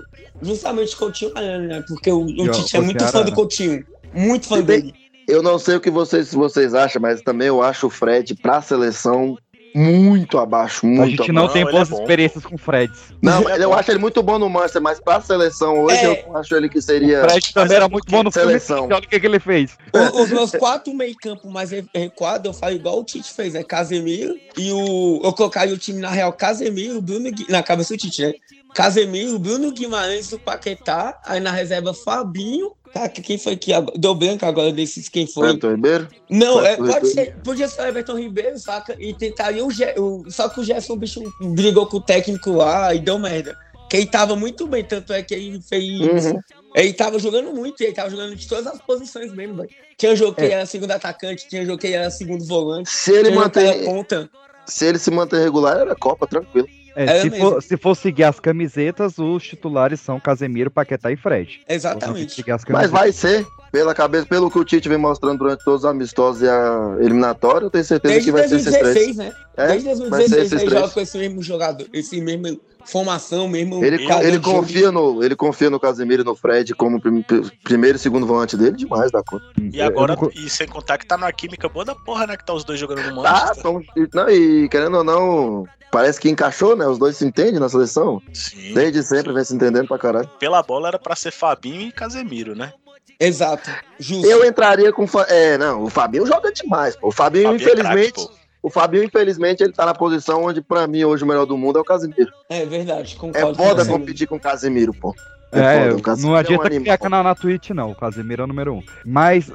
justamente 0.41 0.95
o 0.95 0.97
Coutinho 0.99 1.31
Arana, 1.35 1.67
né? 1.67 1.83
Porque 1.85 2.09
o, 2.09 2.21
o 2.21 2.49
Tite 2.49 2.77
é 2.77 2.79
muito 2.79 3.03
fã 3.03 3.11
do 3.11 3.17
Arana. 3.17 3.35
Coutinho. 3.35 3.85
Muito 4.13 4.47
fã 4.47 4.61
dele. 4.61 4.93
Eu 5.27 5.43
não 5.43 5.59
sei 5.59 5.75
o 5.75 5.81
que 5.81 5.91
vocês, 5.91 6.33
vocês 6.33 6.73
acham, 6.73 7.01
mas 7.01 7.21
também 7.21 7.49
eu 7.49 7.61
acho 7.61 7.87
o 7.87 7.89
Fred 7.89 8.35
pra 8.35 8.61
seleção 8.61 9.37
muito 9.75 10.37
abaixo, 10.37 10.85
muito 10.85 11.01
A 11.03 11.05
gente 11.07 11.31
não 11.31 11.43
abaixo. 11.43 11.53
tem 11.53 11.63
Não, 11.65 11.71
boas 11.71 11.87
é 11.87 11.91
bom. 11.91 11.99
experiências 12.01 12.45
com 12.45 12.55
o 12.55 12.57
Fred. 12.57 12.91
Não, 13.21 13.41
Ele 13.49 13.61
é 13.61 13.65
eu 13.65 13.69
bom. 13.69 13.75
acho 13.75 13.91
ele 13.91 13.99
muito 13.99 14.23
bom 14.23 14.39
no 14.39 14.49
Manchester, 14.49 14.81
mas 14.81 14.99
pra 14.99 15.21
seleção 15.21 15.79
hoje 15.81 15.97
É. 15.97 16.25
eu 16.27 16.37
acho 16.37 16.55
ele 16.55 16.67
que 16.69 16.81
seria. 16.81 17.23
O 17.25 17.29
Fred 17.29 17.53
também 17.53 17.73
é 17.73 17.75
era 17.77 17.89
muito 17.89 18.09
bom 18.11 18.23
no 18.23 18.31
filme. 18.31 18.47
seleção. 18.47 18.85
Olha 18.85 18.97
o 18.97 19.01
que, 19.01 19.19
que 19.19 19.25
ele 19.25 19.39
fez. 19.39 19.77
O- 19.93 20.21
Os 20.23 20.29
meus 20.31 20.51
quatro 20.51 20.93
meio 20.93 21.15
campo 21.15 21.49
mais 21.49 21.71
re- 21.71 21.85
recuados, 21.93 22.45
eu 22.45 22.53
falo 22.53 22.73
igual 22.75 22.99
o 22.99 23.03
Tite 23.03 23.31
fez, 23.33 23.53
é 23.55 23.63
Casemiro 23.63 24.35
e 24.57 24.71
o. 24.71 25.21
Eu 25.23 25.33
colocaria 25.33 25.73
o 25.73 25.77
time 25.77 25.99
na 25.99 26.09
real 26.09 26.33
Casemiro, 26.33 27.01
Bruno 27.01 27.31
Gui- 27.31 27.45
na 27.49 27.61
cabeça 27.61 27.93
do 27.93 27.97
Tite, 27.97 28.21
né? 28.23 28.33
Casemiro, 28.73 29.39
Bruno 29.39 29.71
Guimarães 29.71 30.29
do 30.29 30.37
Paquetá, 30.37 31.19
aí 31.25 31.39
na 31.39 31.51
reserva 31.51 31.93
Fabinho. 31.93 32.71
Tá, 32.93 33.07
que- 33.09 33.21
quem 33.21 33.37
foi 33.37 33.55
que 33.57 33.71
deu 33.97 34.15
branco 34.15 34.45
agora 34.45 34.71
desses 34.71 35.09
quem 35.09 35.27
foi? 35.27 35.49
Everton 35.49 35.71
Ribeiro? 35.71 36.07
Não, 36.29 36.59
é, 36.65 36.73
Everton 36.73 36.91
pode 36.93 37.07
ser, 37.09 37.35
podia 37.43 37.67
ser 37.67 37.81
o 37.81 37.85
Everton 37.85 38.17
Ribeiro, 38.17 38.57
saca? 38.57 38.95
E 38.99 39.13
tentaria 39.13 39.63
o, 39.65 39.71
Ge- 39.71 39.93
o 39.97 40.23
Só 40.29 40.47
que 40.49 40.59
o 40.59 40.63
Gerson, 40.63 40.93
o 40.93 40.97
bicho 40.97 41.21
brigou 41.41 41.85
com 41.87 41.97
o 41.97 42.01
técnico 42.01 42.51
lá 42.51 42.93
e 42.93 42.99
deu 42.99 43.17
merda. 43.19 43.55
Que 43.89 43.97
ele 43.97 44.05
tava 44.07 44.35
muito 44.35 44.67
bem, 44.67 44.83
tanto 44.83 45.13
é 45.13 45.23
que 45.23 45.33
ele 45.33 45.61
fez. 45.61 46.25
Uhum. 46.25 46.39
Ele 46.75 46.91
tava 46.93 47.17
jogando 47.19 47.53
muito, 47.53 47.81
e 47.81 47.85
ele 47.85 47.93
tava 47.93 48.09
jogando 48.09 48.35
de 48.35 48.45
todas 48.47 48.67
as 48.67 48.81
posições 48.81 49.31
mesmo, 49.33 49.55
velho. 49.55 49.69
Tinha 49.97 50.15
jogo 50.15 50.33
que 50.35 50.41
É. 50.41 50.45
ele 50.45 50.53
era 50.55 50.65
segundo 50.65 50.91
atacante, 50.91 51.47
tinha 51.47 51.65
jogo 51.65 51.77
que 51.77 51.87
ele 51.87 51.95
era 51.95 52.09
segundo 52.11 52.43
volante, 52.45 52.89
Se 52.89 53.11
ele 53.13 53.31
manter, 53.31 53.85
ponta. 53.85 54.29
se 54.65 54.85
ele 54.85 54.99
se 54.99 55.09
manter 55.09 55.41
regular, 55.41 55.77
era 55.77 55.95
Copa, 55.95 56.27
tranquilo. 56.27 56.67
É, 56.97 57.17
É 57.17 57.21
se, 57.21 57.29
mesmo. 57.29 57.51
for, 57.51 57.61
se 57.61 57.77
for 57.77 57.95
seguir 57.95 58.23
as 58.23 58.39
camisetas, 58.39 59.19
os 59.19 59.43
titulares 59.43 59.99
são 59.99 60.19
Casemiro, 60.19 60.71
Paquetá 60.71 61.11
e 61.11 61.15
Fred. 61.15 61.61
Exatamente. 61.69 62.43
Mas 62.69 62.89
vai 62.89 63.11
ser, 63.11 63.45
pela 63.71 63.93
cabeça, 63.93 64.25
pelo 64.25 64.49
que 64.49 64.57
o 64.57 64.65
Tite 64.65 64.89
vem 64.89 64.97
mostrando 64.97 65.37
durante 65.37 65.63
todos 65.63 65.81
os 65.83 65.85
amistosos 65.89 66.41
e 66.41 66.47
a 66.49 66.97
eliminatória, 66.99 67.65
eu 67.65 67.69
tenho 67.69 67.83
certeza 67.83 68.13
Desde 68.15 68.31
que 68.31 68.37
vai 68.37 68.47
ser 68.47 68.55
esses 68.55 68.73
três. 68.73 69.15
2016, 69.15 69.17
né? 69.17 69.33
É, 69.55 69.67
Desde 69.67 69.85
vai 69.85 69.95
ser 69.95 70.09
2016 70.09 70.41
esses 70.41 70.51
ele 70.53 70.61
três. 70.69 70.81
joga 70.81 70.93
com 70.93 70.99
esse 70.99 71.17
mesmo 71.19 71.43
jogador, 71.43 71.87
esse 71.93 72.19
mesmo 72.21 72.59
formação, 72.87 73.47
mesmo. 73.47 73.83
Ele, 73.83 73.97
ele 74.05 74.33
jogo. 74.33 74.51
confia 74.51 74.91
no, 74.91 75.23
ele 75.23 75.35
confia 75.35 75.69
no 75.69 75.79
Casemiro 75.79 76.21
e 76.21 76.25
no 76.25 76.35
Fred 76.35 76.73
como 76.73 76.99
prim- 77.01 77.23
primeiro 77.63 77.97
e 77.97 77.99
segundo 77.99 78.25
volante 78.25 78.55
dele, 78.57 78.75
demais 78.75 79.11
da 79.11 79.21
conta. 79.23 79.45
E 79.71 79.81
agora, 79.81 80.13
Eu 80.13 80.21
não 80.21 80.31
e 80.33 80.49
sem 80.49 80.67
contar 80.67 80.97
que 80.97 81.05
tá 81.05 81.17
numa 81.17 81.31
química 81.31 81.67
boa 81.69 81.85
da 81.85 81.93
porra, 81.95 82.27
né? 82.27 82.37
Que 82.37 82.45
tá 82.45 82.53
os 82.53 82.63
dois 82.63 82.79
jogando 82.79 83.01
no 83.13 83.21
Tá, 83.21 83.31
Manchester. 83.31 83.63
tão, 83.63 83.81
não, 84.13 84.29
e 84.29 84.69
querendo 84.69 84.97
ou 84.97 85.03
não, 85.03 85.65
parece 85.91 86.19
que 86.19 86.29
encaixou, 86.29 86.75
né? 86.75 86.87
Os 86.87 86.97
dois 86.97 87.17
se 87.17 87.25
entendem 87.25 87.59
na 87.59 87.69
seleção. 87.69 88.21
Sim. 88.33 88.73
Desde 88.73 89.03
sempre 89.03 89.33
vem 89.33 89.43
se 89.43 89.53
entendendo 89.53 89.87
pra 89.87 89.97
caralho. 89.97 90.29
Pela 90.39 90.63
bola 90.63 90.87
era 90.87 90.99
pra 90.99 91.15
ser 91.15 91.31
Fabinho 91.31 91.81
e 91.81 91.91
Casemiro, 91.91 92.55
né? 92.55 92.73
Exato. 93.19 93.69
Justo. 93.99 94.27
Eu 94.27 94.45
entraria 94.45 94.93
com. 94.93 95.05
É, 95.27 95.57
não, 95.57 95.83
o 95.83 95.89
Fabinho 95.89 96.25
joga 96.27 96.51
demais, 96.51 96.95
pô. 96.95 97.07
O 97.07 97.11
Fabinho, 97.11 97.45
Fabinho 97.45 97.67
é 97.67 97.71
infelizmente. 97.71 98.13
craque, 98.13 98.27
pô. 98.31 98.36
O 98.61 98.69
Fabinho, 98.69 99.03
infelizmente, 99.03 99.61
ele 99.63 99.73
tá 99.73 99.85
na 99.85 99.93
posição 99.93 100.43
onde, 100.43 100.61
pra 100.61 100.87
mim, 100.87 101.03
hoje 101.03 101.23
o 101.23 101.27
melhor 101.27 101.45
do 101.45 101.57
mundo 101.57 101.77
é 101.77 101.81
o 101.81 101.85
Casemiro. 101.85 102.31
É 102.49 102.65
verdade, 102.65 103.15
É 103.15 103.19
concordo 103.19 103.57
com 103.57 103.63
foda 103.63 103.83
você. 103.85 103.91
competir 103.91 104.27
com 104.27 104.35
o 104.35 104.39
Casemiro, 104.39 104.93
pô. 104.93 105.15
É, 105.51 105.83
foda, 105.83 105.95
o 105.95 106.01
Casemiro 106.01 106.27
não 106.27 106.35
é 106.35 106.37
um 106.37 106.39
adianta 106.41 106.65
animal. 106.67 106.81
criar 106.83 106.97
canal 106.97 107.23
na 107.23 107.33
Twitch, 107.35 107.69
não. 107.69 107.91
O 107.91 107.95
Casemiro 107.95 108.41
é 108.41 108.45
o 108.45 108.47
número 108.47 108.73
um. 108.73 108.83
Mas, 109.05 109.49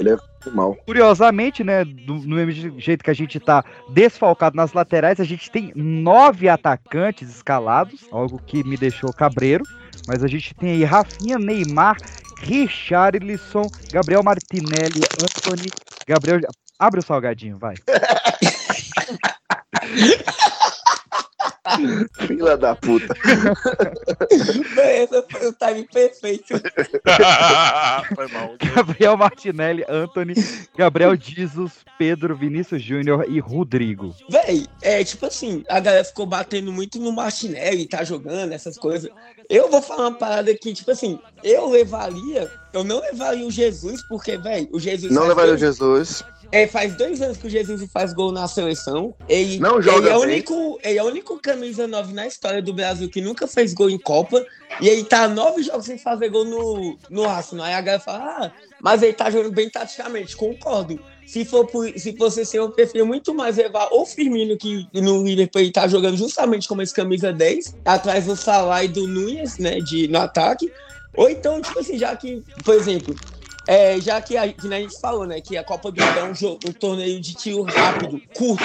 Mal. 0.54 0.74
curiosamente, 0.86 1.62
né, 1.62 1.84
do, 1.84 2.14
no 2.14 2.36
mesmo 2.36 2.80
jeito 2.80 3.04
que 3.04 3.10
a 3.10 3.14
gente 3.14 3.38
tá 3.38 3.62
desfalcado 3.90 4.56
nas 4.56 4.72
laterais, 4.72 5.20
a 5.20 5.24
gente 5.24 5.50
tem 5.50 5.70
nove 5.76 6.48
atacantes 6.48 7.28
escalados, 7.28 8.06
algo 8.10 8.40
que 8.46 8.64
me 8.64 8.76
deixou 8.78 9.12
cabreiro. 9.12 9.64
Mas 10.08 10.24
a 10.24 10.26
gente 10.26 10.54
tem 10.54 10.70
aí 10.70 10.84
Rafinha, 10.84 11.38
Neymar, 11.38 11.96
Richarlison, 12.38 13.62
Gabriel 13.92 14.22
Martinelli, 14.22 15.00
Anthony, 15.22 15.68
Gabriel. 16.08 16.40
Abre 16.78 16.98
o 17.00 17.02
salgadinho, 17.02 17.58
vai. 17.58 17.74
Filha 22.26 22.56
da 22.56 22.74
puta. 22.74 23.14
Esse 24.30 25.22
foi 25.30 25.46
o 25.48 25.52
time 25.52 25.86
perfeito. 25.92 26.54
Foi 28.14 28.28
mal. 28.28 28.56
Gabriel 28.74 29.16
Martinelli, 29.16 29.84
Anthony, 29.88 30.34
Gabriel 30.76 31.16
Jesus, 31.16 31.72
Pedro, 31.98 32.36
Vinícius 32.36 32.82
Júnior 32.82 33.24
e 33.28 33.38
Rodrigo. 33.38 34.14
Véi, 34.28 34.66
é 34.82 35.04
tipo 35.04 35.26
assim, 35.26 35.64
a 35.68 35.80
galera 35.80 36.04
ficou 36.04 36.26
batendo 36.26 36.72
muito 36.72 36.98
no 36.98 37.12
Martinelli, 37.12 37.86
tá 37.86 38.04
jogando, 38.04 38.52
essas 38.52 38.76
coisas. 38.76 39.10
Eu 39.48 39.70
vou 39.70 39.80
falar 39.82 40.08
uma 40.08 40.18
parada 40.18 40.50
aqui, 40.50 40.72
tipo 40.72 40.90
assim, 40.90 41.18
eu 41.42 41.70
levaria, 41.70 42.50
eu 42.72 42.82
não 42.84 43.00
levaria 43.00 43.46
o 43.46 43.50
Jesus, 43.50 44.02
porque, 44.08 44.36
véi, 44.36 44.68
o 44.72 44.80
Jesus. 44.80 45.12
Não 45.12 45.22
faz 45.22 45.28
levaria 45.28 45.54
o 45.54 45.58
Jesus. 45.58 46.24
É, 46.52 46.66
faz 46.66 46.94
dois 46.94 47.22
anos 47.22 47.38
que 47.38 47.46
o 47.46 47.50
Jesus 47.50 47.90
faz 47.90 48.12
gol 48.12 48.30
na 48.30 48.46
seleção. 48.46 49.14
Ele, 49.26 49.58
Não 49.58 49.80
joga 49.80 49.98
ele 49.98 50.08
é 50.10 50.16
o 50.16 50.20
único, 50.20 50.78
ele 50.84 50.98
é 50.98 51.02
o 51.02 51.06
único 51.06 51.38
camisa 51.38 51.86
9 51.88 52.12
na 52.12 52.26
história 52.26 52.60
do 52.60 52.74
Brasil 52.74 53.08
que 53.08 53.22
nunca 53.22 53.46
fez 53.46 53.72
gol 53.72 53.88
em 53.88 53.98
Copa. 53.98 54.44
E 54.78 54.86
ele 54.86 55.02
tá 55.02 55.26
nove 55.26 55.62
jogos 55.62 55.86
sem 55.86 55.96
fazer 55.96 56.28
gol 56.28 56.44
no, 56.44 56.98
no 57.08 57.24
Arsenal. 57.24 57.64
Aí 57.64 57.72
a 57.72 57.80
galera 57.80 58.02
fala, 58.02 58.18
ah, 58.18 58.52
mas 58.82 59.02
ele 59.02 59.14
tá 59.14 59.30
jogando 59.30 59.54
bem 59.54 59.70
taticamente. 59.70 60.36
Concordo. 60.36 61.00
Se 61.26 61.42
for 61.46 61.66
por, 61.66 61.88
se 61.98 62.14
fosse 62.18 62.42
assim, 62.42 62.58
eu 62.58 62.70
prefiro 62.70 63.06
muito 63.06 63.32
mais 63.32 63.56
levar 63.56 63.88
o 63.90 64.04
Firmino, 64.04 64.54
que 64.58 64.86
no 64.92 65.24
Liverpool 65.24 65.62
ele 65.62 65.72
tá 65.72 65.88
jogando 65.88 66.18
justamente 66.18 66.68
como 66.68 66.82
esse 66.82 66.92
camisa 66.92 67.32
10, 67.32 67.76
atrás 67.82 68.26
do 68.26 68.36
Salah 68.36 68.84
e 68.84 68.88
do 68.88 69.08
Nunes, 69.08 69.56
né, 69.56 69.80
de, 69.80 70.06
no 70.08 70.18
ataque. 70.18 70.70
Ou 71.16 71.30
então, 71.30 71.62
tipo 71.62 71.78
assim, 71.78 71.96
já 71.98 72.14
que, 72.14 72.42
por 72.62 72.74
exemplo, 72.74 73.14
é, 73.66 74.00
já 74.00 74.20
que 74.20 74.36
a, 74.36 74.48
que 74.52 74.66
a 74.72 74.80
gente 74.80 74.98
falou, 75.00 75.26
né, 75.26 75.40
que 75.40 75.56
a 75.56 75.64
Copa 75.64 75.90
do 75.90 76.00
Mundo 76.00 76.18
é 76.18 76.24
um, 76.24 76.34
jogo, 76.34 76.58
um 76.66 76.72
torneio 76.72 77.20
de 77.20 77.34
tiro 77.34 77.62
rápido, 77.62 78.20
curto, 78.34 78.64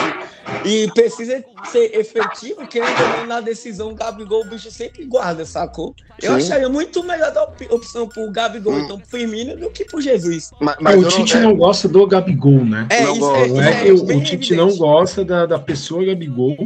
e 0.65 0.87
precisa 0.91 1.43
ser 1.71 1.95
efetivo, 1.95 2.65
querendo 2.67 3.01
ou 3.01 3.07
não, 3.09 3.25
na 3.27 3.41
decisão, 3.41 3.91
o 3.91 3.95
Gabigol, 3.95 4.41
o 4.41 4.45
bicho 4.45 4.71
sempre 4.71 5.05
guarda, 5.05 5.45
sacou? 5.45 5.93
Eu 6.21 6.31
Sim. 6.31 6.37
acharia 6.37 6.69
muito 6.69 7.03
melhor 7.03 7.31
dar 7.31 7.43
op- 7.43 7.67
opção 7.71 8.07
pro 8.07 8.29
Gabigol, 8.31 8.73
Hum. 8.73 8.79
então 8.81 8.99
pro 8.99 9.07
Firmino, 9.07 9.55
do 9.55 9.69
que 9.69 9.85
pro 9.85 10.01
Jesus. 10.01 10.49
Mas, 10.59 10.75
É, 10.75 10.81
mas 10.81 11.03
o 11.03 11.07
Tite 11.07 11.37
é, 11.37 11.39
não 11.41 11.55
gosta 11.55 11.87
do 11.87 12.05
Gabigol, 12.07 12.65
né? 12.65 12.87
É, 12.89 13.03
Não 13.03 13.13
isso 13.13 13.35
é, 13.35 13.39
Não 13.39 13.45
isso 13.45 13.61
é 13.61 13.83
que 13.83 13.91
o, 13.91 14.05
Tite 14.05 14.53
evidente. 14.53 14.55
não 14.55 14.75
gosta 14.75 15.23
da, 15.23 15.45
da 15.45 15.59
pessoa 15.59 16.03
Gabigol. 16.03 16.57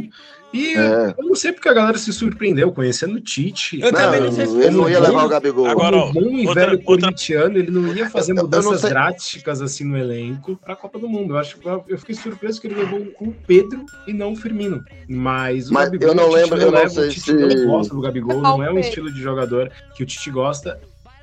E 0.52 0.74
É. 0.76 1.14
eu 1.16 1.24
não 1.24 1.34
sei 1.34 1.50
porque 1.52 1.68
a 1.68 1.72
galera 1.72 1.96
se 1.96 2.12
surpreendeu 2.12 2.70
conhecendo 2.72 3.14
o 3.16 3.20
Tite. 3.20 3.80
Eu 3.80 3.90
também 3.92 4.20
Não, 4.20 4.26
não 4.26 4.32
sei 4.34 4.46
se 4.46 4.56
ele 4.58 4.70
não 4.70 4.88
ia 4.90 5.00
levar 5.00 5.24
o 5.24 5.28
Gabigol. 5.28 5.66
Agora, 5.66 5.96
ó, 5.96 6.12
bom 6.12 6.20
e 6.20 6.46
outra- 6.46 6.66
velho 6.66 6.82
outra- 6.84 7.06
corintiano, 7.06 7.56
ele 7.58 7.70
não 7.70 7.94
ia 7.94 8.10
fazer 8.10 8.32
Eu- 8.32 8.36
eu 8.36 8.42
não 8.42 8.44
mudanças 8.44 8.82
drásticas 8.82 9.62
assim 9.62 9.84
no 9.84 9.96
elenco 9.96 10.56
para 10.56 10.74
a 10.74 10.76
Copa 10.76 10.98
do 10.98 11.08
Mundo. 11.08 11.34
Eu 11.34 11.38
acho 11.38 11.56
que 11.56 11.66
eu 11.66 11.98
fiquei 11.98 12.14
surpreso 12.14 12.60
que 12.60 12.66
ele 12.66 12.74
levou 12.74 13.00
o 13.20 13.32
Pedro 13.46 13.86
e 14.06 14.12
não 14.12 14.32
o 14.32 14.36
Firmino. 14.36 14.84
Mas 15.08 15.70
o 15.70 15.74
Mas 15.74 15.84
Gabigol 15.86 16.08
eu 16.08 16.14
não 16.14 16.30
lembro, 16.30 16.58
eu 16.60 16.70
não 16.70 16.78
leva, 16.78 16.90
sei 16.90 17.06
o 17.06 17.10
Tite 17.10 17.20
se- 17.22 17.32
não 17.32 17.66
gosta 17.66 17.94
do 17.94 18.00
Gabigol, 18.02 18.38
É 18.38 18.42
não 18.42 18.62
é 18.62 18.70
um 18.70 18.78
estilo 18.78 19.10
de 19.12 19.20
jogador 19.22 19.70
que 19.96 20.02
o 20.02 20.06
Tite 20.06 20.30
gosta. 20.30 20.78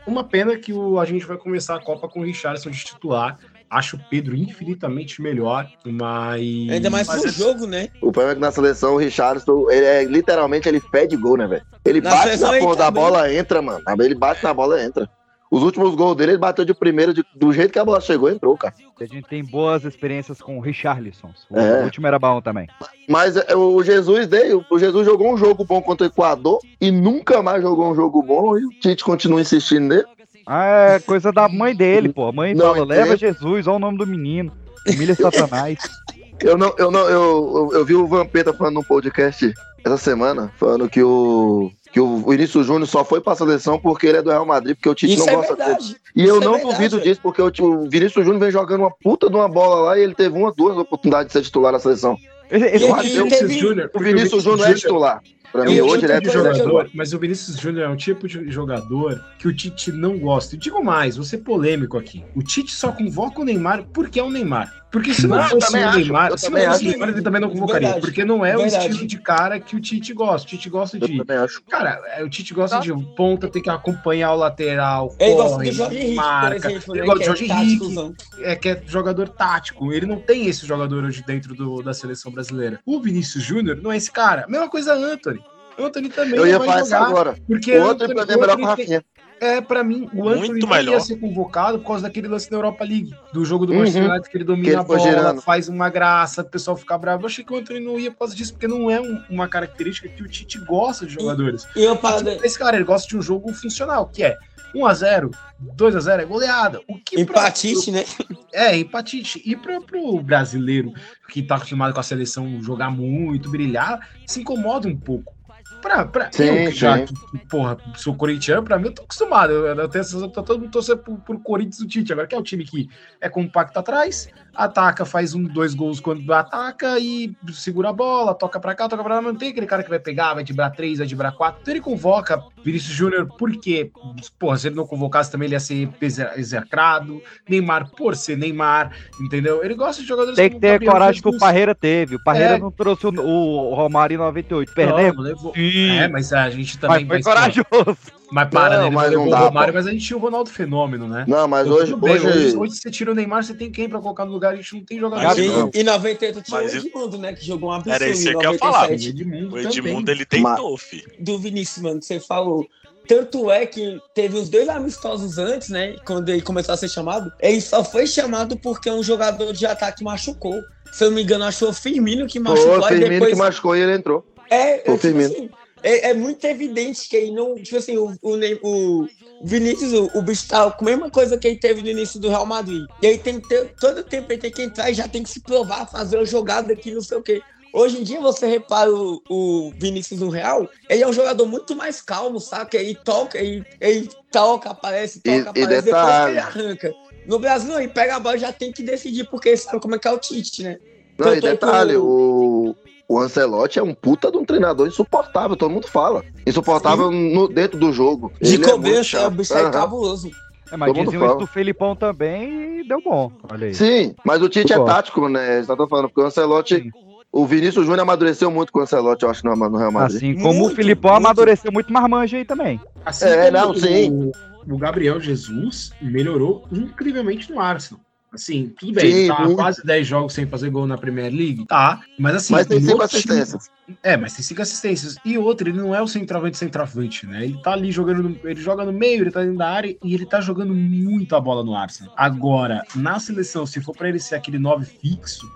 Uma 0.08 0.24
pena 0.24 0.58
que 0.58 0.74
o, 0.74 1.00
a 1.00 1.06
gente 1.06 1.26
vai 1.26 1.38
começar 1.38 1.76
a 1.76 1.80
Copa 1.80 2.08
com 2.08 2.22
o 2.22 2.24
Richardson 2.24 2.72
de 2.72 2.84
titular. 2.84 3.38
Acho 3.70 3.98
o 3.98 4.00
Pedro 4.10 4.36
infinitamente 4.36 5.22
melhor, 5.22 5.68
mas. 5.86 6.42
Ainda 6.72 6.90
mais 6.90 7.08
mas 7.08 7.22
pro 7.22 7.30
é- 7.30 7.32
jogo, 7.34 7.68
né? 7.68 7.90
O 8.02 8.12
problema 8.12 8.32
é 8.32 8.36
que 8.36 8.42
na 8.42 8.52
seleção 8.52 8.96
o 8.96 8.98
Richardson, 8.98 9.70
ele 9.70 9.86
é 9.86 10.04
literalmente 10.06 10.68
ele 10.68 10.82
pede 10.82 11.16
gol, 11.16 11.38
né, 11.38 11.46
velho? 11.48 11.62
Ele 11.86 12.02
Na 12.02 12.10
bate 12.10 12.38
na 12.38 12.58
porra 12.60 12.76
da 12.76 12.86
também. 12.88 13.04
bola, 13.04 13.34
entra, 13.34 13.62
mano. 13.62 13.84
Ele 14.02 14.16
bate 14.16 14.44
na 14.44 14.54
bola, 14.54 14.84
entra. 14.84 15.08
Os 15.52 15.64
últimos 15.64 15.96
gols 15.96 16.16
dele, 16.16 16.34
ele 16.34 16.38
bateu 16.38 16.64
de 16.64 16.76
primeiro, 16.76 17.12
de- 17.12 17.26
do 17.36 17.52
jeito 17.52 17.72
que 17.74 17.80
a 17.80 17.86
bola 17.86 18.00
chegou, 18.00 18.30
entrou, 18.30 18.56
cara. 18.56 18.74
A 19.02 19.06
gente 19.06 19.28
tem 19.28 19.44
boas 19.44 19.84
experiências 19.84 20.40
com 20.42 20.58
o 20.58 20.62
Richarlison. 20.62 21.32
O 21.50 21.58
É. 21.60 21.84
último 21.84 22.06
era 22.06 22.20
bom 22.20 22.40
também. 22.40 22.68
Mas 23.08 23.36
é, 23.36 23.56
o 23.56 23.82
Jesus 23.84 24.28
dele, 24.28 24.64
o 24.70 24.78
Jesus 24.78 25.06
jogou 25.06 25.34
um 25.34 25.38
jogo 25.38 25.64
bom 25.66 25.82
contra 25.82 26.06
o 26.06 26.10
Equador 26.10 26.60
e 26.80 26.92
nunca 26.92 27.42
mais 27.42 27.64
jogou 27.64 27.92
um 27.92 27.96
jogo 27.96 28.22
bom 28.22 28.58
e 28.60 28.66
o 28.66 28.70
Tite 28.80 29.04
continua 29.04 29.42
insistindo 29.42 29.88
nele. 29.88 30.06
Ah, 30.52 30.96
é 30.96 31.00
coisa 31.00 31.32
da 31.32 31.48
mãe 31.48 31.76
dele, 31.76 32.10
pô. 32.12 32.28
A 32.28 32.32
mãe 32.32 32.56
Não 32.56 32.74
fala, 32.74 32.86
leva 32.86 33.14
entendo. 33.14 33.20
Jesus, 33.20 33.68
olha 33.68 33.76
o 33.76 33.80
nome 33.80 33.98
do 34.00 34.08
menino. 34.08 34.52
Humilha 34.88 35.14
Satanás. 35.16 35.78
Eu 36.42 36.58
não, 36.58 36.74
eu 36.80 36.90
não, 36.90 37.02
eu, 37.02 37.70
eu, 37.74 37.80
eu 37.80 37.86
vi 37.86 37.96
o 37.96 38.08
Vampeta 38.08 38.54
falando 38.54 38.76
num 38.76 38.84
podcast 38.84 39.54
essa 39.84 39.98
semana, 39.98 40.50
falando 40.58 40.88
que 40.88 41.04
o 41.04 41.70
que 41.92 42.00
o 42.00 42.20
Vinícius 42.20 42.66
Júnior 42.68 42.88
só 42.88 43.04
foi 43.04 43.20
pra 43.20 43.36
seleção 43.36 43.78
porque 43.78 44.08
ele 44.08 44.20
é 44.20 44.22
do 44.22 44.30
Real 44.30 44.46
Madrid, 44.46 44.78
porque 44.78 44.88
o 44.88 44.96
Tite 44.96 45.16
Isso 45.16 45.26
não 45.26 45.34
é 45.34 45.36
gosta 45.36 45.56
dele. 45.58 45.68
verdade. 45.68 45.98
E 46.16 46.22
eu 46.24 46.36
Isso 46.36 46.42
é 46.42 46.46
não 46.46 46.54
verdade, 46.54 46.74
duvido 46.78 47.02
disso, 47.02 47.20
porque 47.22 47.42
o, 47.42 47.52
o 47.62 47.90
Vinícius 47.90 48.24
Júnior 48.24 48.40
vem 48.40 48.52
jogando 48.52 48.80
uma 48.80 48.92
puta 49.04 49.30
de 49.30 49.36
uma 49.36 49.50
bola 49.50 49.82
lá 49.82 50.00
e 50.00 50.02
ele 50.04 50.16
teve 50.16 50.38
uma, 50.38 50.54
duas 50.54 50.78
oportunidades 50.78 51.28
de 51.28 51.34
ser 51.34 51.42
titular 51.42 51.74
na 51.74 51.80
seleção. 51.80 52.16
E 52.50 52.56
Eu 52.56 52.64
aqui 52.64 52.76
acho 52.94 53.02
que 53.10 53.18
Vinícius 53.18 53.40
teve- 53.40 53.60
Júnior- 53.60 53.92
O 53.94 54.00
Vinícius 54.00 54.44
Júnior 54.44 54.70
é 54.70 54.74
titular. 54.76 55.22
Pra 55.52 55.64
É 55.64 55.68
mim, 55.68 55.82
um 55.82 55.86
hoje 55.86 56.06
ele 56.06 56.14
é 56.14 56.20
tipo 56.22 56.32
que 56.32 56.38
eu- 56.38 56.44
jogador, 56.54 56.90
mas 56.94 57.12
o 57.14 57.18
Vinícius 57.20 57.58
Júnior 57.58 57.86
é 57.86 57.90
um 57.90 57.96
tipo 57.96 58.28
de 58.28 58.52
jogador 58.52 59.24
que 59.40 59.48
o 59.48 59.54
Tite 59.56 59.92
não 59.92 60.18
gosta. 60.20 60.56
Eu 60.56 60.60
digo 60.60 60.84
mais, 60.84 61.16
vou 61.16 61.26
ser 61.26 61.40
polêmico 61.40 61.98
aqui. 61.98 62.24
O 62.36 62.44
Tite 62.44 62.72
só 62.72 62.92
convoca 62.92 63.42
o 63.42 63.44
Neymar 63.46 63.84
porque 63.92 64.20
é 64.20 64.24
o 64.24 64.30
Neymar. 64.30 64.72
Porque 64.92 65.14
se 65.14 65.28
não, 65.28 65.38
Não, 65.38 65.44
fosse 65.50 65.68
também 65.68 65.86
o 65.88 65.92
Neymar, 65.92 66.32
eu 66.32 66.38
se 66.38 66.46
não 66.46 66.52
também 66.54 66.68
fosse 66.70 66.84
o. 66.84 66.90
Neymar, 66.90 67.10
ele 67.10 67.22
também 67.22 67.42
não 67.42 67.50
convocaria. 67.52 67.80
Verdade. 67.90 68.02
Porque 68.06 68.26
não 68.26 68.44
é 68.44 68.56
o 68.56 68.62
Verdade. 68.62 68.88
estilo 68.88 69.08
de 69.08 69.18
cara 69.20 69.60
que 69.60 69.76
o 69.76 69.80
Tite 69.80 70.14
gosta. 70.16 70.48
O 70.48 70.50
Tite 70.50 70.68
gosta 70.70 70.98
Eu 70.98 71.08
de. 71.08 71.24
Cara, 71.70 72.02
é, 72.16 72.24
o 72.24 72.30
Tite 72.30 72.54
gosta 72.56 72.80
de 72.80 72.92
ponta, 73.16 73.48
tem 73.48 73.62
que 73.62 73.70
acompanhar 73.70 74.34
o 74.34 74.38
lateral. 74.38 75.14
Ele 75.20 75.36
gosta 75.36 75.58
corre, 75.58 75.70
do 75.70 75.76
Jorge 75.76 75.96
Henrique, 75.98 76.16
por 76.16 76.24
marca. 76.24 76.56
exemplo, 76.72 76.96
Ele 76.98 77.06
gosta 77.06 77.22
é 77.22 77.26
Jorge 77.28 77.46
Henrique. 77.52 78.16
é 78.42 78.56
que 78.56 78.70
é 78.70 78.82
jogador 78.86 79.30
tático. 79.30 79.94
Ele 79.94 80.08
não 80.08 80.20
tem 80.20 80.48
esse 80.48 80.66
jogador 80.66 81.04
hoje 81.04 81.24
dentro 81.26 81.54
do- 81.54 81.84
da 81.84 81.94
seleção 81.94 82.32
brasileira. 82.32 82.80
O 82.84 83.00
Vinícius 83.00 83.44
Júnior 83.44 83.78
não 83.82 83.92
é 83.92 83.98
esse 83.98 84.12
cara. 84.12 84.46
Mesma 84.50 84.68
coisa 84.70 84.94
Anthony. 84.96 85.40
Anthony 85.78 86.10
também 86.10 86.38
Eu 86.38 86.46
ia 86.46 86.54
não 86.54 86.60
vai 86.60 86.68
falar 86.68 86.82
isso 86.82 86.96
agora. 86.96 87.36
Porque 87.48 87.78
O 87.78 87.84
outro 87.84 88.08
pra 88.14 88.26
mim 88.26 88.32
é 88.32 88.36
melhor 88.38 88.56
que 88.58 88.64
o 88.64 88.66
Anthony 88.68 88.88
tem- 88.88 88.96
Rafinha. 88.98 89.06
É, 89.42 89.62
pra 89.62 89.84
mim, 89.84 90.10
o 90.14 90.28
Anthony 90.30 90.60
não 90.60 90.82
ia 90.94 91.00
ser 91.00 91.18
convocado 91.18 91.80
por 91.80 91.88
causa 91.88 92.04
daquele 92.04 92.28
lance 92.28 92.52
na 92.52 92.58
Europa 92.58 92.84
League, 92.84 93.14
do 93.34 93.44
jogo 93.46 93.66
do 93.66 93.74
Uhum. 93.74 93.80
Manchester 93.80 94.22
que 94.30 94.38
ele 94.38 94.44
domina 94.44 94.64
Que 94.66 94.70
ele 94.72 94.80
a 94.80 94.84
bola, 94.84 95.00
girando. 95.00 95.42
faz 95.42 95.68
uma 95.70 95.90
graça, 95.90 96.42
o 96.42 96.46
pessoal 96.46 96.76
fica 96.78 96.98
bravo. 96.98 97.24
Eu 97.24 97.28
achei 97.28 97.44
que 97.44 97.54
o 97.54 97.58
Anthony 97.58 97.80
não 97.80 98.00
ia 98.00 98.12
por 98.12 98.20
causa 98.20 98.36
disso, 98.36 98.54
porque 98.54 98.68
não 98.68 98.90
é 98.90 99.00
um- 99.00 99.22
uma 99.30 99.48
característica 99.48 100.08
que 100.10 100.22
o 100.22 100.28
Tite 100.28 100.60
gosta 100.60 101.06
de 101.06 101.14
jogadores. 101.14 101.68
E 101.76 101.84
eu 101.84 101.96
parada. 101.96 102.38
Esse 102.46 102.58
cara, 102.60 102.76
ele 102.76 102.86
gosta 102.86 103.08
de 103.08 103.18
um 103.18 103.22
jogo 103.22 103.52
funcional, 103.54 104.08
que 104.08 104.24
é 104.24 104.38
1x0, 104.76 105.32
2x0 105.76 106.22
é 106.22 106.26
goleada. 106.26 106.80
O 106.88 106.98
que 107.00 107.26
pra- 107.26 107.42
Empatite, 107.42 107.92
né? 107.92 108.06
é, 108.54 108.78
empatite. 108.78 109.42
E 109.46 109.56
para 109.56 109.80
o 109.98 110.22
brasileiro 110.22 110.94
que 111.28 111.42
tá 111.42 111.56
acostumado 111.56 111.94
com 111.94 112.00
a 112.00 112.04
seleção 112.04 112.62
jogar 112.62 112.92
muito, 112.92 113.50
brilhar, 113.50 114.00
se 114.28 114.42
incomoda 114.42 114.88
um 114.88 114.96
pouco. 114.96 115.34
Pra, 115.82 116.06
pra 116.06 116.32
Sim, 116.32 116.44
eu, 116.44 116.72
já 116.72 117.08
sim. 117.08 117.14
porra, 117.50 117.78
sou 117.96 118.14
corintiano, 118.16 118.64
pra 118.64 118.78
mim 118.78 118.88
eu 118.88 118.94
tô 118.94 119.04
acostumado. 119.04 119.52
Eu, 119.54 119.66
eu 119.66 119.90
tenho 119.90 120.04
sensação 120.04 120.28
que 120.30 120.36
tá 120.36 120.44
todo 120.44 120.60
mundo 120.60 120.72
torcendo 120.72 120.98
pro, 121.00 121.18
pro 121.18 121.40
Corinthians 121.40 121.78
do 121.78 121.88
Tite. 121.88 122.12
Agora 122.12 122.28
que 122.28 122.36
é 122.36 122.38
o 122.38 122.44
time 122.44 122.66
que 122.66 122.90
é 123.22 123.30
compacto 123.30 123.80
atrás, 123.80 124.30
ataca, 124.56 125.06
faz 125.06 125.34
um, 125.34 125.44
dois 125.44 125.74
gols 125.74 126.00
quando 126.00 126.32
ataca 126.34 126.98
e 127.00 127.36
segura 127.52 127.90
a 127.90 127.94
bola, 127.94 128.34
toca 128.34 128.60
pra 128.60 128.76
cá, 128.76 128.88
toca 128.90 129.04
pra 129.04 129.16
lá. 129.16 129.22
Não 129.22 129.36
tem 129.36 129.50
aquele 129.50 129.66
cara 129.66 129.84
que 129.84 129.90
vai 129.90 130.00
pegar, 130.00 130.34
vai 130.34 130.44
dibrar 130.44 130.70
três, 130.72 130.98
vai 131.00 131.08
dibrar 131.08 131.32
quatro. 131.32 131.60
Então 131.62 131.74
ele 131.74 131.82
convoca 131.82 132.44
Vinícius 132.64 132.94
Júnior 132.96 133.28
porque, 133.38 133.92
porra, 134.38 134.58
se 134.58 134.68
ele 134.68 134.76
não 134.76 134.86
convocasse 134.88 135.32
também 135.32 135.48
ele 135.48 135.56
ia 135.56 135.60
ser 135.60 135.90
exe- 136.02 136.30
execrado. 136.36 137.22
Neymar 137.48 137.90
por 137.92 138.16
ser 138.16 138.38
Neymar, 138.38 138.92
entendeu? 139.22 139.64
Ele 139.64 139.76
gosta 139.76 140.02
de 140.02 140.08
jogadores 140.08 140.36
Tem 140.36 140.50
que 140.50 140.60
ter 140.60 140.70
a 140.70 140.72
Gabriel 140.74 140.92
coragem 140.94 141.22
que 141.22 141.28
o. 141.30 141.38
Parreira 141.38 141.74
teve. 141.74 142.16
O 142.16 142.24
Parreira 142.24 142.56
É. 142.56 142.60
não 142.60 142.72
trouxe 142.72 143.08
o, 143.08 143.12
o 143.22 143.74
Romário 143.76 144.16
em 144.16 144.18
98. 144.18 144.68
Não, 144.70 144.76
Perdemos? 144.76 145.24
levou-. 145.24 145.54
É, 145.56 146.08
mas 146.08 146.32
a 146.34 146.50
gente 146.50 146.74
Mas 146.74 146.82
também. 146.82 147.06
foi 147.08 147.18
mas, 147.18 147.26
corajoso. 147.26 148.19
Mas 148.32 148.50
para, 148.50 148.78
Não, 148.78 148.84
né? 148.86 148.90
Mas 148.96 149.12
não 149.12 149.28
o 149.28 149.30
dá, 149.30 149.40
Romário, 149.40 149.74
pô. 149.74 149.80
mas 149.80 149.88
a 149.88 149.92
gente 149.92 150.06
tinha 150.06 150.18
o 150.18 150.20
Ronaldo 150.20 150.50
Fenômeno, 150.52 151.08
né? 151.08 151.26
Não, 151.28 151.48
mas 151.48 151.66
Então, 151.66 151.78
hoje, 151.80 151.94
hoje, 152.00 152.28
hoje, 152.28 152.58
hoje 152.58 152.76
você 152.76 152.92
tira 152.92 153.12
o 153.12 153.16
Neymar, 153.16 153.44
você 153.44 153.54
tem 153.56 153.72
quem 153.72 153.90
pra 153.90 154.00
colocar 154.00 154.26
no 154.26 154.32
lugar? 154.32 154.54
A 154.54 154.56
gente 154.56 154.76
não 154.76 154.84
tem 154.86 155.00
jogador. 155.00 155.24
Mas 155.24 155.38
E, 155.38 155.46
eu- 155.46 155.72
e 155.74 155.84
98 155.84 156.42
tinha 156.42 156.62
Mas 156.62 156.74
o 156.74 156.78
Edmundo, 156.78 157.18
né? 157.18 157.34
Que 157.34 157.46
jogou 157.46 157.70
um 157.70 157.74
absurdo 157.74 157.96
Era 157.96 158.08
isso 158.10 158.24
que 158.24 158.30
eu 158.46 158.54
ia 158.54 158.58
falar. 158.60 158.82
97. 158.84 159.10
Edmundo 159.10 159.56
O 159.56 159.60
Edmundo, 159.60 160.12
ele 160.12 160.26
tentou, 160.26 160.78
fi. 160.78 161.04
do 161.20 161.40
Vinícius, 161.40 161.84
mano, 161.84 162.00
que 162.00 162.06
você 162.06 162.20
falou. 162.20 162.68
Tanto 163.08 163.50
é 163.50 163.66
que 163.66 164.00
teve 164.14 164.38
os 164.38 164.50
dois 164.50 164.70
amistosos 164.70 165.40
antes, 165.40 165.70
né? 165.70 165.96
Quando 166.06 166.30
ele 166.30 166.42
começou 166.44 166.74
a 166.74 166.78
ser 166.78 166.88
chamado. 166.90 167.32
Ele 167.40 167.60
só 167.60 167.84
foi 167.84 168.06
chamado 168.06 168.56
porque 168.58 168.92
um 168.92 169.02
jogador 169.02 169.52
de 169.52 169.66
ataque 169.66 170.04
machucou. 170.04 170.54
Se 170.92 171.04
eu 171.04 171.10
não 171.10 171.16
me 171.16 171.24
engano, 171.24 171.44
achou 171.46 171.70
o 171.70 171.74
Firmino 171.74 172.28
que 172.28 172.40
machucou. 172.40 172.74
Foi 172.76 172.80
o 172.80 172.84
Firmino 172.88 173.10
depois. 173.14 173.32
que 173.34 173.40
machucou 173.40 173.76
e 173.76 173.80
ele 173.82 173.94
entrou. 173.96 174.24
É, 174.52 174.58
é, 174.58 174.76
o 174.78 174.78
tipo 174.94 174.98
Firmino. 175.00 175.26
assim, 175.32 175.50
é, 175.84 176.10
é 176.10 176.14
muito 176.14 176.46
evidente 176.46 177.08
que 177.08 177.16
ele 177.16 177.32
não. 177.32 177.56
Tipo 177.56 177.78
assim, 177.78 177.98
o, 177.98 178.14
o, 178.22 178.36
o 178.64 179.08
Vinícius, 179.44 179.94
o, 179.94 180.10
o 180.18 180.22
bicho 180.22 180.48
tá 180.48 180.70
com 180.72 180.86
a 180.86 180.90
mesma 180.90 181.10
coisa 181.10 181.38
que 181.38 181.48
ele 181.48 181.58
teve 181.60 181.82
no 181.82 181.90
início 181.90 182.20
do 182.20 182.30
Real 182.30 182.46
Madrid. 182.46 182.86
E 183.02 183.08
aí 183.08 183.18
tem 183.18 183.40
que 183.40 183.48
ter. 183.48 183.74
Todo 183.80 184.04
tempo 184.04 184.32
ele 184.32 184.42
tem 184.42 184.52
que 184.52 184.62
entrar 184.62 184.90
e 184.90 184.94
já 184.94 185.08
tem 185.08 185.24
que 185.24 185.30
se 185.30 185.42
provar, 185.42 185.90
fazer 185.90 186.18
uma 186.18 186.26
jogada 186.26 186.74
aqui, 186.74 186.92
não 186.92 187.02
sei 187.02 187.18
o 187.18 187.24
quê. 187.24 187.42
Hoje 187.72 188.00
em 188.00 188.04
dia, 188.04 188.20
você 188.20 188.48
repara 188.48 188.92
o, 188.92 189.22
o 189.30 189.72
Vinícius 189.78 190.20
no 190.20 190.30
Real, 190.30 190.68
ele 190.90 191.04
é 191.04 191.08
um 191.08 191.14
jogador 191.14 191.46
muito 191.46 191.76
mais 191.76 192.02
calmo, 192.02 192.40
saca? 192.40 192.78
Ele 192.78 192.96
toca, 192.96 193.38
ele, 193.38 193.64
ele 193.80 194.10
toca, 194.32 194.72
aparece, 194.72 195.20
E- 195.24 195.44
toca, 195.44 195.60
e 195.60 195.64
aparece, 195.64 195.86
depois 195.86 195.86
que 195.86 195.86
detalhe. 195.86 196.32
ele 196.32 196.40
arranca. 196.40 196.94
No 197.28 197.38
Brasil, 197.38 197.78
ele 197.78 197.90
pega 197.90 198.16
a 198.16 198.20
bola 198.20 198.38
e 198.38 198.40
já 198.40 198.52
tem 198.52 198.72
que 198.72 198.82
decidir, 198.82 199.30
porque 199.30 199.56
sabe 199.56 199.80
como 199.80 199.94
é 199.94 200.00
que 200.00 200.08
é 200.08 200.12
o 200.12 200.18
Tite, 200.18 200.64
né? 200.64 200.80
Não, 201.16 201.34
e 201.34 201.38
é 201.38 201.42
detalhe, 201.42 201.96
o, 201.96 202.76
o 203.10 203.20
Ancelotti 203.20 203.80
é 203.80 203.84
um 203.84 203.94
puta 203.94 204.32
de 204.32 204.38
um 204.38 204.46
treinador 204.46 204.88
insuportável, 204.88 205.58
todo 205.58 205.72
mundo 205.72 205.88
fala. 205.88 206.24
Insuportável 206.46 207.10
no, 207.10 207.48
dentro 207.48 207.80
do 207.80 207.92
jogo. 207.92 208.32
De 208.40 208.54
Ele 208.54 208.64
é 208.64 208.68
muito 208.68 208.72
cobrança, 208.84 209.04
chato. 209.04 209.28
o 209.28 209.32
bicho 209.32 209.54
é 209.56 209.62
Aham. 209.62 209.72
cabuloso. 209.72 210.32
É, 210.72 210.78
mas 210.78 210.88
Todo 210.88 210.98
mundo 210.98 211.06
diziam 211.08 211.22
isso 211.24 211.28
fala. 211.34 211.40
do 211.40 211.48
Felipão 211.48 211.96
também 211.96 212.82
e 212.82 212.88
deu 212.88 213.02
bom. 213.02 213.32
Olha 213.52 213.66
aí. 213.68 213.74
Sim, 213.74 214.14
mas 214.24 214.40
o 214.44 214.48
Tite 214.48 214.72
é 214.72 214.80
tático, 214.86 215.28
né? 215.28 215.64
Só 215.64 215.76
tô 215.76 215.88
falando, 215.88 216.10
porque 216.10 216.22
o 216.22 216.26
Ancelotti. 216.26 216.76
Sim. 216.76 216.92
O 217.32 217.46
Vinícius 217.46 217.86
Júnior 217.86 218.00
amadureceu 218.02 218.50
muito 218.50 218.72
com 218.72 218.80
o 218.80 218.82
Ancelotti, 218.82 219.24
eu 219.24 219.30
acho, 219.30 219.46
no, 219.46 219.56
no 219.56 219.78
Real 219.78 219.92
Madrid. 219.92 220.18
Assim 220.18 220.36
como 220.42 220.62
Muito, 220.62 220.74
o 220.74 220.76
Filipão 220.76 221.12
muito. 221.12 221.26
amadureceu 221.28 221.72
muito 221.72 221.94
marmanja 221.94 222.38
aí 222.38 222.46
também. 222.46 222.80
Assim 223.06 223.26
É, 223.26 223.46
como 223.52 223.58
não, 223.58 223.72
o, 223.72 223.76
sim. 223.80 224.32
o 224.68 224.78
Gabriel 224.80 225.20
Jesus 225.20 225.92
melhorou 226.02 226.66
incrivelmente 226.72 227.52
no 227.52 227.60
Arsenal. 227.60 228.02
Assim, 228.32 228.72
tudo 228.80 228.94
bem, 228.94 229.12
Sim, 229.12 229.18
ele 229.18 229.28
tá 229.28 229.40
muito. 229.42 229.56
quase 229.56 229.84
10 229.84 230.06
jogos 230.06 230.34
sem 230.34 230.46
fazer 230.46 230.70
gol 230.70 230.86
na 230.86 230.98
Premier 230.98 231.32
League. 231.34 231.66
Tá, 231.66 232.00
mas 232.18 232.36
assim. 232.36 232.54
Mas 232.54 232.68
tem 232.68 232.80
no 232.80 232.86
cinco 232.86 233.08
time- 233.08 233.16
assistências. 233.34 233.70
É, 234.04 234.16
mas 234.16 234.34
tem 234.34 234.44
cinco 234.44 234.62
assistências. 234.62 235.16
E 235.26 235.36
outro, 235.38 235.68
ele 235.68 235.78
não 235.78 235.96
é 235.96 236.02
o 236.02 236.08
centroavante 236.08 236.56
centroavante, 236.58 237.26
né? 237.26 237.46
Ele 237.46 237.60
tá 237.64 237.74
ali 237.74 237.92
jogando, 237.92 238.22
no- 238.22 238.40
ele 238.44 238.62
joga 238.62 238.86
no 238.86 238.94
meio, 238.94 239.24
ele 239.24 239.32
tá 239.32 239.42
dentro 239.42 239.58
da 239.58 239.68
área 239.70 239.96
e 240.04 240.14
ele 240.14 240.26
tá 240.28 240.40
jogando 240.42 240.76
muito 240.76 241.36
a 241.36 241.42
bola 241.42 241.64
no 241.64 241.76
Arsenal. 241.76 242.14
Agora, 242.16 242.84
na 242.96 243.20
seleção, 243.20 243.66
se 243.66 243.82
for 243.82 243.96
pra 243.96 244.08
ele 244.10 244.20
ser 244.20 244.36
aquele 244.36 244.60
9 244.60 244.86
fixo, 244.86 245.48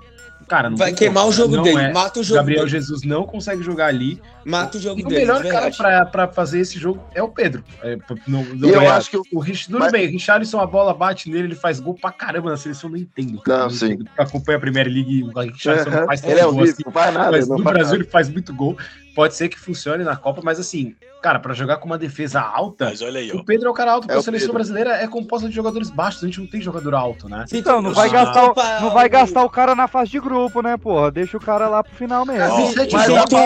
cara, 0.48 0.70
não 0.70 0.76
Vai 0.78 0.94
queimar 0.94 1.24
como. 1.24 1.30
o 1.30 1.38
jogo 1.38 1.56
Não 1.56 1.64
dele, 1.64 1.78
é. 1.80 1.94
mata 1.94 2.20
o 2.20 2.24
jogo 2.24 2.38
Gabriel 2.40 2.62
dele. 2.66 2.72
Jesus 2.72 3.04
não 3.04 3.24
consegue 3.26 3.62
jogar 3.64 3.86
ali. 3.86 4.20
Mata 4.46 4.78
o 4.78 4.82
jogo 4.82 5.00
E 5.00 5.04
o 5.04 5.08
dele, 5.08 5.22
melhor 5.22 5.42
de 5.42 5.50
cara 5.50 5.72
pra, 5.72 6.06
pra 6.06 6.28
fazer 6.28 6.60
esse 6.60 6.78
jogo 6.78 7.02
é 7.14 7.22
o 7.24 7.30
Pedro. 7.30 7.64
É, 7.82 7.98
não, 8.28 8.44
não 8.44 8.70
E 8.70 8.72
eu 8.74 8.90
acho 8.92 9.10
que 9.10 9.18
o- 9.18 9.24
o 9.34 9.40
Rich, 9.40 9.68
tudo 9.68 9.80
Mas- 9.80 9.92
bem, 9.92 10.08
o 10.08 10.12
Richarlison, 10.12 10.60
a 10.60 10.66
bola 10.66 10.94
bate 10.94 11.30
nele, 11.30 11.48
ele 11.48 11.56
faz 11.56 11.80
gol 11.80 11.94
pra 11.96 12.12
caramba 12.12 12.50
na 12.52 12.58
seleção, 12.58 12.90
eu 12.90 12.94
não 12.96 13.00
entendo. 13.02 13.42
Não, 13.48 13.70
sim. 13.70 14.00
Acompanha 14.18 14.58
a 14.58 14.62
Primeira 14.62 14.90
League, 14.90 15.24
o 15.24 15.40
Richarlison 15.40 15.90
não 15.90 15.98
Aham. 16.00 16.08
faz 16.08 16.24
Ele 16.24 16.32
é 16.34 16.38
tanto 16.40 16.54
gol 16.56 16.64
assim. 16.64 16.84
não 16.86 16.92
faz 16.92 17.14
nada. 17.14 17.32
Mas 17.32 17.48
não 17.48 17.58
no 17.58 17.64
faz 17.64 17.74
Brasil 17.76 17.92
nada. 17.94 18.04
ele 18.04 18.12
faz 18.12 18.30
muito 18.30 18.54
gol. 18.54 18.78
Pode 19.16 19.36
ser 19.36 19.48
que 19.48 19.60
funcione 19.60 20.04
na 20.04 20.16
Copa, 20.16 20.42
mas 20.44 20.60
assim, 20.60 20.96
cara, 21.22 21.38
pra 21.40 21.54
jogar 21.54 21.78
com 21.78 21.86
uma 21.86 22.00
defesa 22.00 22.42
alta, 22.42 22.86
Mas 22.86 23.00
olha 23.00 23.20
aí, 23.20 23.32
o 23.32 23.46
Pedro 23.46 23.68
é 23.68 23.70
o 23.70 23.74
cara 23.74 23.92
alto, 23.92 24.02
porque 24.08 24.14
É 24.14 24.16
a 24.16 24.20
o 24.20 24.24
seleção 24.24 24.48
Pedro. 24.48 24.56
brasileira 24.56 24.90
é 24.96 25.08
composta 25.08 25.48
de 25.48 25.54
jogadores 25.54 25.92
baixos, 25.92 26.24
a 26.24 26.26
gente 26.26 26.40
não 26.40 26.48
tem 26.48 26.60
jogador 26.60 26.96
alto, 26.96 27.30
né? 27.30 27.46
Então, 27.54 27.80
não 27.80 27.94
vai, 27.94 28.10
só- 28.10 28.14
gastar, 28.16 28.44
o- 28.46 28.82
não 28.82 28.90
vai 28.90 29.06
o- 29.06 29.10
gastar 29.12 29.44
o 29.44 29.50
cara 29.52 29.76
na 29.76 29.88
fase 29.88 30.10
de 30.10 30.20
grupo, 30.20 30.64
né, 30.64 30.78
porra? 30.78 31.12
Deixa 31.12 31.38
o 31.38 31.40
cara 31.40 31.70
lá 31.70 31.84
pro 31.84 31.94
final 31.94 32.26
mesmo. 32.26 32.40
Cara, 32.42 32.54
Ó, 32.54 32.58
27 32.66 32.92
Mas 32.94 33.08
mas 33.08 33.20
outra 33.20 33.40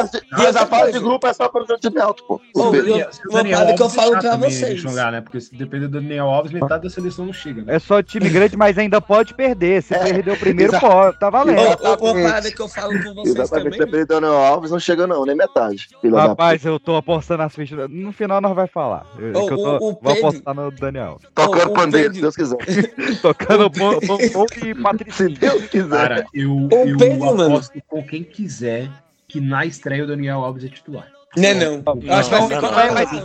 a 0.62 0.66
fase 0.88 1.00
de 1.00 1.04
grupo 1.04 1.28
é 1.28 1.34
só 1.34 1.50
para 1.50 1.64
o 1.64 1.78
time 1.78 2.00
alto, 2.00 2.24
pô. 2.26 2.42
O 2.56 2.76
eu- 2.76 3.08
uma 3.30 3.44
parada 3.44 3.74
que 3.76 3.82
eu 3.82 3.90
falo 3.90 4.12
pra 4.12 4.22
também 4.22 4.50
vocês. 4.52 4.80
jogar, 4.80 5.12
né? 5.12 5.22
Porque 5.22 5.40
se 5.42 5.56
depender 5.56 5.88
do 5.88 6.00
Daniel 6.02 6.26
Alves, 6.28 6.52
metade 6.52 6.84
da 6.84 6.90
seleção 6.90 7.26
não 7.26 7.34
chega, 7.34 7.64
né? 7.64 7.76
É 7.76 7.80
só 7.80 8.02
time 8.02 8.30
grande, 8.30 8.56
mas 8.58 8.78
ainda 8.78 9.00
pode 9.02 9.34
perder. 9.34 9.82
Se 9.84 9.94
É, 9.94 10.00
perder 10.00 10.32
o 10.32 10.38
primeiro, 10.38 10.72
exa- 10.72 10.80
pode. 10.80 11.20
Tá 11.20 11.30
valendo. 11.30 11.60
Uma 11.60 11.98
parada 11.98 12.52
que 12.52 12.62
eu 12.62 12.68
falo 12.68 12.92
com 13.04 13.14
vocês 13.14 13.36
Exatamente, 13.36 13.78
também. 13.78 13.86
depende 13.86 14.06
do 14.06 14.08
Daniel 14.08 14.34
Alves, 14.38 14.72
não 14.72 14.80
chega 14.80 15.06
não, 15.08 15.26
nem 15.26 15.36
metade. 15.36 15.88
Rapaz, 16.14 16.64
eu 16.66 16.80
tô 16.80 16.96
apostando 16.96 17.44
as 17.44 17.54
fichas. 17.54 17.90
No 17.90 18.12
final 18.12 18.42
nós 18.42 18.56
vai 18.56 18.68
falar. 18.68 19.06
Eu, 19.18 19.34
que 19.34 19.54
eu 19.54 19.58
tô- 19.58 19.64
o- 19.72 19.76
o 19.76 19.80
vou 19.80 19.96
Pedro- 19.96 20.28
apostar 20.28 20.54
no 20.56 20.72
Daniel. 20.72 21.20
Tocando 21.36 21.70
Ô, 21.70 21.72
o 21.72 21.74
pandeiro, 21.74 22.14
Pedro- 22.14 22.32
se 22.32 22.38
Deus 22.38 22.58
quiser. 22.58 22.58
Tocando 23.22 23.70
bom, 23.70 24.00
bom, 24.06 24.18
bom 24.34 24.46
e 24.66 24.74
Patrick. 24.76 25.14
Se 25.14 25.30
Deus 25.30 25.66
quiser. 25.68 25.90
Cara, 25.90 26.26
eu, 26.34 26.52
O 26.52 26.70
eu 26.72 26.98
Pedro, 26.98 27.20
mano. 27.36 27.44
aposto 27.56 27.82
com 27.88 28.04
quem 28.04 28.24
quiser 28.24 28.90
que 29.38 29.46
na 29.46 29.66
estreia 29.66 30.04
o 30.04 30.08
Daniel 30.08 30.44
Alves 30.44 30.64
é 30.64 30.68
titular. 30.68 31.08
Né, 31.38 31.54
não. 31.54 31.84
Eu 32.02 32.14
acho 32.14 32.30
que 32.30 32.36
vai 32.36 32.42
Não, 32.42 32.48
ficar 32.48 32.62
não, 32.62 32.72
não 32.72 32.80
é 32.80 32.92
mais. 32.92 33.10
Que 33.10 33.16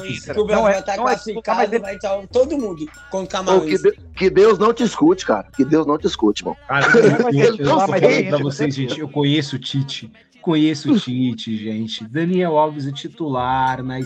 o 0.40 0.44
Brasil 0.44 0.46
Não 0.46 0.68
é- 0.68 0.72
vai 0.72 0.80
estar 0.80 0.96
não 0.96 1.02
é- 1.04 1.06
classificado, 1.06 1.80
vai 1.80 1.94
estar 1.94 2.26
todo 2.30 2.58
mundo 2.58 2.86
com 3.10 3.26
Camarões. 3.26 3.80
que, 3.80 3.90
de- 3.90 3.98
que 4.16 4.28
Deus 4.28 4.58
não 4.58 4.74
te 4.74 4.82
escute, 4.82 5.24
cara. 5.24 5.46
Que 5.56 5.64
Deus 5.64 5.86
não 5.86 5.96
te 5.96 6.06
escute, 6.06 6.42
irmão. 6.42 6.56
Cara, 6.68 6.86
Não, 6.88 7.30
eu, 7.30 7.56
não 7.58 7.86
pra 7.86 8.38
vocês, 8.38 8.74
você- 8.74 8.82
gente, 8.82 9.00
eu 9.00 9.08
conheço 9.08 9.56
o 9.56 9.58
Tite. 9.58 10.12
Conheço 10.42 10.92
o 10.92 10.98
Tite, 10.98 11.56
gente. 11.56 12.04
Daniel 12.04 12.58
Alves 12.58 12.86
é 12.86 12.92
titular 12.92 13.82
na, 13.82 13.98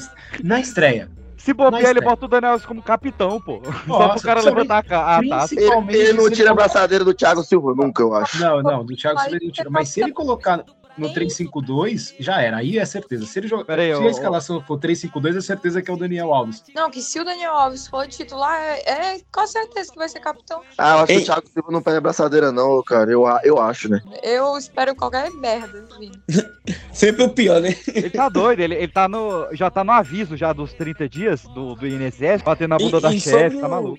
na 0.45 0.61
estreia. 0.61 1.09
Se 1.39 1.53
bobear, 1.53 1.91
ele 1.91 2.01
bota 2.01 2.25
o 2.25 2.29
Daniel 2.29 2.53
Alves 2.53 2.67
como 2.67 2.83
capitão, 2.83 3.41
pô. 3.41 3.61
Só 3.65 3.71
pro 3.73 3.89
Nossa, 4.09 4.27
cara 4.27 4.41
levantar 4.43 4.85
a, 4.91 5.21
taça. 5.23 5.55
Ele, 5.55 5.97
ele 5.97 6.13
não 6.15 6.29
tira 6.29 6.51
a 6.51 6.53
colocar- 6.53 6.55
braçadeira 6.55 7.05
do 7.05 7.15
Thiago 7.15 7.43
Silva, 7.45 7.73
nunca, 7.75 8.03
eu 8.03 8.15
acho. 8.15 8.41
Não, 8.41 8.63
não, 8.63 8.85
do 8.85 8.97
Thiago 8.97 9.21
Silva 9.21 9.37
ele 9.37 9.47
não 9.47 9.53
tira. 9.53 9.71
Mas 9.71 9.89
se 9.91 10.01
ele 10.03 10.13
colocar. 10.13 10.65
No 10.97 11.13
3-5-2, 11.13 12.15
já 12.19 12.41
era. 12.41 12.59
Aí 12.59 12.79
é 12.79 12.85
certeza. 12.85 13.27
Se, 13.27 13.39
ele 13.39 13.49
joga, 13.49 13.65
Pera 13.65 13.83
aí, 13.83 13.95
se 13.95 14.03
a 14.03 14.11
escalação 14.11 14.61
for 14.63 14.79
3-5-2, 14.79 15.37
é 15.37 15.41
certeza 15.41 15.83
que 15.83 15.91
é 15.91 15.95
o 15.95 15.97
Daniel 15.97 16.33
Alves. 16.33 16.63
Não, 16.75 16.91
que 16.91 17.01
se 17.03 17.21
o 17.21 17.25
Daniel 17.25 17.53
Alves 17.53 17.87
for 17.87 18.07
titular, 18.07 18.61
é, 18.61 19.15
é 19.17 19.21
com 19.33 19.47
certeza 19.47 19.93
que 19.93 19.99
vai 19.99 20.09
ser 20.09 20.21
capitão. 20.21 20.61
Ah, 20.79 20.91
eu 20.91 20.97
acho 20.99 21.07
que 21.07 21.13
Ei. 21.13 21.19
o 21.19 21.25
Thiago 21.25 21.49
Silva 21.49 21.73
não 21.73 21.83
perde 21.83 21.99
a 21.99 22.01
braçadeira, 22.01 22.53
não, 22.53 22.83
cara. 22.83 23.11
Eu, 23.11 23.25
eu 23.45 23.59
acho, 23.61 23.89
né? 23.89 24.01
Eu 24.23 24.57
espero 24.57 24.95
qualquer 24.95 25.31
merda. 25.33 25.85
Sempre 26.93 27.25
o 27.25 27.29
pior, 27.29 27.61
né? 27.61 27.77
Ele 27.89 28.11
tá 28.11 28.29
doido, 28.29 28.61
ele, 28.61 28.75
ele 28.75 28.89
tá 28.89 29.07
no. 29.09 29.49
Já 29.53 29.71
tá 29.71 29.85
no 29.85 29.93
aviso 29.93 30.37
já 30.37 30.53
dos 30.53 30.73
30 30.73 31.09
dias 31.09 31.43
do, 31.43 31.75
do 31.75 31.87
INSS, 31.87 32.43
batendo 32.43 32.71
na 32.71 32.79
bunda 32.79 32.99
E- 32.99 33.01
da 33.01 33.13
chefe, 33.13 33.59
tá 33.61 33.67
o- 33.67 33.71
maluco. 33.71 33.99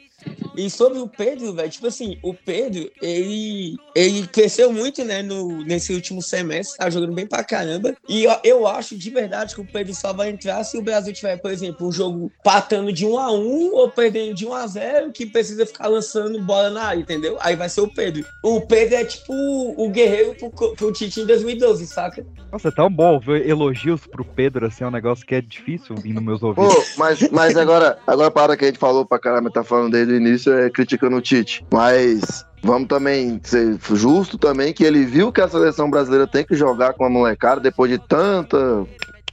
E 0.58 0.72
sobre 0.72 0.98
o 0.98 1.08
Pedro, 1.08 1.54
velho, 1.54 1.70
tipo 1.70 1.86
assim, 1.86 2.18
o 2.24 2.34
Pedro, 2.34 2.90
ele, 3.00 3.78
ele 3.94 4.26
cresceu 4.26 4.74
muito, 4.74 5.06
né, 5.06 5.22
no, 5.22 5.64
nesse 5.64 5.94
último 5.94 6.20
semestre, 6.20 6.80
tá 6.80 6.90
jogando 6.90 7.14
bem 7.14 7.28
pra 7.28 7.44
caramba. 7.44 7.96
E 8.10 8.24
eu, 8.24 8.36
eu 8.44 8.68
acho 8.68 8.98
de 8.98 9.10
verdade 9.12 9.54
que 9.54 9.62
o 9.62 9.68
Pedro 9.72 9.94
só 9.94 10.12
vai 10.12 10.30
entrar 10.30 10.64
se 10.64 10.76
o 10.76 10.82
Brasil 10.82 11.14
tiver, 11.14 11.38
por 11.38 11.52
exemplo, 11.52 11.88
um 11.88 11.92
jogo 11.92 12.32
patando 12.44 12.92
de 12.92 13.06
1 13.06 13.20
a 13.20 13.32
1 13.32 13.74
ou 13.76 13.92
perdendo 13.92 14.34
de 14.34 14.48
1 14.48 14.54
a 14.54 14.68
0 14.68 15.12
que 15.12 15.28
precisa 15.28 15.64
ficar 15.64 15.88
lançando 15.88 16.42
bola 16.42 16.72
na 16.72 16.86
área, 16.86 17.02
entendeu? 17.02 17.38
Aí 17.40 17.56
vai 17.56 17.70
ser 17.70 17.82
o 17.82 17.88
Pedro. 17.88 18.26
O 18.44 18.62
Pedro 18.62 18.96
é 18.96 19.06
tipo 19.06 19.32
o 19.32 19.90
guerreiro 19.92 20.34
pro, 20.34 20.76
pro 20.76 20.92
Tite 20.92 21.22
em 21.22 21.26
2012, 21.28 21.86
saca? 21.86 22.26
Nossa, 22.52 22.70
é 22.70 22.72
tão 22.72 22.90
bom 22.90 23.14
ouvir 23.14 23.48
elogios 23.48 24.08
pro 24.08 24.26
Pedro, 24.26 24.66
assim, 24.66 24.84
é 24.84 24.88
um 24.88 24.92
negócio 24.92 25.26
que 25.26 25.36
é 25.36 25.42
difícil 25.42 25.96
vir 25.98 26.14
nos 26.14 26.24
meus 26.24 26.42
ouvidos. 26.42 26.74
Pô, 26.74 26.84
mas, 26.98 27.30
mas 27.30 27.56
agora, 27.56 28.00
agora 28.08 28.30
a 28.30 28.32
parada 28.32 28.58
que 28.58 28.66
a 28.66 28.68
gente 28.68 28.80
falou 28.80 29.06
pra 29.06 29.20
caramba, 29.20 29.52
tá 29.52 29.64
falando 29.64 29.96
desde 30.08 30.14
o 30.14 30.28
início, 30.28 30.54
é 30.54 30.70
criticando 30.70 31.18
o 31.18 31.22
Tite. 31.22 31.66
Mas 31.72 32.46
vamos 32.64 32.88
também 32.88 33.40
ser 33.44 33.78
justo 33.94 34.38
também 34.38 34.74
que 34.74 34.84
ele 34.84 35.06
viu 35.06 35.32
que 35.32 35.42
a 35.42 35.48
seleção 35.48 35.90
brasileira 35.90 36.26
tem 36.26 36.46
que 36.46 36.56
jogar 36.56 36.94
com 36.94 37.06
a 37.06 37.10
molecada 37.10 37.62
depois 37.62 37.92
de 37.92 37.98
tanta 38.00 38.86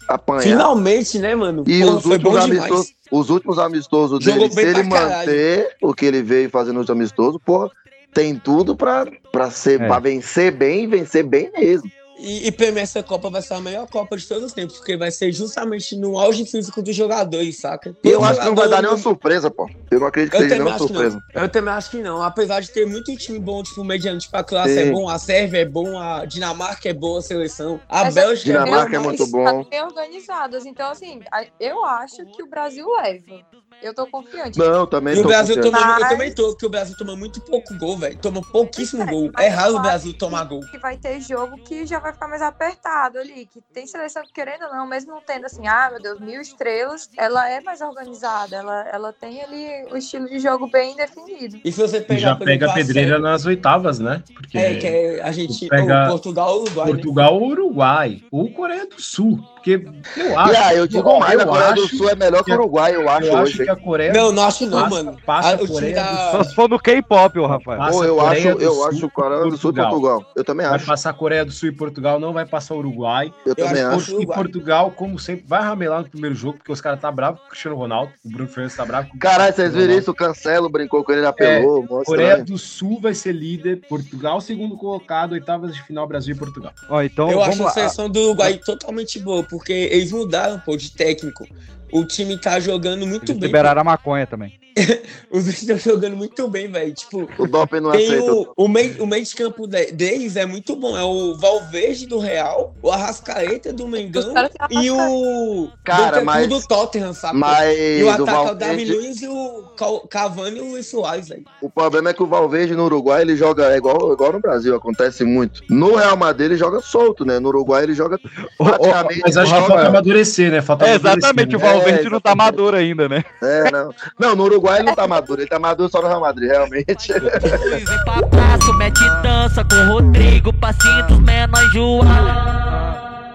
apanhar. 0.09 0.43
Finalmente, 0.43 1.19
né, 1.19 1.35
mano? 1.35 1.65
E 1.67 1.81
Porra, 1.81 1.97
os 1.97 2.05
últimos, 2.05 2.37
amistosos, 2.37 2.95
os 3.11 3.31
últimos 3.31 3.59
amistosos 3.59 4.23
Jogou 4.25 4.49
dele, 4.49 4.53
se 4.53 4.61
ele 4.81 4.89
pra 4.89 4.99
caralho. 4.99 5.19
manter 5.19 5.77
o 5.81 5.95
que 5.95 6.05
ele 6.05 6.23
veio 6.23 6.51
fazendo 6.51 6.77
nos 6.81 6.91
amistosos, 6.91 7.41
porra, 7.45 7.71
tem 8.13 8.37
tudo 8.37 8.77
pra, 8.77 9.07
pra, 9.33 9.51
ser, 9.51 9.81
É. 9.81 9.87
pra 9.87 9.99
vencer 9.99 10.53
bem 10.53 10.85
e 10.85 10.87
vencer 10.87 11.25
bem 11.25 11.51
mesmo. 11.57 11.91
E, 12.17 12.47
e 12.47 12.53
pra 12.53 12.71
mim 12.71 12.81
essa 12.81 13.03
Copa 13.03 13.29
vai 13.29 13.43
ser 13.43 13.55
a 13.55 13.61
melhor 13.61 13.89
Copa 13.89 14.17
de 14.17 14.27
todos 14.27 14.45
os 14.45 14.53
tempos, 14.53 14.77
porque 14.77 14.97
vai 14.97 15.11
ser 15.11 15.33
justamente 15.33 15.97
no 15.97 16.17
auge 16.19 16.47
físico 16.47 16.81
dos 16.81 16.95
jogadores, 16.95 17.59
saca? 17.61 17.91
Eu 18.05 18.13
Todo 18.19 18.25
acho 18.25 18.41
que 18.41 18.47
não 18.47 18.55
vai 18.55 18.69
dar 18.69 18.83
nenhuma 18.83 18.99
surpresa, 18.99 19.51
pô. 19.51 19.69
Eu 19.91 20.01
não 20.01 20.07
acredito 20.07 20.31
que 20.31 20.37
Eu 20.37 20.41
seja 20.43 20.55
também 20.57 20.65
nenhuma 20.65 20.77
acho 20.77 20.87
que 20.87 20.93
surpresa. 20.93 21.23
não. 21.35 21.43
Eu 21.43 21.49
também 21.49 21.75
acho 21.75 21.91
que 21.91 22.03
não. 22.03 22.23
Apesar 22.23 22.61
de 22.61 22.71
ter 22.71 22.87
muito 22.87 23.15
time 23.17 23.39
bom, 23.41 23.63
tipo, 23.63 23.83
mediano, 23.83 24.19
tipo, 24.19 24.37
a 24.37 24.45
classe 24.45 24.75
Sim. 24.75 24.81
é 24.81 24.91
bom, 24.93 25.09
a 25.09 25.19
Sérvia 25.19 25.59
é 25.61 25.65
bom, 25.65 25.99
a 25.99 26.25
Dinamarca 26.25 26.89
é 26.89 26.93
boa, 26.93 27.19
a 27.19 27.23
seleção. 27.23 27.81
A 27.89 28.11
Bélgica 28.11 28.51
é 28.51 28.55
boa, 28.55 28.65
Dinamarca 28.65 28.97
é 28.97 28.99
mas- 28.99 29.07
muito 29.07 29.27
bom. 29.27 29.45
Tá 29.65 29.69
bem 29.71 29.83
organizadas. 29.83 30.65
Então, 30.67 30.91
assim, 30.91 31.21
eu 31.59 31.85
acho 31.85 32.25
que 32.27 32.43
o 32.43 32.47
Brasil 32.47 32.87
leva. 33.03 33.43
Eu 33.83 33.95
tô 33.95 34.07
confiante. 34.07 34.59
Não, 34.59 34.87
também 34.87 35.15
E 35.15 35.19
o 35.19 35.23
tô 35.23 35.29
Brasil 35.29 35.57
confiante. 35.57 35.75
toma, 35.79 35.93
eu 35.95 36.01
Mas- 36.01 36.09
também 36.09 36.33
tô, 36.35 36.49
porque 36.49 36.67
o 36.67 36.71
Brasil 36.71 36.97
toma 36.97 37.15
muito 37.17 37.41
pouco 37.41 37.77
gol, 37.77 37.97
velho. 37.99 38.17
Toma 38.19 38.41
pouquíssimo 38.41 39.03
É, 39.03 39.07
gol. 39.07 39.31
É 39.39 39.49
raro 39.49 39.73
eu 39.73 39.77
o 39.79 39.83
Brasil 39.83 40.15
tomar 40.15 40.45
gol. 40.45 40.61
Que 40.71 40.79
vai 40.79 40.97
ter 40.97 41.21
jogo 41.21 41.57
que 41.59 41.85
já 41.87 41.99
vai 41.99 42.13
ficar 42.13 42.29
mais 42.29 42.41
apertado 42.41 43.19
ali. 43.19 43.47
Que 43.47 43.61
tem 43.73 43.87
seleção 43.87 44.23
que, 44.23 44.33
querendo 44.33 44.65
ou 44.65 44.71
não, 44.75 44.87
mesmo 44.87 45.13
não 45.13 45.21
tendo 45.21 45.45
assim, 45.47 45.67
ah, 45.67 45.89
meu 45.91 46.01
Deus, 46.01 46.19
mil 46.21 46.41
estrelas, 46.41 47.11
ela 47.17 47.49
é 47.51 47.61
mais 47.61 47.81
organizada. 47.83 48.57
Ela, 48.57 48.89
ela 48.91 49.13
tem 49.13 49.43
ali 49.43 49.87
o 49.93 49.97
estilo 49.97 50.27
de 50.29 50.39
jogo 50.39 50.67
bem 50.69 50.97
definido. 50.97 51.61
E 51.65 51.71
se 51.71 51.81
você 51.81 52.01
pegar, 52.01 52.21
já 52.21 52.37
pega 52.37 52.71
a 52.71 52.75
pedreira 52.75 53.19
nas 53.19 53.45
oitavas, 53.45 53.99
né? 53.99 54.23
Porque 54.33 54.57
É, 54.57 54.75
que 54.77 54.87
é 54.87 55.23
a 55.23 55.31
gente. 55.33 55.69
Pega 55.69 56.07
o 56.07 56.09
Portugal, 56.11 56.57
o 56.59 56.63
Uruguai, 56.63 56.87
né? 56.87 56.93
Portugal 56.93 57.35
ou 57.35 57.49
Uruguai, 57.49 58.23
ou 58.31 58.51
Coreia 58.53 58.87
do 58.87 59.01
Sul. 59.01 59.39
Porque 59.65 60.21
eu 60.21 60.39
acho. 60.39 60.63
Aí, 60.63 60.77
eu 60.77 60.87
digo 60.87 61.19
mais, 61.19 61.41
a 61.41 61.47
Coreia 61.47 61.73
do 61.73 61.89
Sul 61.89 62.11
é 62.11 62.15
melhor 62.15 62.45
que 62.45 62.53
o 62.53 62.55
Uruguai, 62.55 62.95
eu 62.95 63.09
acho 63.09 63.27
Eu 63.27 63.37
acho 63.39 63.43
hoje. 63.55 63.65
que 63.65 63.71
a 63.71 63.77
Coreia 63.77 64.13
Não, 64.13 64.31
não 64.31 64.45
acho 64.45 64.67
não, 64.67 64.83
passa, 64.83 64.91
mano. 65.03 65.19
passa 65.25 65.49
Ah, 65.49 65.53
a 65.55 65.67
Coreia 65.67 65.95
da- 65.95 66.31
Só 66.33 66.45
se 66.45 66.55
for 66.55 66.69
no 66.69 66.79
K-pop, 66.79 67.39
ô 67.39 67.47
Rafael. 67.47 67.79
Passa 67.79 67.93
Pô, 67.93 68.05
eu 68.05 68.17
Coreia 68.17 68.49
acho, 68.51 68.59
do 68.59 68.63
eu 68.65 68.73
Sul 68.75 68.87
acho 68.89 69.11
Coreia 69.11 69.43
do 69.45 69.57
Sul 69.57 69.71
e 69.71 69.75
Portugal. 69.75 70.25
Eu 70.37 70.45
também 70.45 70.67
Vai 70.67 70.77
acho. 70.77 70.87
passar 70.87 71.11
a 71.11 71.13
Coreia 71.15 71.45
do 71.45 71.53
Sul 71.53 71.69
e 71.71 71.73
Portugal, 71.73 72.21
não 72.21 72.33
vai 72.35 72.45
passar 72.45 72.75
o 72.75 72.79
Uruguai. 72.79 73.33
Eu 73.47 73.51
Eu 73.53 73.55
também 73.55 73.83
acho- 73.83 73.97
acho. 73.97 74.21
E. 74.23 74.27
Portugal, 74.27 74.91
como 74.91 75.19
sempre, 75.19 75.45
vai 75.49 75.63
ramelar 75.63 76.03
no 76.03 76.09
primeiro 76.11 76.35
jogo, 76.37 76.59
porque 76.59 76.73
os 76.73 76.81
caras 76.81 77.01
tá 77.01 77.11
bravos 77.11 77.41
com 77.41 77.47
o 77.47 77.51
Cristiano 77.51 77.77
Ronaldo. 77.77 78.13
O 78.25 78.29
Bruno 78.29 78.49
Fernandes 78.49 78.77
tá 78.77 78.85
bravo 78.85 79.09
com 79.09 79.17
o 79.17 79.19
Caralho, 79.21 79.55
vocês 79.55 79.73
viram 79.75 79.95
isso? 79.97 80.11
O 80.11 80.15
Cancelo 80.15 80.69
brincou 80.69 81.03
com 81.05 81.13
ele, 81.13 81.21
ele 81.23 81.27
apelou. 81.29 81.87
mó 81.89 82.03
Coreia 82.05 82.43
do 82.45 82.59
Sul 82.59 83.01
vai 83.01 83.15
ser 83.15 83.33
líder, 83.33 83.81
Portugal 83.89 84.41
segundo 84.41 84.77
colocado, 84.77 85.33
oitavas 85.33 85.75
de 85.75 85.83
final 85.83 86.07
Brasil 86.07 86.35
e 86.35 86.39
Portugal. 86.39 86.73
Ó, 86.91 87.01
então, 87.03 87.31
Eu 87.31 87.39
vamos 87.39 87.55
acho 87.61 87.67
a 87.67 87.71
seleção 87.71 88.11
do 88.11 88.21
Uruguai 88.21 88.59
totalmente 88.65 89.19
boa, 89.21 89.43
porque 89.55 89.73
eles 89.73 90.11
mudaram, 90.11 90.59
pô, 90.59 90.77
de 90.77 90.91
técnico. 90.91 91.47
O 91.93 92.05
time 92.05 92.37
tá 92.37 92.59
jogando 92.59 93.07
muito 93.07 93.31
Eles 93.31 93.39
bem. 93.39 93.47
liberaram 93.47 93.81
a 93.83 93.85
maconha 93.85 94.27
também. 94.27 94.59
Os 95.31 95.45
dois 95.45 95.63
estão 95.63 95.79
jogando 95.79 96.17
muito 96.17 96.49
bem, 96.49 96.69
velho. 96.71 96.93
Tipo, 96.95 97.29
O 97.39 97.47
doping 97.47 97.81
não 97.81 97.93
tem 97.93 98.07
aceita. 98.07 98.33
o, 98.33 98.53
o, 98.57 98.69
meio, 98.69 99.03
o 99.03 99.07
meio 99.07 99.25
de 99.25 99.35
campo 99.35 99.67
de- 99.67 99.93
deles 99.93 100.37
é 100.37 100.47
muito 100.47 100.75
bom. 100.77 100.97
É 100.97 101.03
o 101.05 101.37
Valverde 101.37 102.07
do 102.07 102.19
Real, 102.19 102.75
o 102.83 102.91
Arrascaeta 102.91 103.73
do 103.73 103.87
Mengão 103.89 104.33
e 104.71 104.91
o 104.91 105.69
Cara, 105.85 106.19
Bentancur 106.21 106.25
mas- 106.25 106.49
do 106.49 106.67
Tottenham, 106.67 107.13
sabe? 107.15 107.39
Mas 107.39 107.79
E 107.79 108.03
o 108.03 108.07
o 108.07 108.11
ataque 108.11 108.31
é 108.31 108.51
o 108.53 108.55
Davi 108.55 108.85
Valverde, 108.85 108.93
Luiz 108.95 109.23
e 109.23 109.29
o 109.29 109.65
Cavani 110.11 110.59
e 110.59 110.61
o 110.63 110.71
Luiz 110.71 110.87
Soares, 110.87 111.29
velho. 111.29 111.45
o 111.61 111.71
problema 111.71 112.11
é 112.11 112.13
que 112.13 112.23
o 112.23 112.27
Valverde 112.27 112.75
no 112.75 112.85
Uruguai 112.85 113.23
ele 113.23 113.37
joga 113.37 113.73
é 113.73 113.77
igual, 113.77 114.13
igual 114.13 114.33
no 114.33 114.41
Brasil, 114.41 114.75
acontece 114.75 115.25
muito. 115.25 115.63
No 115.71 115.95
Real 115.97 116.17
Madrid 116.17 116.51
ele 116.51 116.57
joga 116.59 116.81
solto, 116.81 117.25
né? 117.25 117.39
No 117.39 117.49
Uruguai 117.49 117.85
ele 117.85 117.95
joga 117.95 118.19
praticamente. 118.59 119.21
Mas 119.25 119.37
acho 119.37 119.55
que 119.55 119.61
falta 119.61 119.87
amadurecer, 119.89 120.51
né? 120.51 120.63
Falta 120.63 120.85
É, 120.85 120.91
amadurecer, 120.97 121.19
exatamente, 121.19 121.57
o 121.57 121.59
né? 121.59 121.65
Valverde 121.65 122.07
É, 122.07 122.11
não 122.11 122.21
tá 122.21 122.31
exatamente. 122.31 122.37
maduro 122.37 122.77
ainda, 122.77 123.09
né? 123.09 123.25
É, 123.43 123.71
não. 123.71 123.95
Não, 124.19 124.35
no 124.37 124.45
Uruguai 124.45 124.64
ele 124.73 124.85
não 124.85 124.95
tá 124.95 125.07
maduro, 125.07 125.41
ele 125.41 125.49
tá 125.49 125.59
maduro 125.59 125.89
só 125.91 126.01
no 126.01 126.09
Real 126.09 126.21
Madrid, 126.21 126.51
realmente. 126.51 127.13
Vem 127.13 128.05
pra 128.05 128.27
praça, 128.29 128.73
mete 128.75 129.01
dança 129.23 129.65
com 129.65 129.75
o 129.75 129.93
Rodrigo, 129.95 130.53
passinho 130.55 131.07
dos 131.07 131.19
menores 131.19 131.73
João. 131.73 132.01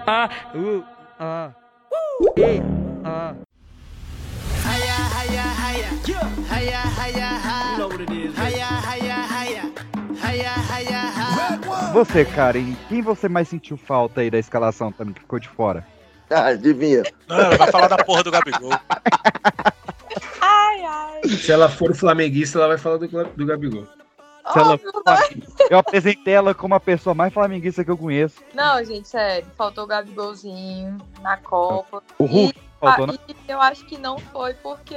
Ah, 0.06 0.28
Uh, 0.54 0.82
ah. 1.20 1.50
E, 2.36 2.60
ah. 3.04 3.34
Você, 11.92 12.24
Karen, 12.24 12.74
quem 12.88 13.02
você 13.02 13.28
mais 13.28 13.48
sentiu 13.48 13.76
falta 13.76 14.20
aí 14.20 14.30
da 14.30 14.38
escalação 14.38 14.90
também 14.92 15.12
que 15.14 15.20
ficou 15.20 15.38
de 15.38 15.48
fora? 15.48 15.86
Ah, 16.30 16.46
adivinha. 16.46 17.02
Não, 17.28 17.56
vai 17.56 17.70
falar 17.70 17.88
da 17.88 17.98
porra 17.98 18.22
do 18.22 18.30
Gabigol. 18.30 18.70
Se 21.28 21.52
ela 21.52 21.68
for 21.68 21.94
flamenguista, 21.94 22.58
ela 22.58 22.68
vai 22.68 22.78
falar 22.78 22.96
do, 22.96 23.08
do 23.08 23.46
Gabigol. 23.46 23.86
Se 24.52 24.58
ela-? 24.58 24.80
Eu 25.70 25.78
apresentei 25.78 26.34
ela 26.34 26.54
como 26.54 26.74
a 26.74 26.80
pessoa 26.80 27.14
mais 27.14 27.32
flamenguista 27.32 27.84
que 27.84 27.90
eu 27.90 27.96
conheço. 27.96 28.36
Não, 28.54 28.82
gente, 28.84 29.08
sério. 29.08 29.46
Faltou 29.56 29.84
o 29.84 29.86
Gabigolzinho 29.86 30.98
na 31.20 31.36
Copa. 31.36 32.02
O 32.18 32.24
Hulk 32.24 32.58
faltou, 32.80 33.06
né? 33.08 33.14
E 33.28 33.50
eu 33.50 33.60
acho 33.60 33.84
que 33.84 33.98
não 33.98 34.18
foi 34.18 34.54
porque 34.54 34.96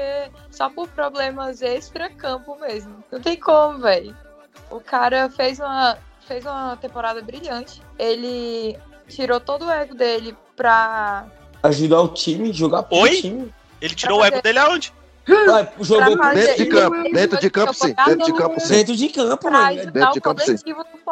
só 0.49 0.69
por 0.69 0.87
problemas 0.89 1.61
extra-campo 1.61 2.57
mesmo. 2.59 3.03
Não 3.11 3.19
tem 3.19 3.37
como, 3.37 3.79
velho. 3.79 4.15
O 4.71 4.79
cara 4.79 5.29
fez 5.29 5.59
uma, 5.59 5.97
fez 6.27 6.45
uma 6.45 6.77
temporada 6.77 7.21
brilhante. 7.21 7.81
Ele 7.99 8.77
tirou 9.07 9.39
todo 9.39 9.65
o 9.65 9.71
ego 9.71 9.93
dele 9.93 10.35
pra, 10.55 11.27
Ajudar 11.63 12.01
o 12.01 12.09
time, 12.09 12.51
jogar 12.51 12.83
pro 12.83 12.97
Oi? 12.97 13.21
time. 13.21 13.53
Ele 13.79 13.95
tirou 13.95 14.19
o 14.19 14.25
ego 14.25 14.41
dele 14.41 14.59
aonde? 14.59 14.93
Vai, 15.25 15.69
jogou 15.79 16.17
pro 16.17 16.33
Dentro 16.33 16.55
de 16.57 16.65
campo, 16.65 17.03
dentro 17.13 17.39
de 17.39 17.49
campo 17.49 17.73
sim, 17.73 17.93
dentro 18.05 18.25
de 18.25 18.33
campo 18.33 18.59
sim. 18.59 18.73
dentro 18.73 18.95
de 18.95 19.09
campo, 19.09 19.51
mano. 19.51 19.91
Dentro 19.91 20.11
de 20.13 20.21
campo, 20.21 20.41
sim. 20.41 20.55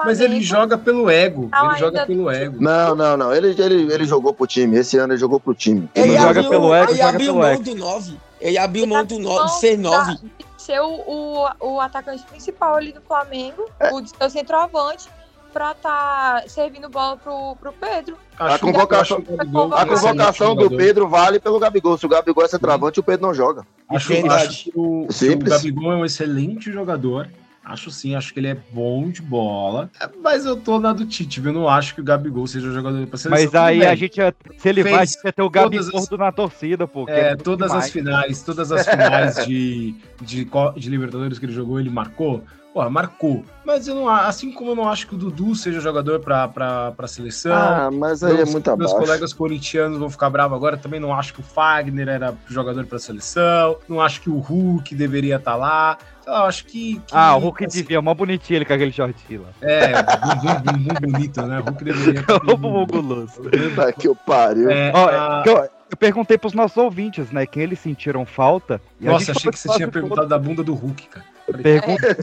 Mas 0.04 0.20
ele 0.20 0.42
joga 0.42 0.78
pelo 0.78 1.10
ego. 1.10 1.50
Não, 1.52 1.70
Ele 1.72 1.80
joga 1.80 2.06
pelo 2.06 2.30
ego. 2.30 2.58
Não, 2.60 2.94
não, 2.96 3.16
não. 3.16 3.34
Ele, 3.34 3.56
ele, 3.58 3.94
ele 3.94 4.06
jogou 4.06 4.34
pro 4.34 4.46
time. 4.46 4.78
Esse 4.78 4.98
ano 4.98 5.14
ele 5.14 5.20
jogou 5.20 5.40
pro 5.40 5.54
time. 5.54 5.90
Ele 5.96 6.08
Não 6.14 6.18
joga 6.18 6.30
abriu, 6.42 6.50
pelo 6.50 6.74
ego, 6.74 6.92
ele 6.92 6.98
joga 6.98 7.10
abriu 7.10 7.28
pelo 7.28 7.40
mão 7.40 7.50
ego. 7.52 7.64
do 7.64 7.76
9. 7.76 8.18
Ele 8.42 8.58
abriu 8.58 8.88
mão 8.88 9.06
do 9.06 9.20
no, 9.20 9.30
de 9.30 9.36
Não, 9.36 9.48
ser 9.48 9.78
da- 9.78 9.90
9. 9.90 10.14
de 10.16 10.46
ser 10.58 10.82
o, 10.82 10.90
o, 10.90 11.48
o 11.74 11.80
atacante 11.80 12.24
principal 12.24 12.76
ali 12.76 12.92
do 12.92 13.02
Flamengo, 13.02 13.66
É. 13.80 13.94
o 13.94 14.06
seu 14.06 14.30
centroavante, 14.30 15.08
pra 15.52 15.74
tá 15.74 16.44
servindo 16.48 16.90
bola 16.90 17.18
pro, 17.18 17.56
pro 17.58 17.74
Pedro. 17.74 18.18
A 18.40 18.58
convocação- 18.58 19.22
Gabigol 19.22 19.74
A 19.74 19.84
um 19.84 19.88
convocação 19.88 20.56
do. 20.56 20.70
Pedro 20.70 21.08
vale 21.08 21.40
pelo 21.40 21.60
Gabigol. 21.60 21.98
Se 21.98 22.06
o 22.06 22.10
Gabigol 22.10 22.44
é 22.44 22.48
centroavante, 22.48 23.00
o 23.00 23.04
Pedro 23.04 23.28
não 23.28 23.34
joga. 23.34 23.66
Acho, 23.90 24.14
acho 24.32 24.64
que, 24.64 24.72
o, 24.76 25.02
que 25.04 25.10
o 25.10 25.12
Simples. 25.12 25.52
Gabigol 25.52 25.92
é 25.92 25.96
um 25.98 26.06
excelente 26.06 26.72
jogador. 26.72 27.28
Acho 27.72 27.90
sim, 27.92 28.16
acho 28.16 28.34
que 28.34 28.40
ele 28.40 28.48
é 28.48 28.58
bom 28.72 29.10
de 29.10 29.22
bola. 29.22 29.90
É, 30.00 30.10
Mas 30.22 30.46
eu 30.46 30.56
tô 30.58 30.80
na 30.80 30.94
do 30.94 31.06
Tite, 31.06 31.40
viu? 31.40 31.52
Eu 31.52 31.60
não 31.60 31.70
acho 31.70 31.96
que 31.96 32.02
o 32.02 32.04
Gabigol 32.04 32.46
seja 32.48 32.68
o 32.68 32.74
jogador 32.74 33.06
pra 33.08 33.18
seleção. 33.18 33.46
Mas 33.46 33.56
aí 33.56 33.86
a 33.86 33.96
gente, 33.96 34.18
ia- 34.18 34.34
se 34.58 34.70
ele 34.70 34.84
Fez 34.84 34.94
vai, 34.96 35.04
a 35.04 35.06
gente 35.06 35.24
ia 35.26 35.34
ter 35.34 35.42
o 35.42 35.50
Gabi 35.50 35.78
todas 35.78 35.94
as- 36.12 36.18
na 36.20 36.32
torcida, 36.32 36.88
pô. 36.88 37.06
É, 37.08 37.30
muito 37.30 37.44
todas 37.44 37.68
demais. 37.70 37.86
as 37.86 37.92
finais, 37.92 38.44
todas 38.44 38.72
as 38.72 38.86
finais 38.88 39.46
de, 39.46 39.96
de, 40.22 40.48
de 40.78 40.90
Libertadores 40.90 41.40
que 41.40 41.46
ele 41.46 41.54
jogou, 41.54 41.80
ele 41.80 41.90
marcou. 41.90 42.44
Pô, 42.74 42.90
marcou. 42.90 43.44
Mas 43.66 43.86
eu 43.90 43.96
não, 43.96 44.08
assim 44.08 44.50
como 44.50 44.72
eu 44.72 44.76
não 44.78 44.88
acho 44.88 45.06
que 45.06 45.14
o 45.14 45.18
Dudu 45.18 45.54
seja 45.56 45.82
jogador 45.82 46.22
pra, 46.22 46.48
pra, 46.48 46.92
pra 46.94 47.06
seleção. 47.06 47.52
Ah, 47.54 47.90
mas 47.92 48.24
aí 48.24 48.32
é 48.32 48.38
meus, 48.38 48.52
muito 48.54 48.78
meus 48.78 48.92
abaixo. 48.92 49.06
colegas 49.08 49.34
corintianos 49.34 49.98
vão 50.00 50.10
ficar 50.10 50.30
bravos 50.30 50.56
agora. 50.56 50.78
Também 50.78 50.98
não 50.98 51.14
acho 51.14 51.34
que 51.34 51.42
o 51.42 51.44
Fagner 51.44 52.08
era 52.08 52.34
jogador 52.48 52.86
pra 52.86 52.98
seleção. 52.98 53.76
Não 53.90 54.00
acho 54.00 54.22
que 54.22 54.30
o 54.30 54.38
Hulk 54.40 54.96
deveria 54.96 55.36
estar 55.36 55.58
lá. 55.58 55.98
Sei 56.24 56.32
lá, 56.32 56.40
eu 56.40 56.46
acho 56.46 56.66
que. 56.66 56.96
que 57.00 57.02
Ah, 57.16 57.36
o 57.36 57.40
Hulk 57.40 57.66
assim, 57.66 57.82
devia, 57.82 58.02
mó 58.02 58.14
bonitinho 58.14 58.58
ele 58.58 58.66
com 58.66 58.74
aquele 58.74 58.92
shortinho 58.92 59.42
lá. 59.44 59.50
É, 59.62 59.92
bumbum, 60.18 60.62
bumbum 60.62 61.12
bonito, 61.12 61.42
né? 61.42 61.60
O 61.60 61.64
Hulk 61.64 61.84
deveria. 61.84 62.24
O 62.54 62.58
bumbum 62.58 62.86
guloso. 62.86 63.42
Tá 63.76 63.92
que 63.92 64.08
eu 64.08 64.16
pariu. 64.16 64.70
É, 64.70 64.92
Ó, 64.94 65.08
a- 65.10 65.44
que 65.44 65.50
eu, 65.50 65.58
eu 65.58 65.98
perguntei 65.98 66.38
pros 66.38 66.54
nossos 66.54 66.78
ouvintes, 66.78 67.32
né, 67.32 67.46
quem 67.46 67.64
eles 67.64 67.80
sentiram 67.80 68.26
falta. 68.26 68.80
e 69.00 69.06
Nossa, 69.06 69.32
achei 69.32 69.52
que 69.52 69.58
você 69.60 69.70
tinha 69.76 69.88
perguntado 69.88 70.28
da 70.28 70.38
bunda 70.40 70.64
do 70.64 70.74
Hulk, 70.74 71.08
cara. 71.08 71.26
todo. 71.46 71.62
Pergunta 71.62 72.16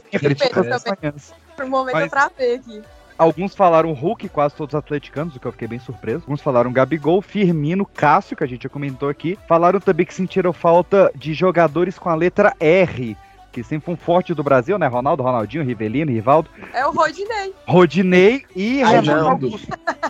também. 0.80 0.98
manhãs. 1.02 1.34
Por 1.56 1.64
um 1.64 1.68
momento 1.70 1.94
Mas- 1.94 2.08
pra 2.10 2.30
ver 2.36 2.54
aqui. 2.60 2.82
Alguns 3.18 3.52
falaram 3.52 3.92
Hulk, 3.92 4.28
quase 4.28 4.54
todos 4.54 4.74
os 4.74 4.78
atleticanos, 4.78 5.34
o 5.34 5.40
que 5.40 5.46
eu 5.46 5.50
fiquei 5.50 5.66
bem 5.66 5.80
surpreso. 5.80 6.22
Alguns 6.24 6.40
falaram 6.40 6.72
Gabigol, 6.72 7.20
Firmino, 7.20 7.84
Cássio, 7.84 8.36
que 8.36 8.44
a 8.44 8.46
gente 8.46 8.62
já 8.62 8.68
comentou 8.68 9.08
aqui. 9.08 9.36
Falaram 9.48 9.80
também 9.80 10.06
que 10.06 10.14
sentiram 10.14 10.52
falta 10.52 11.10
de 11.16 11.34
jogadores 11.34 11.98
com 11.98 12.08
a 12.08 12.14
letra 12.14 12.54
R, 12.60 13.16
que 13.62 13.68
sempre 13.68 13.84
foi 13.84 13.94
um 13.94 13.96
forte 13.96 14.34
do 14.34 14.42
Brasil, 14.42 14.78
né? 14.78 14.86
Ronaldo, 14.86 15.22
Ronaldinho, 15.22 15.64
Rivelino, 15.64 16.10
Rivaldo, 16.10 16.48
É 16.72 16.86
o 16.86 16.92
Rodinei. 16.92 17.54
Rodinei 17.66 18.44
e 18.54 18.82
Ai, 18.82 19.00
Renato. 19.00 19.50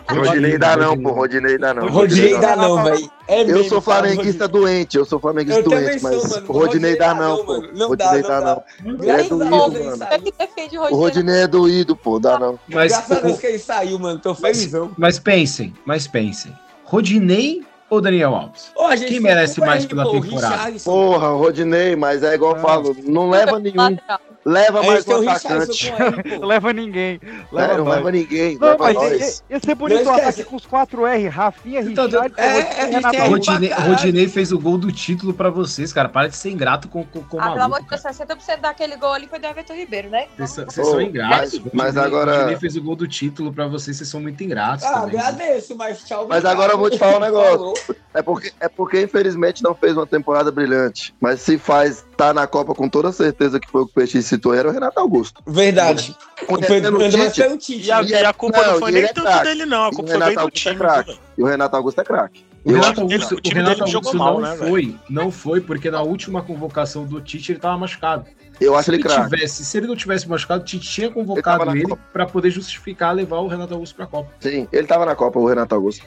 Rodinei 0.08 0.58
dá 0.58 0.76
não, 0.76 0.98
pô. 1.00 1.10
Rodinei 1.12 1.58
dá 1.58 1.74
não. 1.74 1.88
Rodinei 1.88 2.38
dá 2.38 2.56
não, 2.56 2.84
velho. 2.84 3.10
É 3.26 3.42
Eu 3.42 3.64
sou 3.64 3.80
flamenguista 3.80 4.48
doente, 4.48 4.96
eu 4.96 5.04
sou 5.04 5.18
flamenguista 5.20 5.60
Eu 5.60 5.64
doente, 5.64 6.00
sou, 6.00 6.10
mas 6.10 6.32
mano. 6.32 6.46
Rodinei 6.52 6.96
dá 6.96 7.14
não, 7.14 7.44
pô. 7.44 7.60
Não 7.74 7.88
Rodinei 7.88 8.22
dá, 8.22 8.40
dá 8.40 8.40
não. 8.40 8.64
Ele 9.02 9.10
é 9.10 9.22
doído, 9.22 9.50
mano. 9.50 10.04
O 10.04 10.76
O 10.76 10.80
Rodinei. 10.80 10.90
Rodinei 10.90 11.42
é 11.42 11.46
doído, 11.46 11.96
pô, 11.96 12.18
dá 12.18 12.38
não. 12.38 12.58
Mas, 12.68 12.92
Graças 12.92 13.18
a 13.18 13.20
Deus 13.20 13.38
que 13.38 13.46
ele 13.46 13.58
saiu, 13.58 13.98
mano. 13.98 14.18
Tô 14.18 14.34
felizão. 14.34 14.90
mas 14.96 15.18
pensem, 15.18 15.74
mas 15.84 16.06
pensem. 16.06 16.52
Rodinei 16.84 17.62
ou 17.90 18.00
Daniel 18.00 18.34
Alves? 18.34 18.72
Gente 18.96 19.08
Quem 19.08 19.20
merece 19.20 19.60
mais 19.60 19.86
pela 19.86 20.10
temporada? 20.10 20.72
Porra, 20.84 21.30
o 21.30 21.38
Rodinei, 21.38 21.96
mas 21.96 22.22
é 22.22 22.34
igual 22.34 22.56
eu 22.56 22.62
falo, 22.62 22.96
não 23.04 23.30
leva 23.30 23.58
nenhum, 23.58 23.76
Lateral. 23.76 24.20
Leva 24.48 24.80
A 24.80 24.82
mais 24.82 25.06
um 25.06 25.28
atacante. 25.28 25.92
Leva 26.42 26.72
ninguém. 26.72 27.20
Não, 27.22 27.58
Leva 27.58 27.76
não 27.78 27.84
leva 27.88 28.12
ninguém, 28.12 28.58
Não, 28.58 28.68
leva 28.68 28.84
mas 28.84 28.94
nós. 28.94 29.12
ia, 29.50 29.56
ia 29.56 29.60
ser 29.60 29.74
bonito 29.74 30.04
Não 30.04 30.12
o 30.12 30.14
ataque 30.14 30.28
esquece. 30.30 30.48
com 30.48 30.56
os 30.56 30.66
4R, 30.66 31.28
Rafinha, 31.28 31.80
Então, 31.82 32.06
Richard, 32.06 32.34
é, 32.36 33.26
Rodinei. 33.28 33.72
Rodinei, 33.72 34.28
fez 34.28 34.52
o 34.52 34.58
gol 34.58 34.78
do 34.78 34.90
título 34.90 35.34
pra 35.34 35.50
vocês, 35.50 35.92
cara. 35.92 36.08
Para 36.08 36.28
de 36.28 36.36
ser 36.36 36.50
ingrato 36.50 36.88
com, 36.88 37.04
com, 37.04 37.22
com 37.22 37.38
Ah, 37.40 37.50
pelo 37.50 37.62
amor 37.64 37.80
maluco. 37.80 37.94
de 37.96 38.02
Deus, 38.02 38.16
60% 38.16 38.60
daquele 38.60 38.96
gol 38.96 39.12
ali 39.12 39.26
foi 39.26 39.38
do 39.38 39.46
Everton 39.46 39.74
Ribeiro, 39.74 40.08
né? 40.10 40.26
Vocês 40.38 40.50
são- 40.72 40.84
são 40.84 41.00
ingratos. 41.00 41.60
mas- 41.72 41.96
agora- 41.96 42.36
Rodinei 42.38 42.56
fez 42.56 42.76
o 42.76 42.82
gol 42.82 42.96
do 42.96 43.06
título 43.06 43.52
pra 43.52 43.66
vocês, 43.66 43.96
vocês 43.96 44.08
são 44.08 44.20
muito 44.20 44.42
ingratos. 44.42 44.84
Ah, 44.84 45.00
também. 45.00 45.18
agradeço, 45.20 45.76
mas 45.76 46.04
tchau. 46.04 46.26
Mas 46.28 46.44
agora 46.44 46.72
eu 46.72 46.78
vou 46.78 46.90
te 46.90 46.98
falar 46.98 47.16
um 47.18 47.20
negócio. 47.20 47.74
É 48.14 48.22
porque, 48.22 48.52
é 48.60 48.68
porque, 48.68 49.02
infelizmente, 49.02 49.62
não 49.62 49.74
fez 49.74 49.96
uma 49.96 50.06
temporada 50.06 50.50
brilhante. 50.50 51.14
Mas 51.20 51.40
se 51.40 51.58
faz, 51.58 52.04
tá 52.18 52.34
na 52.34 52.46
Copa 52.48 52.74
com 52.74 52.88
toda 52.88 53.12
certeza 53.12 53.60
que 53.60 53.70
foi 53.70 53.82
o 53.82 53.86
que 53.86 53.92
o 53.92 53.94
Peixe 53.94 54.20
citou, 54.22 54.52
era 54.52 54.68
o 54.68 54.72
Renato 54.72 54.98
Augusto. 54.98 55.40
Verdade. 55.46 56.14
O 56.48 56.54
o 56.54 56.58
Pedro 56.58 56.98
Tite, 57.08 57.40
pelo 57.40 57.56
Tite. 57.56 57.86
E 57.86 57.92
a, 57.92 58.02
E 58.02 58.12
é- 58.12 58.26
a 58.26 58.32
culpa 58.32 58.60
não, 58.60 58.72
não, 58.72 58.78
foi 58.80 58.90
nem 58.90 58.98
ele 59.02 59.08
é 59.08 59.12
tanto 59.12 59.44
dele, 59.44 59.64
não. 59.64 59.84
A 59.84 59.88
o 59.88 59.92
culpa 59.92 60.10
foi 60.10 60.18
bem 60.20 60.34
do 60.34 60.40
Augusto 60.40 60.68
é 60.68 60.72
time. 60.74 60.84
velho? 60.86 61.18
E 61.38 61.42
o 61.42 61.46
Renato 61.46 61.76
Augusto 61.76 62.00
é 62.00 62.04
craque. 62.04 62.44
O 62.64 62.70
Eu 62.72 62.80
Renato 62.80 63.00
Augusto, 63.02 63.34
o 63.36 63.40
time 63.40 63.54
o 63.54 63.62
Renato 63.62 63.78
dele 63.78 63.90
jogou 63.92 64.08
Augusto 64.10 64.18
mal, 64.18 64.34
não 64.34 64.50
né, 64.50 64.56
velho? 64.56 64.70
foi, 64.70 64.96
não 65.08 65.30
foi, 65.30 65.60
porque 65.60 65.90
na 65.92 66.02
última 66.02 66.42
convocação 66.42 67.04
do 67.06 67.20
Tite 67.20 67.52
ele 67.52 67.60
tava 67.60 67.78
machucado. 67.78 68.24
Eu 68.60 68.74
acho 68.74 68.86
Se 68.86 68.90
ele 68.90 68.96
ele, 68.96 69.04
craque. 69.04 69.30
tivesse, 69.30 69.64
se 69.64 69.78
ele 69.78 69.86
não 69.86 69.94
tivesse 69.94 70.28
machucado, 70.28 70.62
o 70.62 70.64
Tite 70.66 70.86
tinha 70.90 71.06
Ele 71.06 71.14
convocado 71.14 71.70
ele 71.70 71.84
Copa. 71.84 72.02
pra 72.12 72.26
poder 72.26 72.50
justificar 72.50 73.14
levar 73.14 73.38
o 73.38 73.46
Renato 73.46 73.74
Augusto 73.74 73.94
pra 73.94 74.06
Copa. 74.08 74.28
Sim, 74.40 74.66
ele 74.72 74.88
tava 74.88 75.06
na 75.06 75.14
Copa, 75.14 75.38
o 75.38 75.46
Renato 75.46 75.72
Augusto. 75.76 76.04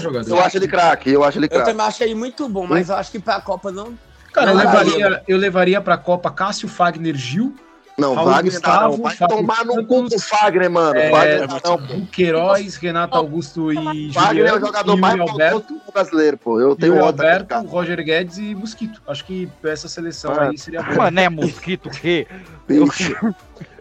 Jogador. 0.00 0.28
Eu 0.30 0.40
acho 0.40 0.56
ele 0.56 0.66
craque, 0.66 1.10
eu 1.10 1.22
acho 1.22 1.38
ele 1.38 1.44
Eu 1.46 1.50
craque. 1.50 1.66
também 1.66 1.86
achei 1.86 2.14
muito 2.14 2.48
bom, 2.48 2.66
mas 2.66 2.88
eu 2.88 2.96
acho 2.96 3.12
que 3.12 3.18
pra 3.20 3.40
Copa 3.40 3.70
não. 3.70 3.96
Cara, 4.38 4.50
eu 4.50 4.54
Não, 4.54 4.64
levaria, 4.64 5.22
eu 5.28 5.38
levaria 5.38 5.80
pra 5.80 5.96
Copa 5.98 6.30
Cássio 6.30 6.68
Fagner 6.68 7.14
Gil, 7.16 7.54
Não, 7.98 8.14
Paulo 8.14 8.30
Wagner 8.30 8.52
Gustavo, 8.52 8.96
não. 8.96 9.02
Vai 9.02 9.16
Fábio 9.16 9.36
tomar 9.38 9.64
no 9.64 9.84
cu 9.84 10.08
do 10.08 10.18
Fagner, 10.20 10.70
mano. 10.70 10.96
é, 10.98 11.10
Wagner 11.10 11.48
muito 11.50 11.68
não. 11.68 12.06
Queiroz, 12.06 12.76
Renato 12.76 13.16
Augusto 13.16 13.72
e 13.72 14.10
Wagner 14.10 14.44
é 14.44 14.44
o 14.44 14.48
Juliano, 14.54 14.66
jogador 14.66 14.96
mais 14.96 15.20
Alberto, 15.20 15.80
brasileiro, 15.92 16.38
pô. 16.38 16.60
Eu 16.60 16.76
tenho 16.76 17.04
Alberto. 17.04 17.54
Roger 17.66 18.02
Guedes 18.04 18.38
e 18.38 18.54
Mosquito. 18.54 19.02
Acho 19.08 19.24
que 19.24 19.48
essa 19.64 19.88
seleção 19.88 20.32
Ah. 20.32 20.44
aí 20.50 20.56
seria 20.58 20.82
boa. 20.82 20.96
Mano, 20.96 21.20
é 21.20 21.28
mosquito 21.28 21.90
que? 21.90 22.26
Bicho. 22.68 23.34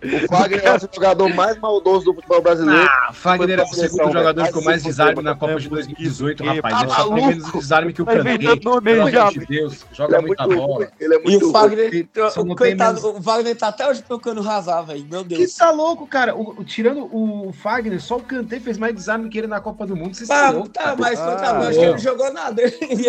O 0.03 0.27
Fagner 0.27 0.63
é 0.63 0.75
o 0.75 0.79
jogador 0.93 1.29
mais 1.33 1.57
maldoso 1.59 2.05
do 2.05 2.13
futebol 2.13 2.41
brasileiro. 2.41 2.87
Ah, 2.87 3.11
Fagner 3.11 3.59
é 3.59 3.63
o 3.63 3.67
Foi 3.67 3.79
segundo 3.79 4.13
jogador 4.13 4.47
com 4.49 4.53
Vai 4.61 4.63
mais 4.63 4.83
desarme 4.83 5.21
na 5.23 5.33
Copa 5.35 5.53
É 5.53 5.55
de 5.57 5.69
mosquito 5.69 5.95
2018, 5.97 6.43
que? 6.43 6.49
rapaz. 6.49 6.73
Tá 6.75 6.81
Ele 6.81 6.89
só 6.91 6.95
tem 6.95 7.09
maluco? 7.09 7.27
menos 7.27 7.51
desarme 7.51 7.93
que 7.93 8.01
o 8.01 8.05
Tá 8.05 8.11
Kanté. 8.13 8.37
nome 8.63 8.81
Pelo 8.81 9.07
amor 9.07 9.31
de 9.31 9.45
Deus, 9.47 9.73
Ele 9.73 9.81
joga 9.93 10.17
é 10.17 10.21
muita 10.21 10.47
muito 10.47 10.61
bola. 10.61 10.85
é 10.85 11.05
E 11.05 11.19
muito 11.19 11.47
o. 11.47 11.51
Fagner, 11.51 12.07
o, 12.37 12.55
coitado, 12.55 13.07
o 13.07 13.19
Wagner 13.19 13.55
tá 13.55 13.67
até 13.69 13.89
hoje 13.89 14.03
procurando 14.03 14.41
razar, 14.41 14.81
velho. 14.83 15.05
Meu 15.09 15.23
Que 15.25 15.35
Deus. 15.37 15.55
tá 15.55 15.71
louco, 15.71 16.05
cara. 16.05 16.35
Tirando 16.65 17.09
o 17.11 17.51
Fagner, 17.51 17.99
só 18.01 18.17
o 18.17 18.21
Kanté 18.21 18.59
fez 18.59 18.77
mais 18.77 18.93
desarme 18.93 19.29
que 19.29 19.37
ele 19.39 19.47
na 19.47 19.59
Copa 19.59 19.85
do 19.87 19.95
Mundo. 19.95 20.15
Vocês 20.15 20.29
Tá, 20.29 20.51
loucos, 20.51 20.69
tá, 20.73 20.83
cara. 20.83 20.95
mas 20.97 21.19
Ah, 21.19 21.25
contra 21.31 21.49
a 21.49 21.53
Bélgica 21.53 21.81
é. 21.81 21.83
ele 21.85 21.91
não 21.93 21.99
jogou 21.99 22.33
nada. 22.33 22.61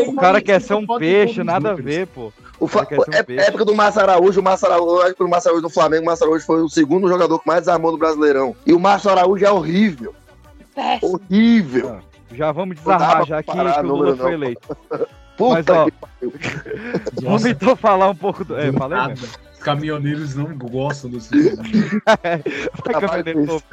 O 0.07 0.15
cara 0.17 0.41
quer 0.41 0.61
ser 0.61 0.75
um 0.75 0.87
peixe, 0.99 1.45
nada 1.45 1.73
a 1.73 1.75
ver, 1.75 2.07
pô. 2.07 2.33
O 2.61 2.67
Fa- 2.67 2.87
um 2.91 3.35
é, 3.37 3.47
época 3.47 3.65
do 3.65 3.75
Márcio 3.75 4.01
Araújo, 4.03 4.41
o 4.41 4.43
Márcio 4.43 4.67
Araújo, 4.67 4.97
eu 4.97 5.03
acho 5.03 5.15
que 5.15 5.23
o 5.23 5.29
Márcio 5.29 5.51
Araújo 5.51 5.63
do 5.69 5.71
Flamengo, 5.73 6.03
o 6.03 6.07
Márcio 6.07 6.27
Araújo 6.27 6.45
foi 6.45 6.61
o 6.63 6.69
segundo 6.69 7.09
jogador 7.09 7.39
que 7.39 7.47
mais 7.47 7.61
desarmou 7.61 7.93
no 7.93 7.99
Brasileirão. 7.99 8.57
E 8.67 8.73
o 8.73 8.81
Márcio 8.81 9.11
Araújo 9.11 9.45
é 9.45 9.51
horrível. 9.51 10.15
Péssimo. 10.75 11.15
Horrível. 11.15 12.01
Já 12.33 12.53
vamos 12.53 12.77
desarmar, 12.77 13.25
já 13.27 13.43
que, 13.43 13.47
parar 13.47 13.75
que 13.75 13.81
o 13.81 13.83
Lula 13.83 13.99
número, 14.11 14.17
foi 14.17 14.33
eleito. 14.35 14.77
Puta 15.37 15.55
Mas, 15.55 15.69
ó, 15.69 15.85
que 15.85 15.93
pariu. 15.93 16.33
Vamos 17.23 17.47
então 17.47 17.77
falar 17.77 18.11
um 18.11 18.15
pouco 18.15 18.45
do. 18.45 18.59
É, 18.59 18.73
falei 18.73 18.99
Nada. 18.99 19.09
mesmo. 19.11 19.29
Os 19.55 19.59
caminhoneiros 19.61 20.35
não 20.35 20.47
gostam 20.57 21.11
Vai 21.15 22.43
Rapaz, 22.75 23.01
caminhoneiro 23.01 23.47
novo. 23.47 23.65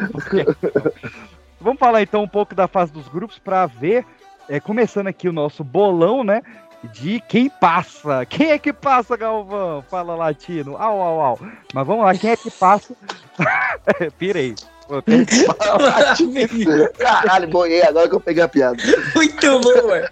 Vamos 1.60 1.80
falar 1.80 2.04
então 2.04 2.22
um 2.24 2.28
pouco 2.28 2.54
da 2.54 2.68
fase 2.68 2.92
dos 2.92 3.08
grupos 3.08 3.40
para 3.40 3.66
ver, 3.66 4.06
é, 4.48 4.60
começando 4.60 5.08
aqui 5.08 5.28
o 5.28 5.34
nosso 5.34 5.64
bolão, 5.64 6.24
né? 6.24 6.42
De 6.84 7.20
quem 7.22 7.50
passa. 7.50 8.26
Quem 8.26 8.52
é 8.52 8.60
que 8.60 8.72
passa, 8.72 9.18
Galvão? 9.18 9.84
Fala 9.90 10.16
latino. 10.16 10.78
Au, 10.78 11.02
au, 11.02 11.22
au. 11.22 11.40
Mas 11.74 11.88
vamos 11.88 12.06
lá, 12.06 12.16
quem 12.16 12.32
é 12.32 12.38
que 12.38 12.52
passa? 12.52 12.96
Pirei. 14.18 14.56
Caralho, 16.98 17.48
boiei 17.48 17.82
agora 17.82 18.08
que 18.08 18.16
eu 18.16 18.20
peguei 18.20 18.44
a 18.44 18.48
piada. 18.48 18.78
Muito 19.16 19.60
bom, 19.60 19.88
velho. 19.88 20.10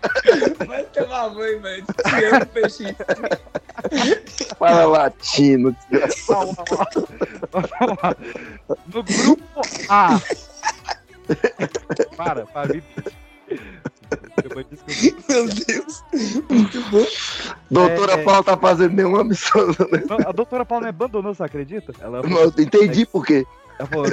Vai 0.65 0.83
tomar 0.85 1.29
banho, 1.29 1.61
velho. 1.61 1.85
Te 1.85 2.25
amo, 2.25 2.45
peixe. 2.47 2.95
Fala 4.57 4.85
latino. 4.85 5.75
Vamos 6.27 6.55
lá. 8.01 8.15
No 8.87 9.03
grupo 9.03 9.61
A. 9.89 10.19
Para, 12.17 12.47
para. 12.47 12.81
Me- 14.37 14.43
Depois 14.43 14.65
desculpa. 14.69 15.23
Meu 15.29 15.47
Deus. 15.47 16.03
Muito 16.49 16.81
bom. 16.89 17.05
Doutora 17.69 18.13
É. 18.13 18.23
Paula 18.23 18.43
tá 18.43 18.57
fazendo 18.57 18.93
nenhuma 18.95 19.23
missão. 19.23 19.67
Né? 19.67 20.03
A 20.27 20.31
doutora 20.31 20.65
Paula 20.65 20.83
me 20.83 20.89
abandonou, 20.89 21.33
você 21.33 21.43
acredita? 21.43 21.93
Ela 21.99 22.21
Eu 22.23 22.53
entendi 22.63 23.05
por 23.05 23.25
quê. 23.25 23.45
Ela 23.79 23.87
falou, 23.89 24.05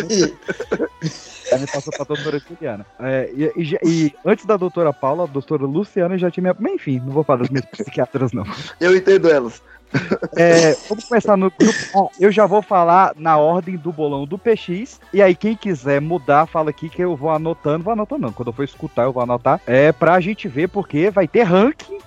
me 1.59 1.67
passou 1.67 1.93
pra 1.93 2.05
doutora 2.05 2.39
Juliana. 2.39 2.87
É, 2.99 3.31
e, 3.35 3.53
e 3.57 3.79
e 3.85 4.15
antes 4.25 4.47
da 4.47 4.57
doutora 4.57 4.93
Paula, 4.93 5.25
a 5.25 5.27
doutora 5.27 5.65
Luciana 5.65 6.17
já 6.17 6.31
tinha 6.31 6.55
me. 6.59 6.71
Enfim, 6.73 6.99
não 7.01 7.13
vou 7.13 7.25
falar 7.25 7.41
das 7.41 7.51
minhas 7.51 7.67
psiquiatras, 7.67 8.33
não. 8.33 8.45
Eu 8.81 8.97
entendo 8.97 9.29
elas. 9.31 9.63
É, 10.37 10.75
vamos 10.89 11.05
começar 11.05 11.37
no 11.37 11.51
grupo. 11.51 11.79
A. 11.95 12.09
eu 12.21 12.31
já 12.31 12.47
vou 12.47 12.63
falar 12.63 13.13
na 13.17 13.37
ordem 13.37 13.77
do 13.77 13.93
bolão 13.93 14.25
do 14.25 14.39
PX. 14.39 15.01
E 15.13 15.21
aí, 15.21 15.35
quem 15.35 15.57
quiser 15.57 16.01
mudar, 16.01 16.47
fala 16.47 16.71
aqui 16.71 16.89
que 16.89 17.03
eu 17.03 17.17
vou 17.17 17.31
anotando. 17.31 17.85
Vou 17.85 17.93
anotando, 17.93 18.23
não. 18.23 18.33
Quando 18.33 18.49
eu 18.49 18.53
for 18.53 18.65
escutar, 18.65 19.05
eu 19.05 19.13
vou 19.13 19.23
anotar. 19.23 19.61
É 19.67 19.93
pra 19.93 20.21
gente 20.21 20.49
ver, 20.49 20.69
porque 20.69 21.11
vai 21.11 21.27
ter 21.27 21.43
ranking 21.43 21.99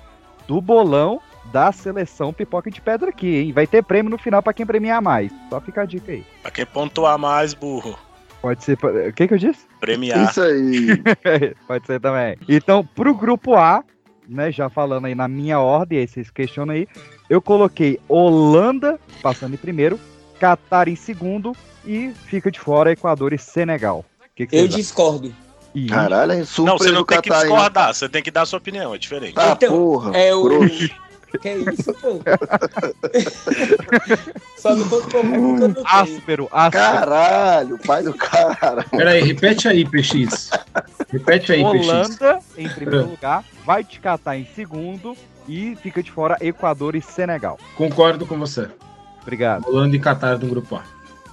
do 0.47 0.61
bolão 0.61 1.19
da 1.51 1.71
seleção 1.71 2.33
Pipoca 2.33 2.71
de 2.71 2.81
Pedra 2.81 3.09
aqui, 3.09 3.35
hein? 3.35 3.51
Vai 3.51 3.67
ter 3.67 3.83
prêmio 3.83 4.09
no 4.09 4.17
final 4.17 4.41
pra 4.41 4.53
quem 4.53 4.65
premiar 4.65 5.01
mais. 5.01 5.31
Só 5.49 5.59
fica 5.59 5.81
a 5.81 5.85
dica 5.85 6.11
aí. 6.11 6.25
Pra 6.41 6.51
quem 6.51 6.65
pontuar 6.65 7.17
mais, 7.17 7.53
burro. 7.53 7.97
Pode 8.41 8.63
ser. 8.63 8.77
O 8.83 9.13
que 9.13 9.27
que 9.27 9.33
eu 9.33 9.37
disse? 9.37 9.65
Premiar. 9.79 10.29
Isso 10.29 10.41
aí. 10.41 11.01
Pode 11.67 11.85
ser 11.85 11.99
também. 11.99 12.37
Então, 12.47 12.85
pro 12.85 13.13
grupo 13.15 13.55
A, 13.55 13.83
né, 14.27 14.51
já 14.51 14.69
falando 14.69 15.05
aí 15.05 15.15
na 15.15 15.27
minha 15.27 15.59
ordem, 15.59 15.99
aí 15.99 16.07
vocês 16.07 16.29
questionam 16.29 16.73
aí, 16.73 16.87
eu 17.33 17.41
coloquei 17.41 17.99
Holanda 18.07 18.99
passando 19.21 19.55
em 19.55 19.57
primeiro, 19.57 19.99
Catar 20.39 20.87
em 20.87 20.95
segundo 20.95 21.53
e 21.85 22.11
fica 22.27 22.51
de 22.51 22.59
fora 22.59 22.91
Equador 22.91 23.33
e 23.33 23.37
Senegal. 23.39 24.05
Que, 24.35 24.45
que 24.45 24.55
Eu 24.55 24.65
acham? 24.65 24.77
discordo. 24.77 25.33
Ih, 25.73 25.87
Caralho, 25.87 26.33
é 26.33 26.37
Não, 26.37 26.45
surpresa 26.45 26.77
você 26.77 26.91
não 26.91 27.03
tem 27.03 27.21
que 27.21 27.29
Catar, 27.29 27.45
hein? 27.45 27.51
discordar, 27.51 27.93
você 27.95 28.09
tem 28.09 28.21
que 28.21 28.29
dar 28.29 28.41
a 28.43 28.45
sua 28.45 28.59
opinião, 28.59 28.93
é 28.93 28.97
diferente. 28.99 29.33
Ah, 29.35 29.53
Então, 29.53 29.75
porra. 29.75 30.15
É 30.15 30.35
o. 30.35 30.59
Que 31.41 31.49
isso, 31.49 31.91
pô? 31.95 32.21
Só 34.57 34.75
não 34.75 34.85
não 34.85 35.73
tenho. 35.73 35.85
áspero, 35.85 36.47
áspero. 36.51 36.71
Caralho, 36.71 37.77
pai 37.79 38.03
do 38.03 38.13
cara. 38.13 38.85
Peraí, 38.91 39.23
repete 39.23 39.67
aí, 39.67 39.83
PX. 39.83 40.51
Repete 41.09 41.51
aí, 41.51 41.63
PX. 41.63 41.87
Holanda 41.87 42.39
em 42.57 42.69
primeiro 42.69 43.09
lugar, 43.09 43.43
vai 43.65 43.83
de 43.83 43.99
Catar 43.99 44.37
em 44.37 44.47
segundo 44.55 45.17
e 45.47 45.75
fica 45.75 46.01
de 46.01 46.11
fora 46.11 46.37
Equador 46.39 46.95
e 46.95 47.01
Senegal. 47.01 47.59
Concordo 47.75 48.25
com 48.25 48.37
você. 48.37 48.69
Obrigado. 49.21 49.67
Holanda 49.67 49.95
e 49.95 49.99
Catar 49.99 50.37
no 50.37 50.47
grupo 50.47 50.75
A. 50.75 50.83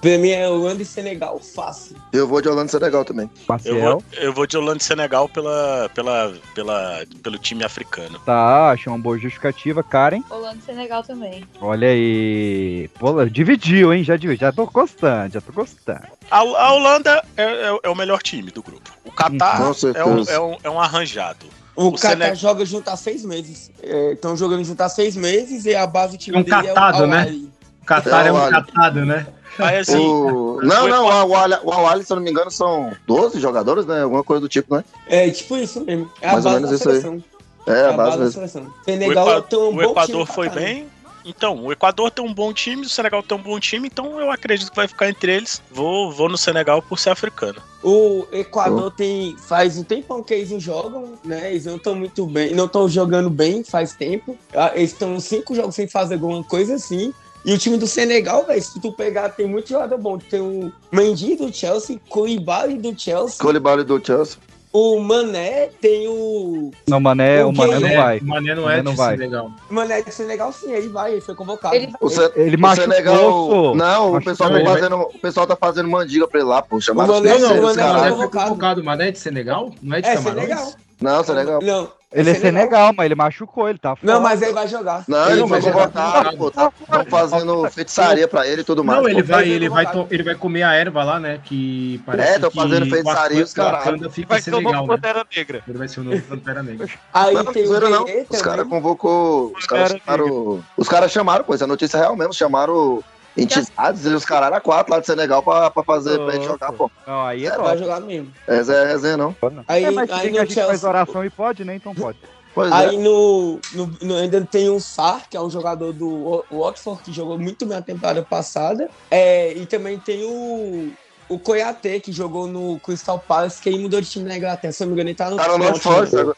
Pra 0.01 0.17
mim 0.17 0.31
é 0.31 0.49
Holanda 0.49 0.81
e 0.83 0.85
Senegal, 0.87 1.39
fácil. 1.39 1.95
Eu 2.11 2.27
vou 2.27 2.41
de 2.41 2.49
Holanda 2.49 2.69
e 2.69 2.71
Senegal 2.71 3.05
também. 3.05 3.31
Eu 3.67 3.81
vou, 3.81 4.05
eu 4.17 4.33
vou 4.33 4.47
de 4.47 4.57
Holanda 4.57 4.79
e 4.79 4.83
Senegal 4.83 5.29
pela, 5.29 5.91
pela, 5.95 6.33
pela, 6.55 7.05
pelo 7.23 7.39
time 7.39 7.63
africano. 7.65 8.19
tá, 8.21 8.71
achei 8.71 8.91
uma 8.91 8.99
boa 8.99 9.19
justificativa. 9.19 9.83
Karen, 9.83 10.23
Holanda 10.31 10.57
e 10.59 10.63
Senegal 10.65 11.03
também. 11.03 11.45
olha 11.61 11.89
aí. 11.89 12.89
Pô, 12.99 13.25
dividiu, 13.27 13.93
hein? 13.93 14.03
Já 14.03 14.17
dividiu. 14.17 14.41
Já 14.49 14.53
tô 14.53 14.65
gostando, 14.67 15.35
já 15.35 15.41
tô 15.43 15.53
gostando. 15.53 16.01
A, 16.31 16.39
a 16.39 16.73
Holanda 16.73 17.23
é, 17.37 17.43
é- 17.45 17.79
é 17.83 17.89
o 17.91 17.95
melhor 17.95 18.23
time 18.23 18.51
do 18.51 18.63
grupo. 18.63 18.91
O 19.05 19.13
Catar 19.13 19.61
é 19.95 20.05
um, 20.05 20.23
é, 20.29 20.41
um, 20.41 20.57
é 20.65 20.71
um 20.71 20.81
arranjado. 20.81 21.45
O, 21.77 21.89
O 21.89 21.93
Catar 21.93 22.25
Sene- 22.25 22.35
joga 22.37 22.65
junto 22.65 22.89
há 22.89 22.97
seis 22.97 23.23
meses. 23.25 23.71
Estão 24.13 24.35
jogando 24.35 24.65
junto 24.65 24.81
há 24.81 24.89
seis 24.89 25.15
meses 25.15 25.67
e 25.67 25.75
a 25.75 25.87
base 25.87 26.17
do 26.17 26.21
time 26.21 26.39
É 26.39 26.41
um 26.41 26.43
dele 26.43 26.69
catado, 26.69 27.03
é 27.03 27.05
o 27.05 27.07
né? 27.07 27.41
Catar 27.85 28.25
É, 28.25 28.29
é 28.29 28.33
um 28.33 28.37
olha. 28.37 28.51
catado, 28.63 29.05
né? 29.05 29.27
Aí 29.63 29.79
assim, 29.79 29.97
O... 29.99 30.61
Não, 30.63 30.89
não, 30.89 31.07
o 31.07 31.11
Awali, 31.11 31.55
o 31.65 31.73
Awali, 31.73 32.05
se 32.05 32.13
eu 32.13 32.17
não 32.17 32.23
me 32.23 32.31
engano, 32.31 32.51
são 32.51 32.93
12 33.07 33.41
jogadores, 33.41 33.87
né? 33.87 34.03
Alguma 34.03 34.25
coisa 34.25 34.41
do 34.41 34.49
tipo, 34.49 34.75
né? 34.77 34.85
É 35.07 35.31
tipo 35.31 35.57
isso 35.57 35.81
mesmo. 35.85 36.11
É 36.21 36.29
a 36.29 36.33
Mais 36.33 36.45
ou 36.47 36.53
base 36.53 36.63
menos 36.65 36.71
da 36.71 36.77
isso 36.77 36.89
aí. 36.91 37.01
seleção. 37.01 37.25
É, 37.67 37.73
É 37.73 37.85
a 37.87 37.93
base 37.93 38.11
base 38.19 38.19
da 38.19 38.31
seleção. 38.31 38.63
o, 38.63 38.85
Senegal 38.85 39.29
Equa- 39.29 39.43
tem 39.43 39.59
um 39.59 39.69
o 39.69 39.73
bom 39.73 39.83
Equador 39.83 40.25
time, 40.25 40.35
foi 40.35 40.49
né? 40.49 40.55
bem. 40.55 40.87
Então, 41.23 41.65
o 41.67 41.71
Equador 41.71 42.11
tem 42.11 42.25
um 42.25 42.33
bom 42.33 42.51
time, 42.51 42.87
o 42.87 42.89
Senegal 42.89 43.23
tem 43.23 43.37
um 43.37 43.43
bom 43.43 43.61
time, 43.61 43.87
então 43.87 44.19
eu 44.19 44.31
acredito 44.31 44.71
que 44.71 44.77
vai 44.77 44.89
ficar 44.89 45.07
entre 45.11 45.31
eles. 45.37 45.61
Vou, 45.71 46.11
vou 46.11 46.31
no 46.31 46.39
Senegal 46.39 46.81
por 46.81 46.99
ser 46.99 47.11
africano. 47.11 47.61
O 47.83 48.27
Equador 48.33 48.91
tem 48.91 49.37
faz 49.37 49.77
um 49.77 49.85
tempão 49.85 50.23
que 50.23 50.33
eles 50.33 50.51
não 50.51 50.59
jogam, 50.59 51.13
né? 51.23 51.51
Eles 51.51 51.67
não 51.67 51.77
estão 51.77 51.95
muito 51.95 52.25
bem, 52.25 52.55
não 52.55 52.65
estão 52.65 52.89
jogando 52.89 53.29
bem 53.29 53.63
faz 53.63 53.93
tempo. 53.93 54.35
Ah, 54.55 54.73
Eles 54.75 54.93
estão 54.93 55.21
cinco 55.21 55.55
jogos 55.55 55.75
sem 55.75 55.87
fazer 55.87 56.15
alguma 56.15 56.43
coisa 56.43 56.75
assim. 56.77 57.13
E 57.45 57.53
o 57.55 57.59
time 57.59 57.79
do 57.79 57.87
Senegal, 57.87 58.45
velho, 58.45 58.63
se 58.63 58.79
tu 58.81 58.93
pegar, 58.93 59.31
tem 59.31 59.47
muito 59.47 59.69
jogador 59.71 59.97
bom. 59.99 60.19
Tem 60.19 60.41
o 60.41 60.71
Mendy 60.93 61.37
do 61.37 61.53
Chelsea, 61.53 61.99
Koulibaly 62.09 62.75
do 62.79 62.99
Chelsea, 62.99 63.39
Colibali 63.41 63.83
do 63.83 63.99
Chelsea. 64.05 64.37
o 64.73 65.01
Mané, 65.01 65.71
tem 65.81 66.07
o 66.07 66.71
Não, 66.87 67.01
Mané, 67.01 67.43
o 67.45 67.49
O 67.49 67.53
Mané 67.57 67.79
não 67.81 67.89
É, 67.89 67.97
vai. 67.97 68.19
O 68.19 68.25
Mané 68.27 68.55
não 68.55 68.63
Mané 68.65 68.79
é 68.79 68.83
não 68.83 68.93
de 68.93 68.99
vai. 68.99 69.17
Senegal. 69.17 69.51
o 69.71 69.75
Mané 69.75 70.03
do 70.03 70.13
Senegal, 70.13 70.53
sim, 70.53 70.71
ele 70.71 70.89
vai, 70.91 71.13
ele 71.13 71.21
foi 71.23 71.35
convocado. 71.35 71.75
Ele- 71.75 71.91
O, 72.01 72.11
Se- 72.11 72.31
Ele 72.37 72.57
o 72.57 72.61
machucou, 72.61 72.93
Senegal. 72.93 73.75
Não, 73.75 74.15
o 74.17 74.23
pessoal, 74.23 74.51
tá 74.51 74.57
vai- 74.57 74.65
fazendo, 74.67 74.97
o 74.97 75.19
pessoal 75.19 75.47
tá 75.47 75.57
fazendo 75.57 75.89
mandiga 75.89 76.29
pra 76.29 76.41
ele 76.41 76.49
lá, 76.49 76.61
pô. 76.61 76.79
Chamaram 76.81 77.15
O 77.15 77.17
Mané- 77.23 77.39
Não, 77.39 77.59
o 77.59 77.63
Mané 77.63 77.83
foi 77.83 78.11
convocado. 78.11 78.49
convocado. 78.51 78.81
O 78.83 78.85
Mané 78.85 79.09
é 79.09 79.13
de 79.13 79.19
Senegal? 79.19 79.71
Não 79.83 79.97
é 79.97 80.01
de 80.03 80.09
É 80.09 80.15
Camarões? 80.15 80.43
Senegal. 80.45 80.73
Não, 81.01 81.25
Senegal. 81.25 81.61
Não, 81.63 81.89
Ele 82.13 82.31
é 82.31 82.35
Senegal, 82.35 82.93
mas 82.97 83.07
ele 83.07 83.15
machucou, 83.15 83.69
ele 83.69 83.79
tá 83.79 83.95
fora. 83.95 84.13
não, 84.13 84.21
mas 84.21 84.43
ele 84.43 84.53
vai 84.53 84.67
jogar. 84.67 85.05
Não, 85.07 85.23
ele 85.27 85.33
ele 85.33 85.41
não, 85.43 85.57
ele 85.57 85.63
convocado, 85.71 86.31
tá 86.31 86.37
pô. 86.37 86.51
Tá, 86.51 86.73
tão 86.91 87.05
fazendo 87.05 87.71
feitiçaria 87.71 88.27
pra 88.27 88.47
ele 88.47 88.63
e 88.63 88.65
tudo 88.65 88.83
mais. 88.83 89.01
Não, 89.01 89.09
ele 89.09 89.23
pô. 89.23 89.29
vai, 89.29 89.49
ele, 89.49 89.69
vai 89.69 89.93
to- 89.93 90.09
ele 90.11 90.23
vai 90.25 90.35
comer 90.35 90.65
a 90.65 90.73
erva 90.75 91.05
lá, 91.05 91.21
né? 91.21 91.41
Que 91.45 92.03
parece 92.05 92.33
É, 92.33 92.41
que 92.51 92.57
fazendo 92.57 92.87
feitiçaria, 92.87 93.39
o 93.39 93.43
os 93.45 93.55
em 93.57 94.25
Vai 94.25 94.43
ser 94.43 94.55
o 94.55 94.61
novo 94.61 94.83
né? 94.83 94.87
Pantera 94.89 95.27
Negra. 95.37 95.63
Ele 95.69 95.79
vai 95.79 95.89
ser 95.89 96.01
o 96.01 96.05
novo 96.05 96.23
Pantera 96.23 96.63
Negra. 96.65 96.89
Aí 97.15 97.35
Não, 97.35 97.45
tem 97.45 97.65
não. 97.67 98.05
Guerreiro 98.05 98.27
Os 98.29 98.43
caras 98.43 98.69
convocou. 98.69 99.53
Os 99.57 99.67
caras 99.67 99.91
chamaram. 99.93 100.65
Os 100.77 100.89
caras 100.89 101.13
chamaram, 101.13 101.45
pô, 101.45 101.55
essa 101.55 101.67
notícia 101.67 101.97
é 101.97 102.01
real 102.01 102.17
mesmo. 102.17 102.35
Chamaram 102.35 103.05
entidades 103.37 104.05
e 104.05 104.09
os 104.09 104.25
caras 104.25 104.49
eram 104.51 104.61
quatro 104.61 104.93
lá 104.93 105.01
de 105.01 105.07
Senegal 105.07 105.43
pra, 105.43 105.71
pra 105.71 105.83
fazer, 105.85 106.19
pra 106.19 106.33
gente 106.33 106.47
jogar, 106.47 106.73
pô. 106.73 106.91
Não, 107.07 107.25
aí 107.27 107.47
é 107.47 107.51
É. 107.51 107.59
Vai 107.59 107.79
jogar 107.79 108.01
mesmo. 108.01 108.33
Essa 108.47 108.73
é 108.75 108.87
resenha, 108.87 109.17
não. 109.17 109.35
Aí, 109.69 109.85
É, 109.85 109.91
mas 109.91 110.11
aí 110.11 110.19
a 110.39 110.45
gente 110.45 110.55
faz 110.55 110.69
Chelsea. 110.69 110.89
oração 110.89 111.25
e 111.25 111.31
pode, 111.31 111.65
né? 111.65 111.75
Então 111.77 111.95
pode. 111.95 112.19
Pois 112.53 112.73
Aí 112.73 112.97
é. 112.97 112.99
no, 112.99 113.61
no, 113.73 113.91
no- 114.03 114.17
ainda 114.17 114.45
tem 114.45 114.69
o 114.69 114.81
Sar, 114.81 115.29
que 115.31 115.37
é 115.37 115.41
um 115.41 115.49
jogador 115.49 115.93
do 115.93 116.45
Watford, 116.51 117.01
que 117.05 117.13
jogou 117.13 117.39
muito 117.39 117.65
bem 117.65 117.79
a 117.79 117.83
temporada 117.83 118.23
passada. 118.25 118.91
É, 119.09 119.53
e 119.53 119.65
também 119.67 120.01
tem 120.01 120.25
o, 120.25 120.91
o 121.29 121.39
Koyate, 121.39 122.01
que 122.01 122.11
jogou 122.11 122.49
no 122.49 122.81
Crystal 122.81 123.21
Palace, 123.21 123.63
que 123.63 123.69
ele 123.69 123.79
mudou 123.79 124.01
de 124.01 124.11
time 124.11 124.29
na 124.29 124.37
Inglaterra. 124.37 124.73
Se 124.73 124.83
eu 124.83 124.89
não 124.89 124.97
me 124.97 125.01
engano, 125.01 125.11
ele 125.11 125.17
tá 125.17 125.31
no 125.31 125.37
Tá 125.37 125.47
no 125.47 126.35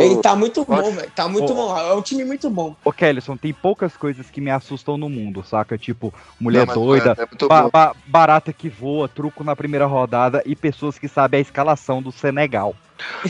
Ele 0.00 0.16
tá 0.22 0.36
muito 0.36 0.64
bom, 0.64 0.90
velho. 0.92 1.10
Tá 1.14 1.28
muito 1.28 1.52
Ô. 1.52 1.56
bom. 1.56 1.76
É 1.78 1.92
um 1.94 2.00
time 2.02 2.24
muito 2.24 2.48
bom. 2.48 2.76
Ô, 2.84 2.92
Kellyson, 2.92 3.36
tem 3.36 3.52
poucas 3.52 3.96
coisas 3.96 4.30
que 4.30 4.40
me 4.40 4.50
assustam 4.50 4.96
no 4.96 5.08
mundo, 5.08 5.42
saca? 5.44 5.76
Tipo, 5.76 6.14
mulher 6.40 6.66
Não, 6.66 6.74
doida, 6.74 7.16
É, 7.18 7.22
é 7.22 7.48
ba- 7.48 7.68
ba- 7.70 7.96
barata 8.06 8.52
que 8.52 8.68
voa, 8.68 9.08
truco 9.08 9.42
na 9.42 9.56
primeira 9.56 9.86
rodada 9.86 10.42
e 10.46 10.54
pessoas 10.54 10.98
que 10.98 11.08
sabem 11.08 11.38
a 11.38 11.40
escalação 11.42 12.00
do 12.00 12.12
Senegal. 12.12 12.74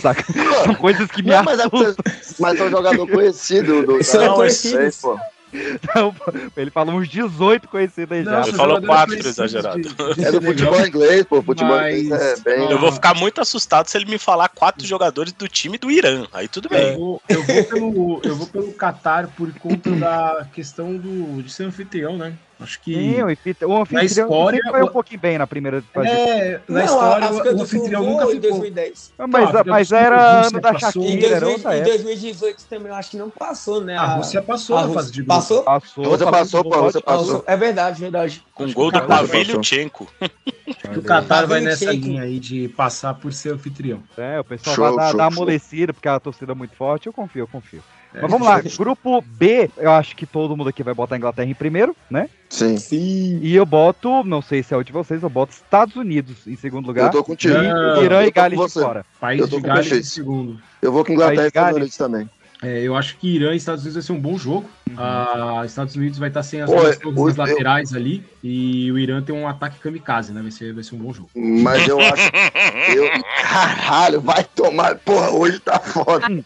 Saca? 0.01 0.24
São 0.64 0.74
coisas 0.74 1.11
que 1.11 1.22
me 1.22 1.31
Não, 1.31 1.43
mas, 1.45 1.59
é 1.59 1.62
assustam. 1.64 2.05
mas 2.39 2.61
é 2.61 2.64
um 2.64 2.70
jogador 2.70 3.07
conhecido 3.09 3.83
do. 3.87 4.05
São 4.05 4.20
da- 4.29 4.35
conhecidos. 4.35 4.97
pô. 5.01 5.18
Então, 5.53 6.14
ele 6.57 6.70
falou 6.70 6.94
uns 6.96 7.09
18 7.09 7.68
conhecidos 7.68 8.16
aí 8.16 8.24
já. 8.24 8.30
Não, 8.30 8.42
Ele 8.49 8.53
falou 8.57 8.76
jogadores 8.76 8.86
quatro, 8.86 9.14
conhecidos 9.22 9.38
exagerado. 9.38 9.80
de- 9.82 10.14
de 10.14 10.24
É 10.24 10.32
do 10.32 10.42
futebol 10.42 10.86
inglês, 10.86 11.26
pô. 11.26 11.42
Futebol 11.42 11.76
Mas- 11.76 11.99
inglês 12.03 12.22
é 12.22 12.40
bem. 12.40 12.70
Eu 12.70 12.78
vou 12.78 12.92
ficar 12.92 13.14
muito 13.14 13.40
assustado 13.40 13.86
se 13.88 13.96
ele 13.96 14.05
me 14.07 14.18
falar 14.18 14.49
quatro 14.49 14.86
jogadores 14.86 15.32
do 15.32 15.49
time 15.49 15.78
do 15.78 15.90
Irã. 15.90 16.26
Aí 16.32 16.49
tudo 16.49 16.68
Eu 16.70 16.78
bem. 16.78 16.96
vou, 16.96 17.22
eu, 17.28 17.42
vou 17.44 17.64
pelo, 17.64 18.20
eu 18.24 18.36
vou 18.36 18.46
pelo 18.46 18.72
Qatar 18.72 19.28
por 19.36 19.53
conta 19.55 19.90
da 19.92 20.46
questão 20.53 20.96
do, 20.96 21.42
de 21.42 21.51
ser 21.53 21.64
anfitrião, 21.64 22.16
né? 22.16 22.34
Acho 22.61 22.80
que. 22.80 22.92
Sim, 22.92 23.22
o 23.22 23.28
anfitrião, 23.28 23.70
o 23.70 23.82
anfitrião 23.82 24.06
história, 24.26 24.61
foi 24.68 24.82
um 24.82 24.86
o- 24.86 24.90
pouquinho 24.90 25.20
bem 25.20 25.38
na 25.38 25.46
primeira 25.46 25.80
fase. 25.94 26.09
É, 26.09 26.61
na 26.68 26.78
Não, 26.80 26.84
história, 26.84 27.26
a 27.28 27.30
o 27.30 27.54
do 27.54 27.62
anfitrião 27.62 28.02
nunca 28.02 28.22
voou 28.24 28.32
em 28.34 28.40
ficou. 28.40 28.50
2010. 28.59 29.12
mas 29.16 29.30
Não, 29.30 29.40
a 29.40 29.44
África 29.44 29.64
mas 29.70 29.92
era 29.92 30.16
a 30.16 30.30
ano 30.32 30.42
Rússia 30.42 30.61
da 30.61 30.72
passou. 30.72 31.02
Em, 31.04 31.06
Shakira, 31.12 31.26
era 31.36 31.40
2000 31.40 31.52
outra 31.56 31.70
em 31.76 31.80
época. 31.80 31.90
2018 31.96 32.64
também 32.68 32.88
eu 32.88 32.94
acho 32.96 33.11
que 33.11 33.16
não 33.16 33.30
passou, 33.30 33.80
né? 33.80 33.96
A 33.96 34.06
Rússia 34.06 34.42
passou 34.42 34.76
a 34.76 34.80
Rússia- 34.80 34.94
fase 34.94 35.12
de 35.12 35.22
grupo. 35.22 35.34
Passou? 35.34 35.62
Passou, 35.62 36.04
Você 36.04 36.24
passou, 36.24 36.64
pô, 36.64 36.82
você 36.82 36.98
A 36.98 37.02
passou. 37.02 37.24
Rússia- 37.36 37.42
É 37.46 37.56
verdade, 37.56 38.00
verdade. 38.00 38.44
Com 38.52 38.72
gol 38.72 38.90
do 38.90 38.98
o 38.98 39.00
Qatar 39.02 39.18
Pavilho 39.18 39.46
passou. 39.46 39.61
Tchenko. 39.61 40.09
Acho 40.20 40.90
que 40.92 40.98
o 40.98 41.02
Qatar 41.02 41.46
vai 41.46 41.61
nessa 41.61 41.92
linha 41.92 42.22
aí 42.22 42.40
de 42.40 42.68
passar 42.70 43.14
por 43.14 43.32
ser 43.32 43.52
anfitrião. 43.54 44.02
É, 44.16 44.40
o 44.40 44.44
pessoal 44.44 44.74
Show, 44.74 44.96
vai 44.96 45.12
dar, 45.14 45.26
amolecida, 45.26 45.92
porque 45.94 46.09
a 46.09 46.18
torcida 46.18 46.50
é 46.52 46.54
muito 46.56 46.74
forte. 46.74 47.06
Eu 47.06 47.12
confio, 47.12 47.44
eu 47.44 47.48
confio. 47.48 47.82
É. 48.14 48.22
Mas 48.22 48.30
vamos 48.30 48.46
lá, 48.46 48.61
grupo 48.61 49.22
B, 49.22 49.70
eu 49.76 49.90
acho 49.92 50.16
que 50.16 50.24
todo 50.26 50.56
mundo 50.56 50.68
aqui 50.68 50.82
vai 50.82 50.94
botar 50.94 51.14
a 51.14 51.18
Inglaterra 51.18 51.48
em 51.48 51.54
primeiro, 51.54 51.94
né? 52.11 52.28
Sim. 52.48 52.78
Sim. 52.78 53.38
E 53.42 53.54
eu 53.54 53.66
boto, 53.66 54.24
não 54.24 54.40
sei 54.40 54.62
se 54.62 54.72
é 54.72 54.76
o 54.76 54.82
de 54.82 54.92
vocês, 54.92 55.22
eu 55.22 55.28
boto 55.28 55.52
Estados 55.52 55.94
Unidos 55.96 56.46
em 56.46 56.56
segundo 56.56 56.86
Eu 56.86 56.88
lugar. 56.88 57.11
tô 57.11 57.22
contigo. 57.22 57.54
E 57.54 58.04
Irã 58.04 58.22
eu 58.22 58.28
e 58.28 58.30
Gales 58.30 58.59
de 58.59 58.72
fora. 58.72 59.04
País 59.20 59.40
Eu 59.40 59.48
tô 59.48 59.56
de 59.56 59.62
Gales 59.62 59.92
em 59.92 60.02
segundo. 60.02 60.59
Eu 60.80 60.90
vou 60.90 61.04
com 61.04 61.12
Inglaterra 61.12 61.44
e 61.44 61.48
Estados. 61.48 61.76
Unidos 61.76 61.96
também. 61.96 62.30
É, 62.61 62.80
eu 62.82 62.96
acho 62.96 63.16
que 63.18 63.28
Irã 63.36 63.52
e 63.52 63.56
Estados 63.56 63.82
Unidos 63.84 63.94
vai 63.94 64.02
ser 64.02 64.12
um 64.18 64.20
bom 64.20 64.36
jogo. 64.36 64.68
Ah, 64.96 65.62
Estados 65.64 65.94
Unidos 65.94 66.18
vai 66.18 66.28
estar 66.28 66.42
sem 66.42 66.61
as 66.61 66.68
Pô, 66.68 66.74
todas 67.12 67.36
nas 67.36 67.48
eu- 67.50 67.54
laterais 67.54 67.94
ali. 67.94 68.24
E 68.42 68.90
o 68.90 68.98
Irã 68.98 69.22
tem 69.22 69.32
um 69.34 69.46
ataque 69.46 69.78
kamikaze, 69.78 70.32
né? 70.32 70.42
Vai 70.42 70.50
ser, 70.50 70.72
vai 70.72 70.82
ser 70.82 70.94
um 70.96 70.98
bom 70.98 71.12
jogo. 71.12 71.30
Mas 71.36 71.86
eu 71.86 72.00
acho. 72.00 72.30
Eu... 72.94 73.09
Caralho, 73.42 74.20
vai 74.20 74.42
tomar. 74.42 74.96
Porra, 74.98 75.30
hoje 75.30 75.59
tá 75.61 75.78
foda. 75.78 76.26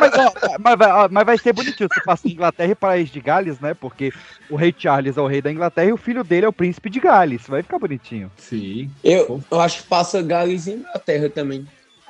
Mas, 0.00 0.12
ó, 0.14 0.32
mas, 0.60 0.78
vai- 0.78 1.08
mas 1.10 1.26
vai 1.26 1.38
ser 1.38 1.52
bonitinho 1.52 1.88
se 1.92 2.02
passar 2.04 2.28
Inglaterra 2.28 2.72
e 2.72 2.74
País 2.74 3.10
de 3.10 3.20
Gales, 3.20 3.58
né? 3.60 3.74
Porque 3.74 4.12
o 4.50 4.56
rei 4.56 4.74
Charles 4.76 5.16
é 5.16 5.20
o 5.20 5.26
rei 5.26 5.40
da 5.42 5.50
Inglaterra 5.50 5.88
e 5.88 5.92
o 5.92 5.96
filho 5.96 6.22
dele 6.24 6.46
é 6.46 6.48
o 6.48 6.52
príncipe 6.52 6.88
de 6.90 7.00
Gales. 7.00 7.42
Vai 7.48 7.62
ficar 7.62 7.78
bonitinho. 7.78 8.30
Sim. 8.36 8.90
Eu, 9.02 9.42
eu 9.50 9.60
acho 9.60 9.82
que 9.82 9.88
passa 9.88 10.22
Gales 10.22 10.66
e 10.66 10.72
Inglaterra 10.72 11.28
também. 11.30 11.66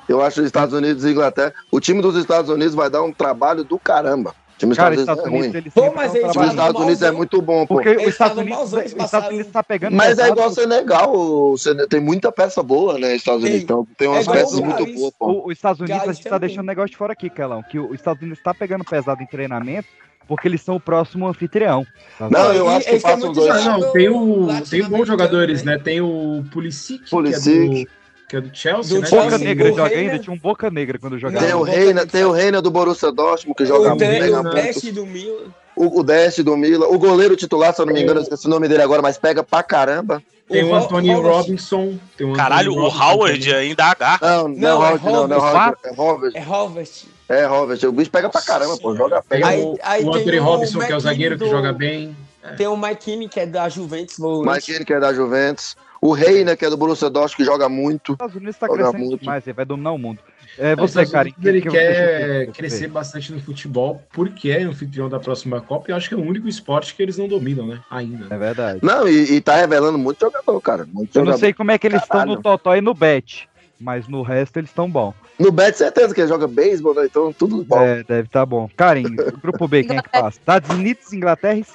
Eu 0.07 0.21
acho 0.21 0.39
os 0.39 0.45
Estados 0.45 0.73
Unidos 0.73 1.03
e 1.05 1.09
Inglaterra. 1.09 1.53
O 1.71 1.79
time 1.79 2.01
dos 2.01 2.15
Estados 2.15 2.49
Unidos 2.49 2.73
vai 2.73 2.89
dar 2.89 3.03
um 3.03 3.11
trabalho 3.11 3.63
do 3.63 3.77
caramba. 3.77 4.33
O 4.55 4.57
time 4.57 4.69
dos 4.71 4.77
Cara, 4.77 4.95
Estados 4.95 5.19
Estados 5.23 5.31
Unidos 5.31 5.53
Unidos, 5.53 5.75
é 5.75 5.79
ruim. 5.79 5.89
Pô, 5.91 5.95
mas 5.95 6.13
dão 6.13 6.21
O 6.27 6.31
time 6.31 6.43
dos 6.45 6.53
Estados 6.53 6.81
Unidos 6.81 7.01
é 7.03 7.11
muito 7.11 7.41
bom, 7.43 7.67
pô. 7.67 7.75
Porque 7.75 7.89
os 7.97 8.03
Estados 8.07 8.37
Unidos, 8.39 8.73
os 8.73 8.85
Estados 8.85 9.29
Unidos 9.29 9.51
tá 9.51 9.63
pegando 9.63 9.95
Mas 9.95 10.17
é 10.17 10.29
igual 10.29 10.49
o 10.49 10.53
Senegal. 10.53 11.15
O 11.15 11.57
Sene- 11.57 11.85
Tem 11.87 11.99
muita 11.99 12.31
peça 12.31 12.63
boa, 12.63 12.97
né? 12.97 13.15
Estados 13.15 13.41
Tem. 13.43 13.51
Unidos. 13.51 13.63
Então, 13.63 13.87
tem 13.97 14.07
umas 14.07 14.27
É 14.27 14.31
peças 14.31 14.57
o 14.57 14.65
muito 14.65 14.85
boas, 14.95 15.13
pô. 15.19 15.27
O- 15.27 15.45
Os 15.47 15.51
Estados 15.53 15.79
Unidos, 15.79 15.97
a 15.97 16.05
Gales 16.05 16.17
gente 16.17 16.29
tá 16.29 16.37
deixando 16.39 16.63
um 16.63 16.67
negócio 16.67 16.89
de 16.89 16.97
fora 16.97 17.13
aqui, 17.13 17.29
Kelão, 17.29 17.61
que 17.69 17.77
o- 17.77 17.85
os 17.89 17.93
Estados 17.95 18.21
Unidos 18.21 18.41
tá 18.41 18.51
pegando 18.53 18.83
pesado 18.83 19.21
em 19.21 19.27
treinamento 19.27 19.87
porque 20.27 20.47
eles 20.47 20.61
são 20.61 20.75
o 20.75 20.79
próximo 20.79 21.27
anfitrião. 21.27 21.85
Tá 22.17 22.27
Não, 22.29 22.51
eu 22.51 22.67
acho 22.67 22.85
que 22.85 22.91
eles 22.93 23.03
têm 23.03 23.11
passa 23.11 23.17
os 23.29 23.35
muito 23.37 23.47
dois. 23.47 23.63
Não, 23.65 23.91
tem, 23.91 24.09
o, 24.09 24.47
tem 24.69 24.83
bons 24.83 25.07
jogadores, 25.07 25.61
né? 25.63 25.77
Tem 25.77 26.01
o 26.01 26.43
Pulisic, 26.51 26.99
que 27.03 27.05
é 27.05 27.09
Pulisic. 27.11 27.85
do, 27.85 27.91
que 28.27 28.35
é 28.35 28.41
do 28.41 28.49
Chelsea, 28.55 28.95
Do 28.95 29.01
né? 29.01 29.09
Boca 29.09 29.37
Negra 29.37 29.65
o 29.65 29.69
joga 29.69 29.87
Reina- 29.87 30.11
ainda, 30.11 30.23
tinha 30.23 30.33
um 30.33 30.39
Boca 30.39 30.69
Negra 30.69 30.99
quando 30.99 31.17
jogava. 31.17 31.45
Tem 31.45 31.53
o 31.55 31.59
Não, 31.59 31.63
Reina, 31.63 32.05
tem 32.05 32.23
o 32.25 32.31
Reina 32.31 32.61
do 32.61 32.69
Borussia 32.69 33.11
Dortmund 33.11 33.55
que 33.55 33.65
joga 33.65 33.85
O, 33.85 33.89
muito 33.89 33.99
bem 33.99 34.29
na 34.31 34.41
o. 34.41 34.43
Dash 34.43 34.81
do 34.91 35.05
Milan. 35.05 35.45
O, 35.75 35.99
o 35.99 36.03
Deste 36.03 36.41
do 36.41 36.57
Mila. 36.57 36.87
O 36.87 36.97
goleiro 36.97 37.35
titular, 37.35 37.73
se 37.73 37.79
eu 37.81 37.85
não 37.85 37.93
me 37.93 38.01
engano, 38.01 38.19
eu 38.19 38.23
esqueci 38.23 38.47
o 38.47 38.49
nome 38.49 38.67
dele 38.67 38.81
agora, 38.81 39.01
mas 39.01 39.15
pega 39.17 39.43
pra 39.43 39.61
caramba. 39.61 40.21
Tem 40.49 40.63
o 40.63 40.69
Ro- 40.69 40.75
Anthony 40.75 41.11
Howard. 41.13 41.29
Robinson. 41.29 41.99
Tem 42.17 42.25
o 42.29 42.33
Caralho, 42.33 42.71
Anthony 42.71 42.87
o 42.87 42.89
Howard 43.01 43.39
também. 43.47 43.59
ainda 43.69 43.83
H. 43.85 44.19
Não, 44.21 44.47
não, 44.47 44.55
Não, 44.57 44.67
é 44.67 44.71
é 44.71 44.89
Howard, 44.89 45.05
não, 45.05 45.27
não 45.27 45.35
é 45.35 45.39
Howard. 45.39 45.55
Howard. 45.55 45.77
É 45.85 45.91
Howard. 46.01 46.37
É 46.37 46.41
Harvest. 46.41 47.05
É 47.29 47.47
Howard. 47.47 47.85
O 47.87 47.91
bicho 47.91 48.09
pega 48.09 48.29
pra 48.29 48.41
caramba, 48.41 48.75
pô. 48.77 48.95
Joga 48.95 49.21
Tem 49.29 49.41
pega. 49.41 49.47
Aí- 49.47 49.61
o, 49.61 49.77
aí 49.83 50.03
o 50.03 50.11
tem 50.11 50.21
Anthony 50.21 50.39
o 50.39 50.43
Robinson, 50.43 50.79
que 50.79 50.91
é 50.91 50.95
o 50.95 50.99
zagueiro 50.99 51.37
que 51.37 51.43
do- 51.43 51.49
joga 51.51 51.71
bem. 51.71 52.15
Tem 52.57 52.65
o 52.65 52.77
Mike 52.77 52.95
Kinney, 53.03 53.27
que 53.29 53.39
é 53.41 53.45
da 53.45 53.67
Juventus. 53.69 54.15
Mike 54.17 54.71
Kane, 54.73 54.85
que 54.85 54.93
é 54.93 54.99
da 54.99 55.13
Juventus. 55.13 55.75
O 56.01 56.11
Reina, 56.13 56.55
que 56.55 56.65
é 56.65 56.69
do 56.69 56.77
Borussia 56.77 57.09
Dortmund, 57.09 57.35
que 57.37 57.43
joga 57.43 57.67
muito. 57.67 58.09
Os 58.11 58.15
Estados 58.15 58.35
Unidos 58.35 58.57
tá 58.57 58.67
Joga 58.67 58.83
crescendo 58.83 59.05
muito. 59.09 59.19
demais, 59.21 59.47
ele 59.47 59.53
vai 59.53 59.65
dominar 59.65 59.91
o 59.91 59.97
mundo. 59.97 60.19
É, 60.59 60.75
você, 60.75 61.05
cara. 61.05 61.27
Ele 61.43 61.61
que- 61.61 61.69
que 61.69 61.75
quer 61.75 62.45
você- 62.47 62.51
crescer 62.53 62.87
bastante 62.87 63.31
no 63.31 63.39
futebol 63.39 64.01
porque 64.11 64.49
é 64.49 64.63
anfitrião 64.63 65.07
da 65.07 65.19
próxima 65.19 65.61
Copa 65.61 65.85
e 65.87 65.91
eu 65.91 65.95
acho 65.97 66.09
que 66.09 66.15
é 66.15 66.17
o 66.17 66.21
único 66.25 66.47
esporte 66.47 66.95
que 66.95 67.03
eles 67.03 67.17
não 67.17 67.27
dominam, 67.27 67.67
né? 67.67 67.79
Ainda. 67.91 68.25
É 68.33 68.37
verdade. 68.37 68.79
Não, 68.81 69.07
e, 69.07 69.33
e 69.35 69.41
tá 69.41 69.55
revelando 69.55 69.97
muito 69.99 70.19
jogador, 70.19 70.59
cara. 70.61 70.87
Muito 70.91 71.15
Eu 71.15 71.19
não 71.19 71.25
jogador. 71.33 71.39
sei 71.39 71.53
como 71.53 71.71
é 71.71 71.77
que 71.77 71.85
eles 71.85 72.01
estão 72.01 72.21
no 72.21 72.25
Caralho. 72.37 72.41
Totó 72.41 72.75
e 72.75 72.81
no 72.81 72.93
Bet, 72.95 73.47
mas 73.79 74.07
no 74.07 74.23
resto 74.23 74.57
eles 74.57 74.69
estão 74.71 74.89
bom. 74.89 75.13
No 75.37 75.51
Bet, 75.51 75.77
certeza 75.77 76.15
que 76.15 76.21
ele 76.21 76.27
joga 76.27 76.47
beisebol, 76.47 76.95
né? 76.95 77.05
Então 77.05 77.31
tudo 77.31 77.63
bom. 77.63 77.79
É, 77.79 78.03
deve 78.03 78.25
estar 78.27 78.43
bom. 78.43 78.67
Karen, 78.75 79.03
o 79.05 79.37
grupo 79.39 79.67
B, 79.67 79.83
quem 79.83 79.97
é 79.97 80.01
que 80.01 80.09
passa? 80.09 80.39
Estados 80.39 80.71
Unidos, 80.71 81.13
Inglaterra 81.13 81.59
e 81.59 81.65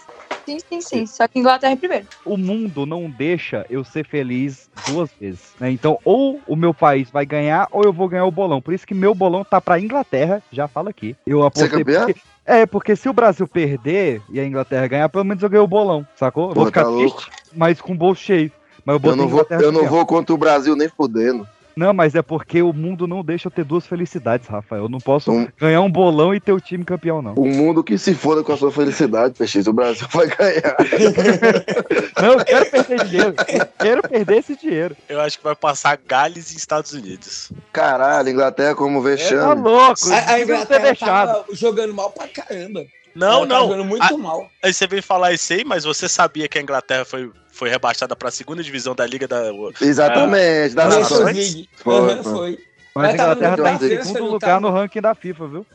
Sim, 0.45 0.59
sim, 0.69 0.81
sim. 0.81 1.07
Só 1.07 1.27
que 1.29 1.39
Inglaterra 1.39 1.73
em 1.73 1.77
primeiro. 1.77 2.07
o 2.25 2.37
mundo 2.37 2.85
não 2.85 3.09
deixa 3.09 3.65
eu 3.71 3.85
ser 3.85 4.05
feliz 4.07 4.69
duas 4.89 5.11
vezes, 5.21 5.55
né? 5.61 5.71
Então, 5.71 5.99
ou 6.05 6.41
o 6.47 6.57
meu 6.57 6.75
país 6.75 7.11
vai 7.11 7.25
ganhar, 7.25 7.69
ou 7.71 7.85
eu 7.85 7.93
vou 7.93 8.09
ganhar 8.09 8.25
o 8.25 8.31
bolão. 8.31 8.61
Por 8.61 8.75
isso 8.75 8.87
que 8.87 8.95
meu 8.95 9.15
bolão 9.15 9.45
tá 9.45 9.61
pra 9.61 9.79
Inglaterra, 9.81 10.43
já 10.51 10.67
falo 10.67 10.89
aqui. 10.89 11.17
Eu 11.27 11.39
Você 11.39 11.45
é 11.45 11.67
apostei 11.67 11.85
porque... 11.85 12.21
É, 12.45 12.67
porque 12.67 12.97
se 12.97 13.09
o 13.09 13.13
Brasil 13.13 13.47
perder 13.47 14.21
e 14.29 14.41
a 14.41 14.45
Inglaterra 14.45 14.89
ganhar, 14.89 15.09
pelo 15.09 15.25
menos 15.25 15.43
eu 15.43 15.49
ganhei 15.49 15.65
o 15.65 15.69
bolão, 15.69 16.05
sacou? 16.17 16.49
Eu 16.49 16.55
vou 16.55 16.65
Pô, 16.65 16.67
ficar 16.67 16.83
tá 16.85 16.89
louco. 16.89 17.17
triste, 17.17 17.31
mas 17.55 17.81
com 17.81 17.93
o 17.93 17.97
bolso 17.97 18.21
cheio. 18.21 18.51
Mas 18.85 19.01
eu, 19.01 19.11
Eu 19.11 19.17
não, 19.17 19.29
vou, 19.29 19.47
eu 19.49 19.71
não 19.73 19.87
vou 19.87 20.05
contra 20.05 20.35
o 20.35 20.39
Brasil 20.39 20.75
nem 20.75 20.89
fudendo. 20.89 21.47
Não, 21.75 21.93
mas 21.95 22.15
é 22.15 22.23
porque 22.23 22.61
o 22.63 22.73
mundo 22.73 23.07
não 23.07 23.25
deixa 23.25 23.49
eu 23.49 23.51
ter 23.51 23.65
duas 23.65 23.87
felicidades, 23.87 24.47
Rafael. 24.47 24.83
Eu 24.85 24.89
não 24.89 24.99
posso 24.99 25.33
Um- 25.33 25.49
ganhar 25.59 25.81
um 25.81 25.91
bolão 25.91 26.35
e 26.35 26.41
ter 26.41 26.53
o 26.53 26.61
time 26.61 26.85
campeão, 26.85 27.23
não. 27.23 27.35
O 27.35 27.47
mundo 27.49 27.83
que 27.83 27.97
se 27.97 28.15
foda 28.15 28.43
com 28.43 28.53
a 28.53 28.57
sua 28.57 28.71
felicidade, 28.71 29.35
PX. 29.35 29.67
O 29.67 29.73
Brasil 29.73 30.07
vai 30.13 30.27
ganhar. 30.27 30.77
Não, 32.21 32.33
eu 32.35 32.45
quero 32.45 32.71
perder 32.71 33.05
dinheiro. 33.05 33.35
Eu 33.49 33.67
quero 33.79 34.03
perder 34.03 34.37
esse 34.39 34.57
dinheiro. 34.57 34.97
Eu 35.09 35.21
acho 35.21 35.39
que 35.39 35.45
vai 35.45 35.55
passar 35.55 35.99
Gales 36.07 36.53
e 36.53 36.57
Estados 36.57 36.93
Unidos. 36.93 37.51
Caralho, 37.73 38.29
Inglaterra 38.29 38.75
como 38.75 39.03
Tá 39.03 39.09
vexame. 39.09 39.63
louco. 39.63 40.11
A, 40.13 40.17
a 40.19 40.21
não 40.21 40.27
ter 40.37 40.43
Inglaterra 40.43 40.95
tava 40.97 41.45
jogando 41.53 41.95
mal 41.95 42.11
pra 42.11 42.29
caramba. 42.29 42.85
Não, 43.15 43.39
Ela 43.45 43.47
tá 43.47 43.55
não. 43.55 43.61
jogando 43.69 43.85
muito 43.85 44.03
Ah, 44.15 44.17
mal. 44.19 44.49
Aí 44.63 44.73
você 44.73 44.87
veio 44.87 45.03
falar 45.03 45.33
isso 45.33 45.53
aí, 45.53 45.65
mas 45.65 45.85
você 45.85 46.09
sabia 46.09 46.49
que 46.49 46.59
a 46.59 46.63
Inglaterra 46.63 47.05
foi, 47.05 47.31
foi 47.63 47.71
rebaixada 47.71 48.17
pra 48.17 48.29
segunda 48.29 48.61
divisão 48.61 48.93
da 48.93 49.07
Liga 49.07 49.29
da. 49.29 49.45
Exatamente, 49.81 50.75
das 50.75 50.97
Nations 50.97 51.21
Nações? 51.21 51.69
Foi, 51.77 52.09
foi. 52.17 52.23
foi. 52.25 52.59
Mas 52.93 53.05
a 53.05 53.09
Mas 53.09 53.17
tava 53.17 53.33
Inglaterra 53.35 53.57
tá 53.57 53.73
em 53.73 53.79
Brasil, 53.79 54.05
segundo 54.05 54.33
lugar 54.33 54.61
não 54.61 54.71
no 54.71 54.77
ranking 54.77 55.01
da 55.01 55.15
FIFA, 55.15 55.47
viu? 55.47 55.67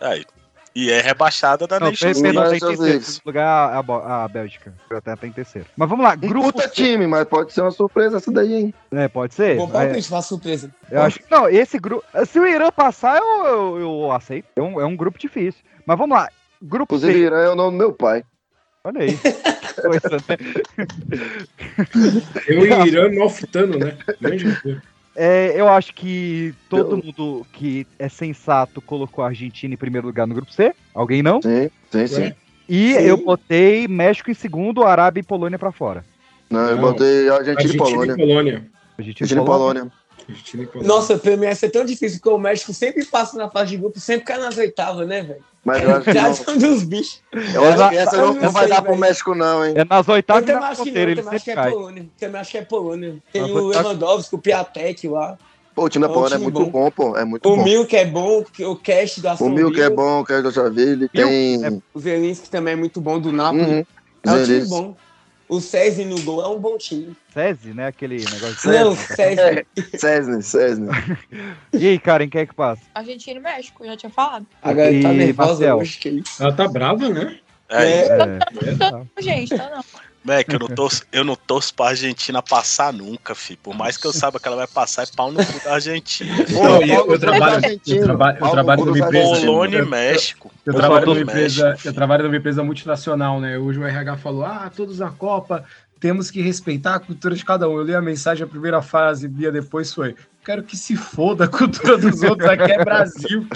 Aí. 0.00 0.24
E 0.74 0.88
é 0.90 1.00
rebaixada 1.00 1.66
da 1.66 1.80
Não, 1.80 1.88
Nations 1.88 2.20
League. 2.20 2.36
tá 2.38 2.46
em 2.46 2.50
Nations 2.60 2.78
terceiro. 2.78 3.20
Lugar 3.26 3.44
a, 3.74 4.24
a 4.24 4.28
Bélgica. 4.28 4.72
A 4.82 4.84
Inglaterra 4.86 5.16
tá 5.16 5.26
em 5.26 5.32
terceiro. 5.32 5.66
Mas 5.76 5.88
vamos 5.88 6.04
lá, 6.04 6.14
grupo 6.14 6.52
puta 6.52 6.62
C. 6.62 6.74
time, 6.74 7.06
mas 7.08 7.24
pode 7.26 7.52
ser 7.52 7.62
uma 7.62 7.72
surpresa 7.72 8.18
essa 8.18 8.30
daí, 8.30 8.54
hein? 8.54 8.74
É, 8.92 9.08
pode 9.08 9.34
ser? 9.34 9.56
Bom 9.56 9.68
É, 9.68 9.72
palpite, 9.72 10.08
faz 10.08 10.26
surpresa. 10.26 10.70
eu 10.92 11.02
acho 11.02 11.18
que 11.18 11.28
não, 11.28 11.48
esse 11.48 11.76
grupo. 11.76 12.04
Se 12.24 12.38
o 12.38 12.46
Irã 12.46 12.70
passar, 12.70 13.18
eu, 13.18 13.44
eu, 13.44 13.80
eu 13.80 14.12
aceito. 14.12 14.46
É 14.54 14.62
um, 14.62 14.80
é 14.80 14.86
um 14.86 14.96
grupo 14.96 15.18
difícil. 15.18 15.60
Mas 15.84 15.98
vamos 15.98 16.16
lá. 16.16 16.28
Grupo 16.62 16.94
Inclusive, 16.94 17.12
C. 17.12 17.18
Irã 17.18 17.40
é 17.40 17.48
o 17.48 17.56
nome 17.56 17.72
do 17.72 17.78
meu 17.78 17.92
pai. 17.92 18.24
Olha 18.84 19.00
aí. 19.02 19.18
Coisa, 19.80 20.16
né? 20.28 20.36
Eu 22.48 22.66
e 22.66 22.72
o 22.72 22.86
Irã 22.86 23.12
malfitando, 23.16 23.78
né? 23.78 23.96
É, 25.14 25.52
eu 25.60 25.68
acho 25.68 25.94
que 25.94 26.52
todo 26.68 26.96
Eu- 26.96 27.02
mundo 27.04 27.46
que 27.52 27.86
é 27.98 28.08
sensato 28.08 28.80
colocou 28.82 29.22
a 29.22 29.28
Argentina 29.28 29.72
em 29.74 29.76
primeiro 29.76 30.06
lugar 30.06 30.26
no 30.26 30.34
grupo 30.34 30.52
C. 30.52 30.74
Alguém 30.94 31.22
não? 31.22 31.40
Sim, 31.42 31.70
sim, 31.90 32.06
sim. 32.06 32.32
E 32.68 32.94
Sim. 32.94 33.00
eu 33.00 33.16
botei 33.18 33.86
México 33.86 34.30
em 34.30 34.34
segundo, 34.34 34.82
Arábia 34.84 35.20
e 35.20 35.24
Polônia 35.24 35.58
pra 35.58 35.70
fora. 35.70 36.04
Não, 36.50 36.68
eu 36.68 36.76
Não. 36.76 36.82
botei 36.82 37.28
Argentina, 37.28 37.52
e 37.52 37.56
Argentina 37.58 37.84
Polônia. 37.84 38.12
e 38.12 38.16
Polônia. 38.16 38.70
Argentina, 38.98 39.24
Argentina 39.24 39.40
e 39.40 39.44
Polônia. 39.44 39.92
Argentina 40.28 40.62
e 40.62 40.66
Polônia. 40.66 40.88
Nossa, 40.88 41.18
pra 41.18 41.36
mim 41.36 41.46
ia 41.46 41.54
ser 41.54 41.70
tão 41.70 41.84
difícil, 41.84 42.18
porque 42.20 42.34
o 42.34 42.38
México 42.38 42.72
sempre 42.72 43.04
passa 43.04 43.36
na 43.36 43.50
fase 43.50 43.70
de 43.72 43.76
grupo, 43.76 44.00
sempre 44.00 44.24
cai 44.24 44.38
nas 44.38 44.56
oitavas, 44.56 45.06
né, 45.06 45.22
velho? 45.22 45.44
Mas 45.64 45.82
eu 45.82 45.94
acho 45.94 46.04
que 46.04 46.14
não. 46.14 46.34
são 46.34 46.58
dos 46.58 46.82
bichos. 46.82 47.22
Eu 47.54 47.64
acho 47.64 47.88
que 47.90 47.96
essa 47.96 48.16
não, 48.16 48.34
não 48.34 48.50
vai 48.50 48.66
dar 48.66 48.82
pro. 48.82 48.96
México, 48.96 49.34
não, 49.34 49.64
hein? 49.64 49.74
É 49.76 49.84
nas 49.84 50.08
oitavas 50.08 50.44
não, 50.46 50.74
fronteira, 50.74 51.00
eu 51.00 51.12
ele 51.12 51.22
também 51.22 51.36
acho 51.36 51.44
que 51.44 51.50
sempre 51.50 51.60
é 51.60 51.64
cai. 51.64 51.72
Polônia. 51.72 52.06
Também 52.18 52.40
acho 52.40 52.50
que 52.50 52.58
é 52.58 52.62
Polônia. 52.62 53.16
Tem 53.32 53.42
o 53.42 53.66
Lewandowski, 53.68 54.34
o 54.34 54.38
Piatek 54.38 55.08
lá. 55.08 55.38
Pô, 55.74 55.84
o 55.84 55.88
time 55.88 56.02
da 56.02 56.08
É 56.08 56.10
um 56.10 56.14
Polônia 56.14 56.34
é 56.34 56.38
muito 56.38 56.66
bom. 56.66 56.70
bom, 56.70 56.90
pô. 56.90 57.16
É 57.16 57.24
muito 57.24 57.48
O 57.48 57.56
bom. 57.56 57.64
Milk 57.64 57.96
é 57.96 58.04
bom, 58.04 58.44
o 58.60 58.76
Cash 58.76 59.18
do 59.18 59.28
Aston 59.28 59.46
O 59.46 59.50
Milk 59.50 59.80
é 59.80 59.88
bom, 59.88 60.20
o 60.20 60.24
Caio 60.24 60.42
do 60.42 60.52
Chaville. 60.52 61.08
Milk 61.14 61.16
Tem. 61.16 61.64
é 61.64 61.72
O 61.94 62.00
Zelinski 62.00 62.50
também 62.50 62.74
é 62.74 62.76
muito 62.76 63.00
bom, 63.00 63.18
do 63.18 63.32
Napoli. 63.32 63.62
Uhum. 63.62 63.86
É 64.24 64.30
um 64.30 64.34
time 64.34 64.44
Zelinski. 64.46 64.68
bom. 64.70 64.96
O 65.52 65.60
César 65.60 66.06
no 66.06 66.18
gol 66.22 66.42
é 66.42 66.48
um 66.48 66.58
bom 66.58 66.78
time. 66.78 67.14
SESI, 67.34 67.74
né? 67.74 67.88
Aquele 67.88 68.16
negócio. 68.24 68.72
Não, 68.72 68.96
César. 68.96 69.66
Cesne, 69.98 70.40
Cesne. 70.42 70.88
E 71.74 71.88
aí, 71.88 71.98
Karen, 71.98 72.26
quem 72.30 72.40
é 72.40 72.46
que 72.46 72.54
passa? 72.54 72.80
Argentina 72.94 73.38
e 73.38 73.42
México, 73.42 73.84
já 73.84 73.94
tinha 73.94 74.08
falado. 74.08 74.46
A 74.62 74.72
galera 74.72 75.02
tá 75.02 75.12
E 75.12 75.16
nervosa 75.18 75.50
Marcel? 75.50 75.76
hoje, 75.76 75.98
que 75.98 76.08
isso. 76.08 76.42
Ela 76.42 76.54
tá 76.54 76.66
brava, 76.66 77.06
né? 77.10 77.38
É, 77.68 77.84
É. 77.84 78.08
É, 78.08 78.76
tá. 78.80 79.02
Gente, 79.20 79.54
tá 79.54 79.68
não. 79.68 79.84
Mac, 80.24 80.48
eu 80.52 80.58
não 80.58 80.68
torço, 80.68 81.02
eu 81.12 81.24
não 81.24 81.34
torço 81.34 81.74
pra 81.74 81.86
Argentina 81.88 82.40
passar 82.40 82.92
nunca, 82.92 83.34
fi. 83.34 83.56
Por 83.56 83.74
mais 83.74 83.96
que 83.96 84.06
eu 84.06 84.12
saiba 84.12 84.38
que 84.38 84.46
ela 84.46 84.56
vai 84.56 84.66
passar, 84.68 85.02
é 85.02 85.06
pau 85.16 85.32
no 85.32 85.44
cu 85.44 85.64
da 85.64 85.74
Argentina. 85.74 86.30
E 86.48 86.52
eu, 86.52 86.60
Paulo 86.60 87.12
eu 87.14 87.18
trabalho, 87.18 87.80
eu 87.86 88.02
trabalho, 88.04 88.38
eu 88.40 88.50
trabalho 88.50 88.84
numa 88.84 88.98
empresa. 88.98 89.40
Polônia 89.40 89.76
e 89.78 89.80
eu- 89.80 89.86
México. 89.86 90.50
Eu 90.64 90.72
Eu 90.72 90.78
trabalho, 90.78 91.06
numa 91.06 91.20
empresa, 91.22 91.70
México, 91.70 91.88
eu 91.88 91.92
trabalho 91.92 92.24
numa 92.24 92.36
empresa 92.36 92.62
multinacional, 92.62 93.40
né? 93.40 93.58
Hoje 93.58 93.80
o 93.80 93.84
RH 93.84 94.16
falou: 94.18 94.44
ah, 94.44 94.70
todos 94.74 95.00
na 95.00 95.10
Copa, 95.10 95.64
temos 95.98 96.30
que 96.30 96.40
respeitar 96.40 96.94
a 96.94 97.00
cultura 97.00 97.34
de 97.34 97.44
cada 97.44 97.68
um. 97.68 97.76
Eu 97.76 97.82
li 97.82 97.94
a 97.94 98.00
mensagem, 98.00 98.44
a 98.44 98.48
primeira 98.48 98.80
frase, 98.80 99.26
Bia, 99.26 99.50
depois 99.50 99.92
foi: 99.92 100.14
quero 100.44 100.62
que 100.62 100.76
se 100.76 100.96
foda 100.96 101.44
a 101.44 101.48
cultura 101.48 101.96
dos 101.98 102.22
outros, 102.22 102.48
aqui 102.48 102.72
é 102.72 102.84
Brasil. 102.84 103.46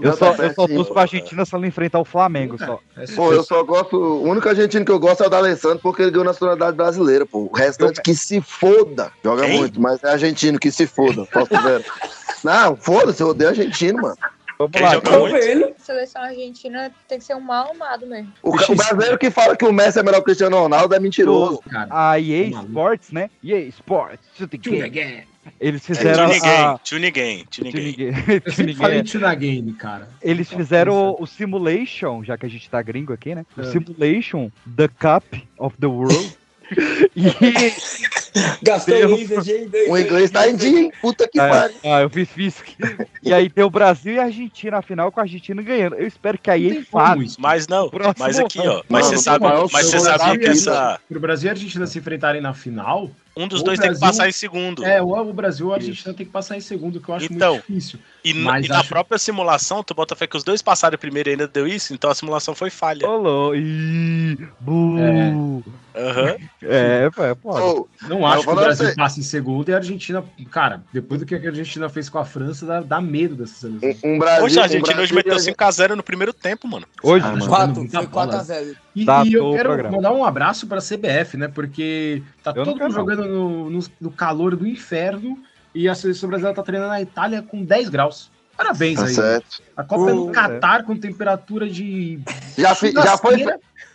Eu 0.00 0.16
só, 0.16 0.34
eu 0.34 0.54
só 0.54 0.66
torço 0.66 0.92
pra 0.92 1.02
Argentina 1.02 1.44
se 1.44 1.54
ela 1.54 1.66
enfrentar 1.66 1.98
o 2.00 2.04
Flamengo 2.04 2.56
só. 2.58 2.80
É 2.96 3.06
Pô, 3.14 3.32
eu 3.32 3.42
só 3.42 3.62
gosto. 3.62 3.96
O 3.96 4.22
único 4.28 4.48
argentino 4.48 4.84
que 4.84 4.92
eu 4.92 4.98
gosto 4.98 5.22
é 5.22 5.26
o 5.26 5.30
da 5.30 5.38
Alessandro, 5.38 5.78
porque 5.80 6.02
ele 6.02 6.10
ganhou 6.10 6.24
nacionalidade 6.24 6.76
brasileira, 6.76 7.26
pô. 7.26 7.48
O 7.50 7.56
restante 7.56 8.00
que 8.02 8.14
se 8.14 8.40
foda. 8.40 9.10
Joga 9.24 9.44
Quem? 9.46 9.58
muito, 9.58 9.80
mas 9.80 10.02
é 10.04 10.10
argentino 10.10 10.58
que 10.58 10.70
se 10.70 10.86
foda. 10.86 11.26
Posso 11.26 11.50
ver. 11.62 11.84
Não, 12.44 12.76
foda-se, 12.76 13.22
eu 13.22 13.28
odeio 13.28 13.50
argentino, 13.50 14.00
mano. 14.00 14.16
Vamos 14.58 14.72
Quem 14.72 14.82
lá. 14.82 14.92
joga 14.92 15.38
vendo. 15.40 15.64
A 15.64 15.82
seleção 15.82 16.22
argentina 16.22 16.92
tem 17.08 17.18
que 17.18 17.24
ser 17.24 17.34
um 17.34 17.40
mal 17.40 17.70
amado 17.70 18.06
mesmo. 18.06 18.30
O, 18.42 18.50
o 18.50 18.76
brasileiro 18.76 19.16
que 19.18 19.30
fala 19.30 19.56
que 19.56 19.64
o 19.64 19.72
Messi 19.72 19.98
é 19.98 20.02
melhor 20.02 20.16
que 20.18 20.22
o 20.22 20.24
Cristiano 20.24 20.58
Ronaldo 20.58 20.94
é 20.94 21.00
mentiroso. 21.00 21.60
cara. 21.70 21.88
A 21.90 22.20
EA 22.20 22.50
Tá. 22.52 22.62
Sports, 22.64 23.10
né? 23.10 23.30
EA 23.42 23.58
Sports, 23.68 24.20
game. 24.60 24.82
Again. 24.82 25.22
Eles 25.58 25.80
To 25.82 25.86
fizeram 25.86 26.28
ninguém, 26.28 26.50
a... 26.50 26.78
Eu 28.44 28.52
sempre 28.52 28.64
ninguém. 28.64 28.74
falei 28.74 29.02
Tuna 29.02 29.34
Game, 29.34 29.72
cara. 29.72 30.08
Eles 30.22 30.48
fizeram 30.50 31.10
o, 31.18 31.22
o 31.22 31.26
Simulation, 31.26 32.22
já 32.24 32.36
que 32.36 32.46
a 32.46 32.48
gente 32.48 32.68
tá 32.68 32.80
gringo 32.82 33.12
aqui, 33.12 33.34
né? 33.34 33.44
O 33.56 33.60
É. 33.62 33.64
Simulation 33.64 34.50
The 34.76 34.88
Cup 34.88 35.24
of 35.58 35.76
the 35.78 35.86
World. 35.86 36.38
E 37.16 37.72
Gastou 38.62 38.94
Deu. 38.94 39.10
o 39.10 39.94
aí. 39.94 40.02
Inglês 40.04 40.30
tá 40.30 40.48
em 40.48 40.54
dia, 40.56 40.80
hein? 40.82 40.92
Puta 41.00 41.28
que 41.28 41.40
Ah, 41.40 41.48
pariu. 41.48 41.76
ah, 41.84 42.00
eu 42.02 42.10
fiz 42.10 42.28
física. 42.30 42.70
E 43.22 43.34
aí 43.34 43.50
tem 43.50 43.64
o 43.64 43.70
Brasil 43.70 44.14
e 44.14 44.18
a 44.20 44.24
Argentina, 44.24 44.78
afinal, 44.78 45.10
com 45.10 45.18
a 45.20 45.24
Argentina 45.24 45.60
ganhando. 45.62 45.96
Eu 45.96 46.06
espero 46.06 46.38
que 46.38 46.48
a 46.50 46.56
Não 46.56 46.64
EA 46.64 46.70
tem 46.74 46.84
como 46.84 47.04
faça. 47.04 47.22
isso. 47.22 47.36
Mas 47.40 47.66
não, 47.66 47.88
Próximo 47.90 48.14
mas 48.18 48.38
aqui, 48.38 48.60
ó. 48.60 48.82
Mas 48.88 49.06
você 49.06 49.18
sabe, 49.18 49.44
mas 49.72 49.86
você 49.86 49.98
sabia 50.00 50.38
que 50.38 50.44
Brasil. 50.46 50.72
essa. 50.72 51.00
Pro 51.08 51.20
Brasil 51.20 51.46
e 51.46 51.50
a 51.50 51.52
Argentina 51.52 51.86
se 51.86 51.98
enfrentarem 51.98 52.40
na 52.40 52.54
final, 52.54 53.10
Um 53.36 53.48
dos 53.48 53.62
dois 53.64 53.78
tem 53.80 53.90
que 53.92 53.98
Brasil- 53.98 54.06
passar 54.18 54.28
em 54.28 54.32
segundo. 54.32 54.84
é, 54.84 55.02
ou 55.02 55.28
o 55.28 55.32
Brasil 55.32 55.66
ou 55.66 55.72
a 55.72 55.76
Argentina 55.76 56.14
tem 56.14 56.24
que 56.26 56.32
passar 56.32 56.56
em 56.56 56.60
segundo, 56.60 57.00
que 57.00 57.08
eu 57.08 57.14
acho 57.14 57.32
Então, 57.32 57.54
muito 57.54 57.66
difícil. 57.66 57.98
E, 58.24 58.32
mas 58.34 58.66
e 58.66 58.68
na 58.68 58.80
acho- 58.80 58.88
própria 58.88 59.18
simulação, 59.18 59.82
tu 59.82 59.92
bota 59.94 60.14
fé 60.14 60.26
que 60.26 60.36
os 60.36 60.44
dois 60.44 60.62
passaram 60.62 60.96
primeiro 60.98 61.30
e 61.30 61.32
ainda 61.32 61.48
deu 61.48 61.66
isso, 61.66 61.92
então 61.92 62.10
a 62.10 62.14
simulação 62.14 62.54
foi 62.54 62.70
falha. 62.70 63.08
Olô, 63.08 63.54
ih, 63.56 64.36
bu. 64.60 65.62
Aham. 65.94 66.36
É, 66.62 67.10
é, 67.18 67.34
pode. 67.34 67.60
Ô, 67.64 67.88
Não 68.08 68.26
acho 68.26 68.44
que 68.44 68.50
o 68.50 68.54
Brasil 68.54 68.86
você. 68.86 68.94
passe 68.94 69.20
em 69.20 69.22
segundo 69.22 69.68
e 69.68 69.72
a 69.72 69.76
Argentina, 69.76 70.22
cara, 70.50 70.82
depois 70.92 71.20
do 71.20 71.26
que 71.26 71.34
a 71.34 71.38
Argentina 71.38 71.88
fez 71.88 72.08
com 72.08 72.18
a 72.18 72.24
França, 72.24 72.64
dá, 72.66 72.80
dá 72.80 73.00
medo 73.00 73.34
dessa 73.34 73.54
seleção. 73.54 73.96
um, 74.04 74.14
um 74.14 74.18
Brasil. 74.18 74.42
Poxa, 74.42 74.58
a 74.58 74.60
um 74.60 74.64
Argentina 74.64 75.00
hoje 75.02 75.12
Brasil 75.12 75.16
meteu 75.16 75.32
e 75.32 75.36
a- 75.36 75.40
5x0 75.40 75.96
no 75.96 76.02
primeiro 76.02 76.32
tempo, 76.32 76.68
mano. 76.68 76.86
Hoje, 77.02 77.24
Ah, 77.26 77.30
mano. 77.32 77.46
4, 77.48 77.74
muita 77.74 77.98
foi 77.98 78.06
bola. 78.06 78.26
4x0. 78.44 78.76
E, 78.94 79.04
Datou 79.04 79.26
e 79.26 79.32
eu 79.34 79.50
quero 79.52 79.68
programa. 79.70 79.96
mandar 79.96 80.12
um 80.12 80.24
abraço 80.24 80.66
pra 80.66 80.80
CBF, 80.80 81.36
né? 81.36 81.48
Porque 81.48 82.22
tá 82.42 82.52
Eu 82.54 82.64
todo 82.64 82.78
mundo 82.80 82.92
jogando 82.94 83.24
no, 83.26 83.70
no- 83.70 83.84
no 84.00 84.10
calor 84.10 84.54
do 84.56 84.66
inferno 84.66 85.38
e 85.74 85.88
a 85.88 85.94
seleção 85.94 86.28
brasileira 86.28 86.54
tá 86.56 86.62
treinando 86.62 86.90
na 86.90 87.00
Itália 87.00 87.42
com 87.42 87.64
10 87.64 87.88
graus. 87.88 88.30
Parabéns 88.56 88.98
Tá 89.00 89.06
aí. 89.06 89.14
certo. 89.14 89.62
A 89.74 89.82
Copa 89.82 90.10
é 90.10 90.12
no 90.12 90.28
Uh, 90.28 90.32
Catar 90.32 90.82
com 90.84 90.94
temperatura 90.94 91.66
de 91.66 92.20
Já, 92.58 92.74
fi- 92.74 92.92
já 92.92 93.16
foi, 93.16 93.42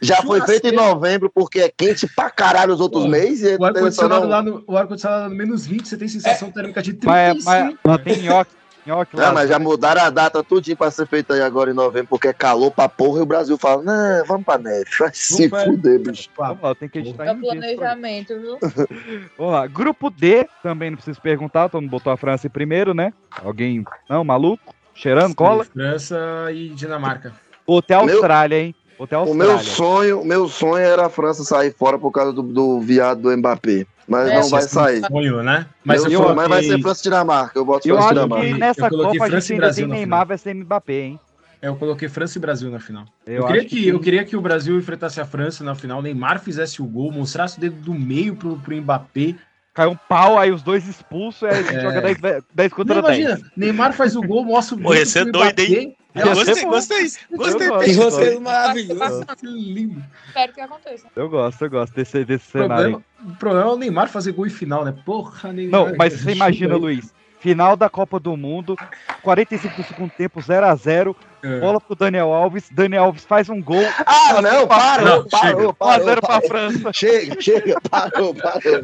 já 0.01 0.21
foi 0.21 0.41
feito 0.41 0.67
em 0.67 0.71
novembro 0.71 1.29
porque 1.33 1.59
é 1.59 1.69
quente 1.75 2.07
pra 2.15 2.29
caralho 2.29 2.73
os 2.73 2.79
outros 2.79 3.03
Pô, 3.03 3.09
meses. 3.09 3.57
O 3.59 3.63
ar-condicionado 3.65 4.21
não- 4.23 4.29
lá 4.29 4.41
no, 4.43 4.63
o 4.67 4.77
ar-condicionado 4.77 5.23
lá 5.23 5.29
no 5.29 5.35
menos 5.35 5.65
20, 5.65 5.87
você 5.87 5.97
tem 5.97 6.07
sensação 6.07 6.51
térmica 6.51 6.81
de 6.81 6.91
Mas, 7.03 7.43
35. 7.43 7.49
mas, 7.49 7.75
mas 7.83 8.01
tem 8.03 8.21
nhoque, 8.23 8.51
nhoque 8.85 9.15
lá. 9.15 9.27
Não, 9.27 9.33
mas 9.33 9.49
já 9.49 9.57
mudaram 9.57 10.01
a 10.01 10.09
data 10.09 10.43
tudinho 10.43 10.77
pra 10.77 10.91
ser 10.91 11.07
feita 11.07 11.33
aí 11.33 11.41
agora 11.41 11.71
em 11.71 11.73
novembro, 11.73 12.07
porque 12.09 12.27
é 12.27 12.33
calor 12.33 12.71
pra 12.71 12.87
porra 12.89 13.19
e 13.19 13.21
o 13.21 13.25
Brasil 13.25 13.57
fala, 13.57 13.81
não, 13.83 14.25
vamos 14.25 14.45
pra 14.45 14.57
neve. 14.57 14.85
Vai 14.99 15.09
se 15.13 15.49
pra- 15.49 15.63
fuder, 15.65 15.99
bicho. 15.99 16.29
Vamos 16.37 16.61
lá, 16.61 16.75
tem 16.75 16.89
que 16.89 16.99
editar 16.99 17.25
É 17.27 17.31
em 17.31 17.39
planejamento, 17.39 18.39
viu? 18.39 18.57
Vamos 19.37 19.53
lá. 19.53 19.65
Grupo 19.67 20.09
D, 20.09 20.47
também 20.61 20.89
não 20.91 20.97
preciso 20.97 21.21
perguntar, 21.21 21.69
todo 21.69 21.81
mundo 21.81 21.91
botou 21.91 22.11
a 22.11 22.17
França 22.17 22.47
em 22.47 22.49
primeiro, 22.49 22.93
né? 22.93 23.13
Alguém, 23.43 23.83
não, 24.09 24.23
maluco? 24.23 24.73
Cheirando 24.93 25.35
cola? 25.35 25.65
França 25.65 26.17
e 26.53 26.69
Dinamarca. 26.69 27.33
Botei 27.67 27.95
a 27.97 28.03
Meu- 28.03 28.15
Austrália, 28.15 28.57
hein? 28.61 28.75
O 28.97 29.33
meu 29.33 29.59
sonho, 29.59 30.21
o 30.21 30.25
meu 30.25 30.47
sonho 30.47 30.77
era 30.85 31.07
a 31.07 31.09
França 31.09 31.43
sair 31.43 31.73
fora 31.73 31.97
por 31.99 32.11
causa 32.11 32.31
do, 32.31 32.41
do 32.41 32.79
viado 32.79 33.21
do 33.21 33.37
Mbappé. 33.37 33.85
Mas 34.07 34.29
É, 34.29 34.35
não 34.39 34.49
vai 34.49 34.61
sim. 34.61 34.69
sair. 34.69 35.01
Sonho, 35.05 35.41
né? 35.43 35.65
Mas, 35.83 36.03
eu 36.05 36.11
eu 36.11 36.19
coloquei- 36.21 36.35
mas 36.35 36.47
vai 36.47 36.63
ser 36.63 36.81
França 36.81 37.01
e 37.01 37.03
Dinamarca. 37.03 37.59
Eu 37.59 37.65
boto 37.65 37.87
Eu 37.87 37.95
França 37.95 38.07
e 38.07 38.11
acho 38.11 38.13
Dinamarca. 38.27 38.45
que 38.45 38.53
nessa 38.59 38.89
Copa 38.89 39.09
a 39.09 39.13
França 39.13 39.39
gente 39.39 39.49
e 39.49 39.53
ainda 39.53 39.65
Brasil 39.65 39.83
tem 39.83 39.87
na 39.89 39.95
Neymar 39.95 40.19
final. 40.19 40.25
versus 40.27 40.53
Mbappé, 40.53 40.93
hein? 41.01 41.19
É, 41.61 41.67
Eu 41.67 41.75
coloquei 41.75 42.07
França 42.07 42.37
e 42.37 42.41
Brasil 42.41 42.69
na 42.69 42.79
final. 42.79 43.05
Eu, 43.25 43.33
Eu, 43.41 43.45
queria 43.47 43.61
acho 43.61 43.69
que, 43.69 43.87
eu 43.87 43.99
queria 43.99 44.23
que 44.23 44.37
o 44.37 44.41
Brasil 44.41 44.77
enfrentasse 44.77 45.19
a 45.19 45.25
França 45.25 45.63
na 45.63 45.73
final, 45.73 46.01
Neymar 46.01 46.39
fizesse 46.39 46.81
o 46.81 46.85
gol, 46.85 47.11
mostrasse 47.11 47.57
o 47.57 47.61
dedo 47.61 47.75
do 47.81 47.93
meio 47.93 48.35
pro, 48.35 48.57
pro 48.59 48.75
Mbappé. 48.75 49.35
Caiu 49.76 49.91
um 49.91 49.97
pau, 50.07 50.39
aí 50.39 50.51
os 50.51 50.63
dois 50.63 50.88
expulsos, 50.88 51.43
aí 51.43 51.49
a 51.59 51.61
gente 51.61 51.76
É. 51.76 51.82
joga 51.82 52.01
10, 52.01 52.17
10 52.21 52.43
Não, 52.71 52.78
contra 52.78 53.01
10. 53.01 53.19
imagina, 53.19 53.51
Neymar 53.57 53.93
faz 53.93 54.15
o 54.15 54.21
gol, 54.21 54.45
mostra 54.45 54.76
o 54.78 54.80
ia 54.80 54.99
dedo 54.99 55.05
ser 55.09 55.23
pro 55.23 55.32
doido, 55.34 55.59
hein? 55.59 55.95
É 56.15 56.19
ser 56.21 56.34
Gostei, 56.34 56.63
gostei. 56.65 57.05
Eu 57.30 57.38
Gostei. 57.38 57.67
eu 57.67 57.73
gosto. 57.73 58.03
roteiro 58.15 58.41
maravilhoso. 58.41 59.26
Lindo. 59.43 60.01
Espero 60.28 60.53
que 60.53 60.61
aconteça. 60.61 61.05
Eu 61.13 61.30
gosto, 61.30 61.61
eu 61.65 61.69
gosto 61.69 61.93
desse, 61.93 62.23
desse 62.23 62.47
O 62.47 62.51
cenário. 62.51 63.01
problema, 63.01 63.03
o 63.19 63.36
problema 63.36 63.69
é 63.69 63.73
o 63.73 63.78
Neymar 63.78 64.07
fazer 64.07 64.32
gol 64.32 64.47
em 64.47 64.49
final, 64.49 64.86
né? 64.86 64.93
Porra, 65.05 65.51
Neymar. 65.51 65.88
Não, 65.88 65.95
mas 65.97 66.13
você 66.13 66.32
imagina, 66.32 66.76
aí. 66.76 66.80
Luiz. 66.80 67.13
Final 67.41 67.76
da 67.76 67.89
Copa 67.89 68.17
do 68.17 68.36
Mundo, 68.38 68.76
45 69.21 69.76
do 69.76 69.88
segundo 69.88 70.09
tempo, 70.11 70.39
0x0. 70.39 71.13
É. 71.43 71.59
Bola 71.59 71.80
pro 71.82 71.95
Daniel 71.95 72.34
Alves. 72.34 72.69
Daniel 72.71 73.03
Alves 73.03 73.26
faz 73.26 73.49
um 73.49 73.61
gol. 73.61 73.84
Ah, 74.05 74.41
não, 74.41 74.65
parou, 74.67 75.05
Não, 75.05 75.28
parou, 75.28 75.73
1x0 75.73 75.76
parou, 75.78 76.03
pra 76.05 76.21
parou. 76.21 76.47
França. 76.47 76.93
Chega, 76.93 77.39
chega, 77.41 77.82
parou, 77.82 78.34
parou. 78.34 78.82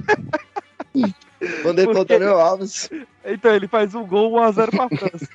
Mandei 1.63 1.85
pro 1.85 1.95
Porque- 1.95 2.19
Daniel 2.19 2.39
Alves. 2.39 2.89
Então 3.25 3.51
ele 3.55 3.67
faz 3.67 3.95
um 3.95 4.05
gol 4.05 4.31
1x0 4.33 4.69
pra 4.69 4.89
França. 4.89 5.27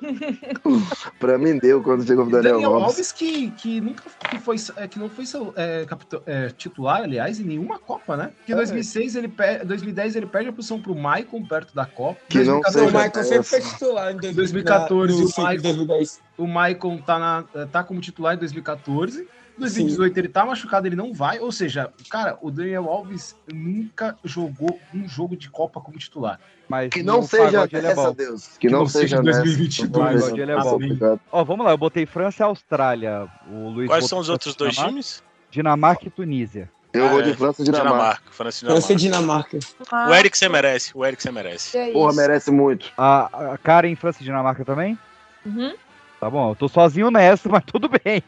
Pra 1.18 1.36
mim 1.36 1.58
deu 1.58 1.82
quando 1.82 2.06
chegou 2.06 2.24
o 2.24 2.30
Daniel, 2.30 2.54
Daniel 2.54 2.74
Alves. 2.74 2.88
Alves 2.88 3.12
que, 3.12 3.50
que 3.52 3.80
nunca 3.80 4.02
que 4.30 4.38
foi, 4.38 4.56
é, 4.76 4.86
que 4.88 4.98
não 4.98 5.08
foi 5.08 5.26
seu, 5.26 5.52
é, 5.56 5.84
capitão- 5.86 6.22
é, 6.26 6.48
titular, 6.50 7.02
aliás, 7.02 7.40
em 7.40 7.44
nenhuma 7.44 7.78
Copa, 7.78 8.16
né? 8.16 8.30
Porque 8.38 8.52
em 8.52 8.54
É. 8.54 8.58
2006 8.58 9.16
ele 9.16 9.28
per- 9.28 9.66
2010 9.66 10.16
ele 10.16 10.26
perde 10.26 10.48
a 10.48 10.52
posição 10.52 10.80
pro 10.80 10.94
Maicon 10.94 11.44
perto 11.44 11.74
da 11.74 11.84
Copa. 11.84 12.20
Que 12.28 12.38
não 12.44 12.60
2014, 12.60 12.78
O 12.78 12.88
seja 12.88 13.04
Michael 13.04 13.24
sempre 13.24 13.48
foi 13.48 13.60
titular 13.72 14.12
em 14.12 14.16
2014, 14.34 15.12
no 15.18 15.24
o 15.24 15.28
ciclo 15.28 15.42
Michael- 15.44 15.62
2010. 15.62 16.20
O 16.38 16.46
Maicon 16.46 16.98
tá, 16.98 17.18
na, 17.18 17.44
tá 17.66 17.82
como 17.84 18.00
titular 18.00 18.34
em 18.34 18.38
2014. 18.38 19.26
Em 19.58 19.60
2018 19.60 20.16
ele 20.16 20.28
tá 20.28 20.46
machucado, 20.46 20.86
ele 20.86 20.94
não 20.94 21.12
vai. 21.12 21.40
Ou 21.40 21.50
seja, 21.50 21.92
cara, 22.08 22.38
o 22.40 22.48
Daniel 22.48 22.88
Alves 22.88 23.34
nunca 23.52 24.16
jogou 24.24 24.78
um 24.94 25.08
jogo 25.08 25.36
de 25.36 25.50
Copa 25.50 25.80
como 25.80 25.98
titular. 25.98 26.38
Mas 26.68 26.90
Que 26.90 27.02
não 27.02 27.22
seja 27.22 27.68
ele 27.72 27.86
é 27.86 27.94
bom. 27.94 28.12
Deus. 28.12 28.56
Que 28.58 28.68
não 28.68 28.86
seja 28.86 29.20
nessa. 29.20 29.42
2022. 29.42 30.22
Pagode 30.22 30.40
ele 30.40 30.52
é. 30.52 31.18
Ó, 31.32 31.42
vamos 31.44 31.66
lá, 31.66 31.72
eu 31.72 31.78
botei 31.78 32.06
França 32.06 32.42
e 32.42 32.44
Austrália. 32.44 33.26
O 33.50 33.70
Luiz 33.70 33.88
Quais 33.88 34.06
são 34.06 34.20
os 34.20 34.28
outros 34.28 34.54
dois 34.54 34.72
Dinamarca. 34.74 34.92
times? 34.92 35.22
Dinamarca 35.50 36.06
e 36.06 36.10
Tunísia. 36.10 36.70
Eu 36.92 37.08
vou 37.08 37.20
É, 37.20 37.22
de 37.22 37.34
França 37.34 37.62
e 37.62 37.64
Dinamarca. 37.64 37.90
Dinamarca. 37.96 38.22
França 38.30 38.64
e 38.64 38.68
França 38.68 38.92
e 38.92 38.96
Dinamarca. 38.96 39.58
Dinamarca. 39.58 40.10
O 40.10 40.14
Eric 40.14 40.38
você 40.38 40.48
merece. 40.48 40.90
O 40.94 41.04
Eric 41.04 41.22
você 41.22 41.32
merece. 41.32 41.76
É 41.76 41.90
Porra, 41.90 42.10
isso. 42.10 42.20
merece 42.20 42.50
muito. 42.50 42.92
A, 42.96 43.52
a 43.54 43.58
Karen, 43.58 43.94
França 43.96 44.18
e 44.20 44.24
Dinamarca 44.24 44.64
também? 44.64 44.96
Uhum. 45.44 45.74
Tá 46.20 46.28
bom, 46.28 46.50
eu 46.50 46.56
tô 46.56 46.68
sozinho 46.68 47.12
nessa, 47.12 47.48
mas 47.48 47.62
tudo 47.64 47.88
bem. 47.88 48.22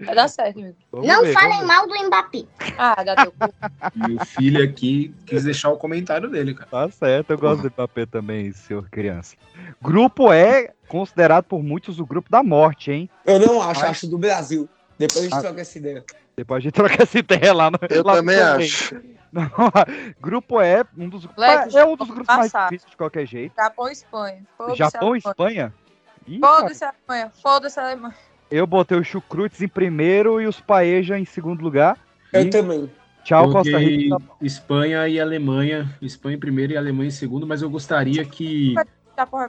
Vai 0.00 0.14
dar 0.14 0.28
certo, 0.28 0.58
amigo. 0.58 0.76
Vamos 0.90 1.06
Não 1.06 1.22
ver, 1.22 1.32
falem 1.34 1.62
mal 1.66 1.86
do 1.86 1.94
Mbappé. 2.06 2.44
Ah, 2.78 3.04
dá 3.04 3.14
teu 3.16 3.32
cu. 3.32 3.54
E 3.94 4.14
o 4.14 4.24
filho 4.24 4.64
aqui 4.64 5.14
quis 5.26 5.44
deixar 5.44 5.68
o 5.68 5.76
comentário 5.76 6.30
dele, 6.30 6.54
cara. 6.54 6.70
Tá 6.70 6.90
certo, 6.90 7.30
eu 7.30 7.38
gosto 7.38 7.60
do 7.62 7.68
Mbappé 7.70 8.06
também, 8.06 8.50
senhor 8.52 8.88
criança. 8.88 9.36
Grupo 9.82 10.32
é 10.32 10.72
considerado 10.88 11.44
por 11.44 11.62
muitos 11.62 12.00
o 12.00 12.06
grupo 12.06 12.30
da 12.30 12.42
morte, 12.42 12.90
hein? 12.90 13.10
Eu 13.26 13.38
não 13.38 13.60
acho, 13.60 13.82
Ai. 13.84 13.90
acho 13.90 14.06
do 14.08 14.16
Brasil. 14.16 14.66
Depois 14.98 15.18
a 15.20 15.22
gente 15.24 15.34
Ah. 15.34 15.40
troca 15.42 15.60
essa 15.60 15.76
ideia. 15.78 16.04
Depois 16.34 16.58
a 16.58 16.60
gente 16.62 16.72
troca 16.98 17.02
essa 17.02 17.18
ideia 17.18 17.52
lá 17.52 17.70
no. 17.70 17.78
Eu 17.90 18.02
lá 18.04 18.14
também 18.14 18.40
acho. 18.40 18.94
Não, 19.34 19.50
grupo 20.20 20.60
é 20.60 20.84
um 20.96 21.08
dos 21.08 21.28
Leque, 21.36 21.76
é 21.76 21.84
um 21.84 21.96
dos 21.96 22.06
grupos 22.08 22.28
mais 22.36 22.52
passar. 22.52 22.68
difíceis 22.70 22.90
de 22.92 22.96
qualquer 22.96 23.26
jeito. 23.26 23.52
Japão 23.56 23.88
e 23.88 23.92
Espanha. 23.92 24.42
Japão 24.76 25.14
e 25.16 25.18
Espanha? 25.18 25.74
Foda-se 26.40 26.84
a 26.84 26.88
Alemanha. 27.08 27.32
Foda-se 27.42 27.80
a 27.80 27.84
Alemanha. 27.84 28.14
Eu 28.50 28.66
botei 28.66 28.98
o 28.98 29.04
Chucrutes 29.04 29.60
em 29.62 29.68
primeiro 29.68 30.40
e 30.40 30.46
os 30.46 30.60
Paeja 30.60 31.18
em 31.18 31.24
segundo 31.24 31.62
lugar. 31.62 31.98
Eu 32.32 32.42
E 32.42 32.50
também. 32.50 32.90
tchau, 33.24 33.50
Costa 33.50 33.78
Rica. 33.78 34.16
Espanha 34.40 35.08
e 35.08 35.20
Alemanha. 35.20 35.90
Espanha 36.00 36.36
em 36.36 36.40
primeiro 36.40 36.72
e 36.72 36.76
Alemanha 36.76 37.08
em 37.08 37.12
segundo, 37.12 37.46
mas 37.46 37.62
eu 37.62 37.70
gostaria 37.70 38.24
que 38.24 38.74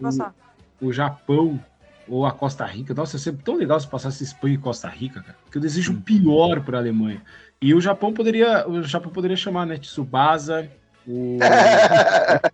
passar. 0.02 0.34
o 0.82 0.92
Japão 0.92 1.60
ou 2.08 2.26
a 2.26 2.32
Costa 2.32 2.66
Rica. 2.66 2.94
Nossa, 2.94 3.18
é 3.18 3.20
sempre 3.20 3.44
tão 3.44 3.56
legal 3.56 3.80
se 3.80 3.88
passasse 3.88 4.24
Espanha 4.24 4.56
e 4.56 4.60
Costa 4.60 4.88
Rica, 4.88 5.22
cara. 5.22 5.38
Que 5.52 5.58
eu 5.58 5.62
desejo 5.62 5.94
o 5.94 6.02
pior 6.02 6.62
para 6.62 6.78
a 6.78 6.82
Alemanha. 6.82 7.22
E 7.62 7.74
o 7.74 7.82
Japão 7.82 8.14
poderia, 8.14 8.68
o 8.68 8.84
Japão 8.84 9.12
poderia 9.12 9.38
chamar, 9.38 9.66
né, 9.66 9.78
Tsubasa, 9.78 10.70
o, 11.08 11.38
o 11.38 11.40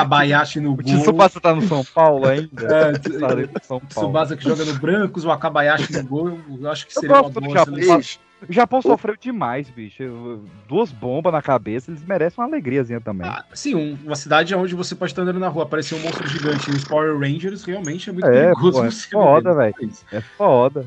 Akabayashi 0.00 0.60
no 0.60 0.72
O 0.72 0.76
gol. 0.76 0.84
Tsubasa 0.84 1.40
tá 1.40 1.54
no 1.54 1.62
São 1.62 1.84
Paulo 1.84 2.26
ainda? 2.26 2.50
É, 2.66 2.92
Tá 2.92 3.60
São 3.62 3.80
Paulo. 3.80 3.86
Tsubasa 3.88 4.36
que 4.36 4.44
joga 4.44 4.64
no 4.64 4.74
Brancos, 4.74 5.24
o 5.24 5.30
Akabayashi 5.30 5.92
no 5.92 6.04
gol. 6.04 6.38
Eu, 6.60 6.70
acho 6.70 6.86
que 6.86 6.94
seria 6.94 7.16
uma 7.16 7.30
boa 7.30 7.52
Japão. 7.54 7.74
seleção. 7.74 7.96
Bicho, 7.98 8.18
O 8.48 8.52
Japão 8.52 8.82
sofreu 8.82 9.16
demais, 9.18 9.70
bicho. 9.70 10.42
Duas 10.68 10.92
bombas 10.92 11.32
na 11.32 11.40
cabeça, 11.40 11.90
eles 11.90 12.04
merecem 12.04 12.42
uma 12.44 12.46
alegriazinha 12.50 13.00
também. 13.00 13.26
Ah, 13.26 13.42
sim, 13.54 13.74
um- 13.74 13.96
uma 14.04 14.14
cidade 14.14 14.54
onde 14.54 14.74
você 14.74 14.94
pode 14.94 15.12
estar 15.12 15.22
andando 15.22 15.40
na 15.40 15.48
rua, 15.48 15.62
aparecer 15.62 15.94
um 15.94 16.00
monstro 16.00 16.28
gigante 16.28 16.70
e 16.70 16.74
os 16.74 16.84
Power 16.84 17.18
Rangers 17.18 17.64
realmente 17.64 18.10
é 18.10 18.12
muito 18.12 18.26
É, 18.26 18.42
perigoso. 18.54 18.78
pô, 18.80 18.84
é 18.84 18.90
foda, 18.90 19.54
velho. 19.54 19.74
É 20.12 20.20
foda. 20.20 20.86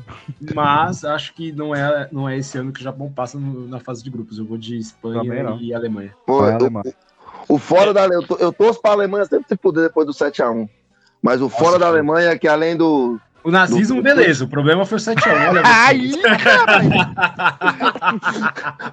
Mas 0.54 1.04
acho 1.04 1.34
que 1.34 1.50
não 1.50 1.74
é, 1.74 2.08
não 2.12 2.28
é 2.28 2.38
esse 2.38 2.56
ano 2.56 2.72
que 2.72 2.80
o 2.80 2.84
Japão 2.84 3.10
passa 3.12 3.36
no- 3.38 3.66
na 3.66 3.80
fase 3.80 4.02
de 4.04 4.10
grupos. 4.10 4.38
Eu 4.38 4.44
vou 4.44 4.56
de 4.56 4.78
Espanha 4.78 5.56
e 5.60 5.74
Alemanha. 5.74 6.14
pô, 6.24 6.42
Vai, 6.42 6.52
o- 7.54 7.58
fora 7.58 7.92
da 7.92 8.02
Alemanha, 8.02 8.22
eu, 8.22 8.26
to- 8.26 8.42
eu 8.42 8.52
torço 8.52 8.80
pra 8.80 8.92
Alemanha 8.92 9.24
sempre 9.24 9.48
se 9.48 9.56
puder 9.56 9.82
depois 9.82 10.06
do 10.06 10.12
7x1. 10.12 10.68
Mas 11.22 11.42
o 11.42 11.48
fora 11.48 11.78
da. 11.78 11.86
Alemanha 11.86 12.30
é 12.30 12.38
que 12.38 12.48
além 12.48 12.76
do. 12.76 13.20
O 13.42 13.50
nazismo, 13.50 13.96
Do- 13.96 14.02
beleza. 14.02 14.44
O 14.44 14.48
problema 14.48 14.84
foi 14.84 14.98
o 14.98 15.00
7x1. 15.00 15.48
Olha, 15.48 15.62
Aí, 15.64 16.12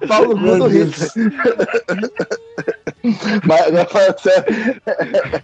Paulo 0.08 0.36
Gu 0.36 0.58
do 0.58 0.66
Hitler. 0.68 1.10
Mas, 3.44 4.20
sério. 4.20 4.80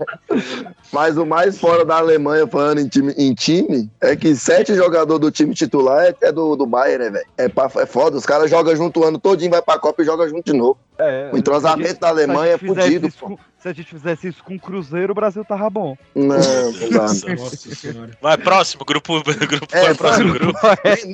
Mas 0.92 1.16
o 1.16 1.26
mais 1.26 1.58
fora 1.58 1.84
da 1.84 1.96
Alemanha, 1.96 2.46
falando 2.46 2.78
em 2.80 2.88
time, 2.88 3.12
em 3.16 3.34
time 3.34 3.90
é 4.00 4.14
que 4.16 4.34
sete 4.34 4.74
jogadores 4.74 5.20
do 5.20 5.30
time 5.30 5.54
titular 5.54 6.04
é, 6.06 6.14
é 6.22 6.32
do, 6.32 6.54
do 6.56 6.66
Bayern, 6.66 7.04
né, 7.04 7.10
velho? 7.10 7.26
É, 7.36 7.48
pra- 7.48 7.70
é 7.76 7.86
foda, 7.86 8.16
os 8.16 8.24
caras 8.26 8.50
jogam 8.50 8.74
junto 8.76 9.00
o 9.00 9.04
ano 9.04 9.18
todinho, 9.18 9.50
vai 9.50 9.62
pra 9.62 9.78
Copa 9.78 10.02
e 10.02 10.04
joga 10.04 10.28
junto 10.28 10.44
de 10.52 10.56
novo. 10.56 10.78
É, 10.98 11.30
O 11.32 11.36
entrosamento 11.38 12.00
da 12.00 12.06
se 12.06 12.06
a 12.06 12.08
Alemanha 12.08 12.54
é 12.54 12.58
gente 12.58 12.66
fudido, 12.66 13.08
isso 13.08 13.18
pô. 13.18 13.38
Se 13.64 13.68
a 13.70 13.72
gente 13.72 13.88
fizesse 13.88 14.28
isso 14.28 14.44
com 14.44 14.56
o 14.56 14.60
Cruzeiro, 14.60 15.12
o 15.12 15.14
Brasil 15.14 15.42
tava 15.42 15.70
bom. 15.70 15.96
Não, 16.14 16.26
não 16.36 16.90
dá. 16.90 16.98
Nossa 16.98 17.74
senhora. 17.74 18.10
Vai, 18.20 18.36
próximo, 18.36 18.84
grupo, 18.84 19.22
grupo, 19.24 19.66
É, 19.72 19.84
vai, 19.84 19.94
próximo 19.94 20.28
vai. 20.32 20.38
grupo. 20.38 20.58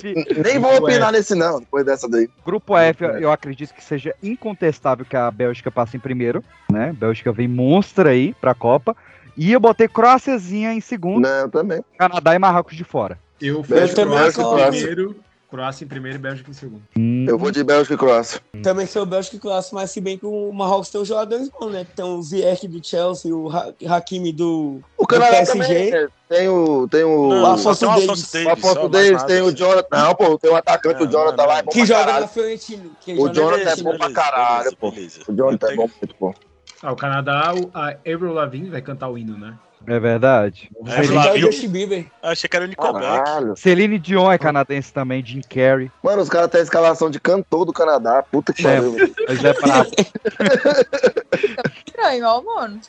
Nem, 0.03 0.43
nem 0.43 0.59
vou 0.59 0.77
opinar 0.79 1.13
nesse, 1.13 1.37
não, 1.37 1.61
depois 1.61 1.87
dessa 1.87 2.09
daí. 2.09 2.29
Grupo 2.45 2.77
F, 2.77 3.05
eu 3.05 3.31
acredito 3.31 3.73
que 3.73 3.85
seja 3.85 4.13
incontestável 4.21 5.07
que 5.09 5.15
a 5.17 5.31
Bélgica 5.31 5.71
passe 5.71 5.97
em 5.97 6.01
primeiro, 6.01 6.43
né? 6.69 6.93
Bélgica 6.93 7.31
vem 7.31 7.47
monstra 7.47 8.11
aí 8.11 8.35
pra 8.41 8.53
Copa. 8.53 8.97
E 9.37 9.53
eu 9.53 9.61
botei 9.61 9.87
Croáciazinha 9.87 10.73
em 10.75 10.81
segundo, 10.81 11.29
Não, 11.29 11.49
também. 11.49 11.85
Canadá 11.97 12.35
e 12.35 12.39
Marrocos 12.41 12.77
de 12.77 12.83
fora. 12.83 13.17
Eu 13.41 13.63
fecho 13.63 13.95
também 13.95 14.19
Croácia 14.19 14.41
em 14.41 14.45
coloco. 14.45 14.71
primeiro, 14.71 15.17
Croácia 15.51 15.85
em 15.85 15.89
primeiro 15.89 16.17
e 16.17 16.21
Bélgica 16.21 16.51
em 16.51 16.55
segundo. 16.55 16.83
Eu 17.29 17.37
vou 17.37 17.51
de 17.51 17.65
Bélgica 17.65 17.95
e 17.95 17.99
Croácia. 17.99 18.41
Também 18.63 18.87
sou 18.87 19.05
Bélgica 19.05 19.37
e 19.37 19.41
Croácia, 19.41 19.75
mas 19.75 19.91
se 19.91 20.01
bem 20.01 20.17
que 20.17 20.25
o 20.25 20.53
Marrocos 20.53 20.89
tem 20.91 21.01
os 21.01 21.09
jogadores 21.09 21.49
bons, 21.49 21.71
né? 21.73 21.85
Tem 21.97 22.05
o 22.05 22.23
Ziyech 22.23 22.69
do 22.69 22.85
Chelsea, 22.87 23.35
o 23.35 23.49
Ha- 23.51 23.73
Hakimi 23.89 24.33
do, 24.33 24.81
O 24.97 25.03
do 25.03 25.07
Canadá 25.09 25.31
PSG. 25.39 25.53
também 25.59 25.93
é, 25.95 26.09
tem 26.29 26.49
o. 26.49 26.87
Tem 26.89 27.03
o. 27.05 27.29
Não, 27.29 27.43
o 27.43 27.47
Afonso 27.47 27.81
só 27.87 27.95
tem 27.95 28.05
o 28.05 28.07
Davies. 28.07 28.35
Afonso 28.47 28.89
Davis, 28.89 29.23
tem 29.25 29.43
o 29.43 29.51
Jonathan. 29.55 29.89
Não, 29.99 30.15
pô, 30.15 30.39
tem 30.39 30.51
o 30.51 30.57
atacante, 30.57 31.01
Não, 31.01 31.09
o 31.09 31.11
Jonathan 31.11 31.37
não, 31.43 31.47
lá, 31.49 31.59
é 31.59 31.63
Que 31.65 31.85
joga 31.87 32.21
na 32.21 32.29
Fiorentino. 32.29 32.91
que 33.01 33.13
O 33.15 33.29
Jonathan 33.29 33.71
é 33.71 33.77
bom 33.77 33.99
pra 33.99 34.13
caralho, 34.13 34.77
pô. 34.77 34.89
O 35.29 35.33
Jonathan 35.35 35.67
é 35.73 35.75
bom, 35.77 35.89
muito 36.01 36.15
bom. 36.21 36.35
Ah, 36.83 36.93
o 36.93 36.97
Canadá, 36.97 37.53
o- 37.55 37.71
a 37.75 37.89
Avril 37.91 38.33
Lavigne 38.33 38.71
vai 38.71 38.81
cantar 38.81 39.09
o 39.11 39.19
hino, 39.19 39.37
né? 39.37 39.55
É 39.87 39.99
verdade. 39.99 40.71
É, 40.87 40.99
Ele 40.99 41.07
Flávio. 41.09 41.31
vai 41.31 41.39
o 41.39 41.41
Justin 41.53 41.69
Bieber. 41.69 42.07
Achei 42.23 42.49
que 42.49 42.55
era 42.57 42.65
o 42.65 42.69
Nickelback. 42.69 43.59
Celine 43.59 43.99
Dion 43.99 44.31
é 44.31 44.39
canadense 44.39 44.93
também, 44.93 45.25
Jim 45.25 45.41
Carrey. 45.41 45.91
Mano, 46.03 46.23
os 46.23 46.29
caras 46.29 46.51
têm 46.51 46.61
a 46.61 46.65
escalação 46.65 47.11
de 47.11 47.19
cantor 47.19 47.65
do 47.65 47.73
Canadá. 47.73 48.23
Puta 48.31 48.53
que 48.53 48.67
É. 48.67 48.77
pariu. 48.77 48.95
Mas 49.27 49.45
é 49.45 49.53
brabo. 49.55 49.91
Estranho, 51.87 52.27
ó, 52.27 52.43
mano. 52.43 52.81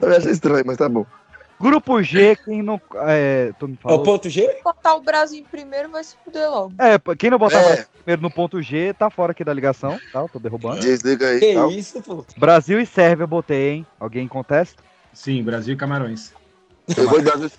Eu 0.00 0.16
achei 0.16 0.32
estranho, 0.32 0.64
mas 0.66 0.76
tá 0.76 0.88
bom. 0.88 1.04
Grupo 1.60 2.02
G, 2.02 2.36
quem 2.36 2.62
não. 2.62 2.80
É, 3.06 3.52
tu 3.58 3.68
me 3.68 3.74
É 3.74 3.76
o 3.76 3.80
falou. 3.82 4.02
ponto 4.02 4.30
G? 4.30 4.60
Botar 4.64 4.94
o 4.94 5.02
Brasil 5.02 5.40
em 5.40 5.44
primeiro 5.44 5.90
vai 5.90 6.02
se 6.02 6.16
fuder 6.24 6.50
logo. 6.50 6.72
É, 6.78 6.98
quem 7.16 7.28
não 7.30 7.38
botar 7.38 7.58
É. 7.58 7.62
Brasil 7.62 7.84
primeiro 7.98 8.22
no 8.22 8.30
ponto 8.30 8.62
G, 8.62 8.94
tá 8.98 9.10
fora 9.10 9.32
aqui 9.32 9.44
da 9.44 9.52
ligação, 9.52 9.98
tá? 10.12 10.20
Eu 10.20 10.28
tô 10.28 10.38
derrubando. 10.38 10.80
Desliga 10.80 11.28
aí. 11.28 11.38
Que 11.38 11.54
tá? 11.54 11.66
isso, 11.66 12.00
pô? 12.02 12.24
Brasil 12.38 12.80
e 12.80 12.86
Sérvia 12.86 13.24
eu 13.24 13.28
botei, 13.28 13.70
hein? 13.72 13.86
Alguém 14.00 14.26
contesta? 14.26 14.82
Sim, 15.12 15.42
Brasil 15.42 15.74
e 15.74 15.76
Camarões. 15.76 16.32
Eu 16.96 17.08
vou 17.08 17.18
de 17.18 17.24
Brasil. 17.24 17.50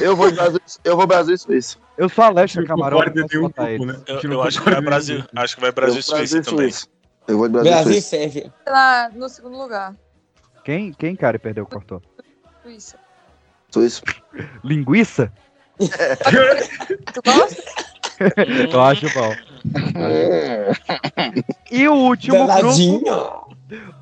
Eu 0.00 0.16
vou 0.16 0.30
Brasil. 0.32 0.60
Eu 0.84 0.96
vou 0.96 1.06
Brasil 1.06 1.34
e 1.34 1.38
Suíça. 1.38 1.78
Eu 1.98 2.08
sou 2.08 2.24
Não 2.24 2.64
Camarão, 2.64 2.98
concorda 2.98 3.20
não 3.20 3.42
botar 3.42 3.68
grupo, 3.68 3.84
né? 3.84 4.00
Eu, 4.06 4.16
A 4.18 4.34
eu 4.34 4.42
acho 4.42 4.58
que 4.62 4.70
vai 4.70 4.80
Brasil. 4.80 5.18
grupo. 5.18 5.30
Acho 5.36 5.54
que 5.54 5.60
vai 5.60 5.70
Eu 5.70 5.74
Brasil 5.74 5.92
vou 5.92 6.00
e 6.00 6.02
Suíça 6.02 6.42
também. 6.42 6.70
Eu 7.28 7.38
vou 7.38 7.48
de 7.48 7.52
Brasil, 7.52 7.70
Brasil 7.72 7.92
e. 7.92 8.02
Sérvia. 8.02 8.54
Lá 8.66 9.10
no 9.10 9.28
segundo 9.28 9.58
lugar. 9.58 9.94
Quem, 10.64 10.92
quem, 10.92 11.16
cara, 11.16 11.38
perdeu, 11.38 11.66
cortou? 11.66 12.02
Suíça. 12.62 12.98
Suíça. 13.70 14.02
Linguiça? 14.64 15.32
Tu 15.78 17.22
gosta? 17.24 17.62
Eu 18.70 18.82
acho 18.82 19.08
bom. 19.10 19.34
E 21.70 21.88
o 21.88 21.94
último 21.94 22.36
grupo, 22.36 22.52
Danadinho. 22.54 23.49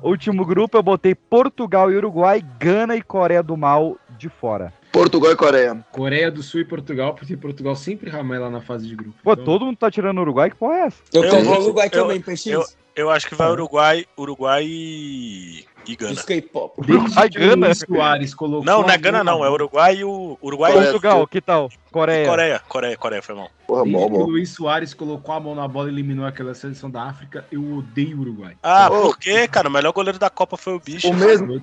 Último 0.01 0.45
grupo 0.45 0.77
eu 0.77 0.83
botei 0.83 1.13
Portugal 1.15 1.91
e 1.91 1.95
Uruguai, 1.97 2.43
Gana 2.59 2.95
e 2.95 3.01
Coreia 3.01 3.43
do 3.43 3.55
Mal 3.57 3.97
de 4.17 4.29
fora. 4.29 4.73
Portugal 4.91 5.31
e 5.31 5.35
Coreia. 5.35 5.85
Coreia 5.91 6.31
do 6.31 6.41
Sul 6.41 6.61
e 6.61 6.65
Portugal, 6.65 7.13
porque 7.13 7.37
Portugal 7.37 7.75
sempre 7.75 8.09
ramela 8.09 8.49
na 8.49 8.59
fase 8.61 8.87
de 8.87 8.95
grupo. 8.95 9.13
Pô, 9.23 9.33
Então, 9.33 9.45
todo 9.45 9.65
mundo 9.65 9.77
tá 9.77 9.91
tirando 9.91 10.17
o 10.17 10.21
Uruguai, 10.21 10.49
que 10.49 10.55
porra 10.55 10.75
é 10.75 10.81
essa? 10.87 11.03
Eu 11.13 11.23
Eu 11.23 11.29
quero 11.31 11.45
vou- 11.45 11.57
o 11.59 11.63
Uruguai 11.63 11.87
eu- 11.87 11.91
também, 11.91 12.19
PX. 12.21 12.45
eu- 12.47 12.65
Eu 12.95 13.09
acho 13.09 13.29
que 13.29 13.35
vai 13.35 13.49
Uruguai, 13.49 14.05
Uruguai 14.17 14.65
e, 14.67 15.63
e 15.87 15.95
Gana. 15.95 16.23
K-pop. 16.23 16.81
Desde 16.85 17.05
Uruguai, 17.05 17.29
Gana. 17.29 17.67
Luiz 17.67 17.79
Soares 17.79 18.33
colocou 18.33 18.65
Não, 18.65 18.81
não 18.81 18.89
é 18.89 18.97
Gana 18.97 19.23
não, 19.23 19.43
é 19.43 19.49
Uruguai 19.49 19.97
e 19.97 20.03
o 20.03 20.37
Uruguai 20.41 20.71
Coreia. 20.71 20.91
Portugal, 20.91 21.27
que 21.27 21.41
tal? 21.41 21.69
Coreia. 21.91 22.27
Coreia. 22.27 22.61
Coreia, 22.67 22.97
Coreia, 22.97 23.21
foi 23.21 23.35
mal. 23.35 23.49
Porra, 23.67 23.83
Desde 23.83 24.01
bom, 24.01 24.09
que 24.09 24.17
o. 24.17 24.25
Luiz 24.25 24.49
Soares 24.49 24.93
colocou 24.93 25.33
a 25.33 25.39
mão 25.39 25.55
na 25.55 25.67
bola 25.67 25.89
e 25.89 25.91
eliminou 25.91 26.25
aquela 26.25 26.53
seleção 26.53 26.89
da 26.89 27.03
África, 27.03 27.45
eu 27.51 27.77
odeio 27.77 28.17
o 28.17 28.21
Uruguai. 28.21 28.55
Ah, 28.61 28.89
Ô. 28.91 29.01
por 29.01 29.17
quê, 29.17 29.47
cara? 29.47 29.67
O 29.67 29.71
melhor 29.71 29.91
goleiro 29.91 30.19
da 30.19 30.29
Copa 30.29 30.57
foi 30.57 30.73
o 30.73 30.79
bicho. 30.79 31.09
O 31.09 31.13
mesmo. 31.13 31.61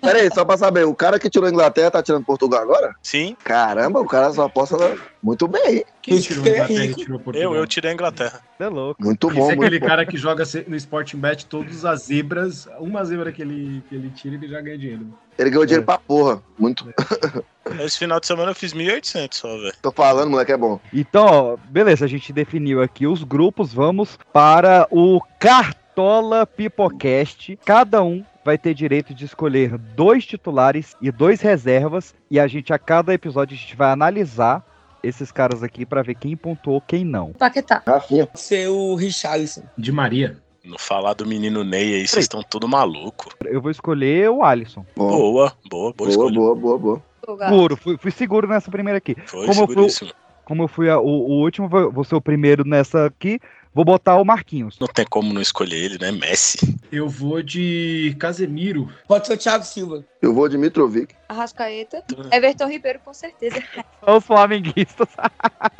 Pera 0.00 0.18
aí, 0.18 0.30
só 0.32 0.44
pra 0.44 0.56
saber, 0.56 0.84
o 0.84 0.94
cara 0.94 1.18
que 1.18 1.30
tirou 1.30 1.48
a 1.48 1.50
Inglaterra 1.50 1.90
tá 1.90 2.02
tirando 2.02 2.24
Portugal 2.24 2.62
agora? 2.62 2.94
Sim, 3.02 3.36
Caramba, 3.44 4.00
o 4.00 4.06
cara 4.06 4.32
só 4.32 4.44
aposta 4.44 4.76
muito 5.22 5.46
bem. 5.46 5.84
Quem 6.00 6.18
tirou 6.20 6.44
a 6.44 6.48
é 6.48 6.52
Inglaterra 6.52 6.84
e 6.84 6.94
tirou 6.94 7.20
Portugal? 7.20 7.54
eu, 7.54 7.60
eu 7.60 7.66
tirei 7.66 7.90
a 7.90 7.94
Inglaterra. 7.94 8.40
Você 8.56 8.64
é 8.64 8.68
louco. 8.68 9.02
Muito 9.02 9.28
Esse 9.28 9.36
bom, 9.36 9.44
é 9.44 9.46
muito 9.46 9.62
aquele 9.62 9.80
bom. 9.80 9.86
cara 9.86 10.06
que 10.06 10.16
joga 10.16 10.44
no 10.66 10.76
Sporting 10.76 11.18
Bet 11.18 11.46
todas 11.46 11.84
as 11.84 12.02
zebras, 12.02 12.68
uma 12.78 13.04
zebra 13.04 13.30
que 13.30 13.42
ele, 13.42 13.82
que 13.88 13.94
ele 13.94 14.10
tira, 14.10 14.34
ele 14.34 14.48
já 14.48 14.60
ganha 14.60 14.78
dinheiro. 14.78 15.06
Ele 15.38 15.50
ganhou 15.50 15.64
dinheiro 15.64 15.84
pra 15.84 15.98
porra. 15.98 16.42
Muito. 16.58 16.92
Esse 17.80 17.98
final 17.98 18.18
de 18.20 18.26
semana 18.26 18.50
eu 18.50 18.54
fiz 18.54 18.74
1.800 18.74 19.34
só, 19.34 19.48
velho. 19.48 19.72
Tô 19.80 19.92
falando, 19.92 20.30
moleque, 20.30 20.52
é 20.52 20.56
bom. 20.56 20.80
Então, 20.92 21.24
ó, 21.26 21.56
beleza, 21.68 22.04
a 22.04 22.08
gente 22.08 22.32
definiu 22.32 22.82
aqui 22.82 23.06
os 23.06 23.22
grupos, 23.22 23.72
vamos 23.72 24.18
para 24.32 24.86
o 24.90 25.20
Cartola 25.38 26.44
Pipocast. 26.44 27.58
Cada 27.64 28.02
um 28.02 28.24
vai 28.44 28.58
ter 28.58 28.74
direito 28.74 29.14
de 29.14 29.24
escolher 29.24 29.76
dois 29.78 30.24
titulares 30.26 30.96
e 31.00 31.10
dois 31.10 31.40
reservas, 31.40 32.14
e 32.30 32.38
a 32.40 32.46
gente, 32.46 32.72
a 32.72 32.78
cada 32.78 33.12
episódio, 33.14 33.54
a 33.54 33.58
gente 33.58 33.76
vai 33.76 33.90
analisar 33.92 34.64
esses 35.02 35.32
caras 35.32 35.62
aqui 35.62 35.84
para 35.84 36.02
ver 36.02 36.14
quem 36.14 36.36
pontuou, 36.36 36.80
quem 36.80 37.04
não. 37.04 37.32
Paquetá. 37.32 37.82
Rafinha. 37.86 38.28
Ser 38.34 38.68
o 38.68 38.94
Richarlison. 38.94 39.62
De 39.76 39.90
Maria. 39.90 40.38
No 40.64 40.78
falar 40.78 41.14
do 41.14 41.26
menino 41.26 41.64
Ney 41.64 41.94
aí, 41.94 42.06
vocês 42.06 42.24
estão 42.24 42.40
tudo 42.42 42.68
maluco. 42.68 43.30
Eu 43.44 43.60
vou 43.60 43.70
escolher 43.70 44.30
o 44.30 44.44
Alisson. 44.44 44.86
Boa, 44.94 45.10
boa, 45.18 45.52
boa 45.68 45.92
Boa, 45.92 46.08
escolha. 46.10 46.34
boa, 46.36 46.54
boa, 46.54 46.78
boa. 46.78 47.02
Seguro, 47.48 47.76
fui, 47.76 47.96
fui 47.98 48.10
seguro 48.12 48.46
nessa 48.46 48.70
primeira 48.70 48.98
aqui. 48.98 49.16
Foi 49.26 49.46
Como 49.46 49.60
eu 49.62 49.66
fui- 49.66 49.74
seguríssimo. 49.74 50.10
Como 50.44 50.62
eu 50.64 50.68
fui 50.68 50.88
a- 50.88 51.00
o, 51.00 51.04
o 51.06 51.40
último, 51.42 51.68
vou 51.68 52.04
ser 52.04 52.14
o 52.14 52.20
primeiro 52.20 52.64
nessa 52.64 53.06
aqui. 53.06 53.40
Vou 53.74 53.84
botar 53.84 54.16
o 54.16 54.24
Marquinhos. 54.24 54.78
Não 54.78 54.86
tem 54.86 55.06
como 55.06 55.32
não 55.32 55.40
escolher 55.40 55.76
ele, 55.76 55.98
né? 55.98 56.12
Messi. 56.12 56.78
Eu 56.90 57.08
vou 57.08 57.42
de 57.42 58.14
Casemiro. 58.18 58.92
Pode 59.08 59.26
ser 59.26 59.32
o 59.32 59.36
Thiago 59.36 59.64
Silva. 59.64 60.04
Eu 60.20 60.34
vou 60.34 60.46
de 60.46 60.58
Mitrovic. 60.58 61.14
Arrascaeta. 61.26 62.04
Everton 62.30 62.68
Ribeiro, 62.68 63.00
com 63.02 63.14
certeza. 63.14 63.62
Olha 64.02 64.18
os 64.18 64.24
flamenguistas. 64.24 65.08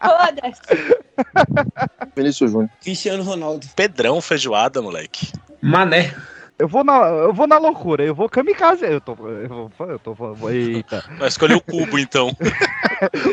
Foda-se. 0.00 0.62
Vinícius 2.16 2.50
Júnior. 2.50 2.70
Cristiano 2.80 3.22
Ronaldo. 3.22 3.66
Pedrão 3.76 4.20
feijoada, 4.22 4.80
moleque. 4.80 5.30
Mané. 5.60 6.14
Eu 6.62 6.68
vou 6.68 6.84
na, 6.84 6.98
eu 7.08 7.32
vou 7.32 7.48
na 7.48 7.58
loucura, 7.58 8.04
eu 8.04 8.14
vou 8.14 8.28
kamikaze. 8.28 8.84
Eu 8.84 9.00
tô, 9.00 9.16
eu 9.26 9.68
vou, 9.76 9.90
eu 9.90 9.98
tô, 9.98 10.14
eita. 10.48 11.04
Vai 11.18 11.26
escolher 11.26 11.54
o 11.56 11.60
cubo, 11.60 11.98
então. 11.98 12.30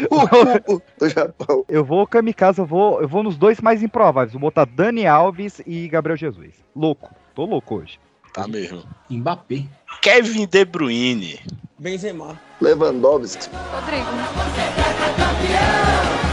O 0.09 0.27
cubo 0.63 0.81
do 0.97 1.09
Japão. 1.09 1.63
Eu 1.69 1.85
vou 1.85 2.07
kamikaze, 2.07 2.57
eu 2.57 2.65
vou, 2.65 3.03
eu 3.03 3.07
vou 3.07 3.21
nos 3.21 3.37
dois 3.37 3.61
mais 3.61 3.83
improváveis. 3.83 4.31
Vou 4.31 4.41
botar 4.41 4.65
Dani 4.65 5.05
Alves 5.05 5.61
e 5.63 5.87
Gabriel 5.87 6.17
Jesus. 6.17 6.55
Louco, 6.75 7.13
tô 7.35 7.45
louco 7.45 7.75
hoje. 7.75 7.99
Tá 8.33 8.47
mesmo. 8.47 8.81
Mbappé. 9.11 9.65
Kevin 10.01 10.47
De 10.47 10.65
Bruyne. 10.65 11.39
Benzema. 11.77 12.35
Lewandowski. 12.59 13.47
Rodrigo. 13.71 14.07
É 16.25 16.28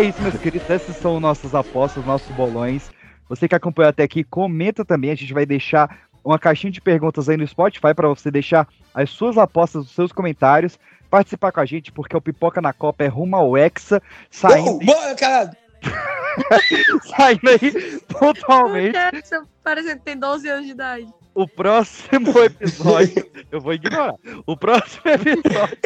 isso, 0.00 0.20
meus 0.22 0.36
queridos. 0.36 0.68
Essas 0.68 0.96
são 0.96 1.20
nossas 1.20 1.54
apostas, 1.54 2.04
nossos 2.04 2.34
bolões. 2.34 2.90
Você 3.28 3.48
que 3.48 3.54
acompanhou 3.54 3.90
até 3.90 4.02
aqui, 4.02 4.24
comenta 4.24 4.84
também. 4.84 5.10
A 5.10 5.14
gente 5.14 5.32
vai 5.32 5.46
deixar 5.46 6.08
uma 6.24 6.38
caixinha 6.38 6.70
de 6.70 6.80
perguntas 6.80 7.28
aí 7.28 7.36
no 7.36 7.46
Spotify 7.46 7.94
para 7.94 8.08
você 8.08 8.30
deixar 8.30 8.66
as 8.94 9.10
suas 9.10 9.36
apostas, 9.36 9.84
os 9.84 9.92
seus 9.92 10.12
comentários. 10.12 10.78
Participar 11.10 11.52
com 11.52 11.60
a 11.60 11.66
gente, 11.66 11.92
porque 11.92 12.16
o 12.16 12.20
Pipoca 12.20 12.60
na 12.60 12.72
Copa 12.72 13.04
é 13.04 13.06
rumo 13.06 13.36
ao 13.36 13.56
Hexa, 13.56 14.02
saindo, 14.30 14.78
Oh, 14.82 14.84
bora, 14.84 15.14
caralho. 15.14 15.50
saindo 17.16 17.48
aí 17.50 18.00
pontualmente. 18.08 18.98
Parecendo 19.62 19.98
que 19.98 20.04
tem 20.04 20.18
12 20.18 20.48
anos 20.48 20.66
de 20.66 20.72
idade. 20.72 21.06
O 21.34 21.48
próximo 21.48 22.30
episódio, 22.42 23.28
eu 23.50 23.60
vou 23.60 23.74
ignorar. 23.74 24.14
O 24.46 24.56
próximo 24.56 25.02
episódio 25.04 25.78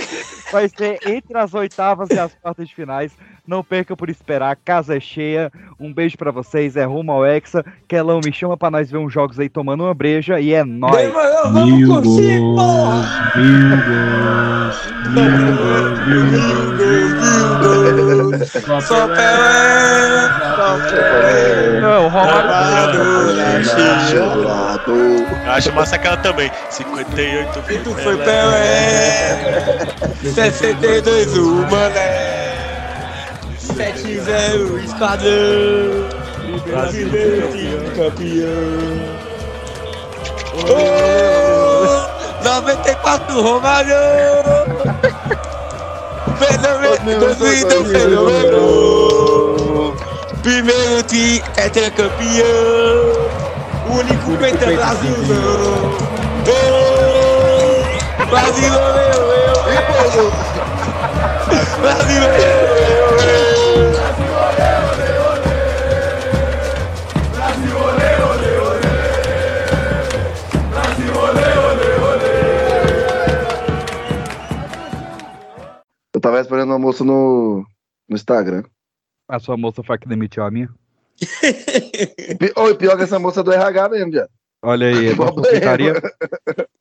vai 0.52 0.68
ser 0.68 0.98
entre 1.06 1.36
as 1.36 1.52
oitavas 1.54 2.10
e 2.10 2.18
as 2.18 2.34
quartas 2.34 2.68
de 2.68 2.74
finais. 2.74 3.12
Não 3.48 3.64
perca 3.64 3.96
por 3.96 4.10
esperar, 4.10 4.54
casa 4.62 4.98
é 4.98 5.00
cheia. 5.00 5.50
Um 5.80 5.90
beijo 5.90 6.18
pra 6.18 6.30
vocês, 6.30 6.76
é 6.76 6.84
rumo 6.84 7.10
ao 7.12 7.24
Hexa. 7.24 7.64
Kelão, 7.88 8.20
me 8.22 8.30
chama 8.30 8.58
pra 8.58 8.70
nós 8.70 8.90
ver 8.90 8.98
uns 8.98 9.10
jogos 9.10 9.40
aí 9.40 9.48
tomando 9.48 9.84
uma 9.84 9.94
breja 9.94 10.38
e 10.38 10.52
é 10.52 10.62
nóis. 10.62 11.10
Vamos 11.50 11.86
curtir, 11.86 12.40
porra. 12.40 13.32
Só 18.82 19.08
Pelé. 19.08 20.28
Só 20.54 20.78
Pelé. 20.90 21.80
Não, 21.80 22.04
o 22.04 22.08
Romário. 22.08 23.00
Acho 25.46 25.72
massa 25.72 25.96
aquela 25.96 26.18
também. 26.18 26.50
58 26.68 27.62
foi 27.62 27.78
Tu 27.78 27.94
foi 27.94 28.16
Pelé. 28.18 29.38
Pelé. 30.20 30.32
62 30.34 31.38
o 31.38 31.66
Mané. 31.70 32.37
7-0 33.74 34.84
Esquadrão. 34.84 36.08
Brasileiro 36.66 37.48
campeão. 37.94 39.18
Oh, 40.66 42.08
94 42.44 43.40
Romário. 43.42 43.94
Fenômeno 46.38 47.20
2002 47.20 47.88
Fenômeno. 47.88 48.58
Primeiro 50.42 51.02
time 51.04 51.42
é 51.56 51.68
campeão. 51.90 53.28
Único 53.90 54.36
peito 54.38 54.64
é 54.64 54.76
Brasilzão. 54.76 55.96
Oh, 56.46 58.26
Brasil, 58.26 58.72
eu, 58.72 58.72
eu, 58.72 58.78
eu. 60.14 60.30
Brasil, 61.80 62.22
eu, 62.22 62.57
Eu 76.48 76.50
tava 76.50 76.62
esperando 76.62 76.70
o 76.70 76.72
almoço 76.72 77.04
no, 77.04 77.66
no 78.08 78.16
Instagram. 78.16 78.62
A 79.28 79.38
sua 79.38 79.56
moça 79.56 79.82
foi 79.82 79.98
que 79.98 80.08
demitiu 80.08 80.42
a 80.42 80.50
minha. 80.50 80.68
Oi, 82.56 82.74
pior 82.76 82.96
que 82.96 83.02
essa 83.02 83.18
moça 83.18 83.42
do 83.42 83.52
RH 83.52 83.88
mesmo, 83.90 84.12
já. 84.12 84.26
Olha 84.62 84.88
aí, 84.88 85.10
é 85.10 85.12
uma 85.12 85.32
putaria. 85.32 85.94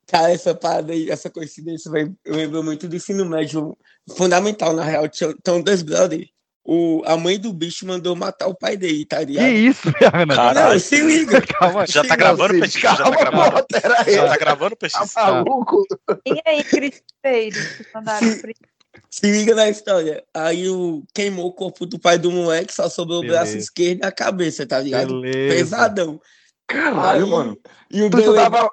Cara, 0.07 0.31
essa 0.31 0.55
parada 0.55 0.93
aí, 0.93 1.11
essa 1.11 1.29
coincidência, 1.29 1.91
vai, 1.91 2.09
eu 2.25 2.35
lembro 2.35 2.63
muito 2.63 2.87
do 2.87 2.95
ensino 2.95 3.25
médio 3.25 3.77
fundamental, 4.15 4.73
na 4.73 4.83
real. 4.83 5.05
Então, 5.05 5.61
dois 5.61 5.81
brothers. 5.81 6.29
O, 6.69 7.01
a 7.05 7.15
mãe 7.15 7.39
do 7.39 7.53
bicho 7.53 7.87
mandou 7.87 8.13
matar 8.13 8.47
o 8.47 8.55
pai 8.55 8.75
dele, 8.75 9.05
tá 9.05 9.19
Que 9.19 9.25
ligado? 9.25 9.47
isso, 9.47 9.87
Ana? 10.13 10.35
Caralho. 10.35 10.73
Não, 10.73 10.79
se 10.79 10.99
liga. 11.01 11.41
Calma. 11.47 11.87
Já 11.87 12.03
tá 12.03 12.15
gravando, 12.15 12.53
Petit? 12.59 12.73
sim, 12.73 12.79
Já 12.81 12.95
tá 12.95 13.03
calma, 13.03 13.17
gravando? 13.17 13.65
Já 14.11 14.27
tá 14.27 14.37
gravando, 14.37 14.75
Petit? 14.75 15.13
Tá 15.13 15.31
maluco? 15.31 15.83
E 16.25 16.41
aí, 16.45 16.63
Cris 16.65 17.01
Freire, 17.21 17.55
que 17.55 17.85
mandaram 17.93 18.37
pro 18.39 18.51
Se 19.09 19.29
liga 19.31 19.53
na 19.55 19.69
história. 19.69 20.23
Aí 20.33 20.69
o, 20.69 21.03
queimou 21.13 21.47
o 21.47 21.53
corpo 21.53 21.85
do 21.85 21.97
pai 21.99 22.17
do 22.17 22.31
moleque, 22.31 22.73
só 22.73 22.89
sobrou 22.89 23.19
o 23.19 23.21
Beleza. 23.21 23.39
braço 23.39 23.57
esquerdo 23.57 24.03
e 24.03 24.05
a 24.05 24.11
cabeça, 24.11 24.65
tá 24.65 24.79
ligado? 24.79 25.21
Beleza. 25.21 25.55
Pesadão. 25.55 26.19
Caralho, 26.67 27.25
Aí- 27.25 27.29
mano. 27.31 27.57
E 27.89 28.01
o 28.01 28.09
Tu 28.09 28.17
delegado- 28.17 28.69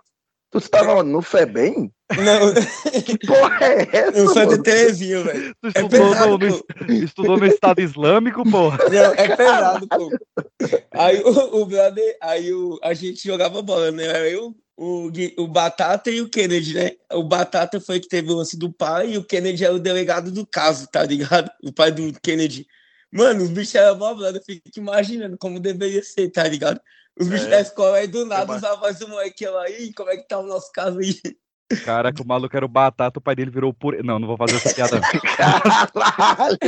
tu 0.55 0.59
estava 0.59 1.03
no 1.03 1.21
FEBEM? 1.21 1.91
Não, 2.17 2.55
Que 3.03 3.19
porra 3.27 3.59
é 3.65 3.89
essa, 3.93 4.23
o 4.23 4.29
Santa 4.29 4.51
mano? 4.51 4.63
Terezinha, 4.63 5.25
velho. 5.25 5.55
Tu 5.61 5.67
É 5.67 5.69
estudou, 5.69 6.11
pesado, 6.11 6.39
no, 6.39 6.95
estudou 7.05 7.37
no 7.39 7.47
Estado 7.47 7.81
Islâmico, 7.81 8.49
porra. 8.49 8.79
Não, 8.89 9.15
é 9.15 9.37
pesado, 9.37 9.89
pô. 9.89 10.11
Aí 10.93 11.21
o, 11.23 11.63
o 11.63 11.67
brother, 11.67 12.17
aí 12.23 12.53
o, 12.53 12.79
a 12.83 12.95
gente 12.95 13.27
jogava 13.27 13.61
bola, 13.63 13.91
né? 13.91 14.05
Era 14.05 14.31
Eu, 14.31 14.55
o, 14.77 15.11
o 15.39 15.49
Batata 15.49 16.11
e 16.11 16.21
o 16.21 16.29
Kennedy, 16.29 16.75
né? 16.75 16.93
O 17.13 17.25
Batata 17.25 17.81
foi 17.81 17.99
que 17.99 18.09
teve 18.09 18.31
o 18.31 18.37
lance 18.37 18.57
do 18.57 18.73
pai 18.73 19.13
e 19.13 19.19
o 19.19 19.25
Kennedy 19.25 19.65
era 19.65 19.75
o 19.75 19.81
delegado 19.81 20.31
do 20.31 20.47
caso, 20.47 20.87
tá 20.87 21.03
ligado? 21.03 21.51
O 21.65 21.73
pai 21.73 21.91
do 21.91 22.13
Kennedy. 22.21 22.67
Mano, 23.15 23.45
os 23.45 23.51
bichos 23.51 23.75
eram 23.77 23.97
mó 23.97 24.13
brother, 24.15 24.41
eu 24.41 24.45
fico 24.45 24.69
imaginando 24.77 25.37
como 25.39 25.61
deveria 25.61 26.03
ser, 26.03 26.31
tá 26.31 26.43
ligado? 26.49 26.81
Os 27.19 27.29
bichos 27.29 27.47
É. 27.47 27.51
da 27.51 27.61
escola 27.61 27.97
aí 27.99 28.09
do 28.09 28.27
nada 28.27 28.57
usavam 28.57 28.93
do 28.93 29.09
moleque 29.09 29.47
lá, 29.47 29.63
aí, 29.63 29.93
como 29.95 30.11
é 30.11 30.17
que 30.17 30.27
tá 30.27 30.39
o 30.39 30.47
nosso 30.47 30.71
caso 30.73 30.99
aí? 30.99 31.15
Cara, 31.85 32.13
que 32.13 32.21
o 32.21 32.27
maluco 32.27 32.55
era 32.57 32.67
o 32.67 32.69
batata, 32.69 33.19
o 33.19 33.23
pai 33.23 33.35
dele 33.35 33.51
virou 33.51 33.73
purê. 33.73 34.03
Não, 34.03 34.19
não 34.19 34.29
vou 34.29 34.37
fazer 34.37 34.57
essa 34.57 34.75
piada. 34.75 35.01
não. 35.01 35.09
Caralho. 35.37 36.59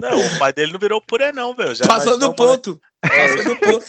Não, 0.00 0.26
o 0.26 0.38
pai 0.38 0.52
dele 0.52 0.72
não 0.72 0.78
virou 0.78 1.00
purê, 1.00 1.32
não, 1.32 1.54
velho. 1.54 1.76
Passou 1.86 2.18
do 2.18 2.32
tomamos- 2.34 2.56
ponto. 2.56 2.80
Passou 3.00 3.44
do 3.44 3.56
ponto. 3.56 3.84